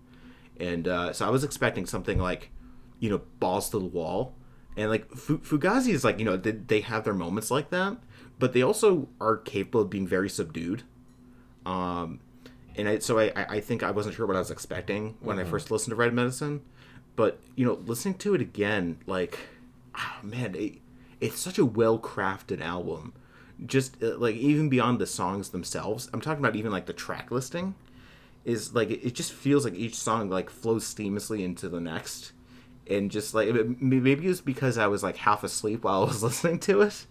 and 0.59 0.87
uh, 0.87 1.13
so 1.13 1.25
I 1.25 1.29
was 1.29 1.43
expecting 1.43 1.85
something 1.85 2.19
like, 2.19 2.49
you 2.99 3.09
know, 3.09 3.21
balls 3.39 3.69
to 3.69 3.79
the 3.79 3.85
wall, 3.85 4.35
and 4.75 4.89
like 4.89 5.09
Fu- 5.11 5.39
Fugazi 5.39 5.89
is 5.89 6.03
like 6.03 6.19
you 6.19 6.25
know 6.25 6.37
they, 6.37 6.51
they 6.51 6.81
have 6.81 7.03
their 7.03 7.13
moments 7.13 7.49
like 7.49 7.69
that, 7.69 7.97
but 8.39 8.53
they 8.53 8.61
also 8.61 9.07
are 9.21 9.37
capable 9.37 9.81
of 9.81 9.89
being 9.89 10.07
very 10.07 10.29
subdued. 10.29 10.83
Um, 11.65 12.19
and 12.75 12.87
I, 12.87 12.99
so 12.99 13.17
I, 13.19 13.31
I 13.35 13.45
I 13.49 13.59
think 13.59 13.83
I 13.83 13.91
wasn't 13.91 14.15
sure 14.15 14.25
what 14.27 14.35
I 14.35 14.39
was 14.39 14.51
expecting 14.51 15.15
when 15.19 15.39
I 15.39 15.43
first 15.43 15.71
listened 15.71 15.91
to 15.91 15.95
Red 15.95 16.13
Medicine, 16.13 16.61
but 17.17 17.39
you 17.57 17.65
know, 17.65 17.73
listening 17.85 18.15
to 18.19 18.33
it 18.35 18.41
again, 18.41 18.99
like, 19.05 19.37
oh, 19.97 20.15
man, 20.23 20.55
it, 20.55 20.75
it's 21.19 21.39
such 21.39 21.57
a 21.59 21.65
well 21.65 21.99
crafted 21.99 22.61
album. 22.61 23.11
Just 23.65 24.01
uh, 24.03 24.17
like 24.17 24.35
even 24.35 24.69
beyond 24.69 24.99
the 24.99 25.07
songs 25.07 25.49
themselves, 25.49 26.09
I'm 26.13 26.21
talking 26.21 26.39
about 26.45 26.55
even 26.55 26.71
like 26.71 26.85
the 26.85 26.93
track 26.93 27.31
listing, 27.31 27.75
is 28.45 28.73
like 28.75 28.91
it, 28.91 29.15
just 29.15 29.33
feels 29.33 29.65
like 29.65 29.73
each 29.75 29.95
song 29.95 30.29
like 30.29 30.49
flows 30.49 30.85
seamlessly 30.93 31.43
into 31.43 31.67
the 31.67 31.81
next, 31.81 32.33
and 32.89 33.11
just 33.11 33.33
like 33.33 33.49
maybe 33.81 34.11
it- 34.13 34.23
it's 34.25 34.41
because 34.41 34.77
I 34.77 34.87
was 34.87 35.03
like 35.03 35.17
half 35.17 35.43
asleep 35.43 35.83
while 35.83 36.03
I 36.03 36.05
was 36.05 36.23
listening 36.29 36.59
to 36.61 36.81
it, 36.81 37.05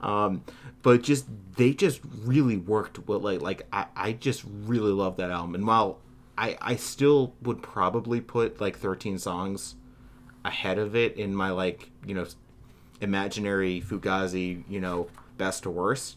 um, 0.00 0.42
but 0.82 1.02
just 1.02 1.26
they 1.56 1.74
just 1.74 2.00
really 2.24 2.56
worked 2.56 3.06
well. 3.06 3.20
Like 3.20 3.42
like 3.42 3.66
I, 3.72 3.86
I 3.94 4.12
just 4.12 4.42
really 4.46 4.92
love 4.92 5.18
that 5.18 5.30
album, 5.30 5.54
and 5.54 5.66
while 5.66 5.98
I 6.40 6.56
I 6.60 6.76
still 6.76 7.34
would 7.42 7.62
probably 7.62 8.20
put 8.20 8.60
like 8.60 8.76
13 8.78 9.18
songs 9.18 9.76
ahead 10.44 10.78
of 10.78 10.96
it 10.96 11.16
in 11.16 11.34
my 11.34 11.50
like 11.50 11.90
you 12.06 12.14
know 12.14 12.26
imaginary 13.00 13.80
Fugazi 13.80 14.64
you 14.68 14.80
know 14.80 15.08
best 15.36 15.62
to 15.64 15.70
worst. 15.70 16.16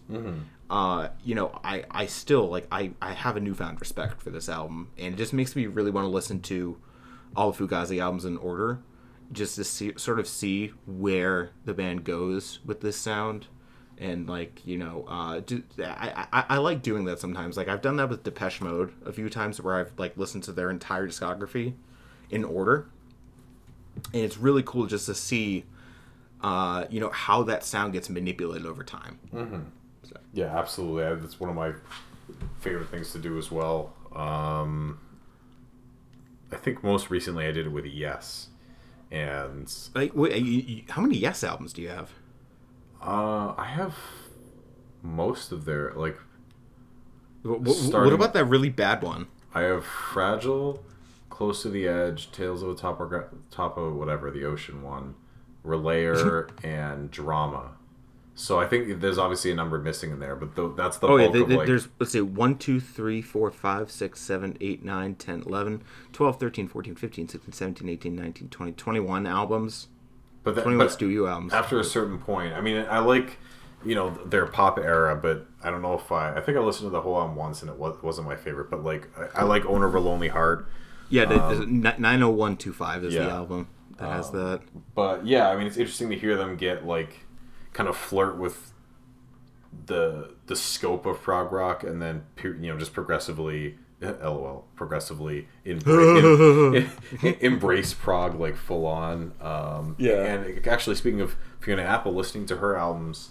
Uh, 0.69 1.09
you 1.23 1.35
know, 1.35 1.59
I 1.63 1.83
I 1.91 2.05
still 2.07 2.49
like 2.49 2.67
I 2.71 2.91
I 3.01 3.13
have 3.13 3.37
a 3.37 3.39
newfound 3.39 3.79
respect 3.79 4.21
for 4.21 4.31
this 4.31 4.49
album, 4.49 4.89
and 4.97 5.13
it 5.13 5.17
just 5.17 5.33
makes 5.33 5.55
me 5.55 5.67
really 5.67 5.91
want 5.91 6.05
to 6.05 6.09
listen 6.09 6.39
to 6.43 6.77
all 7.35 7.51
the 7.51 7.67
Fugazi 7.67 7.99
albums 8.01 8.25
in 8.25 8.37
order, 8.37 8.79
just 9.31 9.55
to 9.55 9.63
see 9.63 9.93
sort 9.97 10.19
of 10.19 10.27
see 10.27 10.73
where 10.87 11.51
the 11.65 11.73
band 11.73 12.03
goes 12.05 12.59
with 12.65 12.81
this 12.81 12.97
sound. 12.97 13.47
And 13.99 14.27
like 14.27 14.65
you 14.65 14.77
know, 14.77 15.05
uh, 15.07 15.39
do, 15.39 15.63
I, 15.79 16.27
I 16.33 16.45
I 16.49 16.57
like 16.57 16.81
doing 16.81 17.05
that 17.05 17.19
sometimes. 17.19 17.55
Like 17.55 17.67
I've 17.67 17.81
done 17.81 17.97
that 17.97 18.09
with 18.09 18.23
Depeche 18.23 18.59
Mode 18.61 18.91
a 19.05 19.13
few 19.13 19.29
times, 19.29 19.61
where 19.61 19.75
I've 19.75 19.93
like 19.97 20.17
listened 20.17 20.43
to 20.45 20.51
their 20.51 20.69
entire 20.69 21.07
discography 21.07 21.73
in 22.29 22.43
order, 22.43 22.87
and 24.13 24.23
it's 24.23 24.37
really 24.37 24.63
cool 24.63 24.87
just 24.87 25.05
to 25.05 25.13
see 25.15 25.65
uh, 26.41 26.85
you 26.89 26.99
know 26.99 27.09
how 27.09 27.43
that 27.43 27.63
sound 27.63 27.93
gets 27.93 28.09
manipulated 28.09 28.65
over 28.65 28.83
time. 28.83 29.19
Yeah, 30.33 30.57
absolutely. 30.57 31.21
That's 31.21 31.39
one 31.39 31.49
of 31.49 31.55
my 31.55 31.73
favorite 32.59 32.89
things 32.89 33.11
to 33.13 33.19
do 33.19 33.37
as 33.37 33.51
well. 33.51 33.93
Um, 34.15 34.99
I 36.51 36.57
think 36.57 36.83
most 36.83 37.09
recently 37.09 37.45
I 37.45 37.51
did 37.51 37.67
it 37.67 37.71
with 37.71 37.85
Yes, 37.85 38.49
and 39.11 39.71
Like, 39.95 40.11
wait, 40.15 40.89
how 40.89 41.01
many 41.01 41.17
Yes 41.17 41.43
albums 41.43 41.73
do 41.73 41.81
you 41.81 41.89
have? 41.89 42.11
Uh, 43.03 43.53
I 43.57 43.65
have 43.65 43.95
most 45.01 45.51
of 45.51 45.65
their 45.65 45.91
like 45.95 46.17
What, 47.43 47.61
what, 47.61 47.75
Starting- 47.75 48.11
what 48.11 48.15
about 48.15 48.33
that 48.33 48.45
really 48.45 48.69
bad 48.69 49.01
one? 49.03 49.27
I 49.53 49.61
have 49.61 49.85
Fragile, 49.85 50.83
Close 51.29 51.61
to 51.63 51.69
the 51.69 51.87
Edge, 51.87 52.31
Tales 52.31 52.63
of 52.63 52.69
the 52.69 52.75
Top 52.75 52.99
of, 52.99 53.11
top 53.51 53.77
of 53.77 53.93
whatever, 53.95 54.31
the 54.31 54.45
Ocean 54.45 54.81
one, 54.81 55.15
Relayer, 55.65 56.49
and 56.63 57.11
Drama. 57.11 57.71
So 58.35 58.59
I 58.59 58.65
think 58.65 58.99
there's 58.99 59.19
obviously 59.19 59.51
a 59.51 59.55
number 59.55 59.77
missing 59.77 60.09
in 60.09 60.19
there, 60.19 60.35
but 60.35 60.55
th- 60.55 60.71
that's 60.75 60.97
the 60.97 61.07
Oh 61.07 61.17
yeah, 61.17 61.25
bulk 61.25 61.33
there- 61.33 61.41
of 61.43 61.49
there- 61.49 61.57
like. 61.59 61.67
there's 61.67 61.87
let's 61.99 62.11
say 62.13 62.21
1, 62.21 62.57
2, 62.57 62.79
3, 62.79 63.21
4, 63.21 63.51
5, 63.51 63.91
6, 63.91 64.19
7, 64.21 64.57
8, 64.59 64.83
9, 64.83 65.15
10, 65.15 65.43
11, 65.45 65.83
12, 66.13 66.39
13, 66.39 66.67
14, 66.67 66.95
15, 66.95 67.27
16, 67.27 67.51
17, 67.53 67.89
18, 67.89 68.15
19, 68.15 68.49
20, 68.49 68.71
21 68.71 69.27
albums. 69.27 69.87
But, 70.43 70.55
that, 70.55 70.63
21 70.63 70.87
but 70.87 70.91
studio 70.91 71.27
albums. 71.27 71.53
after 71.53 71.79
a 71.79 71.83
certain 71.83 72.19
point, 72.19 72.53
I 72.53 72.61
mean, 72.61 72.85
I 72.89 72.99
like, 72.99 73.37
you 73.85 73.95
know, 73.95 74.11
their 74.25 74.45
pop 74.45 74.77
era, 74.77 75.15
but 75.15 75.47
I 75.63 75.69
don't 75.69 75.81
know 75.81 75.93
if 75.93 76.11
I. 76.11 76.35
I 76.35 76.41
think 76.41 76.57
I 76.57 76.61
listened 76.61 76.87
to 76.87 76.91
the 76.91 77.01
whole 77.01 77.17
album 77.17 77.35
once, 77.35 77.61
and 77.61 77.71
it 77.71 77.77
was, 77.77 78.01
wasn't 78.01 78.27
my 78.27 78.35
favorite. 78.35 78.69
But 78.69 78.83
like, 78.83 79.07
I, 79.17 79.41
I 79.41 79.43
like 79.43 79.65
Owner 79.65 79.87
of 79.87 79.95
a 79.95 79.99
Lonely 79.99 80.29
Heart. 80.29 80.67
yeah, 81.09 81.25
the, 81.25 81.35
the, 81.35 81.63
um, 81.63 81.81
90125 81.81 83.05
is 83.05 83.13
the 83.13 83.29
album 83.29 83.67
that 83.97 84.09
has 84.09 84.29
um, 84.29 84.35
that. 84.35 84.61
But 84.95 85.25
yeah, 85.25 85.49
I 85.49 85.55
mean, 85.55 85.67
it's 85.67 85.77
interesting 85.77 86.09
to 86.09 86.17
hear 86.17 86.35
them 86.35 86.55
get 86.55 86.85
like 86.85 87.25
kind 87.73 87.89
of 87.89 87.97
flirt 87.97 88.37
with 88.37 88.73
the 89.85 90.35
the 90.45 90.55
scope 90.55 91.05
of 91.05 91.21
prog 91.21 91.51
rock, 91.51 91.83
and 91.83 92.01
then 92.01 92.23
you 92.43 92.71
know 92.71 92.77
just 92.77 92.93
progressively, 92.93 93.77
lol, 94.03 94.65
progressively 94.75 95.47
embra- 95.65 96.75
em- 96.75 96.91
em- 97.23 97.35
embrace 97.41 97.93
prog 97.93 98.39
like 98.39 98.55
full 98.55 98.85
on. 98.85 99.33
Um, 99.41 99.95
Yeah. 99.97 100.23
And 100.23 100.67
actually, 100.67 100.95
speaking 100.95 101.21
of 101.21 101.35
Fiona 101.59 101.83
Apple, 101.83 102.13
listening 102.13 102.45
to 102.47 102.57
her 102.57 102.75
albums, 102.75 103.29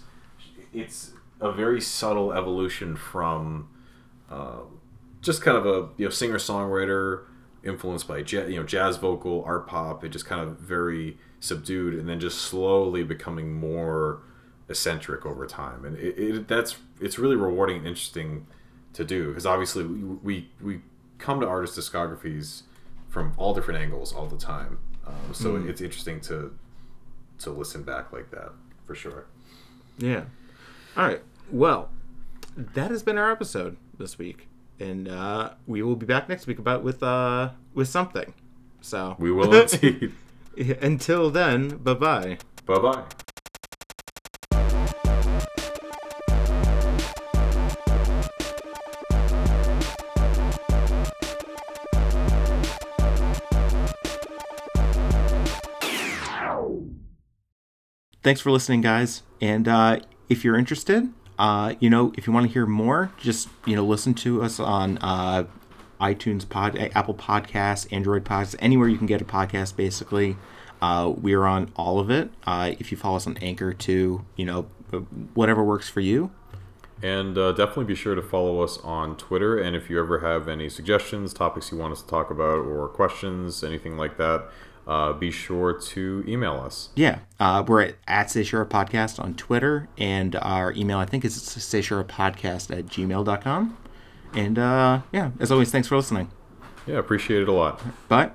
it's 0.73 1.11
a 1.39 1.51
very 1.51 1.81
subtle 1.81 2.31
evolution 2.33 2.95
from 2.95 3.69
um, 4.31 4.79
just 5.21 5.41
kind 5.41 5.57
of 5.57 5.65
a 5.65 5.89
you 5.97 6.05
know 6.05 6.09
singer 6.09 6.37
songwriter 6.37 7.23
influenced 7.63 8.07
by 8.07 8.17
you 8.17 8.55
know 8.57 8.63
jazz 8.63 8.97
vocal 8.97 9.43
art 9.45 9.67
pop 9.67 10.03
it 10.03 10.09
just 10.09 10.25
kind 10.25 10.41
of 10.41 10.57
very 10.59 11.17
subdued 11.39 11.93
and 11.93 12.09
then 12.09 12.19
just 12.19 12.39
slowly 12.41 13.03
becoming 13.03 13.53
more 13.53 14.21
eccentric 14.69 15.25
over 15.25 15.45
time 15.45 15.85
and 15.85 15.97
it, 15.97 16.17
it 16.17 16.47
that's 16.47 16.77
it's 16.99 17.17
really 17.19 17.35
rewarding 17.35 17.77
and 17.77 17.87
interesting 17.87 18.45
to 18.93 19.03
do 19.03 19.29
because 19.29 19.45
obviously 19.45 19.83
we, 19.83 20.15
we 20.23 20.49
we 20.61 20.81
come 21.17 21.39
to 21.39 21.47
artist 21.47 21.77
discographies 21.77 22.63
from 23.09 23.33
all 23.37 23.53
different 23.53 23.79
angles 23.79 24.13
all 24.13 24.25
the 24.27 24.37
time 24.37 24.79
um, 25.05 25.33
so 25.33 25.55
it's 25.55 25.81
interesting 25.81 26.19
to 26.21 26.53
to 27.39 27.49
listen 27.51 27.83
back 27.83 28.11
like 28.13 28.29
that 28.31 28.51
for 28.85 28.95
sure 28.95 29.25
Yeah. 29.97 30.23
All 30.97 31.05
right. 31.07 31.21
Well, 31.51 31.89
that 32.55 32.91
has 32.91 33.03
been 33.03 33.17
our 33.17 33.31
episode 33.31 33.77
this 33.97 34.17
week, 34.17 34.47
and 34.79 35.07
uh, 35.07 35.51
we 35.67 35.81
will 35.81 35.95
be 35.95 36.05
back 36.05 36.29
next 36.29 36.47
week 36.47 36.59
about 36.59 36.83
with 36.83 37.01
uh 37.03 37.49
with 37.73 37.87
something. 37.87 38.33
So 38.81 39.15
we 39.19 39.31
will 39.31 39.53
indeed 39.53 40.13
until 40.81 41.29
then, 41.29 41.77
bye 41.77 41.93
bye. 41.93 42.37
bye 42.65 42.79
bye 42.79 43.03
Thanks 58.23 58.39
for 58.39 58.51
listening, 58.51 58.79
guys. 58.79 59.21
And 59.41 59.67
uh, 59.67 59.99
if 60.29 60.45
you're 60.45 60.57
interested, 60.57 61.11
uh, 61.37 61.75
you 61.81 61.89
know, 61.89 62.13
if 62.17 62.25
you 62.25 62.31
want 62.31 62.47
to 62.47 62.53
hear 62.53 62.65
more, 62.65 63.11
just 63.19 63.49
you 63.65 63.75
know, 63.75 63.83
listen 63.83 64.13
to 64.15 64.41
us 64.41 64.61
on 64.61 64.97
uh, 64.99 65.43
iTunes, 65.99 66.47
Pod, 66.47 66.77
Apple 66.95 67.15
Podcasts, 67.15 67.85
Android 67.91 68.23
Podcasts, 68.23 68.55
anywhere 68.59 68.87
you 68.87 68.97
can 68.97 69.07
get 69.07 69.21
a 69.21 69.25
podcast. 69.25 69.75
Basically, 69.75 70.37
uh, 70.81 71.11
we 71.21 71.33
are 71.33 71.45
on 71.45 71.73
all 71.75 71.99
of 71.99 72.09
it. 72.09 72.31
Uh, 72.45 72.71
if 72.79 72.91
you 72.91 72.97
follow 72.97 73.17
us 73.17 73.27
on 73.27 73.35
Anchor, 73.37 73.73
too, 73.73 74.23
you 74.37 74.45
know, 74.45 74.63
whatever 75.33 75.61
works 75.61 75.89
for 75.89 75.99
you. 75.99 76.31
And 77.01 77.37
uh, 77.37 77.51
definitely 77.51 77.83
be 77.83 77.95
sure 77.95 78.15
to 78.15 78.21
follow 78.21 78.61
us 78.61 78.77
on 78.77 79.17
Twitter. 79.17 79.57
And 79.57 79.75
if 79.75 79.89
you 79.89 79.99
ever 79.99 80.19
have 80.19 80.47
any 80.47 80.69
suggestions, 80.69 81.33
topics 81.33 81.73
you 81.73 81.77
want 81.77 81.91
us 81.91 82.01
to 82.01 82.07
talk 82.07 82.31
about, 82.31 82.59
or 82.59 82.87
questions, 82.87 83.65
anything 83.65 83.97
like 83.97 84.15
that, 84.15 84.45
uh, 84.87 85.13
be 85.13 85.31
sure 85.31 85.73
to 85.73 86.23
email 86.27 86.55
us. 86.55 86.89
Yeah, 86.95 87.19
uh, 87.39 87.63
we're 87.67 87.81
at, 87.81 87.95
at 88.07 88.27
Podcast 88.27 89.19
on 89.19 89.35
Twitter, 89.35 89.87
and 89.97 90.35
our 90.35 90.73
email, 90.73 90.99
I 90.99 91.05
think, 91.05 91.25
is 91.25 91.37
sayshurapodcast 91.37 92.77
at 92.77 92.85
gmail.com. 92.87 93.77
And 94.33 94.59
uh, 94.59 95.01
yeah, 95.11 95.31
as 95.39 95.51
always, 95.51 95.71
thanks 95.71 95.87
for 95.87 95.95
listening. 95.95 96.29
Yeah, 96.87 96.97
appreciate 96.97 97.41
it 97.41 97.49
a 97.49 97.53
lot. 97.53 97.81
Bye. 98.09 98.31